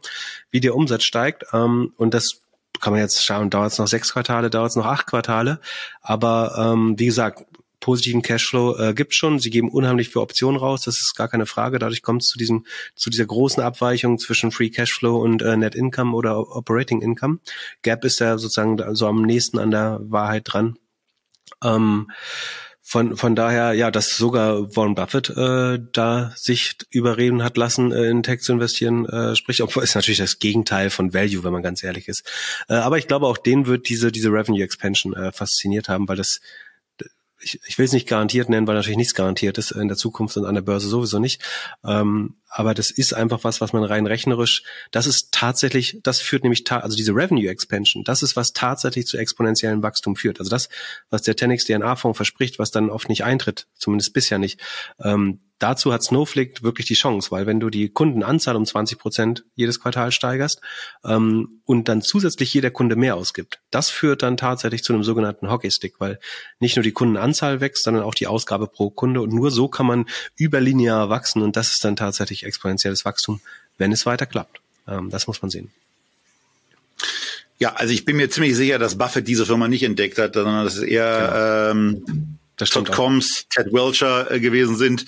wie 0.50 0.60
der 0.60 0.76
Umsatz 0.76 1.02
steigt. 1.02 1.46
Ähm, 1.52 1.92
und 1.96 2.14
das 2.14 2.42
kann 2.80 2.92
man 2.92 3.00
jetzt 3.00 3.24
schauen, 3.24 3.50
dauert 3.50 3.72
es 3.72 3.78
noch 3.78 3.88
sechs 3.88 4.12
Quartale, 4.12 4.50
dauert 4.50 4.70
es 4.70 4.76
noch 4.76 4.86
acht 4.86 5.06
Quartale. 5.06 5.60
Aber 6.00 6.54
ähm, 6.58 6.98
wie 6.98 7.06
gesagt, 7.06 7.44
positiven 7.86 8.20
Cashflow 8.20 8.76
äh, 8.78 8.94
gibt 8.94 9.14
schon. 9.14 9.38
Sie 9.38 9.48
geben 9.48 9.70
unheimlich 9.70 10.08
viele 10.08 10.22
Optionen 10.22 10.58
raus, 10.58 10.82
das 10.82 10.98
ist 10.98 11.14
gar 11.14 11.28
keine 11.28 11.46
Frage. 11.46 11.78
Dadurch 11.78 12.02
kommt 12.02 12.22
es 12.22 12.28
zu 12.28 12.36
diesem, 12.36 12.66
zu 12.96 13.10
dieser 13.10 13.26
großen 13.26 13.62
Abweichung 13.62 14.18
zwischen 14.18 14.50
Free 14.50 14.70
Cashflow 14.70 15.22
und 15.22 15.40
äh, 15.40 15.56
Net 15.56 15.76
Income 15.76 16.12
oder 16.12 16.56
Operating 16.56 17.00
Income. 17.00 17.38
Gap 17.82 18.04
ist 18.04 18.18
ja 18.18 18.38
sozusagen 18.38 18.76
so 18.96 19.06
am 19.06 19.22
nächsten 19.22 19.60
an 19.60 19.70
der 19.70 20.00
Wahrheit 20.02 20.42
dran. 20.46 20.78
Ähm, 21.62 22.10
von, 22.82 23.16
von 23.16 23.36
daher, 23.36 23.72
ja, 23.72 23.92
dass 23.92 24.16
sogar 24.16 24.74
Warren 24.74 24.96
Buffett 24.96 25.30
äh, 25.30 25.78
da 25.92 26.32
sich 26.34 26.76
überreden 26.90 27.44
hat 27.44 27.56
lassen, 27.56 27.92
äh, 27.92 28.06
in 28.06 28.24
Tech 28.24 28.40
zu 28.40 28.52
investieren, 28.52 29.06
äh, 29.06 29.36
spricht, 29.36 29.60
obwohl 29.60 29.84
ist 29.84 29.94
natürlich 29.94 30.18
das 30.18 30.40
Gegenteil 30.40 30.90
von 30.90 31.14
Value, 31.14 31.44
wenn 31.44 31.52
man 31.52 31.62
ganz 31.62 31.84
ehrlich 31.84 32.08
ist. 32.08 32.24
Äh, 32.68 32.74
aber 32.74 32.98
ich 32.98 33.06
glaube, 33.06 33.26
auch 33.26 33.38
den 33.38 33.66
wird 33.66 33.88
diese, 33.88 34.10
diese 34.10 34.30
Revenue 34.30 34.62
Expansion 34.62 35.14
äh, 35.14 35.30
fasziniert 35.30 35.88
haben, 35.88 36.08
weil 36.08 36.16
das 36.16 36.40
ich, 37.40 37.60
ich 37.66 37.78
will 37.78 37.84
es 37.84 37.92
nicht 37.92 38.08
garantiert 38.08 38.48
nennen, 38.48 38.66
weil 38.66 38.74
natürlich 38.74 38.96
nichts 38.96 39.14
garantiert 39.14 39.58
ist 39.58 39.70
in 39.70 39.88
der 39.88 39.96
Zukunft 39.96 40.36
und 40.36 40.46
an 40.46 40.54
der 40.54 40.62
Börse 40.62 40.88
sowieso 40.88 41.18
nicht. 41.18 41.42
Ähm, 41.84 42.36
aber 42.48 42.74
das 42.74 42.90
ist 42.90 43.12
einfach 43.12 43.44
was, 43.44 43.60
was 43.60 43.72
man 43.72 43.84
rein 43.84 44.06
rechnerisch, 44.06 44.62
das 44.90 45.06
ist 45.06 45.32
tatsächlich, 45.32 46.00
das 46.02 46.20
führt 46.20 46.42
nämlich, 46.42 46.70
also 46.70 46.96
diese 46.96 47.14
Revenue 47.14 47.48
Expansion, 47.48 48.04
das 48.04 48.22
ist, 48.22 48.36
was 48.36 48.52
tatsächlich 48.52 49.06
zu 49.06 49.18
exponentiellem 49.18 49.82
Wachstum 49.82 50.16
führt. 50.16 50.38
Also 50.38 50.48
das, 50.48 50.68
was 51.10 51.22
der 51.22 51.36
Tenix 51.36 51.64
DNA-Fonds 51.64 52.16
verspricht, 52.16 52.58
was 52.58 52.70
dann 52.70 52.88
oft 52.90 53.08
nicht 53.08 53.24
eintritt, 53.24 53.66
zumindest 53.74 54.12
bisher 54.14 54.38
nicht, 54.38 54.60
ähm, 55.02 55.40
dazu 55.58 55.92
hat 55.92 56.02
Snowflake 56.02 56.62
wirklich 56.62 56.86
die 56.86 56.94
Chance, 56.94 57.30
weil 57.30 57.46
wenn 57.46 57.60
du 57.60 57.70
die 57.70 57.88
Kundenanzahl 57.88 58.56
um 58.56 58.66
20 58.66 58.98
Prozent 58.98 59.44
jedes 59.54 59.80
Quartal 59.80 60.12
steigerst 60.12 60.60
ähm, 61.04 61.60
und 61.64 61.88
dann 61.88 62.02
zusätzlich 62.02 62.52
jeder 62.52 62.70
Kunde 62.70 62.96
mehr 62.96 63.16
ausgibt, 63.16 63.60
das 63.70 63.90
führt 63.90 64.22
dann 64.22 64.36
tatsächlich 64.36 64.82
zu 64.82 64.92
einem 64.92 65.04
sogenannten 65.04 65.50
Hockeystick, 65.50 65.94
weil 65.98 66.18
nicht 66.60 66.76
nur 66.76 66.82
die 66.82 66.92
Kundenanzahl 66.92 67.60
wächst, 67.60 67.84
sondern 67.84 68.04
auch 68.04 68.14
die 68.14 68.26
Ausgabe 68.26 68.66
pro 68.66 68.90
Kunde 68.90 69.20
und 69.20 69.32
nur 69.32 69.50
so 69.50 69.68
kann 69.68 69.86
man 69.86 70.06
überlinear 70.38 71.08
wachsen 71.08 71.42
und 71.42 71.56
das 71.56 71.72
ist 71.72 71.84
dann 71.84 71.96
tatsächlich 71.96 72.44
exponentielles 72.44 73.04
Wachstum, 73.04 73.40
wenn 73.78 73.92
es 73.92 74.06
weiter 74.06 74.26
klappt. 74.26 74.60
Ähm, 74.86 75.10
das 75.10 75.26
muss 75.26 75.42
man 75.42 75.50
sehen. 75.50 75.70
Ja, 77.58 77.72
also 77.74 77.94
ich 77.94 78.04
bin 78.04 78.16
mir 78.16 78.28
ziemlich 78.28 78.54
sicher, 78.54 78.78
dass 78.78 78.98
Buffett 78.98 79.26
diese 79.26 79.46
Firma 79.46 79.66
nicht 79.66 79.82
entdeckt 79.82 80.18
hat, 80.18 80.34
sondern 80.34 80.64
dass 80.64 80.76
es 80.76 80.82
eher 80.82 81.72
genau. 81.72 82.84
ähm, 82.84 82.84
Combs, 82.90 83.46
Ted 83.50 83.72
Welcher 83.72 84.30
äh, 84.30 84.40
gewesen 84.40 84.76
sind, 84.76 85.06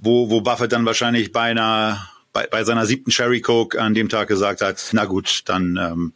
wo, 0.00 0.30
wo 0.30 0.40
Buffett 0.40 0.72
dann 0.72 0.86
wahrscheinlich 0.86 1.32
bei 1.32 1.42
einer 1.42 2.06
bei, 2.32 2.46
bei 2.46 2.64
seiner 2.64 2.86
siebten 2.86 3.10
Sherry 3.10 3.40
Coke 3.40 3.80
an 3.80 3.94
dem 3.94 4.08
Tag 4.08 4.28
gesagt 4.28 4.60
hat, 4.60 4.90
na 4.92 5.04
gut, 5.04 5.42
dann 5.46 5.76
ähm, 5.76 6.12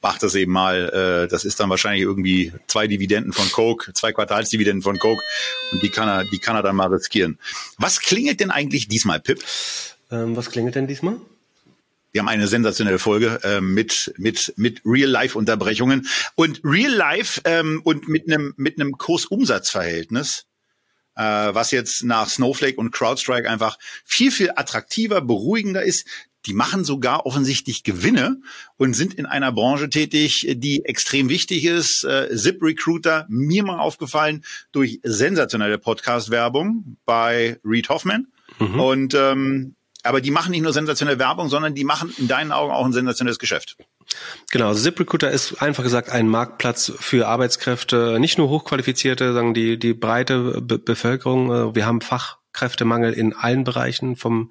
macht 0.00 0.22
das 0.22 0.34
eben 0.34 0.52
mal. 0.52 1.24
Äh, 1.24 1.28
das 1.28 1.44
ist 1.44 1.60
dann 1.60 1.68
wahrscheinlich 1.68 2.02
irgendwie 2.02 2.52
zwei 2.66 2.86
Dividenden 2.86 3.32
von 3.32 3.50
Coke, 3.50 3.92
zwei 3.92 4.12
Quartalsdividenden 4.12 4.82
von 4.82 4.98
Coke 4.98 5.22
und 5.72 5.82
die 5.82 5.90
kann 5.90 6.08
er, 6.08 6.24
die 6.24 6.38
kann 6.38 6.56
er 6.56 6.62
dann 6.62 6.76
mal 6.76 6.88
riskieren. 6.88 7.38
Was 7.76 8.00
klingelt 8.00 8.40
denn 8.40 8.50
eigentlich 8.50 8.88
diesmal, 8.88 9.20
Pip? 9.20 9.44
Ähm, 10.10 10.36
was 10.36 10.50
klingelt 10.50 10.74
denn 10.74 10.86
diesmal? 10.86 11.16
Wir 12.12 12.22
haben 12.22 12.28
eine 12.28 12.48
sensationelle 12.48 12.98
Folge 12.98 13.38
äh, 13.44 13.60
mit 13.60 14.14
mit 14.16 14.54
mit 14.56 14.80
Real-Life-Unterbrechungen 14.86 16.08
und 16.36 16.60
Real-Life 16.64 17.42
ähm, 17.44 17.82
und 17.84 18.08
mit 18.08 18.26
einem 18.26 18.54
mit 18.56 18.80
einem 18.80 18.96
Kursumsatzverhältnis, 18.96 20.46
äh, 21.18 21.54
was 21.54 21.72
jetzt 21.72 22.04
nach 22.04 22.28
Snowflake 22.28 22.76
und 22.76 22.92
CrowdStrike 22.92 23.50
einfach 23.50 23.78
viel 24.04 24.30
viel 24.30 24.52
attraktiver, 24.54 25.20
beruhigender 25.20 25.82
ist. 25.82 26.06
Die 26.46 26.54
machen 26.54 26.84
sogar 26.84 27.26
offensichtlich 27.26 27.82
Gewinne 27.82 28.40
und 28.76 28.94
sind 28.94 29.12
in 29.12 29.26
einer 29.26 29.52
Branche 29.52 29.90
tätig, 29.90 30.46
die 30.48 30.84
extrem 30.84 31.28
wichtig 31.28 31.64
ist. 31.64 32.04
Äh, 32.04 32.34
Zip 32.36 32.62
Recruiter, 32.62 33.26
mir 33.28 33.64
mal 33.64 33.80
aufgefallen 33.80 34.44
durch 34.70 35.00
sensationelle 35.02 35.78
Podcast-Werbung 35.78 36.96
bei 37.04 37.58
Reed 37.64 37.88
Hoffman. 37.88 38.28
Mhm. 38.60 38.80
Und 38.80 39.14
ähm, 39.14 39.74
aber 40.02 40.20
die 40.20 40.30
machen 40.30 40.52
nicht 40.52 40.62
nur 40.62 40.72
sensationelle 40.72 41.18
Werbung, 41.18 41.48
sondern 41.48 41.74
die 41.74 41.84
machen 41.84 42.14
in 42.18 42.28
deinen 42.28 42.52
Augen 42.52 42.72
auch 42.72 42.84
ein 42.84 42.92
sensationelles 42.92 43.38
Geschäft. 43.38 43.76
Genau, 44.50 44.68
also 44.68 44.82
ZipRecruiter 44.82 45.30
ist 45.30 45.60
einfach 45.60 45.82
gesagt 45.82 46.10
ein 46.10 46.28
Marktplatz 46.28 46.92
für 46.98 47.28
Arbeitskräfte, 47.28 48.18
nicht 48.18 48.38
nur 48.38 48.48
hochqualifizierte, 48.48 49.32
sagen 49.34 49.54
die 49.54 49.78
die 49.78 49.94
breite 49.94 50.60
Be 50.62 50.78
Bevölkerung. 50.78 51.50
Äh, 51.50 51.74
wir 51.74 51.86
haben 51.86 52.00
Fach 52.00 52.38
Fachkräftemangel 52.58 53.12
in 53.12 53.32
allen 53.34 53.64
Bereichen, 53.64 54.16
vom 54.16 54.50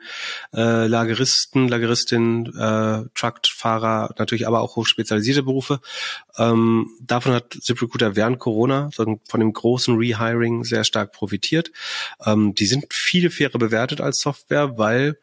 äh, 0.54 0.88
Lageristen, 0.88 1.68
Lageristin, 1.68 2.46
äh, 2.58 3.04
Truckfahrer, 3.14 4.14
natürlich 4.18 4.48
aber 4.48 4.62
auch 4.62 4.76
hochspezialisierte 4.76 5.44
Berufe. 5.44 5.80
Ähm, 6.38 6.90
davon 7.02 7.34
hat 7.34 7.58
ZipRecruiter 7.60 8.16
während 8.16 8.40
Corona 8.40 8.90
von 8.92 9.40
dem 9.40 9.54
großen 9.54 9.98
Rehiring 9.98 10.64
sehr 10.64 10.84
stark 10.84 11.12
profitiert. 11.12 11.72
Ähm, 12.26 12.56
die 12.56 12.66
sind 12.66 12.86
viel 12.92 13.30
fairer 13.30 13.60
bewertet 13.60 14.02
als 14.02 14.20
Software, 14.20 14.78
weil 14.78 15.18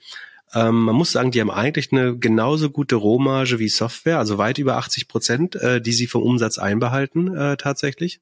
ähm, 0.54 0.84
man 0.84 0.94
muss 0.94 1.12
sagen, 1.12 1.30
die 1.30 1.40
haben 1.40 1.50
eigentlich 1.50 1.90
eine 1.90 2.16
genauso 2.16 2.70
gute 2.70 2.96
Rohmarge 2.96 3.58
wie 3.58 3.68
Software, 3.68 4.18
also 4.18 4.38
weit 4.38 4.58
über 4.58 4.76
80 4.76 5.08
Prozent, 5.08 5.56
äh, 5.56 5.80
die 5.80 5.92
sie 5.92 6.06
vom 6.06 6.22
Umsatz 6.22 6.58
einbehalten 6.58 7.34
äh, 7.34 7.56
tatsächlich 7.56 8.20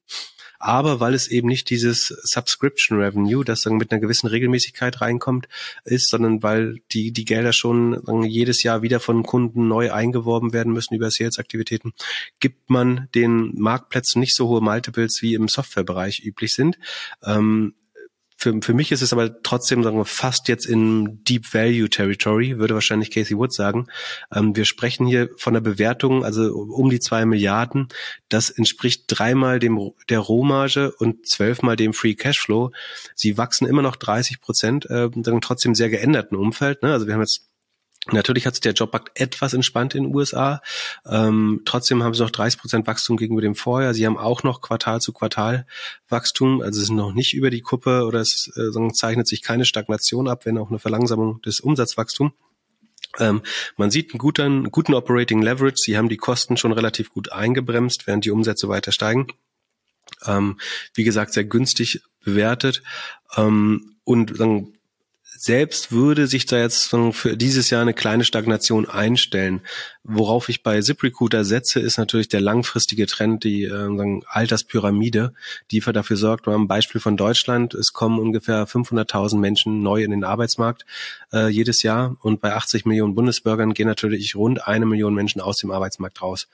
aber 0.63 1.01
weil 1.01 1.13
es 1.13 1.27
eben 1.27 1.49
nicht 1.49 1.69
dieses 1.69 2.07
Subscription 2.07 2.97
Revenue, 2.97 3.43
das 3.43 3.63
dann 3.63 3.75
mit 3.75 3.91
einer 3.91 3.99
gewissen 3.99 4.27
Regelmäßigkeit 4.27 5.01
reinkommt, 5.01 5.49
ist, 5.83 6.09
sondern 6.09 6.41
weil 6.41 6.79
die, 6.93 7.11
die 7.11 7.25
Gelder 7.25 7.51
schon 7.51 8.01
jedes 8.23 8.63
Jahr 8.63 8.81
wieder 8.81 9.01
von 9.01 9.23
Kunden 9.23 9.67
neu 9.67 9.91
eingeworben 9.91 10.53
werden 10.53 10.71
müssen 10.71 10.95
über 10.95 11.11
Sales-Aktivitäten, 11.11 11.91
gibt 12.39 12.69
man 12.69 13.09
den 13.13 13.53
Marktplätzen 13.55 14.21
nicht 14.21 14.35
so 14.35 14.47
hohe 14.47 14.61
Multiples 14.61 15.21
wie 15.21 15.33
im 15.33 15.49
Softwarebereich 15.49 16.23
üblich 16.23 16.53
sind. 16.53 16.79
Ähm, 17.25 17.73
für, 18.43 18.59
für 18.61 18.73
mich 18.73 18.91
ist 18.91 19.01
es 19.01 19.13
aber 19.13 19.41
trotzdem 19.41 19.83
sagen 19.83 19.97
wir, 19.97 20.05
fast 20.05 20.49
jetzt 20.49 20.65
in 20.65 21.23
Deep 21.23 21.53
Value 21.53 21.89
Territory, 21.89 22.59
würde 22.59 22.73
wahrscheinlich 22.73 23.09
Casey 23.09 23.37
Wood 23.37 23.53
sagen. 23.53 23.87
Ähm, 24.33 24.53
wir 24.55 24.65
sprechen 24.65 25.07
hier 25.07 25.29
von 25.37 25.53
der 25.53 25.61
Bewertung, 25.61 26.25
also 26.25 26.53
um 26.53 26.89
die 26.89 26.99
zwei 26.99 27.25
Milliarden. 27.25 27.87
Das 28.27 28.49
entspricht 28.49 29.05
dreimal 29.07 29.59
dem 29.59 29.79
der 30.09 30.19
Rohmarge 30.19 30.93
und 30.97 31.25
zwölfmal 31.25 31.77
dem 31.77 31.93
Free 31.93 32.15
Cashflow. 32.15 32.71
Sie 33.15 33.37
wachsen 33.37 33.65
immer 33.65 33.81
noch 33.81 33.95
30 33.95 34.41
Prozent, 34.41 34.85
äh, 34.89 35.09
trotzdem 35.41 35.73
sehr 35.73 35.89
geänderten 35.89 36.37
Umfeld. 36.37 36.83
Ne? 36.83 36.91
Also 36.91 37.07
wir 37.07 37.13
haben 37.13 37.21
jetzt 37.21 37.47
Natürlich 38.11 38.45
hat 38.45 38.55
sich 38.55 38.61
der 38.61 38.73
Jobmarkt 38.73 39.17
etwas 39.19 39.53
entspannt 39.53 39.95
in 39.95 40.03
den 40.03 40.15
USA. 40.15 40.61
Ähm, 41.05 41.61
trotzdem 41.63 42.03
haben 42.03 42.13
sie 42.13 42.21
noch 42.21 42.31
30 42.31 42.59
Prozent 42.59 42.87
Wachstum 42.87 43.15
gegenüber 43.15 43.41
dem 43.41 43.55
Vorjahr. 43.55 43.93
Sie 43.93 44.05
haben 44.05 44.17
auch 44.17 44.43
noch 44.43 44.61
Quartal 44.61 44.99
zu 44.99 45.13
Quartal 45.13 45.65
Wachstum, 46.09 46.61
also 46.61 46.79
sie 46.79 46.87
sind 46.87 46.97
noch 46.97 47.13
nicht 47.13 47.33
über 47.33 47.49
die 47.49 47.61
Kuppe 47.61 48.05
oder 48.05 48.19
es 48.19 48.51
äh, 48.57 48.91
zeichnet 48.91 49.27
sich 49.27 49.41
keine 49.41 49.63
Stagnation 49.63 50.27
ab, 50.27 50.45
wenn 50.45 50.57
auch 50.57 50.69
eine 50.69 50.79
Verlangsamung 50.79 51.41
des 51.43 51.61
Umsatzwachstums. 51.61 52.33
Ähm, 53.19 53.41
man 53.77 53.91
sieht 53.91 54.11
einen 54.11 54.19
guten, 54.19 54.71
guten 54.71 54.93
Operating 54.93 55.41
Leverage. 55.41 55.77
Sie 55.77 55.97
haben 55.97 56.09
die 56.09 56.17
Kosten 56.17 56.57
schon 56.57 56.71
relativ 56.73 57.09
gut 57.09 57.31
eingebremst, 57.31 58.07
während 58.07 58.25
die 58.25 58.31
Umsätze 58.31 58.67
weiter 58.67 58.91
steigen. 58.91 59.27
Ähm, 60.25 60.59
wie 60.93 61.03
gesagt, 61.03 61.33
sehr 61.33 61.45
günstig 61.45 62.01
bewertet. 62.23 62.83
Ähm, 63.37 63.95
und 64.03 64.35
sagen, 64.35 64.73
selbst 65.43 65.91
würde 65.91 66.25
sich 66.25 66.45
da 66.45 66.57
jetzt 66.57 66.87
für 67.11 67.35
dieses 67.35 67.69
Jahr 67.69 67.81
eine 67.81 67.93
kleine 67.93 68.23
Stagnation 68.23 68.87
einstellen. 68.87 69.59
Worauf 70.05 70.47
ich 70.47 70.63
bei 70.63 70.79
ZipRecruiter 70.79 71.43
setze, 71.43 71.81
ist 71.81 71.97
natürlich 71.97 72.29
der 72.29 72.39
langfristige 72.39 73.07
Trend, 73.07 73.43
die 73.43 73.65
äh, 73.65 74.21
Alterspyramide, 74.25 75.33
die 75.69 75.81
dafür 75.81 76.15
sorgt, 76.15 76.47
wir 76.47 76.53
haben 76.53 76.63
ein 76.63 76.67
Beispiel 76.69 77.01
von 77.01 77.17
Deutschland, 77.17 77.73
es 77.73 77.91
kommen 77.91 78.19
ungefähr 78.19 78.65
500.000 78.65 79.37
Menschen 79.37 79.83
neu 79.83 80.01
in 80.01 80.11
den 80.11 80.23
Arbeitsmarkt 80.23 80.85
äh, 81.33 81.49
jedes 81.49 81.83
Jahr 81.83 82.15
und 82.21 82.39
bei 82.39 82.53
80 82.53 82.85
Millionen 82.85 83.13
Bundesbürgern 83.13 83.73
gehen 83.73 83.87
natürlich 83.87 84.37
rund 84.37 84.65
eine 84.65 84.85
Million 84.85 85.13
Menschen 85.13 85.41
aus 85.41 85.57
dem 85.57 85.71
Arbeitsmarkt 85.71 86.21
raus 86.21 86.47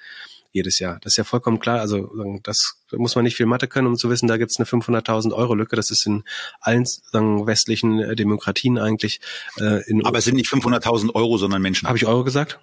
jedes 0.51 0.79
Jahr. 0.79 0.99
Das 1.01 1.13
ist 1.13 1.17
ja 1.17 1.23
vollkommen 1.23 1.59
klar. 1.59 1.79
Also 1.79 2.11
das 2.43 2.79
da 2.89 2.97
muss 2.97 3.15
man 3.15 3.23
nicht 3.23 3.35
viel 3.35 3.45
Mathe 3.45 3.67
können, 3.67 3.87
um 3.87 3.95
zu 3.95 4.09
wissen, 4.09 4.27
da 4.27 4.37
gibt's 4.37 4.57
eine 4.57 4.65
500.000 4.65 5.33
Euro 5.33 5.53
Lücke. 5.53 5.75
Das 5.75 5.91
ist 5.91 6.05
in 6.05 6.23
allen 6.59 6.85
sagen, 6.85 7.45
westlichen 7.45 7.99
äh, 7.99 8.15
Demokratien 8.15 8.77
eigentlich. 8.77 9.21
Äh, 9.59 9.87
in 9.89 10.05
Aber 10.05 10.17
es 10.17 10.25
sind 10.25 10.35
nicht 10.35 10.49
500.000 10.49 11.13
Euro, 11.13 11.37
sondern 11.37 11.61
Menschen. 11.61 11.87
Habe 11.87 11.97
ich 11.97 12.05
Euro 12.05 12.23
gesagt? 12.23 12.59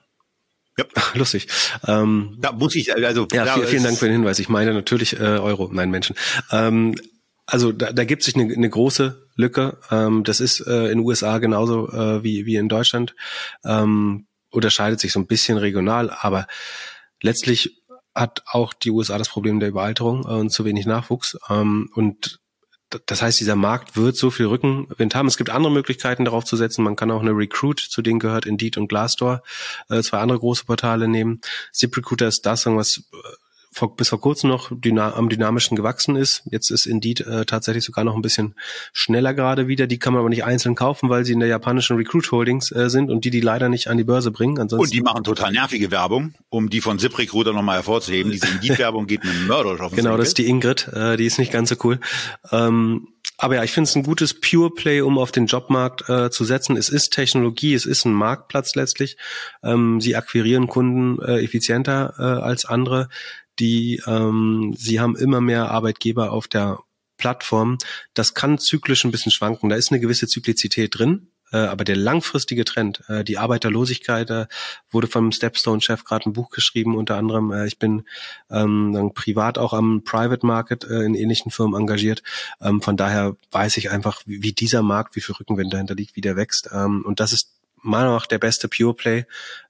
Ja. 0.78 0.84
Lustig. 1.14 1.48
Ähm, 1.86 2.36
da 2.38 2.52
muss 2.52 2.74
ich, 2.74 2.94
also. 2.94 3.26
Ja, 3.32 3.46
vielen, 3.46 3.66
vielen 3.66 3.84
Dank 3.84 3.98
für 3.98 4.06
den 4.06 4.14
Hinweis. 4.14 4.38
Ich 4.38 4.48
meine 4.48 4.74
natürlich 4.74 5.18
äh, 5.18 5.38
Euro, 5.38 5.70
nein 5.72 5.90
Menschen. 5.90 6.16
Ähm, 6.50 6.94
also 7.46 7.70
da, 7.72 7.92
da 7.92 8.04
gibt 8.04 8.24
sich 8.24 8.34
eine, 8.34 8.52
eine 8.52 8.68
große 8.68 9.28
Lücke. 9.36 9.78
Ähm, 9.90 10.24
das 10.24 10.40
ist 10.40 10.60
äh, 10.60 10.86
in 10.86 10.98
den 10.98 11.00
USA 11.00 11.38
genauso 11.38 11.88
äh, 11.88 12.22
wie, 12.24 12.44
wie 12.44 12.56
in 12.56 12.68
Deutschland. 12.68 13.14
Ähm, 13.64 14.26
unterscheidet 14.50 15.00
sich 15.00 15.12
so 15.12 15.20
ein 15.20 15.26
bisschen 15.26 15.56
regional, 15.56 16.10
aber 16.10 16.46
letztlich 17.22 17.82
hat 18.14 18.42
auch 18.46 18.72
die 18.72 18.90
USA 18.90 19.18
das 19.18 19.28
Problem 19.28 19.60
der 19.60 19.68
Überalterung 19.68 20.24
äh, 20.24 20.32
und 20.32 20.50
zu 20.50 20.64
wenig 20.64 20.86
Nachwuchs. 20.86 21.38
Ähm, 21.48 21.90
und 21.94 22.40
das 23.06 23.20
heißt, 23.20 23.40
dieser 23.40 23.56
Markt 23.56 23.96
wird 23.96 24.16
so 24.16 24.30
viel 24.30 24.46
Rückenwind 24.46 25.14
haben. 25.14 25.26
Es 25.26 25.36
gibt 25.36 25.50
andere 25.50 25.72
Möglichkeiten, 25.72 26.24
darauf 26.24 26.44
zu 26.44 26.56
setzen. 26.56 26.84
Man 26.84 26.96
kann 26.96 27.10
auch 27.10 27.20
eine 27.20 27.32
Recruit, 27.32 27.80
zu 27.80 28.00
denen 28.00 28.20
gehört 28.20 28.46
Indeed 28.46 28.76
und 28.78 28.88
Glassdoor, 28.88 29.42
äh, 29.88 30.02
zwei 30.02 30.18
andere 30.18 30.38
große 30.38 30.64
Portale 30.64 31.08
nehmen. 31.08 31.40
ZipRecruiter 31.72 32.28
ist 32.28 32.46
das, 32.46 32.64
was 32.66 33.02
vor, 33.76 33.94
bis 33.94 34.08
vor 34.08 34.20
kurzem 34.20 34.48
noch 34.48 34.70
dyna 34.72 35.14
am 35.14 35.28
dynamischen 35.28 35.76
gewachsen 35.76 36.16
ist. 36.16 36.42
Jetzt 36.50 36.70
ist 36.70 36.86
Indeed 36.86 37.20
äh, 37.20 37.44
tatsächlich 37.44 37.84
sogar 37.84 38.04
noch 38.04 38.14
ein 38.14 38.22
bisschen 38.22 38.54
schneller 38.94 39.34
gerade 39.34 39.68
wieder. 39.68 39.86
Die 39.86 39.98
kann 39.98 40.14
man 40.14 40.20
aber 40.20 40.30
nicht 40.30 40.44
einzeln 40.44 40.74
kaufen, 40.74 41.10
weil 41.10 41.26
sie 41.26 41.34
in 41.34 41.40
der 41.40 41.48
japanischen 41.48 41.96
Recruit 41.96 42.30
Holdings 42.32 42.72
äh, 42.72 42.88
sind 42.88 43.10
und 43.10 43.24
die 43.26 43.30
die 43.30 43.42
leider 43.42 43.68
nicht 43.68 43.88
an 43.88 43.98
die 43.98 44.04
Börse 44.04 44.30
bringen. 44.30 44.58
Ansonsten 44.58 44.84
und 44.84 44.94
die 44.94 45.02
machen 45.02 45.24
total 45.24 45.52
nervige 45.52 45.90
Werbung, 45.90 46.34
um 46.48 46.70
die 46.70 46.80
von 46.80 46.98
ZipRecruiter 46.98 47.52
nochmal 47.52 47.76
hervorzuheben. 47.76 48.32
Diese 48.32 48.48
Indeed-Werbung 48.48 49.06
geht 49.06 49.24
mit 49.24 49.46
Mörder 49.46 49.84
auf 49.84 49.94
Genau, 49.94 50.16
das 50.16 50.28
ist 50.28 50.38
die 50.38 50.46
Ingrid. 50.46 50.88
Äh, 50.88 51.18
die 51.18 51.26
ist 51.26 51.38
nicht 51.38 51.52
ganz 51.52 51.68
so 51.68 51.76
cool. 51.84 52.00
Ähm, 52.50 53.08
aber 53.38 53.56
ja, 53.56 53.64
ich 53.64 53.72
finde 53.72 53.88
es 53.88 53.96
ein 53.96 54.02
gutes 54.02 54.40
Pure 54.40 54.70
Play, 54.70 55.02
um 55.02 55.18
auf 55.18 55.30
den 55.30 55.46
Jobmarkt 55.46 56.08
äh, 56.08 56.30
zu 56.30 56.44
setzen. 56.44 56.76
Es 56.76 56.88
ist 56.88 57.10
Technologie, 57.10 57.74
es 57.74 57.84
ist 57.84 58.06
ein 58.06 58.14
Marktplatz 58.14 58.74
letztlich. 58.74 59.18
Ähm, 59.62 60.00
sie 60.00 60.16
akquirieren 60.16 60.68
Kunden 60.68 61.20
äh, 61.22 61.44
effizienter 61.44 62.14
äh, 62.18 62.22
als 62.22 62.64
andere 62.64 63.08
die 63.58 64.02
ähm, 64.06 64.74
sie 64.76 65.00
haben 65.00 65.16
immer 65.16 65.40
mehr 65.40 65.70
Arbeitgeber 65.70 66.32
auf 66.32 66.48
der 66.48 66.78
Plattform. 67.16 67.78
Das 68.14 68.34
kann 68.34 68.58
zyklisch 68.58 69.04
ein 69.04 69.10
bisschen 69.10 69.32
schwanken. 69.32 69.68
Da 69.68 69.76
ist 69.76 69.90
eine 69.90 70.00
gewisse 70.00 70.28
Zyklizität 70.28 70.98
drin. 70.98 71.28
Äh, 71.52 71.58
aber 71.58 71.84
der 71.84 71.96
langfristige 71.96 72.64
Trend, 72.64 73.02
äh, 73.08 73.22
die 73.22 73.38
Arbeiterlosigkeit, 73.38 74.30
äh, 74.30 74.46
wurde 74.90 75.06
vom 75.06 75.30
Stepstone-Chef 75.30 76.04
gerade 76.04 76.28
ein 76.28 76.32
Buch 76.32 76.50
geschrieben, 76.50 76.96
unter 76.96 77.16
anderem. 77.16 77.52
Ich 77.64 77.78
bin 77.78 78.02
ähm, 78.50 79.12
privat 79.14 79.58
auch 79.58 79.72
am 79.72 80.02
Private 80.02 80.44
Market 80.44 80.84
in 80.84 81.14
ähnlichen 81.14 81.50
Firmen 81.50 81.78
engagiert. 81.80 82.22
Ähm, 82.60 82.82
von 82.82 82.96
daher 82.96 83.36
weiß 83.52 83.76
ich 83.76 83.90
einfach, 83.90 84.22
wie, 84.26 84.42
wie 84.42 84.52
dieser 84.52 84.82
Markt, 84.82 85.16
wie 85.16 85.20
viel 85.20 85.34
Rückenwind 85.36 85.72
dahinter 85.72 85.94
liegt, 85.94 86.16
wie 86.16 86.20
der 86.20 86.36
wächst. 86.36 86.70
Ähm, 86.72 87.04
und 87.06 87.20
das 87.20 87.32
ist 87.32 87.55
meiner 87.86 88.04
Meinung 88.04 88.16
nach 88.16 88.26
der 88.26 88.38
beste 88.38 88.68
Pure 88.68 88.94
Play, 88.94 89.24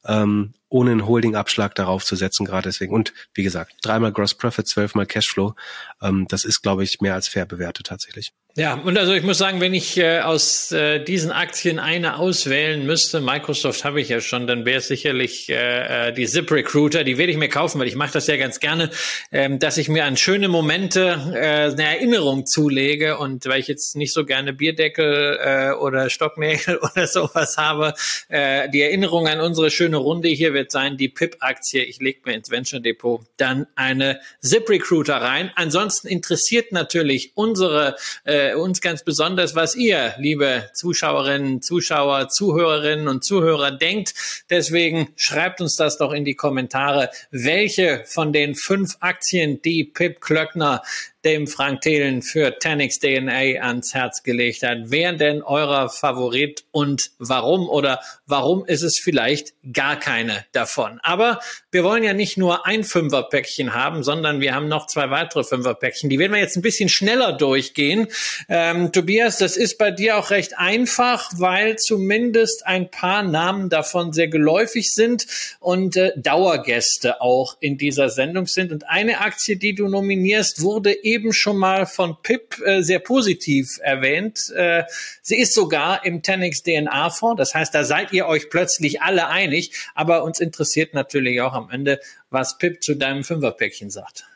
ähm, 0.05 0.55
ohne 0.69 0.91
einen 0.91 1.07
Holding-Abschlag 1.07 1.75
darauf 1.75 2.05
zu 2.05 2.17
setzen, 2.17 2.45
gerade 2.45 2.69
deswegen. 2.69 2.93
Und 2.93 3.13
wie 3.35 3.43
gesagt, 3.43 3.75
dreimal 3.83 4.13
Gross 4.13 4.35
Profit, 4.35 4.67
zwölfmal 4.67 5.07
Cashflow, 5.07 5.55
ähm, 6.03 6.27
das 6.29 6.45
ist, 6.45 6.63
glaube 6.63 6.83
ich, 6.83 7.01
mehr 7.01 7.15
als 7.15 7.29
fair 7.29 7.47
bewertet 7.47 7.87
tatsächlich. 7.87 8.33
Ja, 8.59 8.73
und 8.73 8.97
also 8.97 9.13
ich 9.13 9.23
muss 9.23 9.37
sagen, 9.37 9.61
wenn 9.61 9.75
ich 9.75 9.99
äh, 9.99 10.21
aus 10.21 10.73
äh, 10.73 10.99
diesen 10.99 11.31
Aktien 11.31 11.79
eine 11.79 12.19
auswählen 12.19 12.87
müsste, 12.87 13.21
Microsoft 13.21 13.85
habe 13.85 14.01
ich 14.01 14.09
ja 14.09 14.23
schon, 14.23 14.47
dann 14.47 14.65
wäre 14.65 14.79
es 14.79 14.89
sicherlich 14.89 15.51
äh, 15.51 16.09
äh 16.09 16.13
die 16.15 16.25
ZipRecruiter. 16.25 17.05
Die 17.05 17.19
werde 17.19 17.33
ich 17.33 17.37
mir 17.37 17.51
kaufen, 17.51 17.79
weil 17.79 17.87
ich 17.87 17.97
mache 17.97 18.15
das 18.15 18.29
ja 18.29 18.39
ganz 18.39 18.59
gerne, 18.59 18.89
ähm, 19.31 19.59
dass 19.59 19.77
ich 19.77 19.91
mir 19.91 20.07
an 20.07 20.17
schöne 20.17 20.49
Momente 20.49 21.35
äh, 21.35 21.71
eine 21.71 21.83
Erinnerung 21.83 22.47
zulege. 22.47 23.19
Und 23.19 23.45
weil 23.45 23.61
ich 23.61 23.69
jetzt 23.69 23.95
nicht 23.95 24.15
so 24.15 24.25
gerne 24.25 24.55
Bierdeckel 24.55 25.39
äh, 25.39 25.73
oder 25.73 26.09
Stocknägel 26.09 26.79
oder 26.95 27.07
sowas 27.07 27.59
habe, 27.59 27.93
äh, 28.31 28.71
die 28.71 28.81
Erinnerung 28.81 29.29
an 29.29 29.41
unsere 29.41 29.71
schöne 29.71 29.99
Runde 29.99 30.29
hier 30.31 30.55
wird 30.55 30.73
sein, 30.73 30.97
die 30.97 31.11
PIP-Aktie. 31.11 31.85
Ich 31.85 32.01
lege 32.01 32.21
mir 32.25 32.33
ins 32.33 32.51
Venture 32.51 32.81
Depot 32.81 33.21
dann 33.37 33.67
eine 33.75 34.19
ZipRecruiter 34.41 35.17
rein. 35.17 35.53
Ansonsten 35.57 36.09
interessiert 36.09 36.73
natürlich 36.73 37.33
unsere 37.35 37.97
äh, 38.25 38.46
äh, 38.51 38.55
uns 38.55 38.81
ganz 38.81 39.05
besonders, 39.05 39.55
was 39.55 39.75
ihr, 39.75 40.15
liebe 40.19 40.71
Zuschauerinnen, 40.75 41.63
Zuschauer, 41.63 42.29
Zuhörerinnen 42.29 43.09
und 43.09 43.25
Zuhörer 43.25 43.71
denkt. 43.71 44.15
Deswegen 44.51 45.09
schreibt 45.17 45.61
uns 45.61 45.77
das 45.77 45.99
doch 45.99 46.13
in 46.13 46.25
die 46.25 46.35
Kommentare, 46.35 47.11
welche 47.31 48.05
von 48.07 48.33
den 48.33 48.55
fünf 48.55 48.97
Aktien, 49.01 49.61
die 49.63 49.85
Pip 49.85 50.21
Klöckner 50.21 50.83
dem 51.27 51.49
Frank 51.49 51.81
Thelen 51.81 52.23
für 52.23 52.57
Tanix 52.61 53.01
DNA 53.01 53.61
ans 53.61 53.95
Herz 53.95 54.23
gelegt 54.23 54.63
hat. 54.63 54.79
Wer 54.85 55.13
denn 55.13 55.43
eurer 55.43 55.89
Favorit 55.89 56.65
und 56.71 57.11
warum 57.19 57.69
oder 57.69 58.01
warum 58.27 58.65
ist 58.65 58.83
es 58.83 59.01
vielleicht 59.03 59.55
gar 59.73 59.99
keine 59.99 60.45
davon? 60.53 61.01
Aber 61.03 61.41
wir 61.73 61.83
wollen 61.83 62.05
ja 62.05 62.13
nicht 62.13 62.39
nur 62.39 62.65
ein 62.65 62.85
Fünferpäckchen 62.85 63.75
haben, 63.75 64.05
sondern 64.05 64.41
wir 64.41 64.55
haben 64.55 64.69
noch 64.69 64.87
zwei 64.87 65.11
weitere 65.11 65.43
Fünferpäckchen. 65.43 66.09
Die 66.09 66.21
werden 66.21 66.33
wir 66.33 66.39
jetzt 66.39 66.57
ein 66.57 66.63
bisschen 66.63 66.89
schneller 66.89 67.33
durchgehen. 67.33 68.07
Ähm, 68.49 68.93
Tobias, 68.93 69.39
das 69.39 69.57
ist 69.57 69.79
bei 69.79 69.91
dir 69.91 70.19
auch 70.19 70.31
recht 70.31 70.57
einfach, 70.57 71.33
weil 71.37 71.75
zumindest 71.77 72.65
ein 72.67 72.89
paar 72.89 73.25
Namen 73.25 73.69
davon 73.69 74.13
sehr 74.13 74.29
geläufig 74.29 74.93
sind 74.93 75.27
und 75.59 75.97
äh, 75.97 76.13
Dauergäste 76.17 77.21
auch 77.21 77.57
in 77.59 77.79
dieser 77.79 78.11
Sendung 78.11 78.47
sind. 78.47 78.71
Und 78.71 78.89
eine 78.89 79.23
Aktie, 79.23 79.57
die 79.57 79.75
du 79.75 79.89
nominierst, 79.89 80.63
wurde 80.63 81.03
eben 81.03 81.16
eben 81.17 81.33
schon 81.33 81.57
mal 81.57 81.87
von 81.87 82.17
Pip 82.23 82.61
äh, 82.65 82.83
sehr 82.83 82.99
positiv 82.99 83.79
erwähnt. 83.83 84.53
Äh, 84.55 84.85
sie 85.23 85.39
ist 85.41 85.55
sogar 85.55 86.05
im 86.05 86.23
Tenix 86.23 86.63
DNA 86.63 87.11
Fonds. 87.11 87.39
Das 87.39 87.55
heißt, 87.55 87.75
da 87.75 87.85
seid 87.85 88.13
ihr 88.13 88.27
euch 88.27 88.51
plötzlich 88.51 89.01
alle 89.03 89.29
einig. 89.29 89.73
Aber 89.95 90.23
uns 90.25 90.41
interessiert 90.41 90.95
natürlich 90.95 91.41
auch 91.41 91.55
am 91.55 91.71
Ende, 91.71 92.01
was 92.31 92.59
Pip 92.59 92.83
zu 92.83 92.95
deinem 92.95 93.25
Fünferpäckchen 93.25 93.91
sagt. 93.91 94.27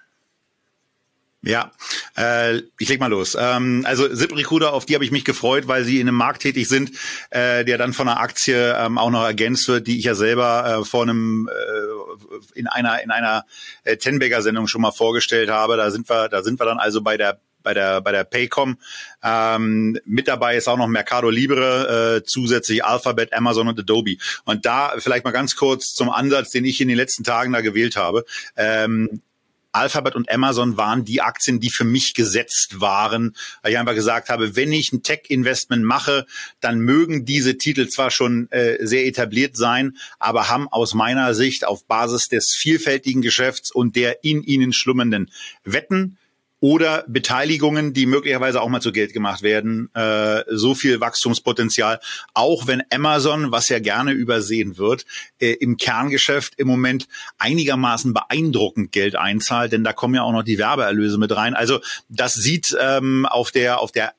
Ja, 1.42 1.72
äh, 2.18 2.58
ich 2.78 2.88
leg 2.90 3.00
mal 3.00 3.06
los. 3.06 3.34
Ähm, 3.38 3.82
also 3.86 4.06
ZipRecruiter, 4.06 4.74
auf 4.74 4.84
die 4.84 4.94
habe 4.94 5.04
ich 5.04 5.10
mich 5.10 5.24
gefreut, 5.24 5.68
weil 5.68 5.84
sie 5.84 5.98
in 5.98 6.06
einem 6.06 6.18
Markt 6.18 6.42
tätig 6.42 6.68
sind, 6.68 6.92
äh, 7.30 7.64
der 7.64 7.78
dann 7.78 7.94
von 7.94 8.08
einer 8.08 8.20
Aktie 8.20 8.76
ähm, 8.76 8.98
auch 8.98 9.08
noch 9.10 9.24
ergänzt 9.24 9.66
wird, 9.66 9.86
die 9.86 9.98
ich 9.98 10.04
ja 10.04 10.14
selber 10.14 10.80
äh, 10.80 10.84
vor 10.84 11.02
einem 11.02 11.48
äh, 11.48 12.58
in 12.58 12.66
einer 12.66 13.02
in 13.02 13.10
einer 13.10 13.46
äh, 13.84 13.96
Tenbagger 13.96 14.42
Sendung 14.42 14.66
schon 14.66 14.82
mal 14.82 14.92
vorgestellt 14.92 15.48
habe. 15.48 15.78
Da 15.78 15.90
sind 15.90 16.10
wir, 16.10 16.28
da 16.28 16.42
sind 16.42 16.60
wir 16.60 16.66
dann 16.66 16.78
also 16.78 17.00
bei 17.00 17.16
der 17.16 17.40
bei 17.62 17.72
der 17.72 18.02
bei 18.02 18.12
der 18.12 18.24
Paycom. 18.24 18.76
Ähm, 19.22 19.98
mit 20.04 20.28
dabei 20.28 20.56
ist 20.56 20.68
auch 20.68 20.76
noch 20.76 20.88
Mercado 20.88 21.30
Libre, 21.30 22.18
äh, 22.18 22.22
zusätzlich 22.22 22.84
Alphabet, 22.84 23.32
Amazon 23.32 23.68
und 23.68 23.78
Adobe. 23.80 24.16
Und 24.44 24.66
da 24.66 24.92
vielleicht 24.98 25.24
mal 25.24 25.30
ganz 25.30 25.56
kurz 25.56 25.94
zum 25.94 26.10
Ansatz, 26.10 26.50
den 26.50 26.66
ich 26.66 26.82
in 26.82 26.88
den 26.88 26.98
letzten 26.98 27.24
Tagen 27.24 27.54
da 27.54 27.62
gewählt 27.62 27.96
habe. 27.96 28.26
Ähm, 28.56 29.22
Alphabet 29.72 30.14
und 30.14 30.30
Amazon 30.30 30.76
waren 30.76 31.04
die 31.04 31.20
Aktien, 31.20 31.60
die 31.60 31.70
für 31.70 31.84
mich 31.84 32.14
gesetzt 32.14 32.80
waren, 32.80 33.36
weil 33.62 33.72
ich 33.72 33.78
einfach 33.78 33.94
gesagt 33.94 34.28
habe, 34.28 34.56
wenn 34.56 34.72
ich 34.72 34.92
ein 34.92 35.02
Tech-Investment 35.02 35.84
mache, 35.84 36.26
dann 36.60 36.80
mögen 36.80 37.24
diese 37.24 37.56
Titel 37.56 37.88
zwar 37.88 38.10
schon 38.10 38.50
äh, 38.50 38.84
sehr 38.84 39.06
etabliert 39.06 39.56
sein, 39.56 39.96
aber 40.18 40.48
haben 40.48 40.68
aus 40.68 40.94
meiner 40.94 41.34
Sicht 41.34 41.66
auf 41.66 41.86
Basis 41.86 42.28
des 42.28 42.54
vielfältigen 42.56 43.22
Geschäfts 43.22 43.70
und 43.70 43.96
der 43.96 44.24
in 44.24 44.42
ihnen 44.42 44.72
schlummernden 44.72 45.30
Wetten 45.64 46.18
oder 46.60 47.04
Beteiligungen, 47.08 47.92
die 47.94 48.06
möglicherweise 48.06 48.60
auch 48.60 48.68
mal 48.68 48.80
zu 48.80 48.92
Geld 48.92 49.12
gemacht 49.12 49.42
werden. 49.42 49.92
Äh, 49.94 50.44
so 50.48 50.74
viel 50.74 51.00
Wachstumspotenzial, 51.00 52.00
auch 52.34 52.66
wenn 52.66 52.82
Amazon, 52.92 53.50
was 53.50 53.68
ja 53.68 53.78
gerne 53.78 54.12
übersehen 54.12 54.76
wird, 54.76 55.06
äh, 55.40 55.52
im 55.52 55.78
Kerngeschäft 55.78 56.54
im 56.58 56.68
Moment 56.68 57.08
einigermaßen 57.38 58.12
beeindruckend 58.12 58.92
Geld 58.92 59.16
einzahlt, 59.16 59.72
denn 59.72 59.84
da 59.84 59.92
kommen 59.92 60.14
ja 60.14 60.22
auch 60.22 60.32
noch 60.32 60.42
die 60.42 60.58
Werbeerlöse 60.58 61.18
mit 61.18 61.34
rein. 61.34 61.54
Also 61.54 61.80
das 62.08 62.34
sieht 62.34 62.76
ähm, 62.78 63.26
auf 63.26 63.50
der 63.50 63.80
auf 63.80 63.90
der 63.90 64.12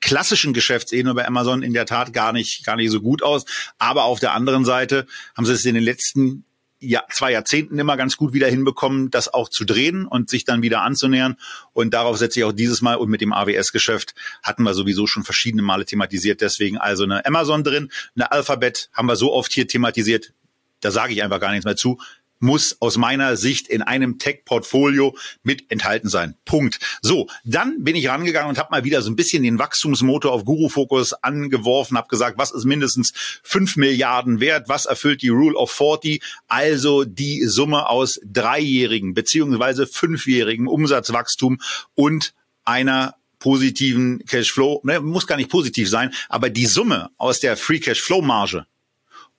klassischen 0.00 0.52
Geschäftsebene 0.52 1.14
bei 1.14 1.26
Amazon 1.26 1.62
in 1.62 1.72
der 1.72 1.86
Tat 1.86 2.12
gar 2.12 2.32
nicht, 2.32 2.64
gar 2.64 2.76
nicht 2.76 2.90
so 2.90 3.00
gut 3.00 3.22
aus. 3.22 3.44
Aber 3.78 4.04
auf 4.04 4.20
der 4.20 4.32
anderen 4.32 4.64
Seite 4.64 5.06
haben 5.36 5.44
sie 5.44 5.52
es 5.52 5.64
in 5.64 5.74
den 5.74 5.82
letzten 5.82 6.44
ja, 6.80 7.04
zwei 7.10 7.32
Jahrzehnten 7.32 7.78
immer 7.78 7.96
ganz 7.96 8.16
gut 8.16 8.32
wieder 8.32 8.46
hinbekommen, 8.46 9.10
das 9.10 9.32
auch 9.32 9.48
zu 9.48 9.64
drehen 9.64 10.06
und 10.06 10.30
sich 10.30 10.44
dann 10.44 10.62
wieder 10.62 10.82
anzunähern. 10.82 11.36
Und 11.72 11.92
darauf 11.92 12.18
setze 12.18 12.40
ich 12.40 12.44
auch 12.44 12.52
dieses 12.52 12.82
Mal 12.82 12.96
und 12.96 13.10
mit 13.10 13.20
dem 13.20 13.32
AWS-Geschäft 13.32 14.14
hatten 14.42 14.62
wir 14.62 14.74
sowieso 14.74 15.06
schon 15.06 15.24
verschiedene 15.24 15.62
Male 15.62 15.84
thematisiert. 15.84 16.40
Deswegen 16.40 16.78
also 16.78 17.04
eine 17.04 17.26
Amazon 17.26 17.64
drin, 17.64 17.90
eine 18.14 18.30
Alphabet 18.30 18.90
haben 18.92 19.06
wir 19.06 19.16
so 19.16 19.32
oft 19.32 19.52
hier 19.52 19.66
thematisiert. 19.66 20.32
Da 20.80 20.92
sage 20.92 21.12
ich 21.12 21.22
einfach 21.22 21.40
gar 21.40 21.50
nichts 21.50 21.64
mehr 21.64 21.76
zu 21.76 21.98
muss 22.40 22.76
aus 22.80 22.96
meiner 22.96 23.36
Sicht 23.36 23.68
in 23.68 23.82
einem 23.82 24.18
Tech-Portfolio 24.18 25.16
mit 25.42 25.70
enthalten 25.70 26.08
sein. 26.08 26.34
Punkt. 26.44 26.78
So, 27.02 27.28
dann 27.44 27.82
bin 27.84 27.96
ich 27.96 28.08
rangegangen 28.08 28.48
und 28.48 28.58
habe 28.58 28.70
mal 28.70 28.84
wieder 28.84 29.02
so 29.02 29.10
ein 29.10 29.16
bisschen 29.16 29.42
den 29.42 29.58
Wachstumsmotor 29.58 30.32
auf 30.32 30.44
Guru 30.44 30.68
Focus 30.68 31.12
angeworfen, 31.12 31.96
habe 31.96 32.08
gesagt, 32.08 32.38
was 32.38 32.50
ist 32.50 32.64
mindestens 32.64 33.12
fünf 33.42 33.76
Milliarden 33.76 34.40
wert, 34.40 34.68
was 34.68 34.86
erfüllt 34.86 35.22
die 35.22 35.28
Rule 35.28 35.56
of 35.56 35.70
40, 35.70 36.22
also 36.46 37.04
die 37.04 37.44
Summe 37.44 37.88
aus 37.88 38.20
dreijährigen 38.24 39.14
beziehungsweise 39.14 39.86
fünfjährigen 39.86 40.66
Umsatzwachstum 40.66 41.58
und 41.94 42.34
einer 42.64 43.14
positiven 43.38 44.24
Cashflow, 44.26 44.80
ne, 44.84 45.00
muss 45.00 45.26
gar 45.26 45.36
nicht 45.36 45.50
positiv 45.50 45.88
sein, 45.88 46.12
aber 46.28 46.50
die 46.50 46.66
Summe 46.66 47.10
aus 47.16 47.40
der 47.40 47.56
Free 47.56 47.78
Cashflow 47.78 48.20
Marge 48.20 48.66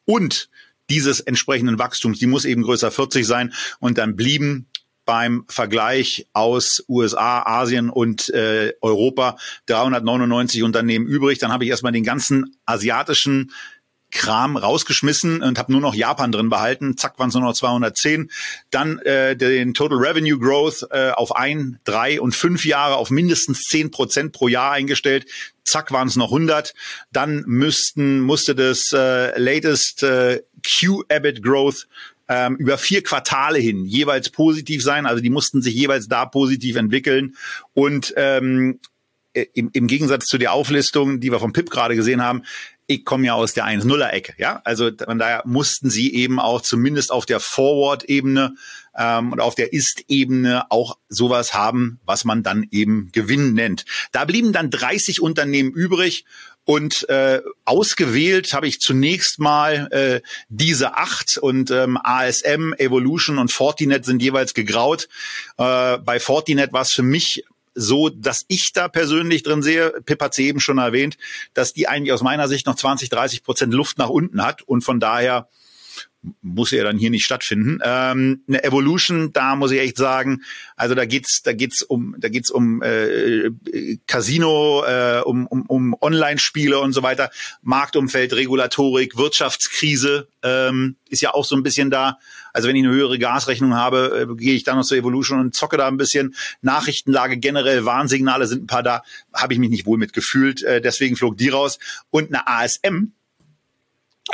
und 0.05 0.49
dieses 0.89 1.19
entsprechenden 1.19 1.79
Wachstums, 1.79 2.19
die 2.19 2.27
muss 2.27 2.45
eben 2.45 2.63
größer 2.63 2.91
40 2.91 3.25
sein 3.25 3.53
und 3.79 3.97
dann 3.97 4.15
blieben 4.15 4.67
beim 5.09 5.45
Vergleich 5.47 6.27
aus 6.33 6.83
USA, 6.87 7.41
Asien 7.41 7.89
und 7.89 8.29
äh, 8.29 8.73
Europa 8.79 9.37
399 9.65 10.61
Unternehmen 10.61 11.07
übrig. 11.07 11.39
Dann 11.39 11.51
habe 11.51 11.63
ich 11.63 11.71
erstmal 11.71 11.91
den 11.91 12.03
ganzen 12.03 12.55
asiatischen 12.67 13.51
Kram 14.11 14.57
rausgeschmissen 14.57 15.41
und 15.43 15.59
habe 15.59 15.71
nur 15.71 15.81
noch 15.81 15.93
Japan 15.93 16.31
drin 16.31 16.49
behalten. 16.49 16.97
Zack, 16.97 17.19
waren 17.19 17.29
es 17.29 17.35
nur 17.35 17.43
noch 17.43 17.53
210. 17.53 18.31
Dann 18.71 18.99
äh, 18.99 19.35
den 19.35 19.73
Total 19.73 19.97
Revenue 19.97 20.39
Growth 20.39 20.87
äh, 20.91 21.11
auf 21.11 21.35
ein, 21.35 21.79
drei 21.83 22.19
und 22.19 22.35
fünf 22.35 22.65
Jahre 22.65 22.95
auf 22.95 23.11
mindestens 23.11 23.63
zehn 23.63 23.91
Prozent 23.91 24.31
pro 24.31 24.47
Jahr 24.47 24.71
eingestellt. 24.71 25.27
Zack, 25.63 25.91
waren 25.91 26.07
es 26.07 26.15
noch 26.15 26.31
100. 26.31 26.73
Dann 27.11 27.43
müssten 27.45 28.21
musste 28.21 28.55
das 28.55 28.91
äh, 28.93 29.39
latest 29.39 30.03
äh, 30.03 30.41
Q-EBIT 30.63 31.43
Growth 31.43 31.87
ähm, 32.27 32.55
über 32.57 32.77
vier 32.77 33.03
Quartale 33.03 33.59
hin 33.59 33.85
jeweils 33.85 34.29
positiv 34.29 34.83
sein. 34.83 35.05
Also 35.05 35.21
die 35.21 35.29
mussten 35.29 35.61
sich 35.61 35.75
jeweils 35.75 36.07
da 36.07 36.25
positiv 36.25 36.75
entwickeln. 36.75 37.35
Und 37.73 38.13
ähm, 38.17 38.79
im, 39.33 39.69
im 39.73 39.87
Gegensatz 39.87 40.25
zu 40.25 40.37
der 40.37 40.53
Auflistung, 40.53 41.19
die 41.19 41.31
wir 41.31 41.39
vom 41.39 41.53
PIP 41.53 41.69
gerade 41.69 41.95
gesehen 41.95 42.21
haben, 42.21 42.43
ich 42.89 43.05
komme 43.05 43.27
ja 43.27 43.35
aus 43.35 43.53
der 43.53 43.65
1-0er-Ecke, 43.65 44.33
ja. 44.39 44.61
Also 44.63 44.89
von 44.97 45.19
daher 45.19 45.43
mussten 45.45 45.91
sie 45.91 46.11
eben 46.15 46.39
auch 46.39 46.61
zumindest 46.61 47.11
auf 47.11 47.27
der 47.27 47.39
Forward-Ebene 47.39 48.55
ähm, 48.97 49.31
und 49.31 49.39
auf 49.39 49.53
der 49.53 49.73
Ist-Ebene 49.73 50.71
auch 50.71 50.97
sowas 51.07 51.53
haben, 51.53 51.99
was 52.05 52.25
man 52.25 52.41
dann 52.41 52.65
eben 52.71 53.11
Gewinn 53.11 53.53
nennt. 53.53 53.85
Da 54.11 54.25
blieben 54.25 54.53
dann 54.53 54.71
30 54.71 55.21
Unternehmen 55.21 55.71
übrig 55.71 56.25
und 56.65 57.07
äh, 57.09 57.41
ausgewählt 57.65 58.53
habe 58.53 58.67
ich 58.67 58.81
zunächst 58.81 59.39
mal 59.39 59.87
äh, 59.91 60.21
diese 60.49 60.97
acht 60.97 61.37
und 61.37 61.69
ähm, 61.69 61.99
ASM, 62.01 62.73
Evolution 62.73 63.37
und 63.37 63.51
Fortinet 63.51 64.03
sind 64.03 64.21
jeweils 64.21 64.55
gegraut. 64.55 65.09
Äh, 65.57 65.99
bei 65.99 66.19
Fortinet 66.19 66.73
war 66.73 66.81
es 66.81 66.91
für 66.91 67.03
mich 67.03 67.43
so, 67.75 68.09
dass 68.09 68.45
ich 68.47 68.73
da 68.73 68.87
persönlich 68.87 69.43
drin 69.43 69.61
sehe, 69.61 69.91
Pip 70.05 70.21
hat 70.21 70.33
sie 70.33 70.47
eben 70.47 70.59
schon 70.59 70.77
erwähnt, 70.77 71.17
dass 71.53 71.73
die 71.73 71.87
eigentlich 71.87 72.13
aus 72.13 72.21
meiner 72.21 72.47
Sicht 72.47 72.65
noch 72.65 72.75
20, 72.75 73.09
30 73.09 73.43
Prozent 73.43 73.73
Luft 73.73 73.97
nach 73.97 74.09
unten 74.09 74.43
hat 74.43 74.61
und 74.61 74.81
von 74.81 74.99
daher 74.99 75.49
muss 76.41 76.71
ja 76.71 76.83
dann 76.83 76.97
hier 76.97 77.09
nicht 77.09 77.23
stattfinden. 77.23 77.79
Ähm, 77.83 78.43
eine 78.47 78.63
Evolution, 78.63 79.31
da 79.31 79.55
muss 79.55 79.71
ich 79.71 79.79
echt 79.79 79.97
sagen, 79.97 80.43
also 80.75 80.93
da 80.93 81.05
geht's, 81.05 81.41
da 81.43 81.53
geht's 81.53 81.81
um, 81.81 82.15
da 82.17 82.27
geht's 82.27 82.51
um 82.51 82.81
äh, 82.81 83.49
Casino, 84.05 84.83
äh, 84.85 85.21
um, 85.23 85.47
um, 85.47 85.65
um 85.67 85.95
Online-Spiele 85.99 86.79
und 86.79 86.93
so 86.93 87.03
weiter, 87.03 87.31
Marktumfeld, 87.61 88.33
Regulatorik, 88.33 89.17
Wirtschaftskrise 89.17 90.27
ähm, 90.43 90.97
ist 91.09 91.21
ja 91.21 91.33
auch 91.33 91.45
so 91.45 91.55
ein 91.55 91.63
bisschen 91.63 91.89
da. 91.89 92.17
Also 92.53 92.67
wenn 92.67 92.75
ich 92.75 92.83
eine 92.83 92.93
höhere 92.93 93.19
Gasrechnung 93.19 93.75
habe, 93.75 94.27
äh, 94.29 94.35
gehe 94.35 94.55
ich 94.55 94.63
dann 94.63 94.77
noch 94.77 94.85
zur 94.85 94.97
Evolution 94.97 95.39
und 95.39 95.55
zocke 95.55 95.77
da 95.77 95.87
ein 95.87 95.97
bisschen. 95.97 96.35
Nachrichtenlage 96.61 97.37
generell, 97.37 97.85
Warnsignale 97.85 98.47
sind 98.47 98.63
ein 98.63 98.67
paar 98.67 98.83
da, 98.83 99.03
habe 99.33 99.53
ich 99.53 99.59
mich 99.59 99.69
nicht 99.69 99.85
wohl 99.85 99.97
mitgefühlt. 99.97 100.63
Äh, 100.63 100.81
deswegen 100.81 101.15
flog 101.15 101.37
die 101.37 101.49
raus. 101.49 101.79
Und 102.09 102.33
eine 102.33 102.47
ASM, 102.47 103.13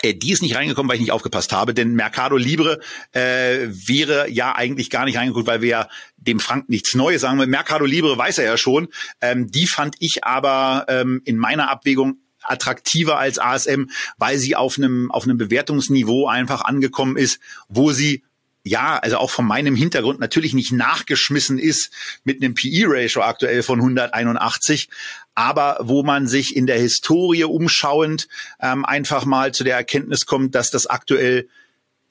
die 0.03 0.31
ist 0.31 0.41
nicht 0.41 0.55
reingekommen, 0.55 0.89
weil 0.89 0.95
ich 0.95 1.01
nicht 1.01 1.11
aufgepasst 1.11 1.51
habe, 1.51 1.73
denn 1.73 1.93
Mercado 1.93 2.37
Libre 2.37 2.79
äh, 3.11 3.67
wäre 3.69 4.29
ja 4.29 4.55
eigentlich 4.55 4.89
gar 4.89 5.05
nicht 5.05 5.17
reingeguckt, 5.17 5.47
weil 5.47 5.61
wir 5.61 5.69
ja 5.69 5.89
dem 6.17 6.39
Frank 6.39 6.69
nichts 6.69 6.95
Neues 6.95 7.21
sagen. 7.21 7.37
Mercado 7.49 7.85
Libre 7.85 8.17
weiß 8.17 8.39
er 8.39 8.45
ja 8.45 8.57
schon. 8.57 8.87
Ähm, 9.21 9.51
die 9.51 9.67
fand 9.67 9.95
ich 9.99 10.23
aber 10.23 10.85
ähm, 10.87 11.21
in 11.25 11.37
meiner 11.37 11.69
Abwägung 11.69 12.17
attraktiver 12.41 13.17
als 13.17 13.39
ASM, 13.39 13.85
weil 14.17 14.37
sie 14.37 14.55
auf 14.55 14.77
einem 14.77 15.11
auf 15.11 15.23
einem 15.23 15.37
Bewertungsniveau 15.37 16.27
einfach 16.27 16.63
angekommen 16.63 17.17
ist, 17.17 17.39
wo 17.69 17.91
sie 17.91 18.23
ja, 18.67 18.97
also 18.97 19.17
auch 19.17 19.29
von 19.29 19.45
meinem 19.45 19.75
Hintergrund 19.75 20.19
natürlich 20.19 20.55
nicht 20.55 20.71
nachgeschmissen 20.71 21.59
ist 21.59 21.91
mit 22.23 22.41
einem 22.41 22.55
PE-Ratio 22.55 23.21
aktuell 23.21 23.61
von 23.61 23.79
181, 23.79 24.89
aber 25.35 25.77
wo 25.81 26.03
man 26.03 26.27
sich 26.27 26.55
in 26.55 26.65
der 26.65 26.79
Historie 26.79 27.43
umschauend 27.43 28.27
ähm, 28.61 28.85
einfach 28.85 29.25
mal 29.25 29.53
zu 29.53 29.63
der 29.63 29.75
Erkenntnis 29.75 30.25
kommt, 30.25 30.55
dass 30.55 30.71
das 30.71 30.87
aktuell 30.87 31.47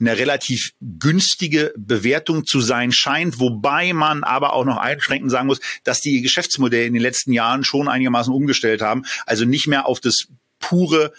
eine 0.01 0.19
relativ 0.19 0.73
günstige 0.81 1.73
Bewertung 1.77 2.45
zu 2.45 2.61
sein 2.61 2.93
scheint, 2.93 3.39
wobei 3.39 3.93
man 3.93 4.25
aber 4.25 4.53
auch 4.53 4.65
noch 4.65 4.77
einschränkend 4.77 5.31
sagen 5.31 5.47
muss, 5.47 5.61
dass 5.85 6.01
die 6.01 6.21
Geschäftsmodelle 6.21 6.87
in 6.87 6.95
den 6.95 7.03
letzten 7.03 7.33
Jahren 7.33 7.65
schon 7.65 7.89
einigermaßen 7.89 8.33
umgestellt 8.33 8.83
haben. 8.83 9.05
Also 9.25 9.45
nicht 9.45 9.67
mehr 9.67 9.87
auf 9.87 10.01
das 10.01 10.27
pure 10.59 11.13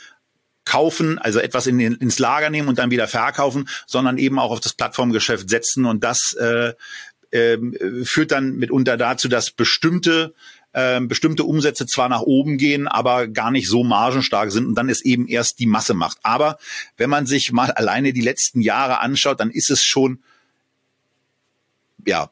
kaufen, 0.66 1.20
also 1.20 1.40
etwas 1.40 1.68
in 1.68 1.78
den, 1.78 1.96
ins 1.96 2.20
Lager 2.20 2.50
nehmen 2.50 2.68
und 2.68 2.80
dann 2.80 2.92
wieder 2.92 3.08
verkaufen, 3.08 3.70
sondern 3.88 4.18
eben 4.18 4.40
auch 4.40 4.52
auf 4.52 4.60
das 4.60 4.74
Plattformgeschäft 4.74 5.50
setzen. 5.50 5.86
Und 5.86 6.04
das 6.04 6.34
äh, 6.34 6.74
äh, 7.32 7.58
führt 8.04 8.32
dann 8.32 8.56
mitunter 8.56 8.98
dazu, 8.98 9.28
dass 9.28 9.52
bestimmte 9.52 10.34
äh, 10.76 11.00
bestimmte 11.00 11.46
Umsätze 11.46 11.86
zwar 11.86 12.10
nach 12.10 12.22
oben 12.22 12.58
gehen, 12.58 12.88
aber 12.88 13.28
gar 13.28 13.50
nicht 13.50 13.70
so 13.70 13.84
margenstark 13.84 14.52
sind 14.52 14.68
und 14.68 14.76
dann 14.76 14.90
ist 14.90 15.06
eben 15.06 15.28
erst 15.28 15.60
die 15.60 15.66
Masse 15.66 15.94
macht. 15.94 16.18
Aber 16.22 16.58
wenn 16.98 17.10
man 17.10 17.26
sich 17.26 17.54
mal 17.54 17.72
alleine 17.72 18.12
die 18.12 18.22
letzten 18.22 18.60
Jahre 18.60 19.00
anschaut, 19.00 19.40
dann 19.40 19.52
ist 19.52 19.72
es 19.72 19.84
schon 19.84 20.20
ja 22.06 22.30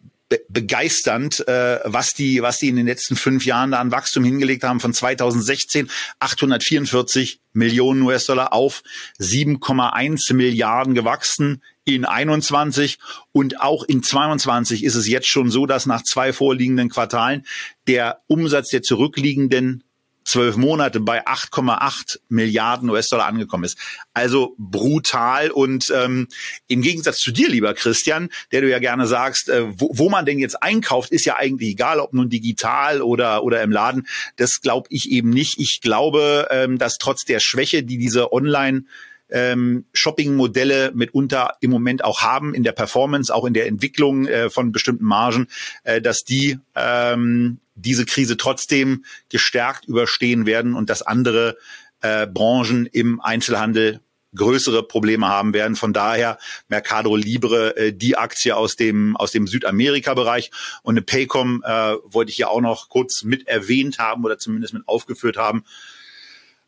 begeisternd, 0.50 1.48
äh, 1.48 1.80
was 1.84 2.14
die, 2.14 2.42
was 2.42 2.58
die 2.58 2.68
in 2.70 2.76
den 2.76 2.88
letzten 2.88 3.16
fünf 3.16 3.46
Jahren 3.46 3.72
da 3.72 3.80
an 3.80 3.92
Wachstum 3.92 4.24
hingelegt 4.24 4.64
haben. 4.64 4.80
Von 4.80 4.94
2016 4.94 5.90
844 6.20 7.40
Millionen 7.54 8.02
US-Dollar 8.02 8.52
auf 8.52 8.84
7,1 9.20 10.34
Milliarden 10.34 10.96
gewachsen 10.96 11.62
in 11.86 12.06
21 12.06 13.00
und 13.32 13.62
auch 13.62 13.84
in 13.84 14.04
22 14.04 14.84
ist 14.84 14.96
es 14.96 15.08
jetzt 15.08 15.28
schon 15.28 15.52
so, 15.52 15.66
dass 15.66 15.86
nach 15.86 16.04
zwei 16.04 16.34
vorliegenden 16.34 16.90
Quartalen 16.90 17.46
der 17.88 18.20
Umsatz 18.28 18.70
der 18.70 18.82
zurückliegenden 18.82 19.84
zwölf 20.26 20.56
Monate 20.56 21.00
bei 21.00 21.26
8,8 21.26 22.20
Milliarden 22.30 22.90
US-Dollar 22.90 23.26
angekommen 23.26 23.66
ist. 23.66 23.78
Also 24.14 24.56
brutal 24.58 25.52
und 25.52 25.92
ähm, 25.96 26.28
im 26.68 26.82
Gegensatz 26.82 27.20
zu 27.20 27.32
dir, 27.32 27.50
lieber 27.50 27.74
Christian, 27.74 28.30
der 28.52 28.62
du 28.62 28.70
ja 28.70 28.80
gerne 28.80 29.08
sagst, 29.08 29.50
äh, 29.50 29.64
wo, 29.68 29.92
wo 29.94 30.10
man 30.10 30.26
denn 30.26 30.40
jetzt 30.40 30.62
einkauft, 30.62 31.12
ist 31.12 31.26
ja 31.26 31.36
eigentlich 31.36 31.72
egal, 31.72 32.00
ob 32.00 32.14
nun 32.14 32.30
digital 32.30 33.02
oder 33.02 33.44
oder 33.44 33.62
im 33.62 33.72
Laden. 33.72 34.08
Das 34.38 34.62
glaube 34.62 34.88
ich 34.90 35.12
eben 35.12 35.30
nicht. 35.30 35.60
Ich 35.60 35.82
glaube, 35.82 36.48
ähm, 36.52 36.78
dass 36.78 36.98
trotz 36.98 37.26
der 37.26 37.40
Schwäche, 37.40 37.84
die 37.84 37.98
diese 37.98 38.32
Online 38.32 38.84
ähm, 39.30 39.86
Shopping-Modelle 39.94 40.92
mitunter 40.94 41.56
im 41.62 41.72
Moment 41.72 42.04
auch 42.04 42.22
haben 42.22 42.54
in 42.54 42.64
der 42.64 42.72
Performance, 42.72 43.34
auch 43.34 43.46
in 43.46 43.54
der 43.54 43.68
Entwicklung 43.68 44.28
äh, 44.28 44.50
von 44.50 44.72
bestimmten 44.72 45.06
Margen, 45.06 45.48
äh, 45.84 46.02
dass 46.02 46.24
die 46.24 46.60
ähm, 46.76 47.60
diese 47.76 48.06
Krise 48.06 48.38
trotzdem 48.38 49.06
gestärkt 49.30 49.86
überstehen 49.86 50.46
werden 50.46 50.76
und 50.76 50.90
dass 50.90 51.02
andere 51.02 51.58
äh, 52.02 52.28
Branchen 52.28 52.86
im 52.86 53.20
Einzelhandel 53.22 54.02
größere 54.36 54.84
Probleme 54.84 55.28
haben 55.28 55.54
werden. 55.54 55.76
Von 55.76 55.94
daher 55.94 56.38
Mercado 56.68 57.16
Libre 57.16 57.76
äh, 57.78 57.94
die 57.94 58.18
Aktie 58.18 58.56
aus 58.56 58.76
dem 58.76 59.16
aus 59.16 59.32
dem 59.32 59.48
Südamerika-Bereich 59.48 60.52
und 60.82 60.94
eine 60.94 61.02
Paycom 61.02 61.64
äh, 61.66 61.96
wollte 62.04 62.32
ich 62.32 62.38
ja 62.38 62.48
auch 62.48 62.62
noch 62.62 62.90
kurz 62.90 63.24
mit 63.24 63.48
erwähnt 63.48 64.00
haben 64.00 64.24
oder 64.24 64.38
zumindest 64.38 64.74
mit 64.74 64.88
aufgeführt 64.88 65.38
haben. 65.38 65.64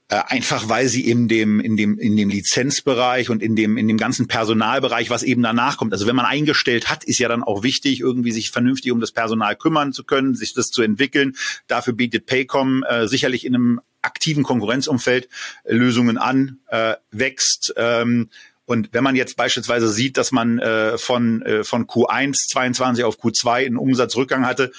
Äh, 0.07 0.21
einfach 0.27 0.69
weil 0.69 0.87
sie 0.87 1.09
in 1.09 1.27
dem 1.27 1.59
in 1.59 1.77
dem 1.77 1.97
in 1.97 2.15
dem 2.15 2.29
Lizenzbereich 2.29 3.31
und 3.31 3.41
in 3.41 3.55
dem 3.55 3.75
in 3.75 3.87
dem 3.87 3.97
ganzen 3.97 4.27
Personalbereich, 4.27 5.09
was 5.09 5.23
eben 5.23 5.41
danach 5.41 5.77
kommt. 5.77 5.93
Also 5.93 6.05
wenn 6.05 6.15
man 6.15 6.27
eingestellt 6.27 6.89
hat, 6.89 7.03
ist 7.03 7.17
ja 7.17 7.27
dann 7.27 7.41
auch 7.41 7.63
wichtig, 7.63 8.01
irgendwie 8.01 8.31
sich 8.31 8.51
vernünftig 8.51 8.91
um 8.91 8.99
das 8.99 9.11
Personal 9.11 9.55
kümmern 9.55 9.93
zu 9.93 10.03
können, 10.03 10.35
sich 10.35 10.53
das 10.53 10.69
zu 10.69 10.83
entwickeln. 10.83 11.35
Dafür 11.65 11.93
bietet 11.93 12.27
Paycom 12.27 12.83
äh, 12.83 13.07
sicherlich 13.07 13.45
in 13.45 13.55
einem 13.55 13.81
aktiven 14.03 14.43
Konkurrenzumfeld 14.43 15.27
äh, 15.63 15.73
Lösungen 15.73 16.19
an, 16.19 16.59
äh, 16.67 16.93
wächst. 17.09 17.73
Ähm, 17.75 18.29
und 18.65 18.89
wenn 18.93 19.03
man 19.03 19.15
jetzt 19.15 19.37
beispielsweise 19.37 19.89
sieht, 19.89 20.17
dass 20.17 20.31
man 20.31 20.59
äh, 20.59 20.99
von, 20.99 21.41
äh, 21.43 21.63
von 21.63 21.87
Q1 21.87 22.49
22 22.49 23.03
auf 23.03 23.19
Q2 23.19 23.65
einen 23.65 23.77
Umsatzrückgang 23.77 24.45
hatte, 24.45 24.71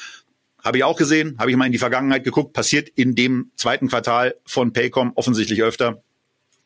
habe 0.67 0.79
ich 0.79 0.85
auch 0.85 0.97
gesehen, 0.97 1.37
habe 1.39 1.51
ich 1.51 1.57
mal 1.57 1.67
in 1.67 1.73
die 1.73 1.79
Vergangenheit 1.79 2.25
geguckt, 2.25 2.53
passiert 2.53 2.89
in 2.89 3.15
dem 3.15 3.53
zweiten 3.55 3.89
Quartal 3.89 4.35
von 4.45 4.73
Paycom 4.73 5.13
offensichtlich 5.15 5.63
öfter 5.63 6.03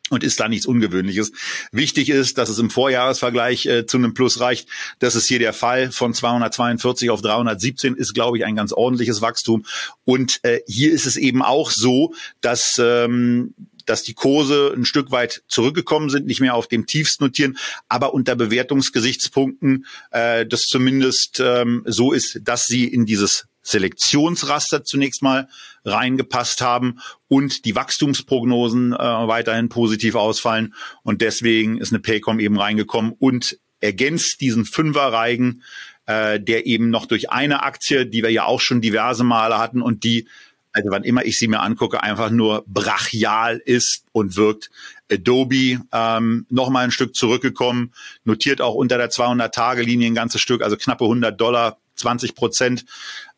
und 0.09 0.23
ist 0.23 0.39
da 0.39 0.49
nichts 0.49 0.65
Ungewöhnliches. 0.65 1.31
Wichtig 1.71 2.09
ist, 2.09 2.39
dass 2.39 2.49
es 2.49 2.57
im 2.57 2.71
Vorjahresvergleich 2.71 3.67
äh, 3.67 3.85
zu 3.85 3.97
einem 3.97 4.15
Plus 4.15 4.39
reicht. 4.39 4.67
Das 4.99 5.15
ist 5.15 5.27
hier 5.27 5.37
der 5.37 5.53
Fall. 5.53 5.91
Von 5.91 6.15
242 6.15 7.11
auf 7.11 7.21
317 7.21 7.95
ist, 7.95 8.13
glaube 8.13 8.37
ich, 8.37 8.43
ein 8.43 8.55
ganz 8.55 8.73
ordentliches 8.73 9.21
Wachstum. 9.21 9.65
Und 10.03 10.39
äh, 10.43 10.61
hier 10.67 10.91
ist 10.91 11.05
es 11.05 11.15
eben 11.15 11.43
auch 11.43 11.69
so, 11.69 12.13
dass 12.41 12.77
ähm, 12.79 13.53
dass 13.85 14.03
die 14.03 14.13
Kurse 14.13 14.73
ein 14.75 14.85
Stück 14.85 15.11
weit 15.11 15.43
zurückgekommen 15.47 16.09
sind, 16.09 16.27
nicht 16.27 16.39
mehr 16.39 16.53
auf 16.55 16.67
dem 16.67 16.85
Tiefst 16.85 17.19
notieren, 17.19 17.57
aber 17.87 18.13
unter 18.13 18.35
Bewertungsgesichtspunkten 18.35 19.85
äh, 20.11 20.45
das 20.45 20.61
zumindest 20.61 21.41
ähm, 21.43 21.83
so 21.85 22.11
ist, 22.11 22.39
dass 22.43 22.67
sie 22.67 22.85
in 22.85 23.05
dieses 23.05 23.47
Selektionsraster 23.61 24.83
zunächst 24.83 25.21
mal 25.21 25.47
reingepasst 25.85 26.61
haben 26.61 26.99
und 27.27 27.65
die 27.65 27.75
Wachstumsprognosen 27.75 28.93
äh, 28.93 28.97
weiterhin 28.97 29.69
positiv 29.69 30.15
ausfallen. 30.15 30.73
Und 31.03 31.21
deswegen 31.21 31.77
ist 31.77 31.91
eine 31.91 31.99
Paycom 31.99 32.39
eben 32.39 32.59
reingekommen 32.59 33.13
und 33.17 33.57
ergänzt 33.79 34.41
diesen 34.41 34.65
Fünferreigen, 34.65 35.63
äh, 36.05 36.39
der 36.39 36.65
eben 36.65 36.89
noch 36.89 37.05
durch 37.05 37.31
eine 37.31 37.63
Aktie, 37.63 38.05
die 38.05 38.23
wir 38.23 38.31
ja 38.31 38.45
auch 38.45 38.61
schon 38.61 38.81
diverse 38.81 39.23
Male 39.23 39.57
hatten 39.57 39.81
und 39.81 40.03
die, 40.03 40.27
also 40.71 40.89
wann 40.91 41.03
immer 41.03 41.25
ich 41.25 41.37
sie 41.37 41.47
mir 41.47 41.59
angucke, 41.59 42.01
einfach 42.01 42.29
nur 42.29 42.63
brachial 42.67 43.57
ist 43.57 44.05
und 44.11 44.35
wirkt. 44.35 44.69
Adobe 45.11 45.81
ähm, 45.91 46.45
noch 46.49 46.69
mal 46.69 46.85
ein 46.85 46.91
Stück 46.91 47.15
zurückgekommen, 47.15 47.93
notiert 48.23 48.61
auch 48.61 48.75
unter 48.75 48.97
der 48.97 49.09
200-Tage-Linie 49.09 50.07
ein 50.07 50.15
ganzes 50.15 50.41
Stück, 50.41 50.61
also 50.61 50.77
knappe 50.77 51.03
100 51.03 51.39
Dollar, 51.39 51.77
20 51.95 52.35
Prozent 52.35 52.85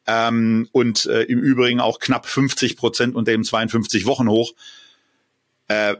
ähm, 0.07 0.67
und 0.71 1.05
äh, 1.05 1.23
im 1.23 1.39
Übrigen 1.39 1.80
auch 1.80 1.99
knapp 1.99 2.25
50 2.25 2.77
Prozent 2.77 3.15
unter 3.15 3.31
dem 3.31 3.43
52 3.43 4.05
Wochen 4.05 4.30
hoch. 4.30 4.53
Äh, 5.67 5.95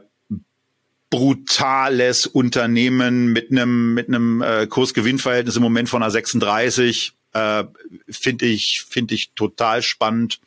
brutales 1.10 2.26
Unternehmen 2.26 3.32
mit 3.32 3.50
einem 3.50 3.94
mit 3.94 4.08
einem 4.08 4.42
äh, 4.42 4.66
Kursgewinnverhältnis 4.66 5.56
im 5.56 5.62
Moment 5.62 5.88
von 5.88 6.02
einer 6.02 6.10
36 6.10 7.12
äh, 7.34 7.64
finde 8.08 8.46
ich 8.46 8.84
finde 8.88 9.14
ich 9.14 9.32
total 9.34 9.82
spannend 9.82 10.40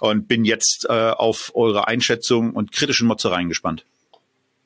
und 0.00 0.26
bin 0.26 0.44
jetzt 0.44 0.86
äh, 0.88 0.92
auf 0.92 1.52
eure 1.54 1.88
Einschätzung 1.88 2.52
und 2.52 2.72
kritischen 2.72 3.06
Motzereien 3.06 3.48
gespannt. 3.48 3.84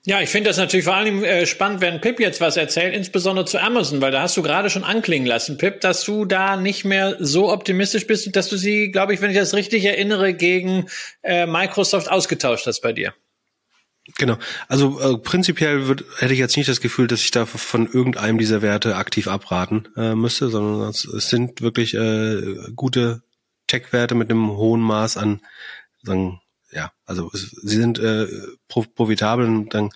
Ja, 0.05 0.21
ich 0.21 0.31
finde 0.31 0.49
das 0.49 0.57
natürlich 0.57 0.85
vor 0.85 0.95
allem 0.95 1.23
äh, 1.25 1.45
spannend, 1.45 1.81
wenn 1.81 2.01
Pip 2.01 2.21
jetzt 2.21 2.41
was 2.41 2.57
erzählt, 2.57 2.95
insbesondere 2.95 3.45
zu 3.45 3.61
Amazon, 3.61 4.01
weil 4.01 4.13
da 4.13 4.23
hast 4.23 4.37
du 4.37 4.43
gerade 4.43 4.71
schon 4.71 4.85
anklingen 4.85 5.27
lassen, 5.27 5.59
Pip, 5.59 5.81
dass 5.81 6.05
du 6.05 6.25
da 6.25 6.57
nicht 6.57 6.85
mehr 6.85 7.17
so 7.19 7.53
optimistisch 7.53 8.07
bist, 8.07 8.35
dass 8.35 8.49
du 8.49 8.57
sie, 8.57 8.91
glaube 8.91 9.13
ich, 9.13 9.21
wenn 9.21 9.31
ich 9.31 9.37
das 9.37 9.55
richtig 9.55 9.85
erinnere, 9.85 10.35
gegen 10.35 10.89
äh, 11.23 11.47
Microsoft 11.47 12.11
ausgetauscht 12.11 12.67
hast 12.67 12.81
bei 12.81 12.93
dir. 12.93 13.13
Genau. 14.17 14.39
Also 14.69 14.99
äh, 15.01 15.19
prinzipiell 15.19 15.87
würd, 15.87 16.05
hätte 16.19 16.33
ich 16.33 16.39
jetzt 16.39 16.57
nicht 16.57 16.69
das 16.69 16.81
Gefühl, 16.81 17.09
dass 17.09 17.21
ich 17.21 17.31
da 17.31 17.45
von 17.45 17.87
irgendeinem 17.87 18.39
dieser 18.39 18.63
Werte 18.63 18.97
aktiv 18.97 19.29
abraten 19.29 19.89
äh, 19.97 20.15
müsste, 20.15 20.49
sondern 20.49 20.89
es, 20.89 21.05
es 21.05 21.29
sind 21.29 21.61
wirklich 21.61 21.93
äh, 21.95 22.41
gute 22.75 23.23
Tech-Werte 23.67 24.15
mit 24.15 24.31
einem 24.31 24.49
hohen 24.53 24.81
Maß 24.81 25.19
an 25.19 25.43
sagen, 26.03 26.41
ja, 26.71 26.93
also 27.07 27.31
sie 27.33 27.77
sind 27.77 27.99
äh, 27.99 28.27
profitabel 28.69 29.47
und 29.47 29.75
dann 29.75 29.91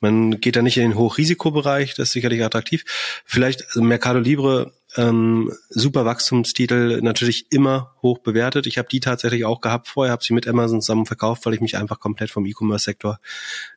man 0.00 0.40
geht 0.40 0.56
da 0.56 0.62
nicht 0.62 0.76
in 0.76 0.82
den 0.82 0.98
Hochrisikobereich, 0.98 1.94
das 1.94 2.08
ist 2.08 2.12
sicherlich 2.12 2.44
attraktiv. 2.44 2.84
Vielleicht 3.24 3.66
also 3.68 3.82
Mercado 3.82 4.18
Libre 4.18 4.72
ähm, 4.96 5.52
super 5.68 6.04
Wachstumstitel 6.04 7.00
natürlich 7.02 7.52
immer 7.52 7.94
hoch 8.02 8.18
bewertet. 8.18 8.66
Ich 8.66 8.78
habe 8.78 8.88
die 8.88 9.00
tatsächlich 9.00 9.44
auch 9.44 9.60
gehabt 9.60 9.88
vorher, 9.88 10.12
habe 10.12 10.24
sie 10.24 10.34
mit 10.34 10.48
Amazon 10.48 10.80
zusammen 10.80 11.06
verkauft, 11.06 11.46
weil 11.46 11.54
ich 11.54 11.60
mich 11.60 11.76
einfach 11.76 12.00
komplett 12.00 12.30
vom 12.30 12.46
E-Commerce-Sektor 12.46 13.20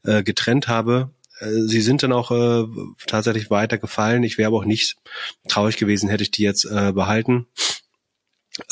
äh, 0.04 0.24
getrennt 0.24 0.68
habe. 0.68 1.12
Äh, 1.40 1.52
sie 1.52 1.82
sind 1.82 2.04
dann 2.04 2.14
auch 2.14 2.32
äh, 2.32 2.66
tatsächlich 3.08 3.50
weiter 3.50 3.78
gefallen. 3.78 4.24
Ich 4.24 4.38
wäre 4.38 4.48
aber 4.48 4.58
auch 4.58 4.66
nicht 4.66 4.98
traurig 5.48 5.78
gewesen, 5.78 6.10
hätte 6.10 6.24
ich 6.24 6.32
die 6.32 6.44
jetzt 6.44 6.66
äh, 6.66 6.92
behalten 6.94 7.48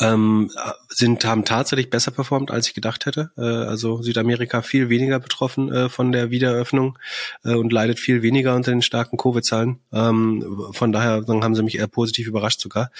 ähm, 0.00 0.50
sind 0.88 1.24
haben 1.24 1.44
tatsächlich 1.44 1.90
besser 1.90 2.10
performt, 2.10 2.50
als 2.50 2.68
ich 2.68 2.74
gedacht 2.74 3.06
hätte. 3.06 3.30
Äh, 3.36 3.42
also 3.42 4.02
Südamerika 4.02 4.62
viel 4.62 4.88
weniger 4.88 5.18
betroffen 5.18 5.72
äh, 5.72 5.88
von 5.88 6.12
der 6.12 6.30
Wiedereröffnung 6.30 6.98
äh, 7.44 7.54
und 7.54 7.72
leidet 7.72 7.98
viel 7.98 8.22
weniger 8.22 8.54
unter 8.54 8.72
den 8.72 8.82
starken 8.82 9.16
Covid-Zahlen. 9.16 9.80
Ähm, 9.92 10.68
von 10.72 10.92
daher 10.92 11.24
haben 11.26 11.54
sie 11.54 11.62
mich 11.62 11.78
eher 11.78 11.86
positiv 11.86 12.26
überrascht 12.26 12.60
sogar. 12.60 12.90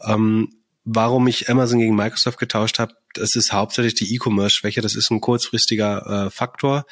Ähm, 0.00 0.50
warum 0.90 1.26
ich 1.26 1.50
Amazon 1.50 1.78
gegen 1.78 1.94
Microsoft 1.94 2.38
getauscht 2.38 2.78
habe, 2.78 2.94
das 3.12 3.34
ist 3.34 3.52
hauptsächlich 3.52 3.94
die 3.94 4.14
E-Commerce-Schwäche. 4.14 4.80
Das 4.80 4.94
ist 4.94 5.10
ein 5.10 5.20
kurzfristiger 5.20 6.26
äh, 6.26 6.30
Faktor. 6.30 6.86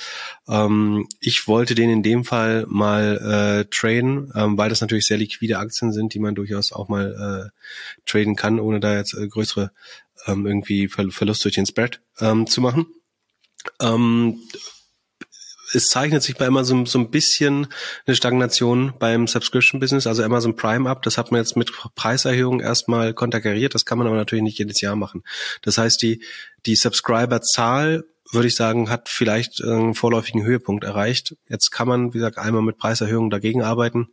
Ähm, 0.48 1.06
ich 1.20 1.48
wollte 1.48 1.74
den 1.74 1.88
in 1.88 2.02
dem 2.02 2.24
Fall 2.24 2.66
mal 2.68 3.64
äh, 3.64 3.70
traden, 3.70 4.30
ähm, 4.34 4.58
weil 4.58 4.68
das 4.68 4.80
natürlich 4.80 5.06
sehr 5.06 5.18
liquide 5.18 5.58
Aktien 5.58 5.92
sind, 5.92 6.12
die 6.12 6.18
man 6.18 6.34
durchaus 6.34 6.72
auch 6.72 6.88
mal 6.88 7.50
äh, 7.54 8.08
traden 8.08 8.36
kann, 8.36 8.60
ohne 8.60 8.80
da 8.80 8.96
jetzt 8.96 9.14
äh, 9.14 9.26
größere 9.26 9.72
ähm, 10.26 10.46
irgendwie 10.46 10.88
Ver 10.88 11.10
Verlust 11.10 11.44
durch 11.44 11.54
den 11.54 11.66
Spread 11.66 12.00
ähm, 12.20 12.46
zu 12.46 12.60
machen. 12.60 12.86
Ähm, 13.80 14.40
es 15.76 15.88
zeichnet 15.88 16.22
sich 16.22 16.36
bei 16.36 16.46
Amazon 16.46 16.86
so 16.86 16.98
ein 16.98 17.10
bisschen 17.10 17.68
eine 18.06 18.16
Stagnation 18.16 18.94
beim 18.98 19.26
Subscription-Business, 19.26 20.06
also 20.06 20.22
Amazon 20.22 20.56
Prime 20.56 20.88
ab. 20.88 21.02
Das 21.02 21.18
hat 21.18 21.30
man 21.30 21.40
jetzt 21.40 21.56
mit 21.56 21.70
Preiserhöhungen 21.94 22.60
erstmal 22.60 23.14
konterkariert. 23.14 23.74
Das 23.74 23.84
kann 23.84 23.98
man 23.98 24.06
aber 24.06 24.16
natürlich 24.16 24.42
nicht 24.42 24.58
jedes 24.58 24.80
Jahr 24.80 24.96
machen. 24.96 25.22
Das 25.62 25.78
heißt, 25.78 26.00
die, 26.02 26.22
die 26.64 26.76
Subscriber-Zahl 26.76 28.04
würde 28.32 28.48
ich 28.48 28.56
sagen, 28.56 28.90
hat 28.90 29.08
vielleicht 29.08 29.62
einen 29.62 29.94
vorläufigen 29.94 30.42
Höhepunkt 30.42 30.82
erreicht. 30.82 31.36
Jetzt 31.48 31.70
kann 31.70 31.86
man, 31.86 32.08
wie 32.12 32.18
gesagt, 32.18 32.38
einmal 32.38 32.62
mit 32.62 32.78
Preiserhöhungen 32.78 33.30
dagegen 33.30 33.62
arbeiten. 33.62 34.08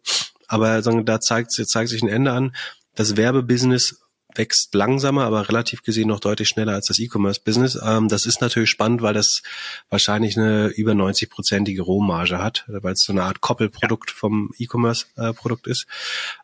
Aber 0.47 0.81
da 0.81 1.19
zeigt, 1.19 1.51
zeigt 1.51 1.89
sich 1.89 2.03
ein 2.03 2.09
Ende 2.09 2.31
an. 2.31 2.55
Das 2.93 3.17
Werbebusiness 3.17 4.02
wächst 4.35 4.73
langsamer, 4.73 5.23
aber 5.25 5.49
relativ 5.49 5.83
gesehen 5.83 6.07
noch 6.07 6.19
deutlich 6.19 6.47
schneller 6.47 6.73
als 6.73 6.87
das 6.87 6.99
E-Commerce-Business. 6.99 7.79
Ähm, 7.83 8.07
das 8.07 8.25
ist 8.25 8.41
natürlich 8.41 8.69
spannend, 8.69 9.01
weil 9.01 9.13
das 9.13 9.41
wahrscheinlich 9.89 10.37
eine 10.37 10.67
über 10.67 10.93
90-prozentige 10.93 11.81
Rohmarge 11.81 12.39
hat, 12.39 12.65
weil 12.67 12.93
es 12.93 13.01
so 13.01 13.13
eine 13.13 13.23
Art 13.23 13.41
Koppelprodukt 13.41 14.11
ja. 14.11 14.15
vom 14.15 14.51
E-Commerce-Produkt 14.57 15.67
ist. 15.67 15.85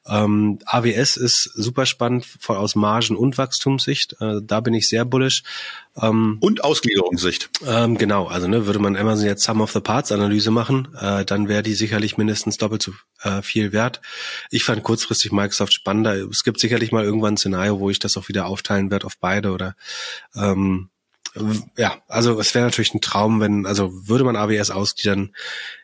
Ähm, 0.08 0.60
AWS 0.66 1.18
ist 1.18 1.44
super 1.56 1.86
spannend 1.86 2.26
von, 2.26 2.58
aus 2.58 2.76
Margen- 2.76 3.18
und 3.18 3.38
Wachstumssicht. 3.38 4.16
Äh, 4.20 4.42
da 4.44 4.60
bin 4.60 4.74
ich 4.74 4.90
sehr 4.90 5.06
bullish. 5.06 5.44
Ähm, 6.02 6.38
und 6.40 6.64
Ausgliederungssicht. 6.64 7.50
Ähm, 7.66 7.98
genau, 7.98 8.28
also 8.28 8.48
ne, 8.48 8.66
würde 8.66 8.80
man 8.80 8.96
Amazon 8.96 9.26
jetzt 9.26 9.44
Sum 9.44 9.62
of 9.62 9.72
the 9.72 9.80
Parts 9.80 10.12
Analyse 10.12 10.52
machen, 10.52 10.88
äh, 11.00 11.26
dann 11.26 11.48
wäre 11.48 11.64
die 11.64 11.74
sicherlich 11.74 12.18
mindestens 12.18 12.58
doppelt 12.58 12.82
so 12.82 12.94
äh, 13.22 13.42
viel 13.42 13.72
wert. 13.72 14.02
Ich 14.50 14.64
fand 14.64 14.84
kurzfristig 14.84 15.32
Microsoft 15.32 15.74
spannender. 15.74 16.16
Es 16.30 16.44
gibt 16.44 16.60
sicherlich 16.60 16.92
mal 16.92 17.04
irgendwann 17.04 17.34
ein 17.36 17.38
Szenario, 17.38 17.80
wo 17.80 17.90
ich 17.90 18.00
das 18.00 18.18
auch 18.18 18.30
wieder 18.30 18.46
aufteilen 18.46 18.92
werde 18.92 19.06
auf 19.06 19.18
beide 19.20 19.52
oder 19.52 19.76
ähm, 20.36 20.90
ja, 21.78 22.02
also 22.08 22.40
es 22.40 22.54
wäre 22.56 22.66
natürlich 22.66 22.94
ein 22.94 23.02
Traum, 23.02 23.40
wenn, 23.40 23.66
also 23.66 23.92
würde 24.08 24.24
man 24.24 24.36
AWS 24.36 24.72
ausgliedern, 24.72 25.36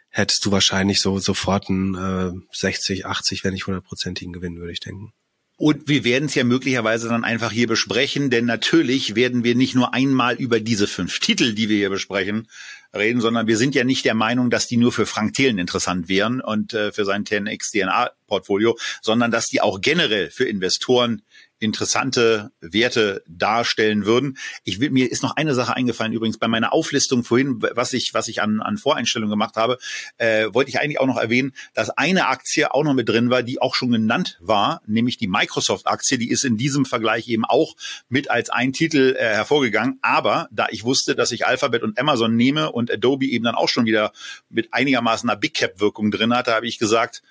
hättest 0.09 0.45
du 0.45 0.51
wahrscheinlich 0.51 1.01
so 1.01 1.19
sofort 1.19 1.69
einen 1.69 1.95
äh, 1.95 2.31
60, 2.51 3.05
80, 3.05 3.43
wenn 3.43 3.53
nicht 3.53 3.65
100-prozentigen 3.65 4.31
Gewinn, 4.31 4.57
würde 4.59 4.71
ich 4.71 4.79
denken. 4.79 5.13
Und 5.57 5.87
wir 5.87 6.03
werden 6.03 6.25
es 6.25 6.35
ja 6.35 6.43
möglicherweise 6.43 7.07
dann 7.07 7.23
einfach 7.23 7.51
hier 7.51 7.67
besprechen, 7.67 8.29
denn 8.29 8.45
natürlich 8.45 9.15
werden 9.15 9.45
wir 9.45 9.55
nicht 9.55 9.73
nur 9.73 9.93
einmal 9.93 10.35
über 10.35 10.59
diese 10.59 10.85
fünf 10.85 11.19
Titel, 11.21 11.53
die 11.53 11.69
wir 11.69 11.77
hier 11.77 11.89
besprechen, 11.89 12.47
reden, 12.93 13.21
sondern 13.21 13.47
wir 13.47 13.57
sind 13.57 13.75
ja 13.75 13.83
nicht 13.83 14.05
der 14.05 14.15
Meinung, 14.15 14.49
dass 14.49 14.67
die 14.67 14.77
nur 14.77 14.91
für 14.91 15.05
Frank 15.05 15.33
Thelen 15.33 15.57
interessant 15.57 16.07
wären 16.09 16.41
und 16.41 16.73
äh, 16.73 16.91
für 16.91 17.05
sein 17.05 17.23
10x 17.23 17.71
DNA 17.71 18.11
Portfolio, 18.27 18.77
sondern 19.01 19.31
dass 19.31 19.47
die 19.47 19.61
auch 19.61 19.81
generell 19.81 20.29
für 20.29 20.45
Investoren 20.45 21.21
interessante 21.59 22.51
Werte 22.59 23.23
darstellen 23.27 24.05
würden. 24.05 24.37
Ich 24.63 24.79
will, 24.79 24.89
mir 24.89 25.11
ist 25.11 25.23
noch 25.23 25.35
eine 25.35 25.53
Sache 25.53 25.75
eingefallen 25.75 26.13
übrigens 26.13 26.37
bei 26.37 26.47
meiner 26.47 26.73
Auflistung 26.73 27.23
vorhin, 27.23 27.61
was 27.61 27.93
ich 27.93 28.13
was 28.13 28.27
ich 28.27 28.41
an, 28.41 28.61
an 28.61 28.77
Voreinstellungen 28.77 29.31
gemacht 29.31 29.55
habe, 29.55 29.77
äh, 30.17 30.47
wollte 30.51 30.69
ich 30.69 30.79
eigentlich 30.79 30.99
auch 30.99 31.07
noch 31.07 31.17
erwähnen, 31.17 31.53
dass 31.73 31.89
eine 31.89 32.27
Aktie 32.27 32.73
auch 32.73 32.83
noch 32.83 32.93
mit 32.93 33.07
drin 33.09 33.29
war, 33.29 33.43
die 33.43 33.61
auch 33.61 33.75
schon 33.75 33.91
genannt 33.91 34.37
war, 34.41 34.81
nämlich 34.85 35.17
die 35.17 35.27
Microsoft-Aktie. 35.27 36.17
Die 36.17 36.29
ist 36.29 36.43
in 36.43 36.57
diesem 36.57 36.85
Vergleich 36.85 37.27
eben 37.27 37.45
auch 37.45 37.75
mit 38.09 38.29
als 38.29 38.49
ein 38.49 38.73
Titel 38.73 39.15
äh, 39.17 39.23
hervorgegangen. 39.23 39.99
Aber 40.01 40.47
da 40.51 40.67
ich 40.69 40.83
wusste, 40.83 41.15
dass 41.15 41.31
ich 41.31 41.45
Alphabet 41.45 41.83
und 41.83 41.99
Amazon 41.99 42.35
nehme 42.35 42.71
und 42.71 42.91
Adobe 42.91 43.25
eben 43.25 43.45
dann 43.45 43.55
auch 43.55 43.69
schon 43.69 43.85
wieder 43.85 44.11
mit 44.49 44.73
einigermaßen 44.73 45.29
einer 45.29 45.39
Big 45.39 45.53
Cap-Wirkung 45.53 46.11
drin 46.11 46.33
hatte, 46.35 46.53
habe 46.53 46.67
ich 46.67 46.79
gesagt, 46.79 47.21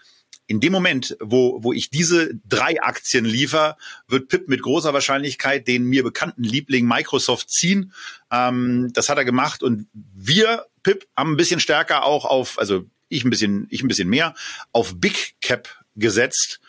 in 0.46 0.60
dem 0.60 0.72
Moment, 0.72 1.16
wo, 1.20 1.62
wo 1.62 1.72
ich 1.72 1.90
diese 1.90 2.34
drei 2.46 2.80
Aktien 2.82 3.24
liefer, 3.24 3.76
wird 4.08 4.28
Pip 4.28 4.48
mit 4.48 4.62
großer 4.62 4.92
Wahrscheinlichkeit 4.92 5.66
den 5.66 5.84
mir 5.84 6.02
bekannten 6.02 6.42
Liebling 6.42 6.86
Microsoft 6.86 7.50
ziehen. 7.50 7.92
Ähm, 8.30 8.90
das 8.92 9.08
hat 9.08 9.18
er 9.18 9.24
gemacht 9.24 9.62
und 9.62 9.86
wir, 9.92 10.66
Pip, 10.82 11.06
haben 11.16 11.32
ein 11.32 11.36
bisschen 11.36 11.60
stärker 11.60 12.04
auch 12.04 12.24
auf, 12.24 12.58
also 12.58 12.84
ich 13.08 13.24
ein 13.24 13.30
bisschen, 13.30 13.66
ich 13.70 13.82
ein 13.82 13.88
bisschen 13.88 14.08
mehr, 14.08 14.34
auf 14.72 15.00
Big 15.00 15.34
Cap 15.40 15.68
gesetzt. 15.96 16.60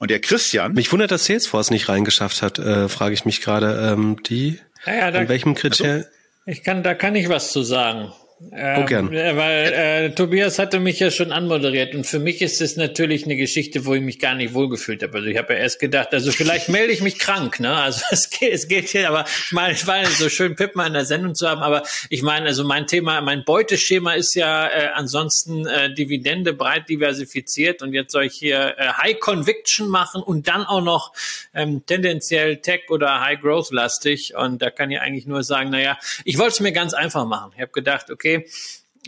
Und 0.00 0.12
der 0.12 0.20
Christian. 0.20 0.74
Mich 0.74 0.92
wundert, 0.92 1.10
dass 1.10 1.24
Salesforce 1.24 1.70
nicht 1.70 1.88
reingeschafft 1.88 2.40
hat, 2.40 2.60
äh, 2.60 2.88
frage 2.88 3.14
ich 3.14 3.24
mich 3.24 3.40
gerade. 3.40 3.90
Ähm, 3.92 4.22
die, 4.22 4.60
ja, 4.86 4.94
ja, 4.94 5.10
da, 5.10 5.22
in 5.22 5.28
welchem 5.28 5.56
Kriterium? 5.56 5.96
Also, 5.96 6.08
ich 6.46 6.62
kann, 6.62 6.84
da 6.84 6.94
kann 6.94 7.16
ich 7.16 7.28
was 7.28 7.50
zu 7.50 7.62
sagen. 7.62 8.12
Ähm, 8.52 8.82
oh, 8.82 8.84
gern. 8.84 9.10
Weil 9.10 9.72
äh, 9.72 10.10
Tobias 10.14 10.60
hatte 10.60 10.78
mich 10.78 11.00
ja 11.00 11.10
schon 11.10 11.32
anmoderiert 11.32 11.94
und 11.96 12.06
für 12.06 12.20
mich 12.20 12.40
ist 12.40 12.60
es 12.60 12.76
natürlich 12.76 13.24
eine 13.24 13.36
Geschichte, 13.36 13.84
wo 13.84 13.94
ich 13.94 14.00
mich 14.00 14.20
gar 14.20 14.36
nicht 14.36 14.54
wohlgefühlt 14.54 15.02
habe. 15.02 15.18
Also 15.18 15.28
ich 15.28 15.36
habe 15.36 15.54
ja 15.54 15.58
erst 15.58 15.80
gedacht, 15.80 16.14
also 16.14 16.30
vielleicht 16.30 16.68
melde 16.68 16.92
ich 16.92 17.02
mich 17.02 17.18
krank, 17.18 17.58
ne? 17.58 17.74
Also 17.74 18.04
es 18.10 18.30
geht, 18.30 18.52
es 18.52 18.68
geht 18.68 18.90
hier, 18.90 19.08
aber 19.08 19.24
ich 19.26 19.52
meine, 19.52 19.74
es 19.74 19.86
war 19.88 20.04
so 20.06 20.28
schön 20.28 20.54
Pip 20.54 20.76
mal 20.76 20.86
in 20.86 20.92
der 20.92 21.04
Sendung 21.04 21.34
zu 21.34 21.48
haben, 21.48 21.62
aber 21.62 21.82
ich 22.10 22.22
meine, 22.22 22.46
also 22.46 22.62
mein 22.62 22.86
Thema, 22.86 23.20
mein 23.22 23.44
Beuteschema 23.44 24.12
ist 24.12 24.34
ja 24.36 24.68
äh, 24.68 24.88
ansonsten 24.94 25.66
äh, 25.66 25.92
Dividende 25.92 26.52
breit 26.52 26.88
diversifiziert 26.88 27.82
und 27.82 27.92
jetzt 27.92 28.12
soll 28.12 28.24
ich 28.24 28.34
hier 28.34 28.76
äh, 28.78 28.88
High 29.02 29.18
Conviction 29.18 29.88
machen 29.88 30.22
und 30.22 30.46
dann 30.46 30.64
auch 30.64 30.82
noch 30.82 31.12
ähm, 31.54 31.82
tendenziell 31.86 32.58
Tech 32.58 32.82
oder 32.90 33.20
High 33.20 33.40
Growth 33.40 33.72
lastig 33.72 34.34
und 34.36 34.62
da 34.62 34.70
kann 34.70 34.92
ich 34.92 35.00
eigentlich 35.00 35.26
nur 35.26 35.42
sagen, 35.42 35.70
naja, 35.70 35.98
ich 36.24 36.38
wollte 36.38 36.52
es 36.52 36.60
mir 36.60 36.72
ganz 36.72 36.94
einfach 36.94 37.24
machen. 37.24 37.50
Ich 37.56 37.60
habe 37.60 37.72
gedacht, 37.72 38.12
okay, 38.12 38.27
okay, 38.36 38.44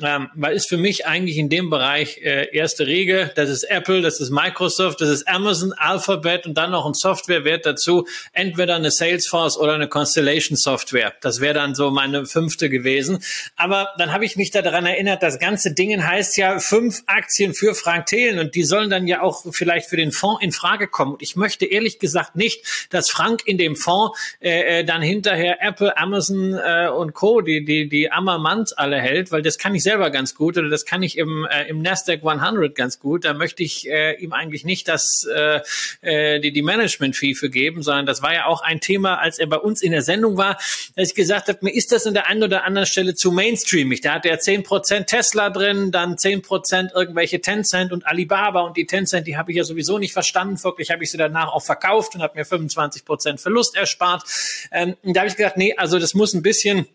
ähm, 0.04 0.30
weil 0.34 0.54
ist 0.54 0.68
für 0.68 0.76
mich 0.76 1.06
eigentlich 1.06 1.38
in 1.38 1.48
dem 1.48 1.70
Bereich 1.70 2.18
äh, 2.18 2.54
erste 2.54 2.86
Regel, 2.86 3.32
das 3.34 3.48
ist 3.48 3.64
Apple, 3.64 4.02
das 4.02 4.20
ist 4.20 4.30
Microsoft, 4.30 5.00
das 5.00 5.08
ist 5.08 5.28
Amazon, 5.28 5.72
Alphabet 5.72 6.46
und 6.46 6.54
dann 6.54 6.70
noch 6.70 6.86
ein 6.86 6.94
Softwarewert 6.94 7.66
dazu, 7.66 8.06
entweder 8.32 8.76
eine 8.76 8.90
Salesforce 8.90 9.56
oder 9.58 9.74
eine 9.74 9.88
Constellation 9.88 10.56
Software. 10.56 11.14
Das 11.20 11.40
wäre 11.40 11.54
dann 11.54 11.74
so 11.74 11.90
meine 11.90 12.26
fünfte 12.26 12.68
gewesen. 12.68 13.22
Aber 13.56 13.88
dann 13.98 14.12
habe 14.12 14.24
ich 14.24 14.36
mich 14.36 14.50
daran 14.50 14.86
erinnert, 14.86 15.22
das 15.22 15.38
ganze 15.38 15.72
Ding 15.74 15.90
heißt 16.02 16.36
ja 16.36 16.58
fünf 16.58 17.02
Aktien 17.06 17.54
für 17.54 17.74
Frank 17.74 18.06
Thelen 18.06 18.38
und 18.38 18.54
die 18.54 18.62
sollen 18.62 18.90
dann 18.90 19.06
ja 19.06 19.22
auch 19.22 19.44
vielleicht 19.52 19.88
für 19.88 19.96
den 19.96 20.12
Fonds 20.12 20.42
in 20.42 20.52
Frage 20.52 20.88
kommen. 20.88 21.12
Und 21.12 21.22
ich 21.22 21.36
möchte 21.36 21.64
ehrlich 21.64 21.98
gesagt 21.98 22.36
nicht, 22.36 22.88
dass 22.90 23.10
Frank 23.10 23.42
in 23.46 23.58
dem 23.58 23.76
Fonds 23.76 24.18
äh, 24.40 24.80
äh 24.80 24.84
dann 24.84 25.02
hinterher 25.02 25.58
Apple, 25.60 25.96
Amazon 25.96 26.54
äh, 26.54 26.88
und 26.88 27.14
Co., 27.14 27.40
die, 27.40 27.64
die, 27.64 27.88
die 27.88 28.10
Ammermanns 28.10 28.72
alle 28.72 29.00
hält, 29.00 29.32
weil 29.32 29.42
das 29.42 29.58
kann 29.58 29.74
ich 29.74 29.82
selber 29.90 30.10
ganz 30.10 30.36
gut 30.36 30.56
oder 30.56 30.68
das 30.68 30.84
kann 30.84 31.02
ich 31.02 31.18
im, 31.18 31.48
äh, 31.50 31.68
im 31.68 31.82
Nasdaq 31.82 32.20
100 32.24 32.76
ganz 32.76 33.00
gut. 33.00 33.24
Da 33.24 33.34
möchte 33.34 33.64
ich 33.64 33.88
äh, 33.88 34.14
ihm 34.22 34.32
eigentlich 34.32 34.64
nicht 34.64 34.86
das, 34.86 35.26
äh, 35.34 35.60
äh, 36.00 36.38
die, 36.38 36.52
die 36.52 36.62
Management-Fee 36.62 37.34
für 37.34 37.50
geben, 37.50 37.82
sondern 37.82 38.06
das 38.06 38.22
war 38.22 38.32
ja 38.32 38.46
auch 38.46 38.62
ein 38.62 38.80
Thema, 38.80 39.18
als 39.18 39.40
er 39.40 39.48
bei 39.48 39.56
uns 39.56 39.82
in 39.82 39.90
der 39.90 40.02
Sendung 40.02 40.36
war, 40.36 40.58
dass 40.94 41.08
ich 41.08 41.14
gesagt 41.16 41.48
habe, 41.48 41.58
mir 41.62 41.74
ist 41.74 41.90
das 41.90 42.06
an 42.06 42.14
der 42.14 42.28
einen 42.28 42.44
oder 42.44 42.62
anderen 42.62 42.86
Stelle 42.86 43.16
zu 43.16 43.32
mainstreamig. 43.32 44.00
Da 44.00 44.14
hat 44.14 44.26
er 44.26 44.38
10% 44.38 45.06
Tesla 45.06 45.50
drin, 45.50 45.90
dann 45.90 46.14
10% 46.14 46.94
irgendwelche 46.94 47.40
Tencent 47.40 47.90
und 47.90 48.06
Alibaba 48.06 48.60
und 48.60 48.76
die 48.76 48.86
Tencent, 48.86 49.26
die 49.26 49.36
habe 49.36 49.50
ich 49.50 49.56
ja 49.56 49.64
sowieso 49.64 49.98
nicht 49.98 50.12
verstanden. 50.12 50.62
Wirklich 50.62 50.92
habe 50.92 51.02
ich 51.02 51.10
sie 51.10 51.18
danach 51.18 51.52
auch 51.52 51.64
verkauft 51.64 52.14
und 52.14 52.22
habe 52.22 52.38
mir 52.38 52.44
25% 52.44 53.38
Verlust 53.38 53.76
erspart. 53.76 54.22
Ähm, 54.70 54.94
da 55.02 55.20
habe 55.20 55.28
ich 55.28 55.36
gedacht, 55.36 55.56
nee, 55.56 55.74
also 55.76 55.98
das 55.98 56.14
muss 56.14 56.32
ein 56.32 56.42
bisschen 56.42 56.86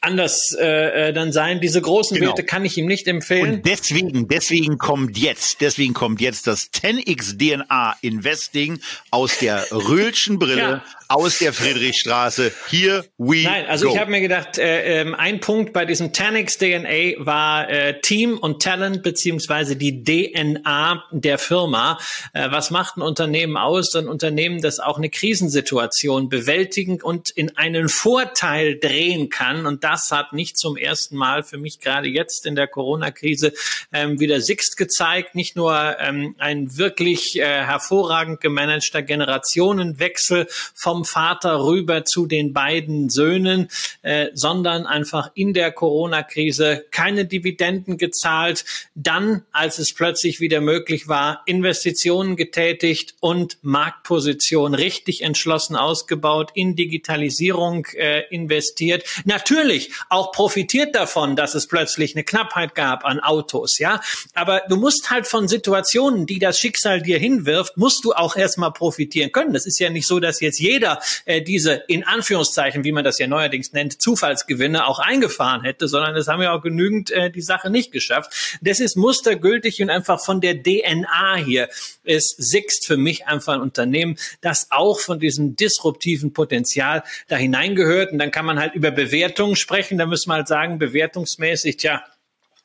anders 0.00 0.56
äh, 0.58 1.08
äh, 1.08 1.12
dann 1.12 1.32
sein. 1.32 1.60
Diese 1.60 1.80
großen 1.80 2.16
genau. 2.16 2.30
Werte 2.30 2.44
kann 2.44 2.64
ich 2.64 2.76
ihm 2.78 2.86
nicht 2.86 3.06
empfehlen. 3.08 3.54
Und 3.54 3.66
deswegen, 3.66 4.28
deswegen 4.28 4.78
kommt 4.78 5.16
jetzt, 5.18 5.60
deswegen 5.60 5.94
kommt 5.94 6.20
jetzt 6.20 6.46
das 6.46 6.70
10x 6.72 7.38
DNA 7.38 7.96
Investing 8.02 8.80
aus 9.10 9.38
der 9.38 9.66
Röhlschen 9.72 10.38
Brille, 10.38 10.60
ja. 10.60 10.84
Aus 11.14 11.38
der 11.38 11.52
Friedrichstraße. 11.52 12.52
Here 12.68 13.04
we 13.18 13.44
Nein, 13.44 13.66
also 13.66 13.86
go. 13.86 13.94
ich 13.94 14.00
habe 14.00 14.10
mir 14.10 14.20
gedacht, 14.20 14.58
äh, 14.58 15.02
äh, 15.02 15.14
ein 15.14 15.40
Punkt 15.40 15.72
bei 15.72 15.84
diesem 15.84 16.12
Tanix 16.12 16.58
DNA 16.58 17.24
war 17.24 17.68
äh, 17.68 18.00
Team 18.00 18.36
und 18.38 18.62
Talent 18.62 19.02
beziehungsweise 19.02 19.76
die 19.76 20.02
DNA 20.02 21.04
der 21.12 21.38
Firma. 21.38 21.98
Äh, 22.32 22.50
was 22.50 22.70
macht 22.70 22.96
ein 22.96 23.02
Unternehmen 23.02 23.56
aus? 23.56 23.94
Ein 23.94 24.08
Unternehmen, 24.08 24.60
das 24.60 24.80
auch 24.80 24.98
eine 24.98 25.08
Krisensituation 25.08 26.28
bewältigen 26.28 27.00
und 27.00 27.30
in 27.30 27.56
einen 27.56 27.88
Vorteil 27.88 28.78
drehen 28.78 29.28
kann. 29.28 29.66
Und 29.66 29.84
das 29.84 30.10
hat 30.10 30.32
nicht 30.32 30.58
zum 30.58 30.76
ersten 30.76 31.16
Mal 31.16 31.44
für 31.44 31.58
mich 31.58 31.78
gerade 31.78 32.08
jetzt 32.08 32.44
in 32.44 32.56
der 32.56 32.66
Corona-Krise 32.66 33.52
ähm, 33.92 34.18
wieder 34.18 34.40
Sixt 34.40 34.76
gezeigt. 34.76 35.36
Nicht 35.36 35.54
nur 35.54 35.96
ähm, 36.00 36.34
ein 36.38 36.76
wirklich 36.76 37.38
äh, 37.38 37.44
hervorragend 37.44 38.40
gemanagter 38.40 39.02
Generationenwechsel 39.02 40.48
vom 40.74 41.03
Vater 41.04 41.64
rüber 41.64 42.04
zu 42.04 42.26
den 42.26 42.52
beiden 42.52 43.10
Söhnen, 43.10 43.68
äh, 44.02 44.28
sondern 44.34 44.86
einfach 44.86 45.30
in 45.34 45.54
der 45.54 45.72
Corona-Krise 45.72 46.84
keine 46.90 47.24
Dividenden 47.24 47.98
gezahlt. 47.98 48.64
Dann, 48.94 49.42
als 49.52 49.78
es 49.78 49.92
plötzlich 49.94 50.40
wieder 50.40 50.60
möglich 50.60 51.08
war, 51.08 51.42
Investitionen 51.46 52.36
getätigt 52.36 53.14
und 53.20 53.58
Marktposition 53.62 54.74
richtig 54.74 55.22
entschlossen 55.22 55.76
ausgebaut, 55.76 56.50
in 56.54 56.76
Digitalisierung 56.76 57.86
äh, 57.94 58.22
investiert. 58.30 59.04
Natürlich 59.24 59.92
auch 60.08 60.32
profitiert 60.32 60.94
davon, 60.94 61.36
dass 61.36 61.54
es 61.54 61.66
plötzlich 61.66 62.14
eine 62.14 62.24
Knappheit 62.24 62.74
gab 62.74 63.04
an 63.04 63.20
Autos, 63.20 63.78
ja. 63.78 64.00
Aber 64.34 64.62
du 64.68 64.76
musst 64.76 65.10
halt 65.10 65.26
von 65.26 65.48
Situationen, 65.48 66.26
die 66.26 66.38
das 66.38 66.58
Schicksal 66.58 67.02
dir 67.02 67.18
hinwirft, 67.18 67.76
musst 67.76 68.04
du 68.04 68.12
auch 68.12 68.36
erstmal 68.36 68.72
profitieren 68.72 69.32
können. 69.32 69.52
Das 69.52 69.66
ist 69.66 69.78
ja 69.78 69.90
nicht 69.90 70.06
so, 70.06 70.20
dass 70.20 70.40
jetzt 70.40 70.60
jeder 70.60 70.83
äh, 71.24 71.42
diese 71.42 71.82
in 71.88 72.04
Anführungszeichen, 72.04 72.84
wie 72.84 72.92
man 72.92 73.04
das 73.04 73.18
ja 73.18 73.26
neuerdings 73.26 73.72
nennt, 73.72 74.00
Zufallsgewinne 74.00 74.86
auch 74.86 74.98
eingefahren 74.98 75.62
hätte, 75.62 75.88
sondern 75.88 76.16
es 76.16 76.28
haben 76.28 76.42
ja 76.42 76.52
auch 76.52 76.62
genügend 76.62 77.10
äh, 77.10 77.30
die 77.30 77.42
Sache 77.42 77.70
nicht 77.70 77.92
geschafft. 77.92 78.58
Das 78.60 78.80
ist 78.80 78.96
mustergültig 78.96 79.82
und 79.82 79.90
einfach 79.90 80.24
von 80.24 80.40
der 80.40 80.62
DNA 80.62 81.36
hier 81.36 81.68
ist 82.04 82.36
Sixt 82.38 82.86
für 82.86 82.96
mich 82.96 83.26
einfach 83.26 83.54
ein 83.54 83.60
Unternehmen, 83.60 84.16
das 84.40 84.68
auch 84.70 85.00
von 85.00 85.18
diesem 85.18 85.56
disruptiven 85.56 86.32
Potenzial 86.32 87.02
da 87.28 87.36
hineingehört. 87.36 88.12
Und 88.12 88.18
dann 88.18 88.30
kann 88.30 88.44
man 88.44 88.58
halt 88.58 88.74
über 88.74 88.90
Bewertungen 88.90 89.56
sprechen. 89.56 89.98
Da 89.98 90.06
müssen 90.06 90.28
wir 90.28 90.34
halt 90.34 90.48
sagen, 90.48 90.78
bewertungsmäßig, 90.78 91.78
tja, 91.78 92.04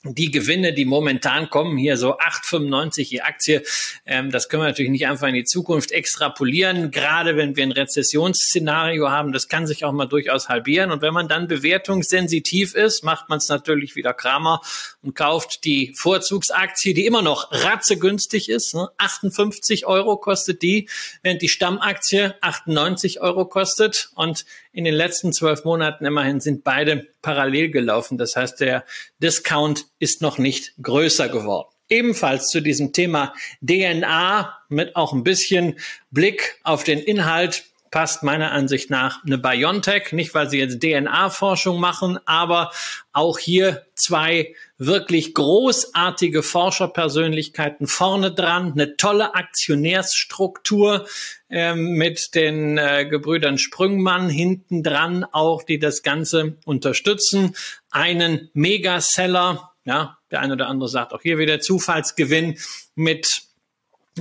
die 0.03 0.31
Gewinne, 0.31 0.71
die 0.71 0.85
momentan 0.85 1.49
kommen, 1.49 1.77
hier 1.77 1.97
so 1.97 2.17
8,95 2.17 3.09
die 3.09 3.21
Aktie, 3.21 3.63
ähm, 4.05 4.31
das 4.31 4.47
können 4.47 4.63
wir 4.63 4.67
natürlich 4.67 4.91
nicht 4.91 5.07
einfach 5.07 5.27
in 5.27 5.33
die 5.33 5.43
Zukunft 5.43 5.91
extrapolieren, 5.91 6.89
gerade 6.89 7.35
wenn 7.35 7.57
wir 7.57 7.63
ein 7.63 7.73
Rezessionsszenario 7.73 9.09
haben, 9.09 9.33
das 9.33 9.49
kann 9.49 9.67
sich 9.67 9.83
auch 9.83 9.91
mal 9.91 10.05
durchaus 10.05 10.47
halbieren. 10.47 10.91
Und 10.91 11.01
wenn 11.01 11.13
man 11.13 11.27
dann 11.27 11.49
bewertungssensitiv 11.49 12.75
ist, 12.75 13.03
macht 13.03 13.27
man 13.27 13.39
es 13.39 13.49
natürlich 13.49 13.97
wieder 13.97 14.13
Kramer 14.13 14.61
und 15.01 15.15
kauft 15.15 15.65
die 15.65 15.93
Vorzugsaktie, 15.97 16.93
die 16.93 17.05
immer 17.05 17.21
noch 17.21 17.51
ratzegünstig 17.51 18.47
ist. 18.47 18.75
Ne? 18.75 18.89
58 18.97 19.85
Euro 19.85 20.15
kostet 20.15 20.61
die, 20.61 20.87
während 21.23 21.41
die 21.41 21.49
Stammaktie 21.49 22.35
98 22.39 23.19
Euro 23.19 23.45
kostet. 23.45 24.11
Und 24.15 24.45
in 24.79 24.85
den 24.85 24.93
letzten 24.93 25.33
zwölf 25.33 25.65
Monaten 25.65 26.05
immerhin 26.05 26.39
sind 26.39 26.63
beide 26.63 27.05
parallel 27.21 27.69
gelaufen. 27.69 28.17
Das 28.17 28.37
heißt, 28.37 28.61
der 28.61 28.85
Discount 29.21 29.87
ist 29.99 30.21
noch 30.21 30.37
nicht 30.37 30.73
größer 30.81 31.27
geworden. 31.27 31.67
Ebenfalls 31.89 32.47
zu 32.47 32.61
diesem 32.61 32.93
Thema 32.93 33.33
DNA 33.61 34.57
mit 34.69 34.95
auch 34.95 35.11
ein 35.11 35.25
bisschen 35.25 35.77
Blick 36.11 36.61
auf 36.63 36.85
den 36.85 36.99
Inhalt 36.99 37.65
passt 37.91 38.23
meiner 38.23 38.51
Ansicht 38.51 38.89
nach 38.89 39.23
eine 39.25 39.37
BioNTech, 39.37 40.11
nicht 40.11 40.33
weil 40.33 40.49
sie 40.49 40.59
jetzt 40.59 40.81
DNA-Forschung 40.81 41.79
machen, 41.79 42.19
aber 42.25 42.71
auch 43.11 43.39
hier 43.39 43.85
zwei 43.95 44.53
wirklich 44.77 45.33
großartige 45.33 46.43
Forscherpersönlichkeiten 46.43 47.87
vorne 47.87 48.31
dran, 48.31 48.73
eine 48.73 48.95
tolle 48.95 49.35
Aktionärsstruktur 49.35 51.07
ähm, 51.49 51.93
mit 51.93 52.35
den 52.35 52.77
äh, 52.77 53.05
Gebrüdern 53.09 53.57
Sprüngmann 53.57 54.29
hinten 54.29 54.83
dran 54.83 55.25
auch, 55.25 55.63
die 55.63 55.79
das 55.79 56.03
Ganze 56.03 56.57
unterstützen, 56.65 57.55
einen 57.91 58.49
Megaseller, 58.53 59.71
ja, 59.83 60.17
der 60.31 60.41
eine 60.41 60.53
oder 60.53 60.67
andere 60.67 60.89
sagt 60.89 61.13
auch 61.13 61.21
hier 61.21 61.37
wieder 61.37 61.59
Zufallsgewinn 61.59 62.57
mit 62.95 63.48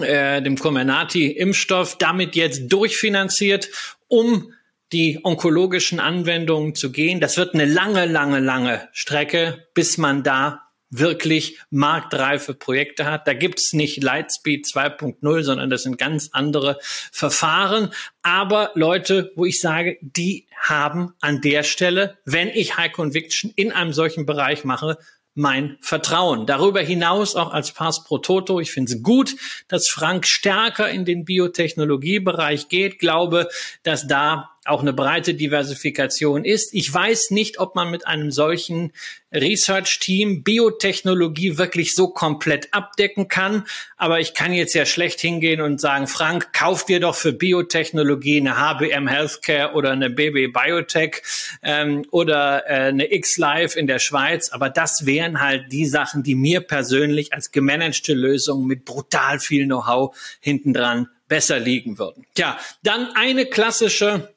äh, 0.01 0.43
dem 0.43 0.57
Comirnaty-Impfstoff, 0.57 1.99
damit 1.99 2.37
jetzt 2.37 2.69
durchfinanziert, 2.69 3.69
um 4.07 4.53
die 4.93 5.21
onkologischen 5.23 6.01
Anwendungen 6.01 6.75
zu 6.75 6.93
gehen. 6.93 7.21
Das 7.21 7.37
wird 7.37 7.55
eine 7.55 7.67
lange, 7.67 8.07
lange, 8.07 8.41
lange 8.41 8.89
Strecke, 8.93 9.69
bis 9.75 9.99
man 9.99 10.23
da 10.23 10.69
wirklich 10.91 11.59
marktreife 11.71 12.55
Projekte 12.55 13.05
hat. 13.05 13.27
Da 13.27 13.35
gibt's 13.35 13.73
nicht 13.73 14.03
Lightspeed 14.03 14.65
2.0, 14.65 15.43
sondern 15.43 15.69
das 15.69 15.83
sind 15.83 15.99
ganz 15.99 16.31
andere 16.33 16.79
Verfahren. 17.13 17.91
Aber 18.23 18.71
Leute, 18.75 19.33
wo 19.37 19.45
ich 19.45 19.61
sage, 19.61 19.99
die 20.01 20.47
haben 20.57 21.13
an 21.21 21.41
der 21.43 21.63
Stelle, 21.63 22.19
wenn 22.25 22.49
ich 22.49 22.77
High 22.77 22.93
Conviction 22.93 23.53
in 23.55 23.73
einem 23.73 23.93
solchen 23.93 24.25
Bereich 24.25 24.65
mache, 24.65 24.99
mein 25.39 25.79
Vertrauen. 25.81 26.47
Darüber 26.47 26.81
hinaus 26.81 27.37
auch 27.37 27.53
als 27.53 27.73
Pass 27.73 28.05
pro 28.05 28.19
Toto. 28.19 28.61
Ich 28.61 28.73
finde 28.73 28.93
es 28.93 29.03
gut, 29.03 29.37
dass 29.69 29.89
Frank 29.89 30.27
stärker 30.27 30.91
in 30.91 31.05
den 31.05 31.25
Biotechnologiebereich 31.25 32.69
geht. 32.69 32.99
Glaube, 32.99 33.49
dass 33.85 34.07
da 34.07 34.51
auch 34.69 34.81
eine 34.81 34.93
breite 34.93 35.35
Diversifikation 35.35 36.45
ist. 36.45 36.75
Ich 36.75 36.93
weiß 36.93 37.31
nicht, 37.31 37.59
ob 37.59 37.75
man 37.75 37.91
mit 37.91 38.07
einem 38.07 38.31
solchen 38.31 38.93
Research-Team 39.33 40.43
Biotechnologie 40.43 41.59
wirklich 41.59 41.95
so 41.95 42.09
komplett 42.09 42.73
abdecken 42.73 43.29
kann. 43.29 43.65
Aber 43.97 44.21
ich 44.21 44.35
kann 44.35 44.53
jetzt 44.53 44.75
ja 44.75 44.87
schlecht 44.87 45.21
hingehen 45.21 45.61
und 45.61 45.81
sagen, 45.81 46.07
Frank, 46.07 46.53
kauf 46.53 46.85
dir 46.85 47.01
doch 47.01 47.15
für 47.15 47.33
Biotechnologie 47.33 48.39
eine 48.41 48.59
HBM 48.59 49.07
Healthcare 49.07 49.75
oder 49.75 49.91
eine 49.91 50.11
BB 50.11 50.53
Biotech 50.53 51.23
ähm, 51.63 52.07
oder 52.11 52.65
äh, 52.67 52.89
eine 52.89 53.13
X-Life 53.13 53.79
in 53.79 53.87
der 53.87 53.99
Schweiz. 53.99 54.51
Aber 54.51 54.71
das 54.71 55.05
wären 55.05 55.41
halt 55.41 55.73
die 55.73 55.87
Sachen, 55.87 56.23
die 56.23 56.35
mir 56.35 56.61
persönlich 56.61 57.33
als 57.33 57.51
gemanagte 57.51 58.15
Lösung 58.15 58.67
mit 58.67 58.85
brutal 58.85 59.41
viel 59.41 59.67
Know-how 59.67 60.17
hintendran 60.41 61.09
besser 61.29 61.59
liegen 61.59 61.99
würden. 61.99 62.25
Tja, 62.35 62.59
dann 62.83 63.11
eine 63.15 63.47
klassische 63.47 64.35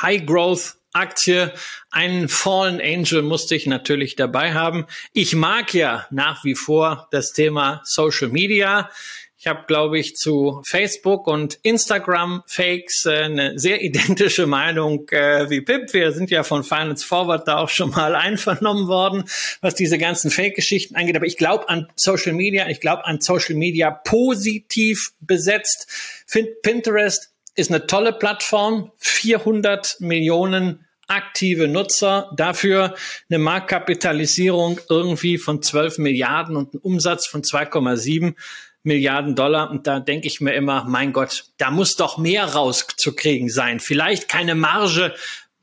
High 0.00 0.24
Growth 0.26 0.76
Aktie. 0.92 1.52
Einen 1.90 2.28
Fallen 2.28 2.80
Angel 2.80 3.22
musste 3.22 3.54
ich 3.54 3.66
natürlich 3.66 4.14
dabei 4.14 4.52
haben. 4.52 4.86
Ich 5.12 5.34
mag 5.34 5.72
ja 5.74 6.06
nach 6.10 6.44
wie 6.44 6.54
vor 6.54 7.08
das 7.10 7.32
Thema 7.32 7.80
Social 7.84 8.28
Media. 8.28 8.90
Ich 9.38 9.48
habe, 9.48 9.64
glaube 9.66 9.98
ich, 9.98 10.14
zu 10.14 10.62
Facebook 10.64 11.26
und 11.26 11.58
Instagram 11.64 12.44
Fakes 12.46 13.06
äh, 13.06 13.24
eine 13.24 13.58
sehr 13.58 13.82
identische 13.82 14.46
Meinung 14.46 15.08
äh, 15.08 15.50
wie 15.50 15.62
Pip. 15.62 15.92
Wir 15.92 16.12
sind 16.12 16.30
ja 16.30 16.44
von 16.44 16.62
Finance 16.62 17.04
Forward 17.04 17.48
da 17.48 17.56
auch 17.56 17.68
schon 17.68 17.90
mal 17.90 18.14
einvernommen 18.14 18.86
worden, 18.86 19.24
was 19.60 19.74
diese 19.74 19.98
ganzen 19.98 20.30
Fake-Geschichten 20.30 20.94
angeht. 20.94 21.16
Aber 21.16 21.26
ich 21.26 21.38
glaube 21.38 21.68
an 21.68 21.88
Social 21.96 22.34
Media. 22.34 22.68
Ich 22.68 22.78
glaube 22.78 23.04
an 23.04 23.20
Social 23.20 23.56
Media 23.56 23.90
positiv 23.90 25.10
besetzt. 25.18 25.88
Find 26.28 26.62
Pinterest 26.62 27.31
ist 27.54 27.70
eine 27.70 27.86
tolle 27.86 28.12
Plattform, 28.12 28.92
400 28.98 29.96
Millionen 30.00 30.86
aktive 31.06 31.68
Nutzer, 31.68 32.30
dafür 32.36 32.94
eine 33.28 33.38
Marktkapitalisierung 33.38 34.80
irgendwie 34.88 35.38
von 35.38 35.62
12 35.62 35.98
Milliarden 35.98 36.56
und 36.56 36.74
einen 36.74 36.82
Umsatz 36.82 37.26
von 37.26 37.42
2,7 37.42 38.34
Milliarden 38.82 39.36
Dollar. 39.36 39.70
Und 39.70 39.86
da 39.86 40.00
denke 40.00 40.26
ich 40.26 40.40
mir 40.40 40.54
immer, 40.54 40.84
mein 40.84 41.12
Gott, 41.12 41.44
da 41.58 41.70
muss 41.70 41.96
doch 41.96 42.18
mehr 42.18 42.44
rauszukriegen 42.46 43.48
sein. 43.48 43.78
Vielleicht 43.78 44.28
keine 44.28 44.54
Marge 44.54 45.14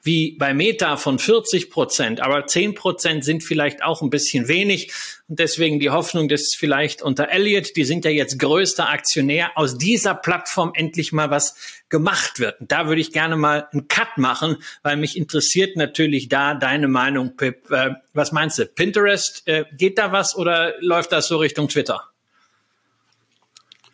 wie 0.10 0.36
bei 0.40 0.56
Meta 0.56 0.98
von 0.98 1.20
40 1.20 1.70
Prozent, 1.70 2.20
aber 2.20 2.48
10 2.48 2.74
Prozent 2.74 3.24
sind 3.24 3.44
vielleicht 3.44 3.84
auch 3.84 4.02
ein 4.02 4.10
bisschen 4.10 4.48
wenig. 4.48 4.92
Und 5.28 5.38
deswegen 5.38 5.80
die 5.80 5.92
Hoffnung, 5.92 6.28
dass 6.28 6.56
vielleicht 6.58 7.04
unter 7.04 7.30
Elliott, 7.30 7.76
die 7.76 7.84
sind 7.84 8.06
ja 8.06 8.10
jetzt 8.10 8.40
größter 8.40 8.90
Aktionär, 8.90 9.52
aus 9.56 9.78
dieser 9.78 10.16
Plattform 10.16 10.72
endlich 10.74 11.12
mal 11.12 11.30
was 11.30 11.56
gemacht 11.90 12.40
wird. 12.40 12.60
Und 12.60 12.72
da 12.72 12.88
würde 12.88 13.02
ich 13.02 13.12
gerne 13.12 13.38
mal 13.38 13.68
einen 13.72 13.88
Cut 13.88 14.18
machen, 14.18 14.58
weil 14.82 14.98
mich 14.98 15.16
interessiert 15.16 15.76
natürlich 15.76 16.28
da 16.28 16.56
deine 16.56 16.88
Meinung, 16.88 17.38
Pip. 17.38 17.70
Äh, 17.70 17.92
was 18.14 18.32
meinst 18.32 18.58
du? 18.58 18.66
Pinterest, 18.66 19.44
äh, 19.46 19.66
geht 19.78 20.00
da 20.00 20.12
was 20.12 20.36
oder 20.36 20.74
läuft 20.80 21.12
das 21.12 21.28
so 21.28 21.38
Richtung 21.38 21.68
Twitter? 21.68 22.10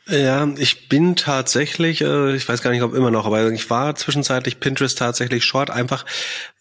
Ja, 0.08 0.48
ich 0.58 0.88
bin 0.88 1.16
tatsächlich, 1.16 2.02
äh, 2.02 2.36
ich 2.36 2.48
weiß 2.48 2.62
gar 2.62 2.70
nicht, 2.70 2.84
ob 2.84 2.94
immer 2.94 3.10
noch, 3.10 3.26
aber 3.26 3.52
ich 3.52 3.70
war 3.72 3.96
zwischenzeitlich 3.96 4.60
Pinterest 4.60 4.98
tatsächlich 4.98 5.44
short, 5.44 5.72
einfach 5.72 6.06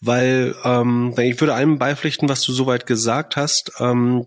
weil 0.01 0.55
ähm, 0.63 1.13
ich 1.19 1.39
würde 1.39 1.53
allem 1.53 1.77
beipflichten, 1.77 2.27
was 2.27 2.41
du 2.41 2.53
soweit 2.53 2.87
gesagt 2.87 3.35
hast. 3.35 3.71
Ähm, 3.79 4.25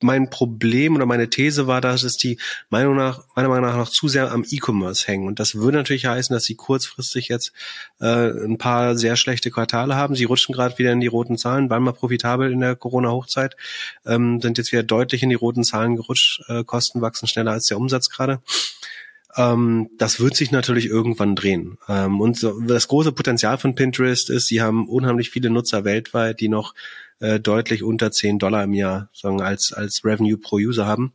mein 0.00 0.30
Problem 0.30 0.96
oder 0.96 1.06
meine 1.06 1.28
These 1.28 1.66
war, 1.66 1.80
dass 1.80 2.02
es 2.02 2.16
die 2.16 2.38
Meinung 2.68 2.96
nach, 2.96 3.24
meiner 3.34 3.48
Meinung 3.48 3.66
nach 3.66 3.76
noch 3.76 3.88
zu 3.88 4.08
sehr 4.08 4.32
am 4.32 4.44
E-Commerce 4.48 5.06
hängen. 5.06 5.26
Und 5.26 5.38
das 5.38 5.54
würde 5.54 5.78
natürlich 5.78 6.06
heißen, 6.06 6.32
dass 6.32 6.44
sie 6.44 6.54
kurzfristig 6.54 7.28
jetzt 7.28 7.52
äh, 8.00 8.30
ein 8.30 8.58
paar 8.58 8.96
sehr 8.96 9.16
schlechte 9.16 9.50
Quartale 9.50 9.96
haben. 9.96 10.14
Sie 10.14 10.24
rutschen 10.24 10.54
gerade 10.54 10.78
wieder 10.78 10.92
in 10.92 11.00
die 11.00 11.06
roten 11.06 11.38
Zahlen, 11.38 11.70
waren 11.70 11.82
mal 11.82 11.92
profitabel 11.92 12.50
in 12.50 12.60
der 12.60 12.76
Corona-Hochzeit, 12.76 13.56
ähm, 14.06 14.40
sind 14.40 14.58
jetzt 14.58 14.72
wieder 14.72 14.82
deutlich 14.82 15.22
in 15.22 15.28
die 15.28 15.34
roten 15.34 15.64
Zahlen 15.64 15.96
gerutscht. 15.96 16.42
Äh, 16.48 16.64
Kosten 16.64 17.00
wachsen 17.00 17.28
schneller 17.28 17.52
als 17.52 17.66
der 17.66 17.76
Umsatz 17.76 18.10
gerade. 18.10 18.40
Ähm, 19.36 19.90
das 19.96 20.20
wird 20.20 20.34
sich 20.34 20.50
natürlich 20.50 20.86
irgendwann 20.86 21.36
drehen. 21.36 21.78
Ähm, 21.88 22.20
und 22.20 22.36
so, 22.36 22.60
das 22.60 22.88
große 22.88 23.12
Potenzial 23.12 23.58
von 23.58 23.74
Pinterest 23.74 24.30
ist, 24.30 24.48
sie 24.48 24.60
haben 24.60 24.88
unheimlich 24.88 25.30
viele 25.30 25.50
Nutzer 25.50 25.84
weltweit, 25.84 26.40
die 26.40 26.48
noch 26.48 26.74
äh, 27.20 27.40
deutlich 27.40 27.82
unter 27.82 28.10
10 28.10 28.38
Dollar 28.38 28.64
im 28.64 28.74
Jahr 28.74 29.08
sagen, 29.12 29.40
als, 29.40 29.72
als 29.72 30.04
Revenue 30.04 30.36
pro 30.36 30.56
User 30.56 30.86
haben. 30.86 31.12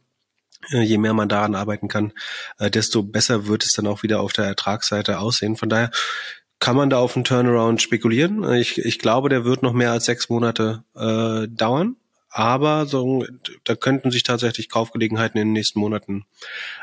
Äh, 0.72 0.82
je 0.82 0.98
mehr 0.98 1.14
man 1.14 1.30
daran 1.30 1.56
arbeiten 1.56 1.88
kann, 1.88 2.14
äh, 2.58 2.72
desto 2.72 3.04
besser 3.04 3.48
wird 3.48 3.64
es 3.64 3.74
dann 3.74 3.88
auch 3.88 4.04
wieder 4.04 4.22
auf 4.22 4.34
der 4.34 4.46
Ertragsseite 4.46 5.20
aussehen. 5.20 5.56
Von 5.56 5.70
daher 5.70 5.92
kann 6.60 6.76
man 6.76 6.90
da 6.90 7.00
auf 7.00 7.16
einen 7.16 7.26
Turnaround 7.26 7.82
spekulieren. 7.82 8.44
Ich, 8.54 8.78
ich 8.78 9.00
glaube, 9.00 9.30
der 9.30 9.46
wird 9.46 9.62
noch 9.62 9.74
mehr 9.74 9.92
als 9.92 10.06
sechs 10.06 10.30
Monate 10.30 10.84
äh, 10.96 11.48
dauern. 11.50 11.98
Aber 12.30 12.86
so, 12.86 13.26
da 13.64 13.76
könnten 13.76 14.12
sich 14.12 14.24
tatsächlich 14.24 14.68
Kaufgelegenheiten 14.68 15.40
in 15.40 15.48
den 15.48 15.54
nächsten 15.54 15.80
Monaten 15.80 16.26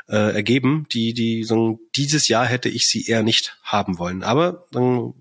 äh, 0.07 0.33
ergeben, 0.33 0.87
die, 0.91 1.13
die 1.13 1.43
so, 1.43 1.79
dieses 1.95 2.27
Jahr 2.27 2.47
hätte 2.47 2.69
ich 2.69 2.87
sie 2.87 3.05
eher 3.05 3.21
nicht 3.21 3.55
haben 3.61 3.99
wollen. 3.99 4.23
Aber 4.23 4.65
so, 4.71 5.15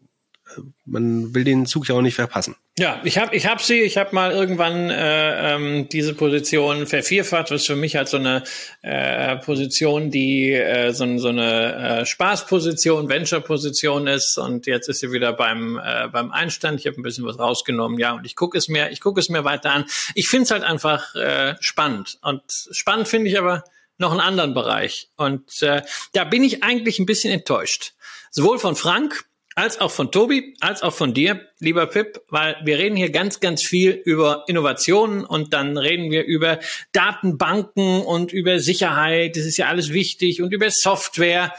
man 0.85 1.35
will 1.35 1.45
den 1.45 1.67
Zug 1.67 1.89
ja 1.89 1.95
auch 1.95 2.03
nicht 2.03 2.15
verpassen. 2.15 2.57
Ja, 2.79 3.01
ich 3.05 3.19
habe 3.19 3.37
ich 3.37 3.47
hab 3.47 3.61
sie, 3.61 3.81
ich 3.81 3.99
habe 3.99 4.15
mal 4.15 4.33
irgendwann 4.33 4.89
äh, 4.89 5.55
ähm, 5.55 5.89
diese 5.91 6.15
Position 6.15 6.87
vervierfacht, 6.87 7.51
was 7.51 7.67
für 7.67 7.77
mich 7.77 7.97
halt 7.97 8.09
so 8.09 8.17
eine 8.17 8.45
äh, 8.81 9.37
Position, 9.37 10.11
die 10.11 10.53
äh, 10.53 10.93
so, 10.93 11.19
so 11.19 11.29
eine 11.29 12.01
äh, 12.01 12.07
Spaßposition, 12.07 13.11
Venture-Position 13.11 14.07
ist 14.07 14.39
und 14.39 14.67
jetzt 14.67 14.89
ist 14.89 15.01
sie 15.01 15.13
wieder 15.13 15.35
beim 15.35 15.79
äh, 15.85 16.09
beim 16.09 16.31
Einstand. 16.31 16.81
Ich 16.81 16.87
habe 16.87 16.99
ein 16.99 17.03
bisschen 17.03 17.27
was 17.27 17.39
rausgenommen, 17.39 17.99
ja, 17.99 18.13
und 18.13 18.25
ich 18.25 18.37
gucke 18.37 18.57
es 18.57 18.69
mir, 18.69 18.91
ich 18.91 19.01
gucke 19.01 19.21
es 19.21 19.29
mir 19.29 19.45
weiter 19.45 19.73
an. 19.73 19.85
Ich 20.15 20.29
finde 20.29 20.45
es 20.45 20.51
halt 20.51 20.63
einfach 20.63 21.15
äh, 21.15 21.57
spannend 21.61 22.19
und 22.23 22.43
spannend 22.71 23.07
finde 23.07 23.29
ich 23.29 23.39
aber 23.39 23.65
noch 23.99 24.13
einen 24.13 24.21
anderen 24.21 24.55
Bereich 24.55 25.11
und 25.17 25.63
äh, 25.63 25.83
da 26.15 26.25
bin 26.25 26.43
ich 26.43 26.65
eigentlich 26.65 26.99
ein 26.99 27.07
bisschen 27.07 27.33
enttäuscht, 27.33 27.93
sowohl 28.31 28.59
von 28.59 28.77
Frank 28.77 29.27
als 29.55 29.81
auch 29.81 29.91
von 29.91 30.11
Tobi, 30.11 30.55
als 30.61 30.83
auch 30.83 30.95
von 30.95 31.15
dir, 31.15 31.49
lieber 31.59 31.87
Pip, 31.87 32.23
weil 32.29 32.57
wir 32.65 32.79
reden 32.79 32.97
hier 32.97 33.11
ganz, 33.11 33.41
ganz 33.41 33.63
viel 33.63 33.91
über 33.91 34.45
Innovationen 34.47 35.25
und 35.25 35.53
dann 35.53 35.77
reden 35.77 36.11
wir 36.11 36.25
über 36.25 36.59
Datenbanken 36.93 38.03
und 38.03 38.33
über 38.33 38.61
Sicherheit. 38.61 39.37
Das 39.37 39.45
ist 39.45 39.57
ja 39.59 39.67
alles 39.67 39.93
wichtig 39.93 40.43
und 40.43 40.53
über 40.53 40.71
Software. 40.71 41.53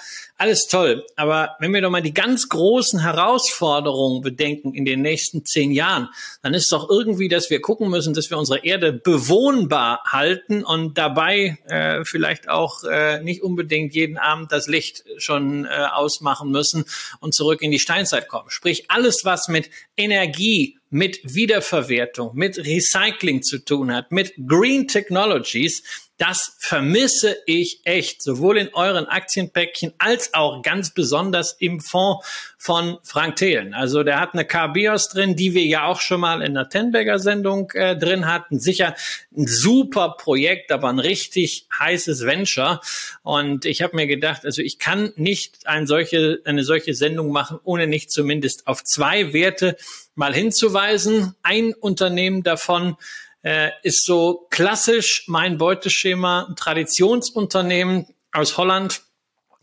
Alles 0.43 0.67
toll. 0.67 1.05
Aber 1.15 1.55
wenn 1.61 1.73
wir 1.73 1.79
doch 1.79 1.89
mal 1.89 2.01
die 2.01 2.13
ganz 2.13 2.49
großen 2.49 2.99
Herausforderungen 2.99 4.21
bedenken 4.21 4.73
in 4.73 4.83
den 4.83 5.01
nächsten 5.01 5.45
zehn 5.45 5.71
Jahren, 5.71 6.09
dann 6.41 6.53
ist 6.53 6.69
doch 6.73 6.89
irgendwie, 6.89 7.29
dass 7.29 7.49
wir 7.49 7.61
gucken 7.61 7.89
müssen, 7.89 8.13
dass 8.13 8.29
wir 8.29 8.37
unsere 8.37 8.65
Erde 8.65 8.91
bewohnbar 8.91 10.01
halten 10.05 10.65
und 10.65 10.97
dabei 10.97 11.59
äh, 11.67 12.03
vielleicht 12.03 12.49
auch 12.49 12.83
äh, 12.83 13.23
nicht 13.23 13.41
unbedingt 13.41 13.95
jeden 13.95 14.17
Abend 14.17 14.51
das 14.51 14.67
Licht 14.67 15.05
schon 15.15 15.63
äh, 15.63 15.69
ausmachen 15.69 16.51
müssen 16.51 16.83
und 17.21 17.33
zurück 17.33 17.61
in 17.61 17.71
die 17.71 17.79
Steinzeit 17.79 18.27
kommen. 18.27 18.49
Sprich, 18.49 18.91
alles, 18.91 19.23
was 19.23 19.47
mit 19.47 19.69
Energie, 19.95 20.77
mit 20.89 21.21
Wiederverwertung, 21.23 22.35
mit 22.35 22.57
Recycling 22.57 23.43
zu 23.43 23.59
tun 23.59 23.95
hat, 23.95 24.11
mit 24.11 24.33
Green 24.45 24.89
Technologies, 24.89 25.83
das 26.17 26.55
vermisse 26.59 27.37
ich 27.47 27.81
echt, 27.85 28.21
sowohl 28.21 28.57
in 28.57 28.73
euren 28.73 29.07
Aktienpäckchen 29.07 29.93
als 29.97 30.33
auch 30.35 30.61
ganz 30.61 30.93
besonders 30.93 31.53
im 31.53 31.79
Fonds 31.79 32.25
von 32.57 32.99
Frank 33.03 33.37
Thelen. 33.37 33.73
Also 33.73 34.03
der 34.03 34.19
hat 34.19 34.33
eine 34.33 34.45
KBIOS 34.45 35.09
drin, 35.09 35.35
die 35.35 35.53
wir 35.55 35.65
ja 35.65 35.85
auch 35.85 35.99
schon 35.99 36.21
mal 36.21 36.41
in 36.43 36.53
der 36.53 36.69
Tenberger 36.69 37.17
Sendung 37.17 37.71
äh, 37.71 37.97
drin 37.97 38.27
hatten. 38.27 38.59
Sicher 38.59 38.95
ein 39.35 39.47
super 39.47 40.15
Projekt, 40.17 40.71
aber 40.71 40.89
ein 40.89 40.99
richtig 40.99 41.67
heißes 41.77 42.25
Venture. 42.25 42.79
Und 43.23 43.65
ich 43.65 43.81
habe 43.81 43.95
mir 43.95 44.05
gedacht, 44.05 44.45
also 44.45 44.61
ich 44.61 44.77
kann 44.77 45.13
nicht 45.15 45.67
ein 45.67 45.87
solche, 45.87 46.41
eine 46.45 46.63
solche 46.63 46.93
Sendung 46.93 47.31
machen, 47.31 47.59
ohne 47.63 47.87
nicht 47.87 48.11
zumindest 48.11 48.67
auf 48.67 48.83
zwei 48.83 49.33
Werte 49.33 49.75
mal 50.15 50.33
hinzuweisen. 50.33 51.35
Ein 51.41 51.73
Unternehmen 51.73 52.43
davon 52.43 52.97
äh, 53.43 53.71
ist 53.83 54.05
so 54.05 54.47
klassisch 54.49 55.25
mein 55.27 55.57
Beuteschema, 55.57 56.47
ein 56.49 56.55
Traditionsunternehmen 56.55 58.07
aus 58.31 58.57
Holland, 58.57 59.03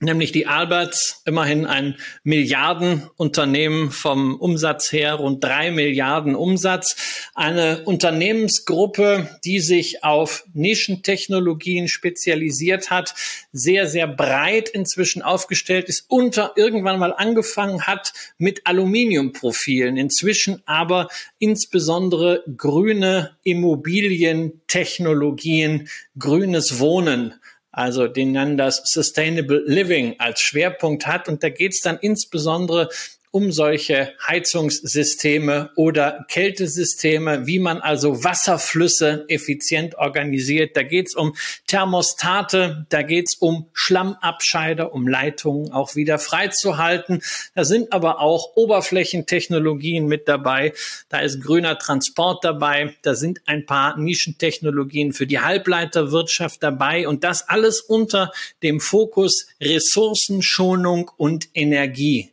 nämlich 0.01 0.33
die 0.33 0.47
Alberts, 0.47 1.23
immerhin 1.27 1.67
ein 1.67 1.97
Milliardenunternehmen 2.25 3.91
vom 3.91 4.37
Umsatz 4.37 4.91
her, 4.93 5.13
rund 5.15 5.45
drei 5.45 5.71
Milliarden 5.71 6.35
Umsatz. 6.35 7.29
Eine 7.35 7.85
Unternehmensgruppe, 7.85 9.29
die 9.45 9.61
sich 9.61 10.03
auf 10.03 10.45
Nischentechnologien 10.55 11.89
spezialisiert 11.89 12.91
hat, 12.91 13.15
sehr, 13.53 13.87
sehr 13.87 14.07
breit 14.07 14.71
inzwischen 14.71 15.21
aufgestellt 15.23 15.89
ist, 15.89 16.05
unter 16.09 16.53
irgendwann 16.57 16.99
mal 16.99 17.13
angefangen 17.13 17.87
hat 17.87 18.15
mit 18.39 18.67
Aluminiumprofilen, 18.67 19.99
inzwischen 19.99 20.63
aber 20.67 21.09
insbesondere 21.39 22.43
grüne 22.57 23.37
Immobilientechnologien, 23.43 25.89
grünes 26.19 26.79
Wohnen 26.79 27.35
also 27.73 28.09
den 28.09 28.33
nennen 28.33 28.57
das 28.57 28.83
Sustainable 28.85 29.63
Living 29.67 30.17
als 30.19 30.41
Schwerpunkt 30.41 31.07
hat. 31.07 31.29
Und 31.29 31.43
da 31.43 31.49
geht 31.49 31.73
es 31.73 31.81
dann 31.81 31.99
insbesondere 32.01 32.89
um 33.32 33.52
solche 33.52 34.12
Heizungssysteme 34.27 35.70
oder 35.77 36.24
Kältesysteme, 36.28 37.47
wie 37.47 37.61
man 37.61 37.81
also 37.81 38.24
Wasserflüsse 38.24 39.24
effizient 39.28 39.94
organisiert. 39.97 40.77
Da 40.77 40.82
geht 40.82 41.09
es 41.09 41.15
um 41.15 41.36
Thermostate, 41.69 42.86
da 42.89 43.02
geht 43.02 43.28
es 43.28 43.36
um 43.36 43.69
Schlammabscheider, 43.73 44.93
um 44.93 45.07
Leitungen 45.07 45.73
auch 45.73 45.94
wieder 45.94 46.19
freizuhalten. 46.19 47.23
Da 47.55 47.65
sind 47.65 47.93
aber 47.93 48.20
auch 48.20 48.57
Oberflächentechnologien 48.57 50.07
mit 50.07 50.27
dabei. 50.27 50.73
Da 51.09 51.20
ist 51.20 51.40
grüner 51.40 51.78
Transport 51.78 52.44
dabei. 52.44 52.97
Da 53.02 53.15
sind 53.15 53.43
ein 53.47 53.65
paar 53.65 53.97
Nischentechnologien 53.97 55.12
für 55.12 55.28
die 55.28 55.39
Halbleiterwirtschaft 55.39 56.62
dabei 56.62 57.07
und 57.07 57.23
das 57.23 57.48
alles 57.48 57.81
unter 57.81 58.32
dem 58.65 58.81
Fokus 58.81 59.47
Ressourcenschonung 59.61 61.12
und 61.16 61.48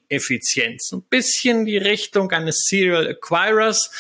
Energieeffizienz. 0.10 0.92
Ein 0.92 1.04
bisschen 1.04 1.66
die 1.66 1.78
Richtung 1.78 2.32
eines 2.32 2.66
Serial 2.66 3.08
Acquirers, 3.08 3.92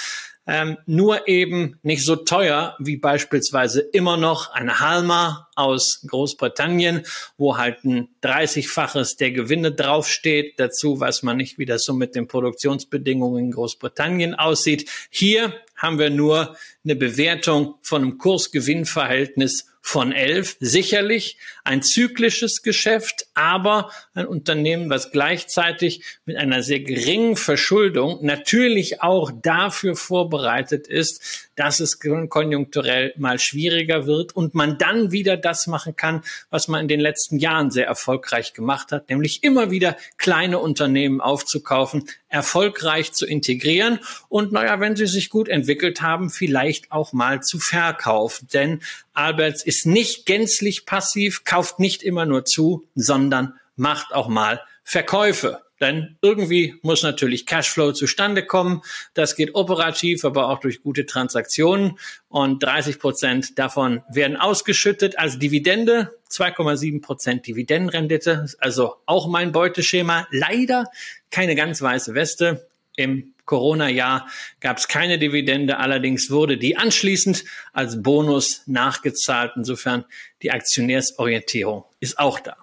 ähm, 0.50 0.78
nur 0.86 1.28
eben 1.28 1.78
nicht 1.84 2.06
so 2.06 2.16
teuer 2.16 2.78
wie 2.80 2.96
beispielsweise 2.96 3.82
immer 3.82 4.16
noch 4.16 4.50
eine 4.52 4.80
Halma 4.80 5.50
aus 5.56 6.06
Großbritannien, 6.08 7.04
wo 7.38 7.58
halt 7.58 7.84
ein 7.84 8.08
30-faches 8.24 9.18
der 9.18 9.32
Gewinne 9.32 9.74
draufsteht. 9.74 10.54
Dazu 10.58 10.98
weiß 10.98 11.24
man 11.24 11.36
nicht, 11.36 11.58
wie 11.58 11.66
das 11.66 11.84
so 11.84 11.94
mit 11.94 12.16
den 12.16 12.30
Produktionsbedingungen 12.30 13.46
in 13.46 13.52
Großbritannien 13.52 14.36
aussieht. 14.36 14.90
Hier 15.10 15.54
haben 15.76 16.00
wir 16.00 16.10
nur 16.10 16.56
eine 16.86 16.96
Bewertung 16.96 17.76
von 17.82 18.04
einem 18.04 18.18
Kursgewinnverhältnis 18.18 19.68
von 19.88 20.12
elf. 20.12 20.58
Sicherlich 20.60 21.38
ein 21.64 21.82
zyklisches 21.82 22.62
Geschäft, 22.62 23.28
aber 23.36 23.90
ein 24.14 24.28
Unternehmen, 24.28 24.90
was 24.90 25.12
gleichzeitig 25.12 26.04
mit 26.26 26.36
einer 26.36 26.62
sehr 26.62 26.82
geringen 26.82 27.38
Verschuldung 27.38 28.20
natürlich 28.22 29.02
auch 29.02 29.32
dafür 29.42 29.96
vorbereitet 29.96 30.88
ist, 30.88 31.48
dass 31.56 31.80
es 31.80 32.00
konjunkturell 32.00 33.14
mal 33.18 33.40
schwieriger 33.40 34.06
wird 34.06 34.36
und 34.36 34.56
man 34.56 34.78
dann 34.78 35.14
wieder 35.14 35.38
das 35.38 35.68
machen 35.68 35.96
kann, 35.96 36.22
was 36.50 36.68
man 36.68 36.82
in 36.82 36.88
den 36.90 37.00
letzten 37.00 37.40
Jahren 37.40 37.72
sehr 37.72 37.88
erfolgreich 37.88 38.54
gemacht 38.54 38.92
hat, 38.92 39.10
nämlich 39.10 39.42
immer 39.44 39.72
wieder 39.72 39.96
kleine 40.18 40.60
Unternehmen 40.60 41.22
aufzukaufen, 41.22 42.04
erfolgreich 42.28 43.14
zu 43.14 43.26
integrieren 43.26 44.00
und 44.28 44.52
naja, 44.52 44.82
wenn 44.82 44.98
sie 44.98 45.08
sich 45.08 45.30
gut 45.30 45.48
entwickelt 45.48 46.02
haben, 46.02 46.30
vielleicht 46.30 46.92
auch 46.92 47.14
mal 47.14 47.42
zu 47.42 47.58
verkaufen. 47.58 48.50
Denn 48.54 48.82
Alberts 49.18 49.64
ist 49.64 49.86
nicht 49.86 50.26
gänzlich 50.26 50.86
passiv, 50.86 51.44
kauft 51.44 51.80
nicht 51.80 52.04
immer 52.04 52.26
nur 52.26 52.46
zu, 52.46 52.88
sondern 52.96 53.54
macht 53.76 54.14
auch 54.14 54.28
mal 54.28 54.62
Verkäufe. 54.84 55.62
Denn 55.80 56.18
irgendwie 56.22 56.76
muss 56.82 57.04
natürlich 57.04 57.46
Cashflow 57.46 57.92
zustande 57.92 58.46
kommen. 58.46 58.82
Das 59.14 59.36
geht 59.36 59.54
operativ, 59.54 60.26
aber 60.26 60.50
auch 60.50 60.60
durch 60.60 60.82
gute 60.82 61.06
Transaktionen. 61.06 62.00
Und 62.30 62.64
30 62.64 63.00
Prozent 63.00 63.60
davon 63.60 64.02
werden 64.10 64.38
ausgeschüttet 64.38 65.20
als 65.20 65.38
Dividende. 65.38 66.16
2,7 66.32 67.02
Prozent 67.02 67.46
Dividendenrendite. 67.46 68.48
Also 68.60 68.96
auch 69.06 69.28
mein 69.28 69.52
Beuteschema. 69.52 70.28
Leider 70.32 70.86
keine 71.30 71.56
ganz 71.56 71.82
weiße 71.82 72.16
Weste. 72.16 72.68
Im 72.96 73.34
Corona-Jahr 73.48 74.28
gab 74.62 74.78
es 74.78 74.88
keine 74.88 75.18
Dividende, 75.18 75.78
allerdings 75.80 76.30
wurde 76.30 76.58
die 76.58 76.78
anschließend 76.78 77.44
als 77.74 78.04
Bonus 78.04 78.62
nachgezahlt. 78.68 79.54
Insofern 79.56 80.06
die 80.44 80.52
Aktionärsorientierung 80.52 81.86
ist 82.00 82.20
auch 82.20 82.40
da. 82.40 82.56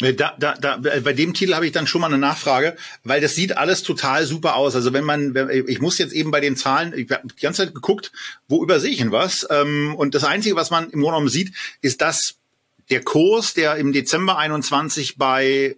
Äh, 0.00 0.14
da, 0.14 0.34
da, 0.38 0.54
da, 0.56 0.76
bei 0.78 1.12
dem 1.12 1.34
Titel 1.34 1.54
habe 1.54 1.66
ich 1.66 1.72
dann 1.72 1.86
schon 1.86 2.00
mal 2.00 2.08
eine 2.08 2.18
Nachfrage, 2.18 2.76
weil 3.04 3.20
das 3.20 3.34
sieht 3.34 3.56
alles 3.56 3.82
total 3.82 4.26
super 4.26 4.56
aus. 4.56 4.74
Also 4.74 4.92
wenn 4.92 5.04
man, 5.04 5.36
ich 5.66 5.80
muss 5.80 5.98
jetzt 5.98 6.12
eben 6.12 6.30
bei 6.30 6.40
den 6.40 6.56
Zahlen, 6.56 6.92
ich 6.96 7.10
habe 7.10 7.28
die 7.28 7.40
ganze 7.40 7.64
Zeit 7.64 7.74
geguckt, 7.74 8.10
wo 8.48 8.62
übersehe 8.62 8.90
ich 8.90 8.98
denn 8.98 9.12
was? 9.12 9.46
Ähm, 9.50 9.94
und 9.96 10.14
das 10.14 10.24
Einzige, 10.24 10.56
was 10.56 10.70
man 10.70 10.84
im 10.84 11.00
Grunde 11.00 11.06
genommen 11.06 11.28
sieht, 11.28 11.54
ist, 11.80 12.00
dass 12.00 12.36
der 12.90 13.02
Kurs, 13.02 13.54
der 13.54 13.76
im 13.76 13.92
Dezember 13.92 14.36
21 14.36 15.16
bei 15.16 15.46
äh, 15.46 15.76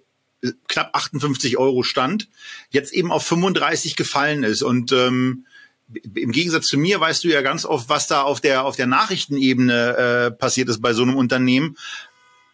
knapp 0.68 0.90
58 0.94 1.59
Euro 1.59 1.82
stand, 1.82 2.28
jetzt 2.70 2.93
eben 2.93 3.12
auf 3.12 3.27
35 3.27 3.97
gefallen 3.97 4.43
ist. 4.43 4.62
Und 4.62 4.93
ähm, 4.93 5.47
im 6.14 6.32
Gegensatz 6.32 6.66
zu 6.66 6.78
mir 6.78 7.01
weißt 7.01 7.24
du 7.24 7.28
ja 7.28 7.43
ganz 7.43 7.64
oft, 7.64 7.89
was 7.89 8.09
da 8.09 8.23
auf 8.23 8.40
der 8.40 8.64
auf 8.64 8.77
der 8.77 8.86
Nachrichtenebene 8.86 9.97
äh, 9.97 10.31
passiert 10.32 10.68
ist 10.68 10.82
bei 10.82 10.93
so 10.93 11.02
einem 11.02 11.16
Unternehmen. 11.16 11.77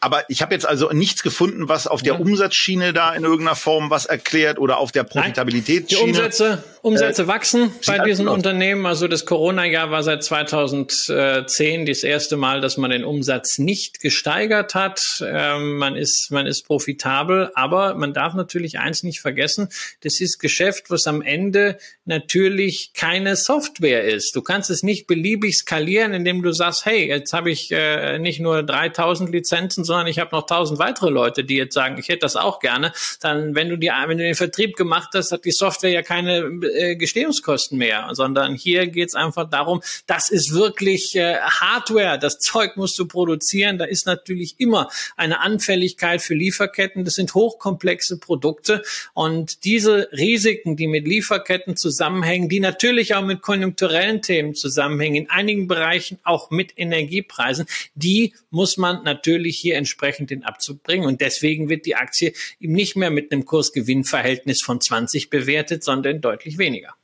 Aber 0.03 0.25
ich 0.29 0.43
habe 0.43 0.53
jetzt 0.53 0.67
also 0.67 0.91
nichts 0.91 1.23
gefunden, 1.23 1.69
was 1.69 1.87
auf 1.87 2.03
der 2.03 2.19
Umsatzschiene 2.19 2.93
da 2.93 3.15
in 3.15 3.23
irgendeiner 3.23 3.55
Form 3.55 3.89
was 3.89 4.05
erklärt 4.05 4.59
oder 4.59 4.79
auf 4.79 4.91
der 4.91 5.05
Profitabilitätsschiene. 5.05 6.13
Die 6.13 6.19
Umsätze, 6.19 6.65
Umsätze 6.83 7.23
äh, 7.23 7.27
wachsen 7.29 7.73
bei 7.87 8.01
diesen 8.01 8.27
Unternehmen. 8.27 8.85
Also 8.85 9.07
das 9.07 9.27
Corona-Jahr 9.27 9.93
war 9.93 10.03
seit 10.03 10.25
2010 10.25 11.87
das 11.87 12.03
erste 12.03 12.37
Mal, 12.37 12.61
dass 12.61 12.77
man 12.77 12.91
den 12.91 13.05
Umsatz 13.05 13.59
nicht 13.59 14.01
gesteigert 14.01 14.75
hat. 14.75 15.01
Ähm, 15.25 15.77
man 15.77 15.95
ist, 15.95 16.33
man 16.33 16.49
ist 16.49 16.67
profitabel, 16.67 17.53
aber 17.55 17.95
man 17.95 18.13
darf 18.13 18.35
natürlich 18.35 18.81
eins 18.81 19.05
nicht 19.05 19.21
vergessen. 19.21 19.69
Das 20.01 20.21
ist 20.21 20.41
Geschäft, 20.41 20.91
was 20.91 21.07
am 21.07 21.23
Ende 21.23 21.79
natürlich 22.07 22.91
keine 22.93 23.37
Software 23.37 24.03
ist. 24.03 24.35
Du 24.35 24.43
kannst 24.43 24.69
es 24.69 24.83
nicht 24.83 25.07
beliebig 25.07 25.57
skalieren, 25.57 26.13
indem 26.13 26.43
du 26.43 26.51
sagst, 26.51 26.85
hey, 26.87 27.07
jetzt 27.07 27.33
habe 27.33 27.53
ich 27.53 27.71
äh, 27.71 28.19
nicht 28.19 28.41
nur 28.41 28.65
3000 28.65 29.31
Lizenzen, 29.31 29.85
sondern 29.93 30.07
ich 30.07 30.19
habe 30.19 30.35
noch 30.35 30.47
tausend 30.47 30.79
weitere 30.79 31.11
Leute, 31.11 31.45
die 31.45 31.57
jetzt 31.57 31.75
sagen, 31.75 31.99
ich 31.99 32.09
hätte 32.09 32.21
das 32.21 32.37
auch 32.37 32.61
gerne, 32.61 32.93
dann, 33.21 33.55
wenn 33.55 33.69
du 33.69 33.77
die, 33.77 33.89
wenn 33.89 34.19
du 34.19 34.25
den 34.25 34.35
Vertrieb 34.35 34.77
gemacht 34.77 35.11
hast, 35.15 35.33
hat 35.33 35.45
die 35.45 35.53
Software 35.53 35.91
ja 35.91 36.03
keine 36.03 36.39
äh, 36.77 36.97
Gestehungskosten 36.97 37.77
mehr, 37.77 38.09
sondern 38.13 38.55
hier 38.55 38.87
geht's 38.87 39.15
einfach 39.15 39.49
darum, 39.51 39.83
das 40.07 40.31
ist 40.31 40.55
wirklich 40.55 41.15
äh, 41.15 41.37
Hardware, 41.41 42.19
das 42.19 42.39
Zeug 42.39 42.77
musst 42.77 42.99
du 42.99 43.07
produzieren, 43.07 43.79
da 43.79 43.85
ist 43.85 44.07
natürlich 44.07 44.57
immer 44.59 44.89
eine 45.17 45.41
Anfälligkeit 45.41 46.23
für 46.23 46.35
Lieferketten, 46.35 47.05
das 47.05 47.15
sind 47.15 47.35
hochkomplexe 47.35 48.19
Produkte. 48.19 48.83
Und 49.13 49.65
diese 49.65 50.09
Risiken, 50.13 50.77
die 50.77 50.87
mit 50.87 51.07
Lieferketten 51.07 51.77
zusammenhängen, 51.77 52.49
die 52.49 52.61
natürlich 52.61 53.15
auch 53.15 53.25
mit 53.25 53.43
konjunkturellen 53.43 54.23
Themen 54.23 54.55
zusammenhängen, 54.55 55.25
in 55.25 55.31
einigen 55.31 55.69
Bereichen 55.69 56.19
auch 56.25 56.51
mit 56.51 56.73
Energiepreisen, 56.77 57.67
die 57.95 58.33
muss 58.51 58.77
man 58.77 59.03
natürlich 59.05 59.59
hier 59.59 59.77
entsprechend 59.83 60.31
den 60.31 60.45
Abzug 60.45 60.83
bringen. 60.83 61.05
Und 61.05 61.21
deswegen 61.21 61.69
wird 61.69 61.87
die 61.87 61.97
Aktie 61.97 62.33
eben 62.61 62.73
nicht 62.73 62.97
mehr 62.97 63.11
mit 63.11 63.33
einem 63.33 63.45
Kursgewinnverhältnis 63.45 64.63
von 64.63 64.81
20 64.81 65.31
bewertet, 65.31 65.85
sondern 65.85 66.21
deutlich 66.21 66.59
weniger. 66.59 66.95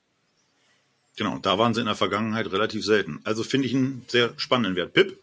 Genau, 1.16 1.38
da 1.38 1.58
waren 1.58 1.74
sie 1.74 1.80
in 1.80 1.86
der 1.86 1.96
Vergangenheit 1.96 2.50
relativ 2.52 2.84
selten. 2.84 3.20
Also 3.24 3.42
finde 3.42 3.66
ich 3.66 3.74
einen 3.74 4.04
sehr 4.06 4.32
spannenden 4.36 4.76
Wert. 4.76 4.92
Pip? 4.92 5.18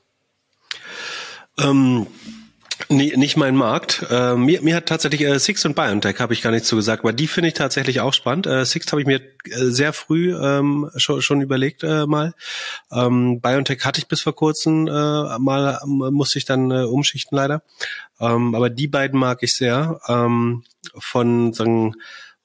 Ähm, 1.58 2.08
Nee, 2.90 3.14
nicht 3.16 3.38
mein 3.38 3.56
Markt. 3.56 4.06
Äh, 4.10 4.36
mir, 4.36 4.62
mir 4.62 4.76
hat 4.76 4.86
tatsächlich 4.86 5.22
äh, 5.22 5.40
Six 5.40 5.66
und 5.66 5.76
BioNTech 5.76 6.20
habe 6.20 6.34
ich 6.34 6.42
gar 6.42 6.52
nicht 6.52 6.66
so 6.66 6.76
gesagt, 6.76 7.04
aber 7.04 7.14
die 7.14 7.28
finde 7.28 7.48
ich 7.48 7.54
tatsächlich 7.54 8.02
auch 8.02 8.14
spannend. 8.14 8.48
Äh, 8.48 8.66
Six 8.66 8.92
habe 8.92 9.02
ich 9.02 9.08
mir 9.08 9.22
äh, 9.46 9.70
sehr 9.70 9.94
früh 9.94 10.36
ähm, 10.36 10.90
schon, 10.98 11.22
schon 11.22 11.42
überlegt 11.42 11.84
äh, 11.84 12.06
mal. 12.06 12.34
Ähm, 12.92 13.40
BioNTech 13.42 13.84
hatte 13.86 14.00
ich 14.00 14.08
bis 14.08 14.22
vor 14.22 14.36
kurzem 14.36 14.88
äh, 14.88 15.40
mal, 15.40 15.80
musste 15.86 16.38
ich 16.38 16.46
dann 16.46 16.70
äh, 16.72 16.84
umschichten 16.84 17.36
leider. 17.36 17.64
Ähm, 18.20 18.54
aber 18.56 18.70
die 18.70 18.88
beiden 18.88 19.20
mag 19.20 19.42
ich 19.42 19.56
sehr. 19.56 20.00
Ähm, 20.08 20.64
von 20.98 21.54
sagen 21.54 21.96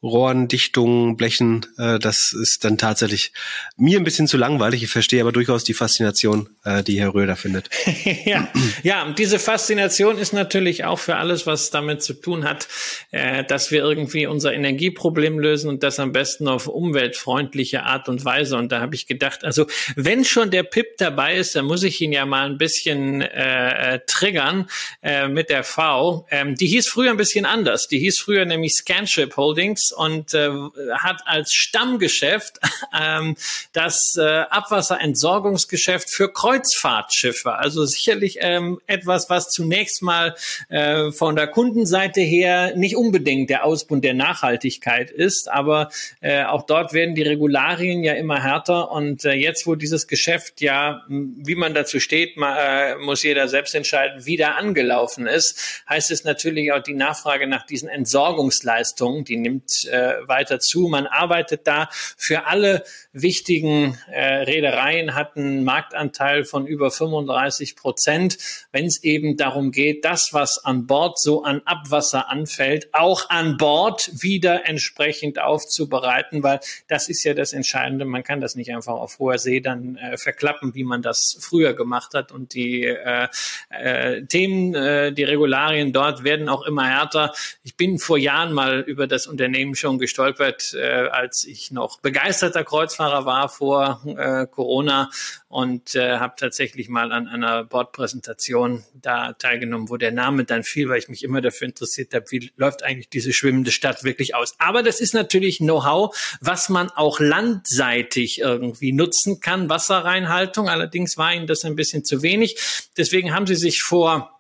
Rohrendichtungen, 0.03 1.17
Blechen, 1.17 1.67
äh, 1.77 1.99
das 1.99 2.33
ist 2.33 2.65
dann 2.65 2.79
tatsächlich 2.79 3.33
mir 3.77 3.99
ein 3.99 4.05
bisschen 4.05 4.27
zu 4.27 4.39
langweilig. 4.39 4.83
Ich 4.83 4.91
verstehe 4.91 5.21
aber 5.21 5.33
durchaus 5.33 5.63
die 5.63 5.75
Faszination, 5.75 6.49
äh, 6.65 6.83
die 6.83 6.99
Herr 6.99 7.15
Röder 7.15 7.37
findet. 7.37 7.69
ja, 8.25 8.49
ja, 8.83 9.13
diese 9.13 9.39
Faszination 9.39 10.17
ist 10.17 10.33
natürlich 10.33 10.85
auch 10.85 10.99
für 10.99 11.17
alles, 11.17 11.47
was 11.47 11.71
damit 11.71 12.03
zu 12.03 12.15
tun 12.15 12.45
hat, 12.45 12.67
äh, 13.11 13.45
dass 13.45 13.71
wir 13.71 13.83
irgendwie 13.83 14.27
unser 14.27 14.55
Energieproblem 14.55 15.39
lösen 15.39 15.69
und 15.69 15.83
das 15.83 16.01
am 16.01 16.13
besten 16.13 16.49
auf 16.49 16.67
umweltfreundliche 16.67 17.83
Art 17.83 18.09
und 18.09 18.25
Weise. 18.25 18.57
Und 18.57 18.73
da 18.73 18.81
habe 18.81 18.95
ich 18.95 19.07
gedacht, 19.07 19.45
also 19.45 19.67
wenn 19.97 20.25
schon 20.25 20.51
der 20.51 20.63
Pip 20.63 20.97
dabei 20.97 21.37
ist, 21.37 21.57
dann 21.57 21.67
muss 21.67 21.83
ich 21.83 22.01
ihn 22.01 22.13
ja 22.13 22.25
mal 22.25 22.47
ein 22.47 22.57
bisschen 22.57 23.21
äh, 23.21 23.97
äh 23.97 24.01
triggern 24.07 24.69
äh, 25.03 25.29
mit 25.29 25.51
der 25.51 25.63
V. 25.63 26.27
Ähm, 26.31 26.55
die 26.55 26.69
hieß 26.69 26.89
früher 26.89 27.11
ein 27.11 27.19
bisschen 27.19 27.45
anders. 27.45 27.87
Die 27.87 27.99
hieß 27.99 28.19
früher 28.19 28.47
nämlich 28.47 28.73
Scanship 28.73 29.37
Holdings 29.37 29.90
und 29.93 30.35
äh, 30.35 30.51
hat 30.93 31.23
als 31.27 31.53
Stammgeschäft 31.53 32.59
ähm, 33.01 33.37
das 33.73 34.17
äh, 34.19 34.23
Abwasserentsorgungsgeschäft 34.23 36.11
für 36.11 36.33
Kreuzfahrtschiffe. 36.33 37.55
Also 37.55 37.85
sicherlich 37.85 38.39
ähm, 38.41 38.81
etwas, 38.87 39.31
was 39.31 39.51
zunächst 39.51 40.03
mal 40.03 40.35
äh, 40.69 41.11
von 41.13 41.37
der 41.37 41.47
Kundenseite 41.47 42.21
her 42.21 42.75
nicht 42.77 42.97
unbedingt 42.97 43.51
der 43.51 43.65
Ausbund 43.65 44.05
der 44.05 44.15
Nachhaltigkeit 44.15 45.11
ist, 45.11 45.51
aber 45.51 45.91
äh, 46.21 46.45
auch 46.45 46.67
dort 46.67 46.93
werden 46.93 47.15
die 47.15 47.23
Regularien 47.23 48.03
ja 48.03 48.15
immer 48.15 48.43
härter 48.43 48.91
und 48.91 49.25
äh, 49.25 49.33
jetzt, 49.33 49.67
wo 49.67 49.75
dieses 49.75 50.07
Geschäft 50.07 50.61
ja, 50.61 51.03
wie 51.09 51.55
man 51.55 51.75
dazu 51.75 52.01
steht, 52.01 52.37
ma, 52.37 52.59
äh, 52.59 52.97
muss 52.97 53.23
jeder 53.23 53.49
selbst 53.49 53.75
entscheiden, 53.75 54.27
wieder 54.27 54.57
angelaufen 54.57 55.27
ist, 55.27 55.83
heißt 55.89 56.11
es 56.11 56.25
natürlich 56.25 56.73
auch 56.73 56.83
die 56.83 56.95
Nachfrage 56.95 57.47
nach 57.47 57.67
diesen 57.67 57.89
Entsorgungsleistungen, 57.89 59.25
die 59.25 59.37
nimmt 59.37 59.71
äh, 59.85 60.27
weiter 60.27 60.61
zu. 60.61 60.89
Man 60.89 61.07
arbeitet 61.07 61.67
da 61.67 61.89
für 61.91 62.47
alle 62.47 62.85
wichtigen 63.13 63.99
äh, 64.11 64.43
Reedereien, 64.43 65.15
hat 65.15 65.37
einen 65.37 65.65
Marktanteil 65.65 66.45
von 66.45 66.67
über 66.67 66.91
35 66.91 67.77
Prozent, 67.77 68.39
wenn 68.73 68.87
es 68.87 69.03
eben 69.03 69.37
darum 69.37 69.71
geht, 69.71 70.05
das, 70.05 70.31
was 70.33 70.65
an 70.65 70.87
Bord 70.87 71.19
so 71.19 71.43
an 71.43 71.63
Abwasser 71.65 72.29
anfällt, 72.29 72.89
auch 72.93 73.31
an 73.31 73.57
Bord 73.57 74.11
wieder 74.23 74.67
entsprechend 74.67 75.39
aufzubereiten, 75.39 76.43
weil 76.43 76.61
das 76.89 77.09
ist 77.09 77.25
ja 77.25 77.35
das 77.35 77.53
Entscheidende. 77.53 78.05
Man 78.05 78.23
kann 78.23 78.41
das 78.41 78.55
nicht 78.55 78.73
einfach 78.73 78.95
auf 78.95 79.19
hoher 79.19 79.39
See 79.39 79.61
dann 79.61 79.97
äh, 79.97 80.17
verklappen, 80.17 80.75
wie 80.75 80.85
man 80.85 81.03
das 81.03 81.39
früher 81.41 81.75
gemacht 81.75 82.15
hat. 82.15 82.33
Und 82.33 82.55
die 82.55 82.85
äh, 82.85 83.29
äh, 83.71 84.23
Themen, 84.25 84.75
äh, 84.75 85.13
die 85.13 85.25
Regularien 85.25 85.93
dort 85.93 86.25
werden 86.25 86.49
auch 86.49 86.63
immer 86.63 86.87
härter. 86.87 87.33
Ich 87.63 87.77
bin 87.77 87.99
vor 87.99 88.19
Jahren 88.19 88.53
mal 88.53 88.81
über 88.81 89.07
das 89.07 89.27
Unternehmen 89.27 89.70
eben 89.71 89.77
schon 89.77 89.99
gestolpert, 89.99 90.75
äh, 90.75 91.09
als 91.11 91.45
ich 91.45 91.71
noch 91.71 92.01
begeisterter 92.01 92.65
Kreuzfahrer 92.65 93.25
war 93.25 93.49
vor 93.49 94.03
äh, 94.05 94.47
Corona 94.47 95.11
und 95.49 95.95
äh, 95.95 96.19
habe 96.19 96.35
tatsächlich 96.37 96.89
mal 96.89 97.13
an 97.13 97.29
einer 97.29 97.65
Bordpräsentation 97.65 98.85
da 98.95 99.33
teilgenommen, 99.35 99.89
wo 99.89 99.97
der 99.97 100.11
Name 100.11 100.45
dann 100.45 100.65
fiel, 100.65 100.89
weil 100.89 100.99
ich 100.99 101.09
mich 101.09 101.23
immer 101.23 101.41
dafür 101.41 101.69
interessiert 101.69 102.13
habe, 102.15 102.25
wie 102.31 102.51
läuft 102.57 102.83
eigentlich 102.83 103.09
diese 103.11 103.33
schwimmende 103.33 103.71
Stadt 103.71 104.03
wirklich 104.03 104.35
aus. 104.35 104.55
Aber 104.59 104.83
das 104.83 105.01
ist 105.01 105.15
natürlich 105.15 105.59
Know-how, 105.59 106.17
was 106.41 106.69
man 106.69 106.91
auch 106.91 107.21
landseitig 107.21 108.41
irgendwie 108.41 108.93
nutzen 108.93 109.41
kann, 109.41 109.69
Wasserreinhaltung. 109.69 110.69
Allerdings 110.69 111.17
war 111.17 111.33
ihnen 111.33 111.47
das 111.47 111.65
ein 111.65 111.77
bisschen 111.77 112.05
zu 112.05 112.23
wenig. 112.23 112.89
Deswegen 112.97 113.35
haben 113.35 113.47
sie 113.47 113.57
sich 113.57 113.83
vor 113.83 114.40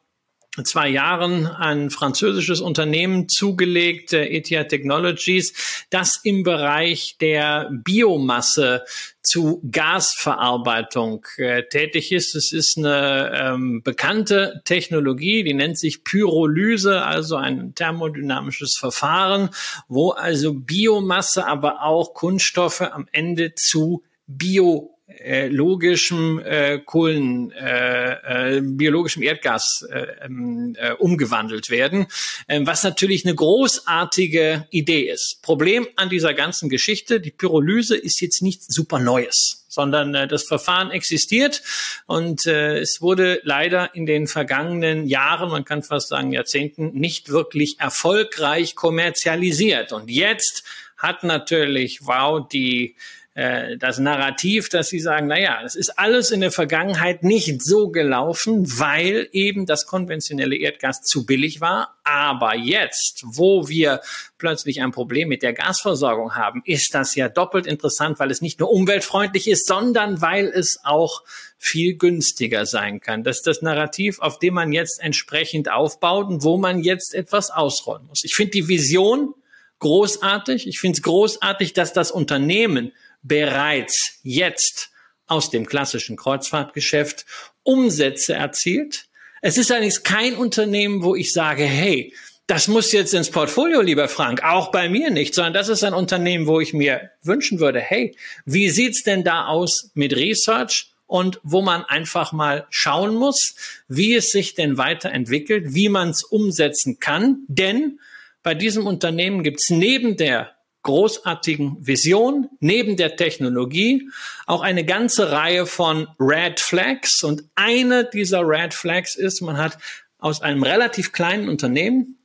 zwei 0.64 0.88
Jahren 0.88 1.46
ein 1.46 1.90
französisches 1.90 2.60
Unternehmen 2.60 3.28
zugelegt, 3.28 4.12
äh, 4.12 4.26
ETIA 4.26 4.64
Technologies, 4.64 5.86
das 5.90 6.20
im 6.22 6.42
Bereich 6.42 7.16
der 7.20 7.70
Biomasse 7.72 8.84
zu 9.22 9.62
Gasverarbeitung 9.70 11.26
äh, 11.36 11.64
tätig 11.64 12.12
ist. 12.12 12.34
Es 12.34 12.52
ist 12.52 12.78
eine 12.78 13.32
ähm, 13.34 13.82
bekannte 13.82 14.62
Technologie, 14.64 15.44
die 15.44 15.54
nennt 15.54 15.78
sich 15.78 16.04
Pyrolyse, 16.04 17.02
also 17.02 17.36
ein 17.36 17.74
thermodynamisches 17.74 18.76
Verfahren, 18.78 19.50
wo 19.88 20.10
also 20.10 20.54
Biomasse, 20.54 21.46
aber 21.46 21.82
auch 21.82 22.14
Kunststoffe 22.14 22.80
am 22.80 23.06
Ende 23.12 23.54
zu 23.54 24.02
Bio 24.26 24.96
äh, 25.18 25.48
logischem 25.48 26.40
äh, 26.44 26.78
Kohlen, 26.78 27.52
äh, 27.52 28.56
äh, 28.56 28.60
biologischem 28.62 29.22
Erdgas 29.22 29.86
äh, 29.90 30.06
ähm, 30.24 30.76
äh, 30.78 30.92
umgewandelt 30.92 31.70
werden, 31.70 32.06
äh, 32.46 32.60
was 32.62 32.84
natürlich 32.84 33.24
eine 33.24 33.34
großartige 33.34 34.66
Idee 34.70 35.10
ist. 35.10 35.40
Problem 35.42 35.86
an 35.96 36.08
dieser 36.08 36.34
ganzen 36.34 36.68
Geschichte, 36.68 37.20
die 37.20 37.30
Pyrolyse 37.30 37.96
ist 37.96 38.20
jetzt 38.20 38.42
nichts 38.42 38.66
super 38.74 38.98
Neues, 38.98 39.64
sondern 39.68 40.14
äh, 40.14 40.28
das 40.28 40.44
Verfahren 40.44 40.90
existiert 40.90 41.62
und 42.06 42.46
äh, 42.46 42.78
es 42.78 43.00
wurde 43.00 43.40
leider 43.42 43.94
in 43.94 44.06
den 44.06 44.26
vergangenen 44.26 45.06
Jahren, 45.06 45.50
man 45.50 45.64
kann 45.64 45.82
fast 45.82 46.08
sagen 46.08 46.32
Jahrzehnten, 46.32 46.92
nicht 46.92 47.30
wirklich 47.30 47.80
erfolgreich 47.80 48.74
kommerzialisiert. 48.74 49.92
Und 49.92 50.10
jetzt 50.10 50.64
hat 50.96 51.24
natürlich 51.24 52.06
Wow 52.06 52.46
die 52.48 52.94
äh, 53.40 53.78
das 53.78 53.98
Narrativ, 53.98 54.68
dass 54.68 54.90
sie 54.90 55.00
sagen, 55.00 55.28
na 55.28 55.40
ja, 55.40 55.62
es 55.64 55.74
ist 55.74 55.98
alles 55.98 56.30
in 56.30 56.42
der 56.42 56.50
Vergangenheit 56.50 57.22
nicht 57.22 57.62
so 57.62 57.88
gelaufen, 57.88 58.78
weil 58.78 59.30
eben 59.32 59.64
das 59.64 59.86
konventionelle 59.86 60.56
Erdgas 60.56 61.00
zu 61.00 61.24
billig 61.24 61.62
war. 61.62 61.96
Aber 62.04 62.54
jetzt, 62.54 63.24
wo 63.24 63.66
wir 63.66 64.02
plötzlich 64.36 64.82
ein 64.82 64.90
Problem 64.90 65.28
mit 65.28 65.42
der 65.42 65.54
Gasversorgung 65.54 66.34
haben, 66.34 66.60
ist 66.66 66.94
das 66.94 67.14
ja 67.14 67.30
doppelt 67.30 67.66
interessant, 67.66 68.18
weil 68.18 68.30
es 68.30 68.42
nicht 68.42 68.60
nur 68.60 68.70
umweltfreundlich 68.70 69.48
ist, 69.48 69.66
sondern 69.66 70.20
weil 70.20 70.48
es 70.48 70.78
auch 70.84 71.22
viel 71.56 71.96
günstiger 71.96 72.66
sein 72.66 73.00
kann. 73.00 73.24
Das 73.24 73.38
ist 73.38 73.46
das 73.46 73.62
Narrativ, 73.62 74.20
auf 74.20 74.38
dem 74.38 74.52
man 74.52 74.70
jetzt 74.70 75.02
entsprechend 75.02 75.70
aufbaut 75.70 76.28
und 76.28 76.44
wo 76.44 76.58
man 76.58 76.82
jetzt 76.82 77.14
etwas 77.14 77.50
ausrollen 77.50 78.06
muss. 78.06 78.22
Ich 78.22 78.34
finde 78.34 78.50
die 78.50 78.68
Vision 78.68 79.32
großartig. 79.78 80.68
Ich 80.68 80.78
finde 80.78 80.98
es 80.98 81.02
großartig, 81.02 81.72
dass 81.72 81.94
das 81.94 82.10
Unternehmen 82.10 82.92
bereits 83.22 84.18
jetzt 84.22 84.90
aus 85.26 85.50
dem 85.50 85.66
klassischen 85.66 86.16
Kreuzfahrtgeschäft 86.16 87.24
Umsätze 87.62 88.34
erzielt. 88.34 89.06
Es 89.42 89.58
ist 89.58 89.70
allerdings 89.70 90.02
kein 90.02 90.34
Unternehmen, 90.34 91.02
wo 91.02 91.14
ich 91.14 91.32
sage, 91.32 91.64
hey, 91.64 92.12
das 92.46 92.66
muss 92.66 92.90
jetzt 92.90 93.14
ins 93.14 93.30
Portfolio, 93.30 93.80
lieber 93.80 94.08
Frank, 94.08 94.42
auch 94.42 94.72
bei 94.72 94.88
mir 94.88 95.10
nicht, 95.10 95.34
sondern 95.34 95.54
das 95.54 95.68
ist 95.68 95.84
ein 95.84 95.94
Unternehmen, 95.94 96.48
wo 96.48 96.60
ich 96.60 96.74
mir 96.74 97.10
wünschen 97.22 97.60
würde, 97.60 97.78
hey, 97.78 98.16
wie 98.44 98.70
sieht's 98.70 99.04
denn 99.04 99.22
da 99.22 99.46
aus 99.46 99.90
mit 99.94 100.16
Research 100.16 100.90
und 101.06 101.40
wo 101.44 101.62
man 101.62 101.84
einfach 101.84 102.32
mal 102.32 102.66
schauen 102.70 103.14
muss, 103.14 103.54
wie 103.86 104.14
es 104.14 104.30
sich 104.30 104.54
denn 104.54 104.78
weiterentwickelt, 104.78 105.74
wie 105.74 105.88
man 105.88 106.10
es 106.10 106.24
umsetzen 106.24 106.98
kann, 106.98 107.44
denn 107.46 108.00
bei 108.42 108.54
diesem 108.54 108.86
Unternehmen 108.86 109.44
gibt's 109.44 109.70
neben 109.70 110.16
der 110.16 110.56
großartigen 110.82 111.76
Vision, 111.80 112.48
neben 112.60 112.96
der 112.96 113.16
Technologie 113.16 114.08
auch 114.46 114.62
eine 114.62 114.84
ganze 114.84 115.30
Reihe 115.30 115.66
von 115.66 116.08
Red 116.18 116.60
Flags. 116.60 117.22
Und 117.22 117.44
eine 117.54 118.04
dieser 118.04 118.40
Red 118.40 118.74
Flags 118.74 119.14
ist, 119.16 119.40
man 119.42 119.58
hat 119.58 119.78
aus 120.18 120.42
einem 120.42 120.62
relativ 120.62 121.12
kleinen 121.12 121.48
Unternehmen, 121.48 122.18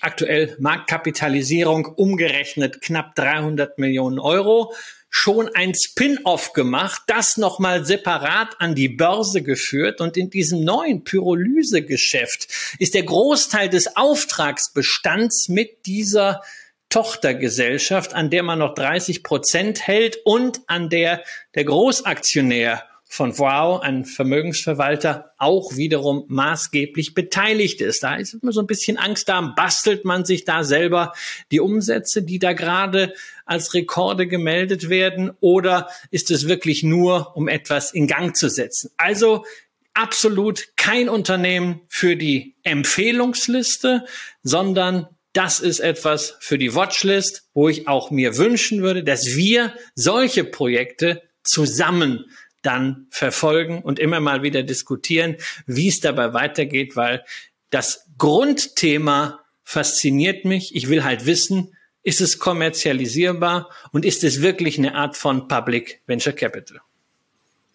aktuell 0.00 0.56
Marktkapitalisierung 0.60 1.86
umgerechnet 1.86 2.80
knapp 2.80 3.14
300 3.14 3.78
Millionen 3.78 4.18
Euro, 4.18 4.74
schon 5.10 5.48
ein 5.54 5.74
Spin-off 5.74 6.52
gemacht, 6.52 7.02
das 7.06 7.38
nochmal 7.38 7.84
separat 7.84 8.60
an 8.60 8.74
die 8.74 8.90
Börse 8.90 9.42
geführt 9.42 10.00
und 10.00 10.16
in 10.16 10.30
diesem 10.30 10.62
neuen 10.64 11.02
Pyrolysegeschäft 11.04 12.48
ist 12.78 12.94
der 12.94 13.04
Großteil 13.04 13.70
des 13.70 13.96
Auftragsbestands 13.96 15.48
mit 15.48 15.86
dieser 15.86 16.42
Tochtergesellschaft, 16.88 18.14
an 18.14 18.30
der 18.30 18.42
man 18.42 18.58
noch 18.60 18.74
30 18.74 19.22
Prozent 19.22 19.86
hält 19.86 20.18
und 20.24 20.60
an 20.66 20.88
der 20.88 21.22
der 21.54 21.64
Großaktionär 21.64 22.84
von 23.10 23.38
Wow, 23.38 23.80
ein 23.80 24.04
Vermögensverwalter, 24.04 25.32
auch 25.38 25.76
wiederum 25.76 26.24
maßgeblich 26.28 27.14
beteiligt 27.14 27.80
ist. 27.80 28.02
Da 28.02 28.16
ist 28.16 28.34
immer 28.34 28.52
so 28.52 28.60
ein 28.60 28.66
bisschen 28.66 28.98
Angst 28.98 29.28
da, 29.30 29.40
bastelt 29.40 30.04
man 30.04 30.26
sich 30.26 30.44
da 30.44 30.62
selber 30.62 31.14
die 31.50 31.60
Umsätze, 31.60 32.22
die 32.22 32.38
da 32.38 32.52
gerade 32.52 33.14
als 33.46 33.72
Rekorde 33.72 34.26
gemeldet 34.26 34.90
werden, 34.90 35.32
oder 35.40 35.88
ist 36.10 36.30
es 36.30 36.48
wirklich 36.48 36.82
nur, 36.82 37.34
um 37.34 37.48
etwas 37.48 37.92
in 37.92 38.06
Gang 38.06 38.36
zu 38.36 38.50
setzen? 38.50 38.90
Also 38.98 39.46
absolut 39.94 40.68
kein 40.76 41.08
Unternehmen 41.08 41.80
für 41.88 42.14
die 42.14 42.56
Empfehlungsliste, 42.62 44.04
sondern 44.42 45.08
das 45.32 45.60
ist 45.60 45.80
etwas 45.80 46.36
für 46.40 46.58
die 46.58 46.74
Watchlist, 46.74 47.48
wo 47.54 47.68
ich 47.68 47.86
auch 47.86 48.10
mir 48.10 48.36
wünschen 48.36 48.82
würde, 48.82 49.04
dass 49.04 49.36
wir 49.36 49.74
solche 49.94 50.44
Projekte 50.44 51.22
zusammen 51.42 52.24
dann 52.62 53.06
verfolgen 53.10 53.82
und 53.82 53.98
immer 53.98 54.20
mal 54.20 54.42
wieder 54.42 54.62
diskutieren, 54.62 55.36
wie 55.66 55.88
es 55.88 56.00
dabei 56.00 56.32
weitergeht, 56.34 56.96
weil 56.96 57.24
das 57.70 58.06
Grundthema 58.18 59.40
fasziniert 59.64 60.44
mich. 60.44 60.74
Ich 60.74 60.88
will 60.88 61.04
halt 61.04 61.26
wissen, 61.26 61.76
ist 62.02 62.20
es 62.20 62.38
kommerzialisierbar 62.38 63.70
und 63.92 64.04
ist 64.04 64.24
es 64.24 64.40
wirklich 64.40 64.78
eine 64.78 64.94
Art 64.94 65.16
von 65.16 65.46
Public 65.46 66.00
Venture 66.06 66.32
Capital? 66.32 66.80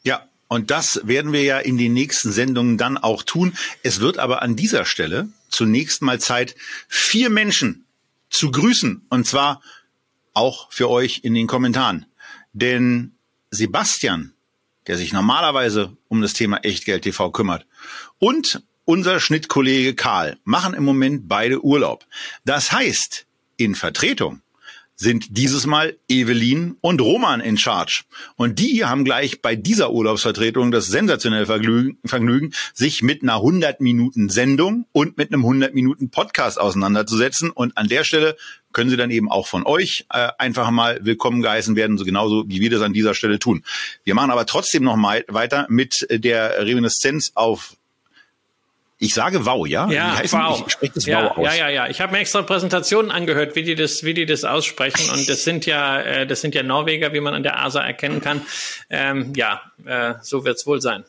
Ja, 0.04 0.28
und 0.48 0.72
das 0.72 1.02
werden 1.04 1.34
wir 1.34 1.44
ja 1.44 1.60
in 1.60 1.78
den 1.78 1.94
nächsten 1.94 2.32
Sendungen 2.32 2.78
dann 2.78 2.98
auch 2.98 3.24
tun. 3.24 3.56
Es 3.84 4.00
wird 4.00 4.18
aber 4.20 4.42
an 4.42 4.56
dieser 4.56 4.86
Stelle 4.86 5.30
zunächst 5.54 6.02
mal 6.02 6.20
Zeit, 6.20 6.56
vier 6.88 7.30
Menschen 7.30 7.86
zu 8.30 8.52
grüßen. 8.52 9.06
Und 9.10 9.28
zwar 9.28 9.62
auch 10.34 10.72
für 10.72 10.90
euch 10.90 11.22
in 11.24 11.34
den 11.34 11.48
Kommentaren. 11.48 12.06
Denn 12.54 13.14
Sebastian, 13.52 14.34
der 14.88 14.98
sich 14.98 15.14
normalerweise 15.14 15.96
um 16.10 16.22
das 16.22 16.34
Thema 16.34 16.58
Echtgeld 16.58 17.04
TV 17.04 17.32
kümmert, 17.32 17.66
und 18.20 18.64
unser 18.86 19.20
Schnittkollege 19.20 19.96
Karl 19.96 20.38
machen 20.44 20.74
im 20.74 20.84
Moment 20.84 21.28
beide 21.28 21.64
Urlaub. 21.64 22.06
Das 22.44 22.72
heißt, 22.72 23.26
in 23.56 23.76
Vertretung 23.76 24.42
sind 24.96 25.38
dieses 25.38 25.66
Mal 25.66 25.98
Evelyn 26.08 26.78
und 26.82 27.02
Roman 27.02 27.42
in 27.42 27.58
Charge. 27.58 28.04
Und 28.36 28.60
die 28.60 28.86
haben 28.86 29.04
gleich 29.04 29.42
bei 29.42 29.56
dieser 29.56 29.92
Urlaubsvertretung 29.92 30.72
das 30.72 30.88
sensationelle 30.88 31.46
Vergnügen, 31.46 32.54
sich 32.74 33.02
mit 33.02 33.24
einer 33.24 33.36
100 33.36 33.82
Minuten 33.82 34.30
Sendung 34.30 34.86
und 34.92 35.18
mit 35.18 35.34
einem 35.34 35.42
100 35.42 35.74
Minuten 35.74 36.10
Podcast 36.10 36.60
auseinanderzusetzen. 36.60 37.50
Und 37.50 37.78
an 37.78 37.88
der 37.88 38.04
Stelle 38.04 38.36
können 38.72 38.90
sie 38.90 38.98
dann 38.98 39.12
eben 39.12 39.30
auch 39.30 39.48
von 39.48 39.66
euch 39.66 40.06
äh, 40.12 40.30
einfach 40.38 40.70
mal 40.72 41.00
willkommen 41.04 41.42
geheißen 41.42 41.76
werden, 41.76 41.98
so 41.98 42.06
genauso 42.06 42.44
wie 42.48 42.60
wir 42.60 42.70
das 42.70 42.82
an 42.82 42.94
dieser 42.94 43.14
Stelle 43.14 43.40
tun. 43.40 43.64
Wir 44.04 44.16
machen 44.16 44.32
aber 44.32 44.46
trotzdem 44.46 44.84
noch 44.84 44.96
mal 44.96 45.24
weiter 45.28 45.68
mit 45.70 46.08
der 46.10 46.66
Reminiszenz 46.66 47.32
auf 47.36 47.76
ich 49.04 49.14
sage 49.14 49.46
Wow, 49.46 49.68
ja? 49.68 49.90
Ja, 49.90 50.22
wow. 50.32 50.64
Ich 50.66 50.74
spreche 50.74 50.94
das 50.94 51.06
ja, 51.06 51.26
wow 51.26 51.38
aus. 51.38 51.46
Ja, 51.46 51.54
ja, 51.54 51.70
ja. 51.70 51.88
Ich 51.90 52.00
habe 52.00 52.14
mir 52.14 52.20
extra 52.20 52.42
Präsentationen 52.42 53.12
angehört, 53.12 53.56
wie 53.56 53.64
die 53.64 53.76
das, 53.76 54.04
wie 54.04 54.14
die 54.14 54.26
das 54.26 54.46
aussprechen. 54.46 55.10
Und 55.12 55.28
das 55.28 55.44
sind 55.44 55.66
ja, 55.66 56.00
äh, 56.00 56.28
das 56.28 56.42
sind 56.42 56.56
ja 56.56 56.64
Norweger, 56.64 57.14
wie 57.14 57.20
man 57.20 57.34
an 57.34 57.44
der 57.44 57.60
ASA 57.60 57.82
erkennen 57.82 58.22
kann. 58.22 58.42
Ähm, 58.90 59.34
ja, 59.36 59.62
äh, 59.86 60.16
so 60.22 60.46
wird's 60.46 60.66
wohl 60.66 60.82
sein. 60.82 61.04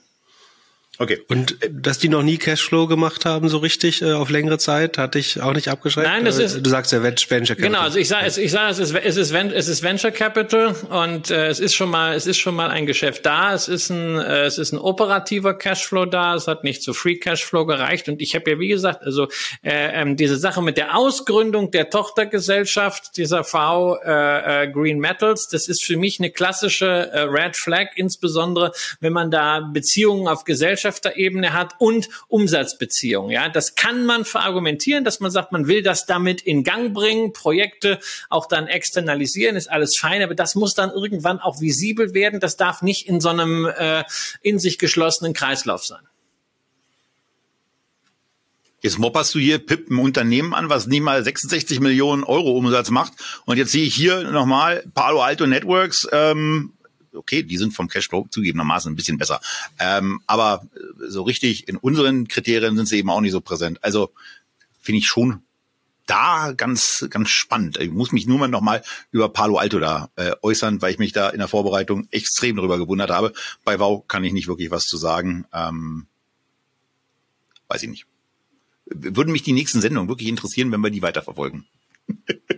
Okay. 0.99 1.21
Und 1.29 1.63
äh, 1.63 1.71
dass 1.73 1.99
die 1.99 2.09
noch 2.09 2.23
nie 2.23 2.39
Cashflow 2.39 2.87
gemacht 2.87 3.25
haben, 3.25 3.49
so 3.49 3.59
richtig 3.59 4.03
äh, 4.03 4.13
auf 4.13 4.31
längere 4.31 4.59
Zeit, 4.59 4.99
hatte 4.99 5.19
ich 5.19 5.41
auch 5.41 5.53
nicht 5.53 5.69
abgeschreckt. 5.69 6.07
Nein, 6.07 6.25
das 6.25 6.39
äh, 6.39 6.45
ist. 6.45 6.65
Du 6.65 6.71
sagst 6.71 6.93
ja 6.93 7.03
Venture 7.03 7.27
Capital. 7.29 7.57
Genau, 7.57 7.81
also 7.81 7.99
ich 7.99 8.09
sage, 8.09 8.27
ich 8.41 8.51
sage, 8.51 8.71
es 8.71 8.79
ist, 8.79 8.95
es 8.95 9.17
ist, 9.17 9.33
es 9.33 9.69
ist 9.69 9.83
Venture 9.83 10.13
Capital 10.13 10.75
und 10.91 11.31
äh, 11.31 11.49
es 11.49 11.61
ist 11.61 11.75
schon 11.75 11.91
mal, 11.91 12.15
es 12.15 12.27
ist 12.27 12.39
schon 12.39 12.55
mal 12.55 12.71
ein 12.71 12.87
Geschäft 12.87 13.27
da. 13.27 13.55
Es 13.55 13.69
ist 13.69 13.91
ein, 13.91 14.19
äh, 14.19 14.45
es 14.45 14.59
ist 14.59 14.73
ein 14.73 14.79
operativer 14.79 15.55
Cashflow 15.55 16.07
da. 16.07 16.35
Es 16.35 16.47
hat 16.47 16.65
nicht 16.65 16.83
zu 16.83 16.95
Free 16.95 17.17
Cashflow 17.17 17.67
gereicht. 17.67 18.09
Und 18.09 18.23
ich 18.23 18.35
habe 18.35 18.51
ja 18.51 18.59
wie 18.59 18.69
gesagt, 18.69 19.03
also 19.03 19.29
äh, 19.63 20.01
ähm, 20.01 20.17
diese 20.17 20.37
Sache 20.37 20.63
mit 20.63 20.77
der 20.77 20.97
Ausgründung 20.97 21.71
der 21.71 21.91
Tochtergesellschaft 21.91 23.17
dieser 23.17 23.45
V 23.45 23.99
äh, 24.05 24.65
äh, 24.65 24.69
Green 24.71 24.99
Metals, 24.99 25.49
das 25.49 25.69
ist 25.69 25.83
für 25.83 25.97
mich 25.97 26.21
eine 26.21 26.31
klassische 26.31 26.87
äh, 26.87 27.21
Red 27.21 27.57
Flag, 27.57 27.89
insbesondere 27.97 28.73
wenn 29.01 29.13
man 29.13 29.31
da 29.31 29.61
Beziehungen 29.61 30.29
auf 30.29 30.45
Gesellschaft 30.45 30.84
Gesellschafterebene 30.85 31.53
hat 31.53 31.75
und 31.79 32.09
Umsatzbeziehungen. 32.29 33.31
Ja, 33.31 33.49
das 33.49 33.75
kann 33.75 34.05
man 34.05 34.25
verargumentieren, 34.25 35.05
dass 35.05 35.21
man 35.21 35.31
sagt, 35.31 35.53
man 35.53 35.67
will 35.67 35.83
das 35.83 36.07
damit 36.07 36.43
in 36.43 36.63
Gang 36.63 36.93
bringen, 36.93 37.33
Projekte 37.33 37.99
auch 38.29 38.47
dann 38.47 38.67
externalisieren, 38.67 39.57
ist 39.57 39.71
alles 39.71 39.97
fein, 39.99 40.23
aber 40.23 40.35
das 40.35 40.55
muss 40.55 40.75
dann 40.75 40.91
irgendwann 40.91 41.41
auch 41.41 41.61
visibel 41.61 42.15
werden. 42.15 42.41
Das 42.41 42.57
darf 42.57 42.83
nicht 42.83 43.09
in 43.09 43.21
so 43.21 43.31
einem 43.31 43.67
äh, 43.67 44.05
in 44.43 44.59
sich 44.59 44.79
geschlossenen 44.79 45.33
Kreislauf 45.33 45.85
sein. 45.85 46.03
Jetzt 48.83 48.99
mopperst 48.99 49.35
du 49.35 49.39
hier 49.39 49.59
Pip 49.59 49.89
ein 49.89 49.99
Unternehmen 49.99 50.53
an, 50.53 50.69
was 50.69 50.87
nie 50.87 51.01
mal 51.01 51.25
66 51.25 51.81
Millionen 51.81 52.23
Euro 52.23 52.51
Umsatz 52.59 52.91
macht. 52.91 53.15
Und 53.47 53.57
jetzt 53.57 53.73
sehe 53.73 53.87
ich 53.87 53.95
hier 53.95 54.31
nochmal 54.31 54.85
Palo 54.93 55.23
Alto 55.23 55.47
Networks, 55.47 56.07
ähm, 56.13 56.75
okay, 57.15 57.43
die 57.43 57.57
sind 57.57 57.73
vom 57.73 57.89
Cashflow 57.89 58.27
zugegebenermaßen 58.31 58.93
ein 58.93 58.97
bisschen 58.97 59.19
besser. 59.19 59.41
Ähm, 59.79 60.21
aber 60.27 60.67
äh, 60.75 61.09
so 61.09 61.23
richtig 61.23 61.69
in 61.69 61.77
unseren 61.77 62.29
Kriterien 62.29 62.77
sind 62.77 62.87
sie 62.87 62.99
eben 62.99 63.11
auch 63.11 63.21
nicht 63.21 63.33
so 63.33 63.41
präsent. 63.41 63.83
Also 63.83 64.13
finde 64.81 64.99
ich 64.99 65.07
schon 65.07 65.43
da 66.07 66.53
ganz, 66.53 67.07
ganz 67.11 67.31
spannend. 67.31 67.79
Ich 67.79 67.91
muss 67.91 68.13
mich 68.13 68.27
nur 68.27 68.39
mal 68.39 68.49
nochmal 68.49 68.83
über 69.11 69.29
Palo 69.29 69.57
Alto 69.57 69.79
da 69.79 70.11
äh, 70.17 70.33
äußern, 70.43 70.83
weil 70.83 70.93
ich 70.93 70.99
mich 70.99 71.13
da 71.13 71.31
in 71.31 71.39
der 71.39 71.49
Vorbereitung 71.49 72.09
extrem 72.11 72.57
darüber 72.57 72.79
gewundert 72.79 73.11
habe. 73.11 73.33
Bei 73.65 73.79
Wow 73.79 74.07
kann 74.07 74.25
ich 74.25 74.33
nicht 74.33 74.49
wirklich 74.49 74.71
was 74.71 74.85
zu 74.85 74.97
sagen. 74.97 75.47
Ähm, 75.53 76.07
weiß 77.69 77.83
ich 77.85 77.89
nicht. 77.89 78.07
Würden 78.87 79.33
mich 79.33 79.43
die 79.43 79.55
nächsten 79.55 79.81
Sendungen 79.81 80.09
wirklich 80.09 80.29
interessieren, 80.29 80.71
wenn 80.71 80.83
wir 80.83 80.91
die 80.91 81.03
weiterverfolgen. 81.03 81.67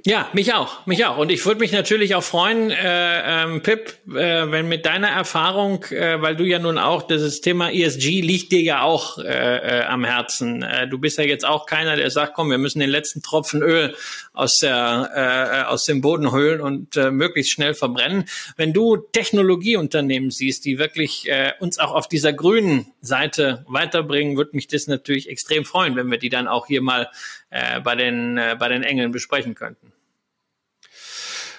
Ja, 0.04 0.28
mich 0.32 0.54
auch, 0.54 0.86
mich 0.86 1.04
auch. 1.04 1.18
Und 1.18 1.32
ich 1.32 1.44
würde 1.44 1.58
mich 1.58 1.72
natürlich 1.72 2.14
auch 2.14 2.22
freuen, 2.22 2.70
äh, 2.70 3.42
ähm, 3.44 3.62
Pip, 3.62 3.94
äh, 4.08 4.50
wenn 4.50 4.68
mit 4.68 4.86
deiner 4.86 5.08
Erfahrung, 5.08 5.82
äh, 5.84 6.22
weil 6.22 6.36
du 6.36 6.44
ja 6.44 6.60
nun 6.60 6.78
auch 6.78 7.02
dieses 7.02 7.40
Thema 7.40 7.70
ESG 7.72 8.20
liegt 8.20 8.52
dir 8.52 8.60
ja 8.60 8.82
auch 8.82 9.18
äh, 9.18 9.24
äh, 9.80 9.84
am 9.84 10.04
Herzen. 10.04 10.62
Äh, 10.62 10.88
du 10.88 10.98
bist 10.98 11.18
ja 11.18 11.24
jetzt 11.24 11.44
auch 11.44 11.66
keiner, 11.66 11.96
der 11.96 12.10
sagt, 12.10 12.34
komm, 12.34 12.50
wir 12.50 12.58
müssen 12.58 12.78
den 12.78 12.90
letzten 12.90 13.22
Tropfen 13.22 13.62
Öl 13.62 13.96
aus 14.36 14.58
der 14.58 15.10
äh, 15.14 15.70
aus 15.70 15.84
dem 15.84 16.00
Boden 16.00 16.30
holen 16.30 16.60
und 16.60 16.96
äh, 16.96 17.10
möglichst 17.10 17.52
schnell 17.52 17.74
verbrennen. 17.74 18.26
Wenn 18.56 18.72
du 18.72 18.96
Technologieunternehmen 18.96 20.30
siehst, 20.30 20.64
die 20.64 20.78
wirklich 20.78 21.28
äh, 21.28 21.52
uns 21.58 21.78
auch 21.78 21.92
auf 21.92 22.06
dieser 22.06 22.32
grünen 22.32 22.86
Seite 23.00 23.64
weiterbringen, 23.66 24.36
würde 24.36 24.54
mich 24.54 24.68
das 24.68 24.86
natürlich 24.86 25.28
extrem 25.28 25.64
freuen, 25.64 25.96
wenn 25.96 26.10
wir 26.10 26.18
die 26.18 26.28
dann 26.28 26.48
auch 26.48 26.66
hier 26.66 26.82
mal 26.82 27.08
äh, 27.50 27.80
bei 27.80 27.96
den 27.96 28.36
äh, 28.36 28.56
bei 28.58 28.68
den 28.68 28.82
Engeln 28.82 29.10
besprechen 29.10 29.54
könnten. 29.54 29.92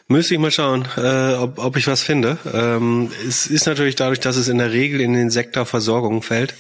Müsste 0.10 0.36
ich 0.36 0.40
mal 0.40 0.52
schauen, 0.52 0.88
äh, 0.96 1.34
ob, 1.34 1.60
ob 1.60 1.76
ich 1.76 1.88
was 1.88 2.02
finde. 2.02 2.38
Ähm, 2.54 3.12
es 3.28 3.48
ist 3.48 3.66
natürlich 3.66 3.96
dadurch, 3.96 4.22
dass 4.22 4.38
es 4.38 4.48
in 4.48 4.58
der 4.58 4.72
Regel 4.72 5.02
in 5.02 5.12
den 5.12 5.30
Sektor 5.30 5.66
Versorgung 5.66 6.22
fällt, 6.22 6.54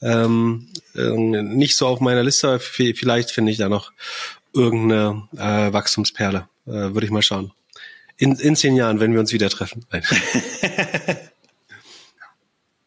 ähm, 0.00 0.68
äh, 0.94 1.10
nicht 1.10 1.76
so 1.76 1.88
auf 1.88 2.00
meiner 2.00 2.22
Liste. 2.22 2.58
Vielleicht 2.58 3.32
finde 3.32 3.52
ich 3.52 3.58
da 3.58 3.68
noch 3.68 3.92
irgendeine 4.56 5.28
äh, 5.36 5.72
Wachstumsperle. 5.72 6.48
Äh, 6.66 6.70
Würde 6.70 7.04
ich 7.04 7.12
mal 7.12 7.22
schauen. 7.22 7.52
In, 8.16 8.34
in 8.36 8.56
zehn 8.56 8.74
Jahren, 8.74 8.98
wenn 8.98 9.12
wir 9.12 9.20
uns 9.20 9.32
wieder 9.32 9.50
treffen. 9.50 9.84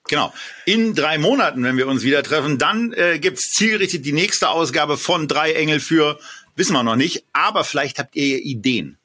Genau. 0.10 0.34
In 0.66 0.96
drei 0.96 1.20
Monaten, 1.20 1.64
wenn 1.64 1.78
wir 1.78 1.88
uns 1.88 2.02
wieder 2.02 2.24
treffen, 2.24 2.58
dann 2.58 2.94
äh, 2.94 3.20
gibt's 3.20 3.52
zielrichtig 3.52 4.02
die 4.02 4.12
nächste 4.12 4.50
Ausgabe 4.50 4.98
von 4.98 5.28
Drei 5.28 5.54
Engel 5.54 5.80
für, 5.80 6.20
wissen 6.56 6.74
wir 6.74 6.82
noch 6.82 6.96
nicht, 6.96 7.26
aber 7.32 7.64
vielleicht 7.64 8.00
habt 8.00 8.16
ihr 8.16 8.40
Ideen 8.40 8.98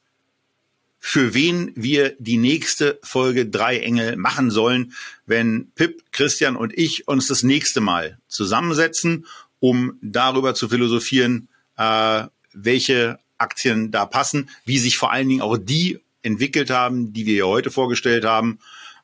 für 1.06 1.34
wen 1.34 1.70
wir 1.76 2.16
die 2.18 2.38
nächste 2.38 2.98
Folge 3.02 3.44
Drei 3.44 3.80
Engel 3.80 4.16
machen 4.16 4.50
sollen, 4.50 4.94
wenn 5.26 5.70
Pip, 5.74 6.02
Christian 6.12 6.56
und 6.56 6.72
ich 6.78 7.06
uns 7.06 7.26
das 7.26 7.42
nächste 7.42 7.82
Mal 7.82 8.16
zusammensetzen, 8.26 9.26
um 9.60 9.98
darüber 10.00 10.54
zu 10.54 10.66
philosophieren, 10.70 11.48
äh, 11.76 12.24
welche 12.54 13.18
Aktien 13.38 13.90
da 13.90 14.06
passen, 14.06 14.48
wie 14.64 14.78
sich 14.78 14.96
vor 14.96 15.12
allen 15.12 15.28
Dingen 15.28 15.42
auch 15.42 15.58
die 15.58 16.00
entwickelt 16.22 16.70
haben, 16.70 17.12
die 17.12 17.26
wir 17.26 17.34
ja 17.34 17.44
heute 17.44 17.70
vorgestellt 17.70 18.24
haben. 18.24 18.58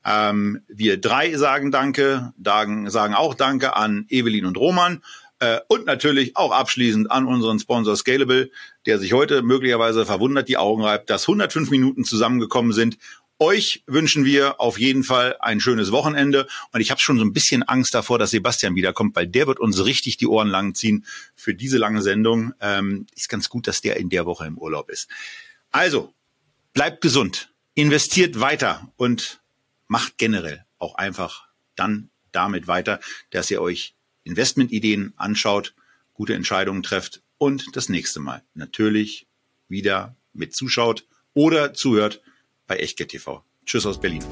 Ähm, 0.05 0.63
wir 0.69 0.99
drei 0.99 1.37
sagen 1.37 1.71
Danke, 1.71 2.33
sagen, 2.43 2.89
sagen 2.91 3.15
auch 3.15 3.35
Danke 3.35 3.77
an 3.77 4.07
Evelyn 4.09 4.47
und 4.47 4.57
Roman. 4.57 5.03
Äh, 5.41 5.61
und 5.69 5.87
natürlich 5.87 6.37
auch 6.37 6.53
abschließend 6.53 7.11
an 7.11 7.27
unseren 7.27 7.59
Sponsor 7.59 7.97
Scalable, 7.97 8.51
der 8.87 8.99
sich 8.99 9.13
heute 9.13 9.43
möglicherweise 9.43 10.05
verwundert 10.05 10.49
die 10.49 10.59
Augen 10.59 10.83
reibt, 10.83 11.09
dass 11.09 11.23
105 11.23 11.71
Minuten 11.71 12.05
zusammengekommen 12.05 12.73
sind. 12.73 12.99
Euch 13.43 13.83
wünschen 13.87 14.27
wir 14.27 14.61
auf 14.61 14.79
jeden 14.79 15.03
Fall 15.03 15.35
ein 15.41 15.61
schönes 15.61 15.93
Wochenende. 15.93 16.47
Und 16.73 16.83
ich 16.83 16.91
habe 16.91 17.01
schon 17.01 17.17
so 17.17 17.25
ein 17.25 17.33
bisschen 17.33 17.63
Angst 17.63 17.95
davor, 17.95 18.19
dass 18.19 18.33
Sebastian 18.33 18.75
wiederkommt, 18.75 19.17
weil 19.17 19.27
der 19.27 19.47
wird 19.47 19.59
uns 19.59 19.83
richtig 19.83 20.19
die 20.19 20.27
Ohren 20.27 20.49
lang 20.49 20.75
ziehen 20.75 21.07
für 21.35 21.55
diese 21.55 21.79
lange 21.79 22.03
Sendung. 22.03 22.53
Ähm, 22.61 23.07
ist 23.17 23.31
ganz 23.31 23.49
gut, 23.49 23.67
dass 23.67 23.81
der 23.81 23.97
in 23.97 24.11
der 24.11 24.27
Woche 24.27 24.47
im 24.47 24.59
Urlaub 24.59 24.91
ist. 24.91 25.09
Also, 25.71 26.13
bleibt 26.75 27.01
gesund, 27.01 27.51
investiert 27.73 28.41
weiter 28.41 28.93
und 28.97 29.41
macht 29.89 30.19
generell 30.19 30.67
auch 30.79 30.97
einfach 30.97 31.49
dann 31.77 32.11
damit 32.33 32.69
weiter, 32.69 33.01
dass 33.31 33.51
ihr 33.51 33.63
euch 33.63 33.95
Investmentideen 34.23 35.15
anschaut, 35.17 35.75
gute 36.13 36.35
Entscheidungen 36.35 36.83
trefft 36.83 37.23
und 37.39 37.75
das 37.75 37.89
nächste 37.89 38.21
Mal 38.21 38.43
natürlich 38.53 39.27
wieder 39.67 40.15
mit 40.35 40.55
zuschaut 40.55 41.07
oder 41.33 41.73
zuhört 41.73 42.21
bei 42.71 42.77
Echtgeld. 42.77 43.11
Tschüss 43.67 43.85
aus 43.85 43.99
Berlin. 43.99 44.25